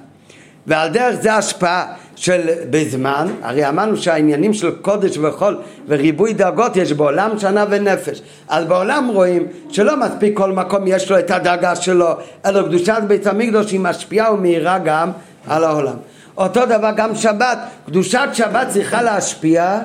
ועל 0.69 0.89
דרך 0.89 1.15
זה 1.21 1.35
השפעה 1.35 1.87
של 2.17 2.41
בזמן, 2.71 3.27
הרי 3.43 3.69
אמרנו 3.69 3.97
שהעניינים 3.97 4.55
של 4.55 4.71
קודש 4.71 5.19
וחול 5.19 5.61
וריבוי 5.89 6.33
דרגות 6.33 6.77
יש 6.77 6.93
בעולם 6.93 7.39
שנה 7.39 7.65
ונפש. 7.71 8.23
אז 8.49 8.65
בעולם 8.65 9.09
רואים 9.09 9.47
שלא 9.71 9.97
מספיק 9.97 10.37
כל 10.37 10.53
מקום 10.53 10.87
יש 10.87 11.11
לו 11.11 11.19
את 11.19 11.31
הדרגה 11.31 11.77
שלו 11.77 12.09
אלא 12.47 12.63
קדושת 12.63 13.03
בית 13.07 13.27
המקדוש 13.27 13.73
היא 13.73 13.81
משפיעה 13.81 14.33
ומאירה 14.33 14.79
גם 14.79 15.11
על 15.49 15.65
העולם. 15.65 15.97
אותו 16.37 16.67
דבר 16.67 16.91
גם 16.97 17.15
שבת, 17.15 17.59
קדושת 17.87 18.29
שבת 18.33 18.69
צריכה 18.69 19.03
להשפיע 19.03 19.79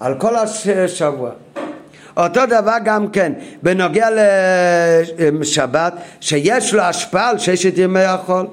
על 0.00 0.14
כל 0.14 0.34
השבוע. 0.36 1.30
אותו 2.16 2.46
דבר 2.46 2.76
גם 2.84 3.08
כן 3.08 3.32
בנוגע 3.62 4.08
לשבת 5.18 5.92
שיש 6.20 6.74
לו 6.74 6.82
השפעה 6.82 7.30
על 7.30 7.38
ששת 7.38 7.78
ימי 7.78 8.04
החול 8.04 8.46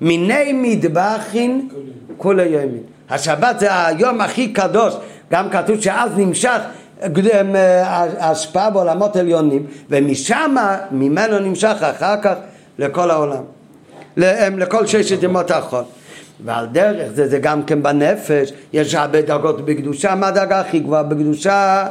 מיני 0.00 0.52
מטבחין 0.52 1.68
כל 2.16 2.40
הימים. 2.40 2.82
השבת 3.10 3.60
זה 3.60 3.86
היום 3.86 4.20
הכי 4.20 4.52
קדוש, 4.52 4.94
גם 5.32 5.50
כתוב 5.50 5.80
שאז 5.80 6.10
נמשך 6.16 6.58
השפעה 8.18 8.70
בעולמות 8.70 9.16
עליונים, 9.16 9.66
ומשם, 9.90 10.54
ממנו 10.90 11.38
נמשך 11.38 11.76
אחר 11.80 12.14
כך 12.22 12.34
לכל 12.78 13.10
העולם, 13.10 13.42
לכל 14.16 14.86
ששת 14.86 15.22
ימות 15.22 15.50
החול. 15.50 15.82
ועל 16.44 16.66
דרך 16.66 17.12
זה, 17.14 17.28
זה 17.28 17.38
גם 17.38 17.62
כן 17.62 17.82
בנפש, 17.82 18.52
יש 18.72 18.94
הרבה 18.94 19.22
דרגות 19.22 19.64
בקדושה, 19.64 20.14
מה 20.14 20.28
הדרגה 20.28 20.60
הכי 20.60 20.78
גבוהה 20.78 21.02
בקדושה? 21.02 21.86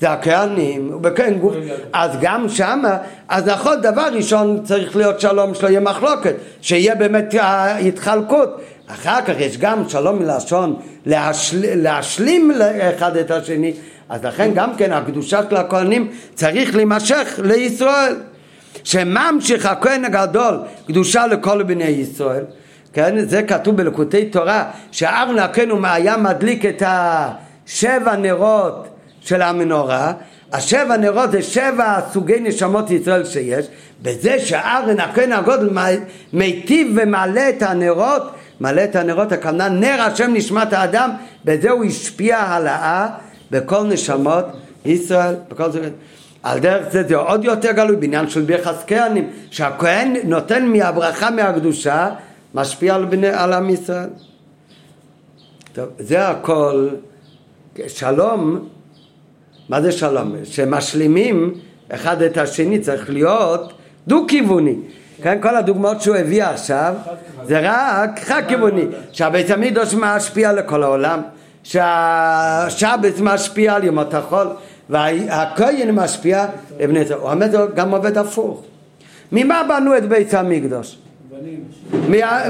זה 0.00 0.10
הכהנים, 0.10 0.94
ובכהן 0.94 1.38
גוף, 1.38 1.54
אז 1.92 2.10
גם 2.20 2.48
שמה, 2.48 2.96
אז 3.28 3.48
נכון, 3.48 3.80
דבר 3.80 4.08
ראשון 4.12 4.60
צריך 4.64 4.96
להיות 4.96 5.20
שלום, 5.20 5.54
שלא 5.54 5.68
יהיה 5.68 5.80
מחלוקת, 5.80 6.34
שיהיה 6.60 6.94
באמת 6.94 7.34
ההתחלקות. 7.40 8.60
אחר 8.86 9.22
כך 9.22 9.34
יש 9.38 9.58
גם 9.58 9.88
שלום 9.88 10.18
מלשון 10.18 10.76
להשל... 11.06 11.62
להשלים 11.62 12.50
אחד 12.94 13.16
את 13.16 13.30
השני, 13.30 13.72
אז 14.08 14.24
לכן 14.24 14.50
גם 14.54 14.74
כן 14.76 14.92
הקדושה 14.92 15.40
של 15.50 15.56
הכהנים 15.56 16.10
צריך 16.34 16.76
להימשך 16.76 17.40
לישראל. 17.42 18.14
שממשיך 18.84 19.66
הכהן 19.66 20.04
הגדול 20.04 20.58
קדושה 20.86 21.26
לכל 21.26 21.62
בני 21.62 21.84
ישראל, 21.84 22.44
כן? 22.92 23.24
זה 23.24 23.42
כתוב 23.42 23.76
בלקוטי 23.76 24.24
תורה, 24.24 24.64
שארון 24.90 25.38
הכהן 25.38 25.70
היה 25.84 26.16
מדליק 26.16 26.66
את 26.66 26.82
השבע 26.86 28.16
נרות 28.16 28.88
של 29.30 29.42
המנורה, 29.42 30.12
השבע 30.52 30.96
נרות 30.96 31.32
זה 31.32 31.42
שבע 31.42 32.00
סוגי 32.12 32.40
נשמות 32.40 32.90
ישראל 32.90 33.24
שיש, 33.24 33.66
בזה 34.02 34.38
שארון 34.38 35.00
הכהן 35.00 35.32
הגודל 35.32 35.70
מיטיב 36.32 36.98
ומעלה 37.02 37.48
את 37.48 37.62
הנרות, 37.62 38.22
מעלה 38.60 38.84
את 38.84 38.96
הנרות, 38.96 39.32
הכוונה 39.32 39.68
נר 39.68 40.02
השם 40.02 40.30
נשמת 40.34 40.72
האדם, 40.72 41.10
בזה 41.44 41.70
הוא 41.70 41.84
השפיע 41.84 42.38
העלאה 42.38 43.08
בכל 43.50 43.82
נשמות 43.86 44.44
ישראל, 44.84 45.34
בכל 45.48 45.70
זה... 45.70 45.90
על 46.42 46.58
דרך 46.58 46.92
זה 46.92 47.02
זה 47.08 47.16
עוד 47.16 47.44
יותר 47.44 47.72
גלוי 47.72 47.96
בעניין 47.96 48.28
של 48.28 48.42
ביחס 48.42 48.84
כהנים, 48.86 49.30
שהכהן 49.50 50.16
נותן 50.24 50.66
מהברכה 50.66 51.30
מהקדושה, 51.30 52.10
משפיע 52.54 52.94
על, 52.94 53.04
בני, 53.04 53.28
על 53.28 53.52
עם 53.52 53.70
ישראל. 53.70 54.08
טוב, 55.72 55.88
זה 55.98 56.28
הכל, 56.28 56.88
שלום, 57.86 58.68
מה 59.70 59.82
זה 59.82 59.92
שלום? 59.92 60.34
שמשלימים 60.44 61.54
אחד 61.88 62.22
את 62.22 62.36
השני, 62.36 62.78
צריך 62.78 63.10
להיות 63.10 63.72
דו-כיווני. 64.06 64.74
כן, 65.22 65.38
כל 65.42 65.56
הדוגמאות 65.56 66.02
שהוא 66.02 66.16
הביא 66.16 66.44
עכשיו 66.44 66.94
זה 67.44 67.60
רק 67.62 68.20
חד-כיווני, 68.20 68.84
שהבית 69.12 69.50
המקדוש 69.50 69.94
משפיע 69.94 70.52
לכל 70.52 70.82
העולם, 70.82 71.20
שהשבת 71.62 73.20
משפיע 73.20 73.74
על 73.74 73.84
ימות 73.84 74.14
החול, 74.14 74.46
והכהן 74.90 75.90
משפיע 75.90 76.46
לבני 76.80 76.98
ישראל. 76.98 77.18
הוא 77.18 77.30
עומד 77.30 77.50
גם 77.74 77.90
עובד 77.90 78.18
הפוך. 78.18 78.62
ממה 79.32 79.62
בנו 79.68 79.96
את 79.96 80.08
בית 80.08 80.34
המקדוש? 80.34 80.96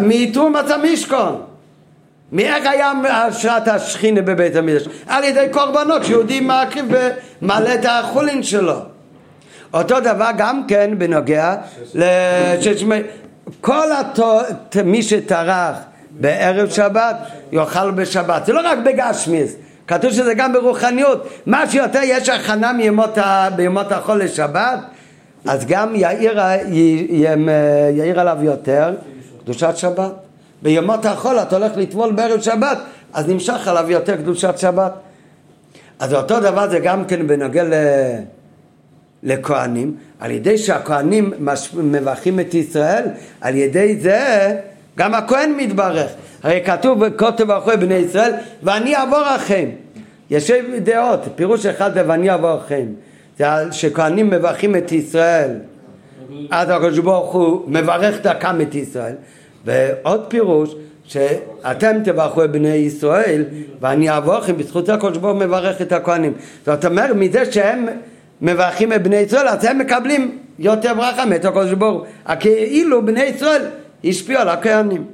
מתרומת 0.03 0.71
המשכון. 0.71 1.41
מאיך 2.33 2.67
היה 2.67 2.93
השראת 3.09 3.69
השכינה 3.69 4.23
בבית 4.23 4.57
המקדוש? 4.57 4.89
על 5.07 5.25
ידי 5.25 5.47
קורבנות 5.51 6.05
שיהודי 6.05 6.41
מקריב 6.41 6.87
ומעלה 7.43 7.75
את 7.75 7.85
החולין 7.89 8.43
שלו. 8.43 8.79
אותו 9.75 10.01
דבר 10.01 10.31
גם 10.37 10.63
כן 10.69 10.91
בנוגע 10.99 11.55
לששמי... 11.95 13.01
כל 13.61 13.93
התו... 13.93 14.39
מי 14.85 15.03
שטרח 15.03 15.77
בערב 16.11 16.71
שבת 16.71 17.17
יאכל 17.53 17.91
בשבת. 17.91 18.47
זה 18.47 18.53
לא 18.53 18.61
רק 18.65 18.79
בגשמיס. 18.79 19.57
כתוב 19.87 20.13
שזה 20.13 20.35
גם 20.35 20.53
ברוחניות. 20.53 21.29
מה 21.47 21.71
שיותר 21.71 22.01
יש 22.05 22.29
הכנה 22.29 22.73
מימות 22.73 23.19
ה... 23.19 23.49
בימות 23.57 23.93
החול 23.93 24.23
לשבת, 24.23 24.79
אז 25.47 25.67
גם 25.67 25.95
יאיר, 25.95 26.41
יאיר 27.93 28.21
עליו 28.21 28.39
יותר 28.41 28.95
קדושת 29.43 29.77
שבת. 29.77 30.30
בימות 30.63 31.07
החול 31.07 31.39
אתה 31.39 31.57
הולך 31.57 31.73
לטבול 31.77 32.13
בערב 32.13 32.41
שבת, 32.41 32.79
אז 33.13 33.29
נמשך 33.29 33.69
עליו 33.69 33.91
יותר 33.91 34.17
קדושת 34.17 34.59
שבת. 34.59 34.93
אז 35.99 36.15
אותו 36.15 36.41
דבר 36.41 36.71
זה 36.71 36.79
גם 36.79 37.05
כן 37.05 37.27
בנוגע 37.27 37.65
ל... 37.65 37.75
לכהנים, 39.23 39.97
על 40.21 40.31
ידי 40.31 40.59
שהכהנים 40.59 41.33
מש... 41.39 41.75
מברכים 41.75 42.41
את 42.41 42.55
ישראל, 42.55 43.05
על 43.41 43.57
ידי 43.57 43.97
זה 44.01 44.57
גם 44.99 45.15
הכהן 45.15 45.53
מתברך. 45.57 46.11
הרי 46.43 46.63
כתוב 46.65 47.07
בכותב 47.07 47.51
אחרי 47.51 47.77
בני 47.77 47.95
ישראל, 47.95 48.33
ואני 48.63 48.97
אעבור 48.97 49.21
לכם. 49.35 49.69
יש 50.31 50.51
דעות, 50.83 51.21
פירוש 51.35 51.67
אחד 51.67 51.95
זה 51.95 52.03
ואני 52.07 52.31
אעבור 52.31 52.55
לכם. 52.55 52.87
זה 53.39 53.47
שכהנים 53.73 54.31
מברכים 54.31 54.77
את 54.77 54.93
ישראל, 54.93 55.51
אז 56.51 56.71
הקדוש 56.71 56.99
ברוך 56.99 57.33
הוא 57.33 57.63
מברך 57.67 58.23
דרכם 58.23 58.61
את 58.61 58.75
ישראל. 58.75 59.15
ועוד 59.65 60.25
פירוש, 60.29 60.75
שאתם 61.05 61.97
תברכו 62.05 62.45
את 62.45 62.51
בני 62.51 62.75
ישראל 62.75 63.45
ואני 63.81 64.11
אעבור 64.11 64.39
לכם, 64.39 64.57
בזכות 64.57 64.87
זה 64.87 64.95
הקדוש 64.95 65.19
ברוך 65.19 65.33
הוא 65.33 65.41
מברך 65.41 65.81
את 65.81 65.93
הכהנים. 65.93 66.33
זאת 66.67 66.85
אומרת, 66.85 67.11
מזה 67.17 67.53
שהם 67.53 67.87
מברכים 68.43 68.93
את 68.93 69.03
בני 69.03 69.17
ישראל, 69.17 69.49
אז 69.49 69.65
הם 69.65 69.79
מקבלים 69.79 70.39
יותר 70.59 70.95
ברכה 70.95 71.25
מאת 71.25 71.45
הקדוש 71.45 71.73
ברוך 71.73 72.07
הוא. 72.27 72.37
כאילו 72.41 73.07
בני 73.07 73.23
ישראל 73.23 73.63
השפיעו 74.05 74.41
על 74.41 74.49
הכהנים. 74.49 75.05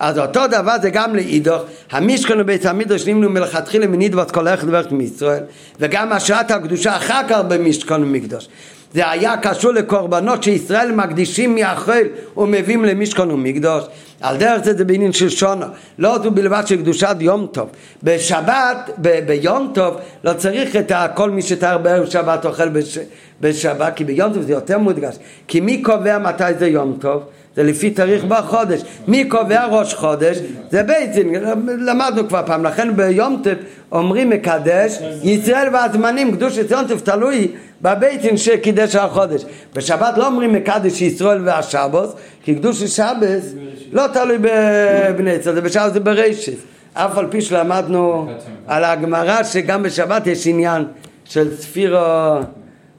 אז 0.00 0.18
אותו 0.18 0.46
דבר 0.46 0.76
זה 0.82 0.90
גם 0.90 1.16
לאידוך, 1.16 1.62
המשכון 1.90 2.40
ובית 2.40 2.66
המדרש 2.66 3.06
נמנו 3.08 3.30
מלכתחילה 3.30 3.86
מנדבות 3.86 4.30
כל 4.30 4.48
איך 4.48 4.64
דברת 4.64 4.92
מישראל, 4.92 5.42
וגם 5.80 6.12
השראת 6.12 6.50
הקדושה 6.50 6.96
אחר 6.96 7.20
כך 7.28 7.40
במשכון 7.48 8.02
ומקדוש. 8.02 8.48
זה 8.94 9.10
היה 9.10 9.36
קשור 9.36 9.72
לקורבנות 9.72 10.42
שישראל 10.42 10.92
מקדישים 10.92 11.54
מאחל 11.54 12.02
ומביאים 12.36 12.84
למשכון 12.84 13.30
ומקדוש. 13.30 13.84
על 14.20 14.36
דרך 14.36 14.64
זה 14.64 14.74
זה 14.74 14.84
בעניין 14.84 15.12
של 15.12 15.28
שונו, 15.28 15.66
לא 15.98 16.18
זו 16.22 16.30
בלבד 16.30 16.62
של 16.66 16.76
קדושת 16.76 17.16
יום 17.20 17.46
טוב. 17.52 17.68
בשבת, 18.02 18.90
ב- 19.02 19.20
ביום 19.26 19.70
טוב, 19.74 19.94
לא 20.24 20.32
צריך 20.32 20.76
את 20.76 20.92
כל 21.14 21.30
מי 21.30 21.42
שתאר 21.42 21.78
בערב 21.78 22.06
שבת 22.06 22.46
אוכל 22.46 22.68
בש- 22.68 22.98
בשבת, 23.40 23.92
כי 23.96 24.04
ביום 24.04 24.32
טוב 24.32 24.42
זה 24.42 24.52
יותר 24.52 24.78
מודגש. 24.78 25.16
כי 25.48 25.60
מי 25.60 25.82
קובע 25.82 26.18
מתי 26.18 26.54
זה 26.58 26.66
יום 26.66 26.96
טוב? 27.00 27.22
זה 27.56 27.62
לפי 27.62 27.90
תאריך 27.90 28.24
בחודש. 28.24 28.80
מי 29.08 29.24
קובע 29.24 29.66
ראש 29.66 29.94
חודש? 29.94 30.38
זה 30.70 30.82
בית 30.82 31.12
דין, 31.12 31.34
למדנו 31.78 32.28
כבר 32.28 32.42
פעם, 32.46 32.64
לכן 32.64 32.96
ביום 32.96 33.40
טוב 33.44 33.52
אומרים 33.92 34.30
מקדש, 34.30 34.92
ישראל 35.22 35.68
והזמנים, 35.72 36.32
קדוש 36.36 36.58
יום 36.70 36.86
טוב 36.88 37.00
תלוי 37.00 37.48
בבית 37.82 38.22
דין 38.22 38.36
שקידש 38.36 38.96
החודש. 38.96 39.44
בשבת 39.74 40.18
לא 40.18 40.26
אומרים 40.26 40.52
מקדש 40.52 41.02
ישראל 41.02 41.40
והשבוס, 41.44 42.10
כי 42.44 42.54
קדוש 42.54 42.82
השבס 42.82 43.52
לא 43.92 44.06
תלוי 44.12 44.38
בבני 44.38 45.30
ישראל, 45.30 45.54
זה 45.54 45.60
בשבת 45.60 45.92
זה 45.92 46.00
בראשית. 46.00 46.58
אף 46.94 47.18
על 47.18 47.26
פי 47.30 47.40
שלמדנו 47.40 48.30
על 48.66 48.84
הגמרא 48.84 49.42
שגם 49.42 49.82
בשבת 49.82 50.26
יש 50.26 50.46
עניין 50.46 50.84
של 51.24 51.56
ספירו, 51.56 51.98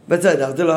בסדר, 0.08 0.52
זה 0.58 0.64
לא... 0.64 0.76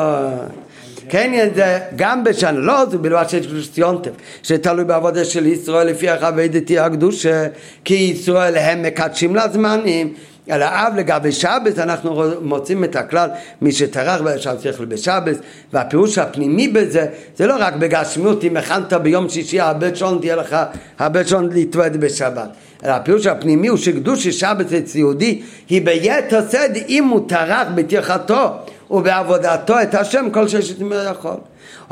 כן, 1.09 1.49
זה 1.55 1.79
גם 1.95 2.23
בשנה, 2.23 2.51
לא 2.51 2.85
זה 2.85 2.97
בלבד 2.97 3.29
שיש 3.29 3.47
קדושת 3.47 3.77
יונטף, 3.77 4.11
שתלוי 4.43 4.85
בעבודה 4.85 5.25
של 5.25 5.45
ישראל 5.45 5.87
לפי 5.87 6.09
הכבדתי 6.09 6.79
הקדושה, 6.79 7.47
כי 7.85 7.93
ישראל 7.93 8.57
הם 8.57 8.83
מקדשים 8.83 9.35
לזמנים, 9.35 10.13
אלא 10.51 10.65
אב 10.65 10.93
לגבי 10.97 11.31
שבס 11.31 11.79
אנחנו 11.79 12.23
מוצאים 12.41 12.83
את 12.83 12.95
הכלל 12.95 13.29
מי 13.61 13.71
שטרח 13.71 14.21
צריך 14.61 14.79
בשבס 14.79 15.37
והפירוש 15.73 16.17
הפנימי 16.17 16.67
בזה 16.67 17.05
זה 17.35 17.47
לא 17.47 17.55
רק 17.59 17.73
בגשמיות 17.75 18.43
אם 18.43 18.57
הכנת 18.57 18.93
ביום 18.93 19.29
שישי 19.29 19.59
הרבה 19.59 19.95
שון 19.95 20.17
תהיה 20.21 20.35
לך 20.35 20.55
הרבה 20.99 21.27
שון 21.27 21.49
להתוועד 21.53 21.97
בשבת 21.97 22.49
אלא 22.85 22.91
הפירוש 22.91 23.27
הפנימי 23.27 23.67
הוא 23.67 23.77
שקדוש 23.77 24.27
שבס 24.27 24.73
אצל 24.73 24.97
יהודי 24.97 25.41
היא 25.69 25.85
ביתר 25.85 26.41
סד 26.49 26.69
אם 26.89 27.07
הוא 27.07 27.29
טרח 27.29 27.67
בטרחתו 27.75 28.49
ובעבודתו 28.91 29.81
את 29.81 29.95
השם 29.95 30.29
כל 30.31 30.47
ששת 30.47 30.81
ימי 30.81 30.95
יכול. 31.11 31.37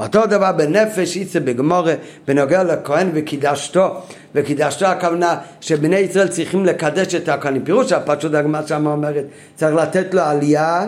אותו 0.01 0.25
דבר 0.25 0.51
בנפש 0.51 1.15
יצא 1.15 1.39
בגמורה 1.39 1.93
בנוגע 2.27 2.63
לכהן 2.63 3.09
וקידשתו. 3.13 4.01
וקידשתו 4.35 4.85
הכוונה 4.85 5.37
שבני 5.61 5.95
ישראל 5.95 6.27
צריכים 6.27 6.65
לקדש 6.65 7.15
את 7.15 7.29
הכהנים 7.29 7.63
פירוש 7.63 7.91
הפשוט 7.91 8.33
הגמרא 8.33 8.67
שם 8.67 8.87
אומרת 8.87 9.25
צריך 9.55 9.75
לתת 9.75 10.13
לו 10.13 10.21
עלייה 10.21 10.87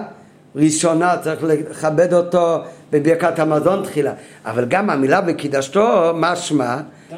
ראשונה 0.56 1.18
צריך 1.18 1.44
לכבד 1.44 2.14
אותו 2.14 2.57
בברכת 2.91 3.40
המזון 3.40 3.84
תחילה. 3.84 4.14
אבל 4.45 4.65
גם 4.65 4.90
המילה 4.90 5.22
וקידשתו 5.27 6.11
משמע 6.15 6.77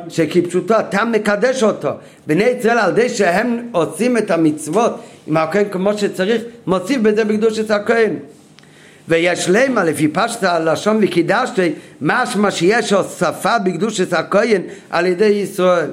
שכפשוטו 0.09 0.79
אתה 0.79 1.05
מקדש 1.05 1.63
אותו. 1.63 1.89
בני 2.27 2.43
ישראל 2.43 2.77
על 2.77 2.91
ידי 2.91 3.09
שהם 3.09 3.69
עושים 3.71 4.17
את 4.17 4.31
המצוות 4.31 4.99
עם 5.27 5.37
הכהן 5.37 5.65
כמו 5.71 5.97
שצריך 5.97 6.41
מוסיף 6.67 7.01
בזה 7.01 7.25
בקדושת 7.25 7.71
הכהן 7.71 8.15
ויש 9.07 9.49
למה 9.49 9.83
לפי 9.83 10.07
פשט 10.07 10.43
הלשון 10.43 10.99
וקידשתי 11.01 11.71
משמע 12.01 12.51
שיש 12.51 12.93
הוספה 12.93 13.59
בקדושת 13.59 14.13
הכהן 14.13 14.61
על 14.89 15.05
ידי 15.05 15.25
ישראל. 15.25 15.89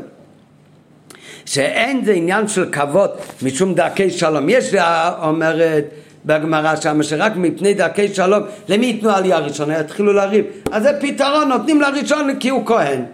שאין 1.46 2.04
זה 2.04 2.12
עניין 2.12 2.48
של 2.48 2.70
כבוד 2.72 3.10
משום 3.42 3.74
דרכי 3.74 4.10
שלום. 4.10 4.48
יש 4.48 4.74
אומרת 5.22 5.84
בגמרא 6.24 6.76
שם 6.76 7.02
שרק 7.02 7.32
מפני 7.36 7.74
דרכי 7.74 8.14
שלום 8.14 8.42
למי 8.68 8.86
ייתנו 8.86 9.10
עלייה 9.10 9.38
ראשונה? 9.38 9.78
יתחילו 9.78 10.12
לריב. 10.12 10.44
אז 10.72 10.82
זה 10.82 10.90
פתרון 11.00 11.48
נותנים 11.48 11.80
לראשון 11.80 12.38
כי 12.40 12.48
הוא 12.48 12.66
כהן. 12.66 13.04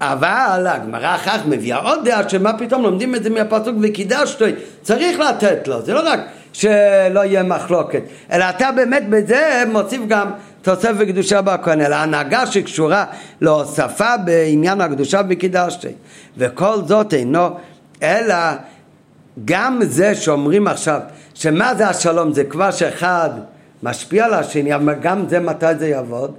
אבל 0.00 0.66
הגמרא 0.68 1.14
אחר 1.14 1.38
כך 1.38 1.46
מביאה 1.46 1.78
עוד 1.78 2.04
דעה 2.04 2.28
שמה 2.28 2.58
פתאום 2.58 2.82
לומדים 2.82 3.14
את 3.14 3.22
זה 3.22 3.30
מהפסוק 3.30 3.76
וקידשתו 3.82 4.44
צריך 4.82 5.18
לתת 5.18 5.68
לו. 5.68 5.82
זה 5.82 5.94
לא 5.94 6.00
רק 6.04 6.20
שלא 6.54 7.24
יהיה 7.24 7.42
מחלוקת, 7.42 8.02
אלא 8.32 8.44
אתה 8.50 8.72
באמת 8.72 9.08
בזה 9.08 9.62
מוסיף 9.72 10.00
גם 10.08 10.30
תוספת 10.62 11.06
קדושה 11.08 11.42
בכהן, 11.42 11.80
אלא 11.80 11.94
הנהגה 11.94 12.46
שקשורה 12.46 13.04
להוספה 13.40 14.16
בעניין 14.24 14.80
הקדושה 14.80 15.20
וקידשתי. 15.28 15.88
וכל 16.36 16.76
זאת 16.86 17.14
אינו 17.14 17.48
אלא 18.02 18.34
גם 19.44 19.80
זה 19.82 20.14
שאומרים 20.14 20.66
עכשיו 20.66 21.00
שמה 21.34 21.74
זה 21.74 21.88
השלום? 21.88 22.32
זה 22.32 22.44
כבר 22.44 22.70
שאחד 22.70 23.30
משפיע 23.82 24.24
על 24.24 24.34
השני 24.34 24.74
אבל 24.74 24.94
גם 24.94 25.28
זה 25.28 25.40
מתי 25.40 25.74
זה 25.78 25.88
יעבוד? 25.88 26.34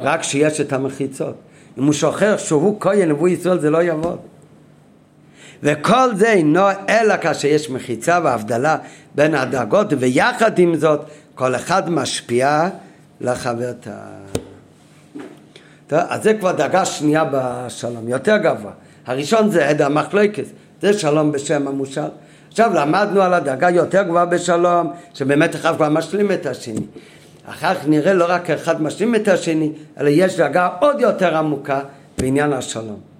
רק 0.00 0.22
שיש 0.22 0.60
את 0.60 0.72
המחיצות. 0.72 1.34
אם 1.78 1.84
הוא 1.84 1.92
שוכר 1.92 2.36
שהוא 2.36 2.80
כהן 2.80 3.12
והוא 3.12 3.28
ישראל 3.28 3.60
זה 3.60 3.70
לא 3.70 3.82
יעבוד 3.82 4.18
וכל 5.64 6.14
זה 6.14 6.28
אינו 6.28 6.66
אלא 6.88 7.16
כאשר 7.16 7.48
יש 7.48 7.70
מחיצה 7.70 8.18
והבדלה 8.24 8.76
בין 9.14 9.34
הדרגות 9.34 9.86
ויחד 9.98 10.58
עם 10.58 10.76
זאת 10.76 11.00
כל 11.34 11.54
אחד 11.54 11.90
משפיע 11.90 12.68
לחברתה. 13.20 13.96
אז 15.90 16.22
זה 16.22 16.34
כבר 16.34 16.52
דרגה 16.52 16.84
שנייה 16.84 17.24
בשלום, 17.32 18.08
יותר 18.08 18.36
גבוה. 18.36 18.72
הראשון 19.06 19.50
זה 19.50 19.68
עד 19.68 19.82
המחלקת, 19.82 20.44
זה 20.82 20.92
שלום 20.92 21.32
בשם 21.32 21.68
המושל. 21.68 22.08
עכשיו 22.48 22.74
למדנו 22.74 23.22
על 23.22 23.34
הדרגה 23.34 23.70
יותר 23.70 24.02
גבוהה 24.02 24.26
בשלום, 24.26 24.92
שבאמת 25.14 25.54
אחד 25.54 25.76
כבר 25.76 25.88
משלים 25.88 26.32
את 26.32 26.46
השני. 26.46 26.86
אחר 27.46 27.74
כך 27.74 27.88
נראה 27.88 28.12
לא 28.12 28.24
רק 28.28 28.50
אחד 28.50 28.82
משלים 28.82 29.14
את 29.14 29.28
השני, 29.28 29.72
אלא 30.00 30.08
יש 30.08 30.36
דרגה 30.36 30.68
עוד 30.80 31.00
יותר 31.00 31.36
עמוקה 31.36 31.80
בעניין 32.18 32.52
השלום. 32.52 33.13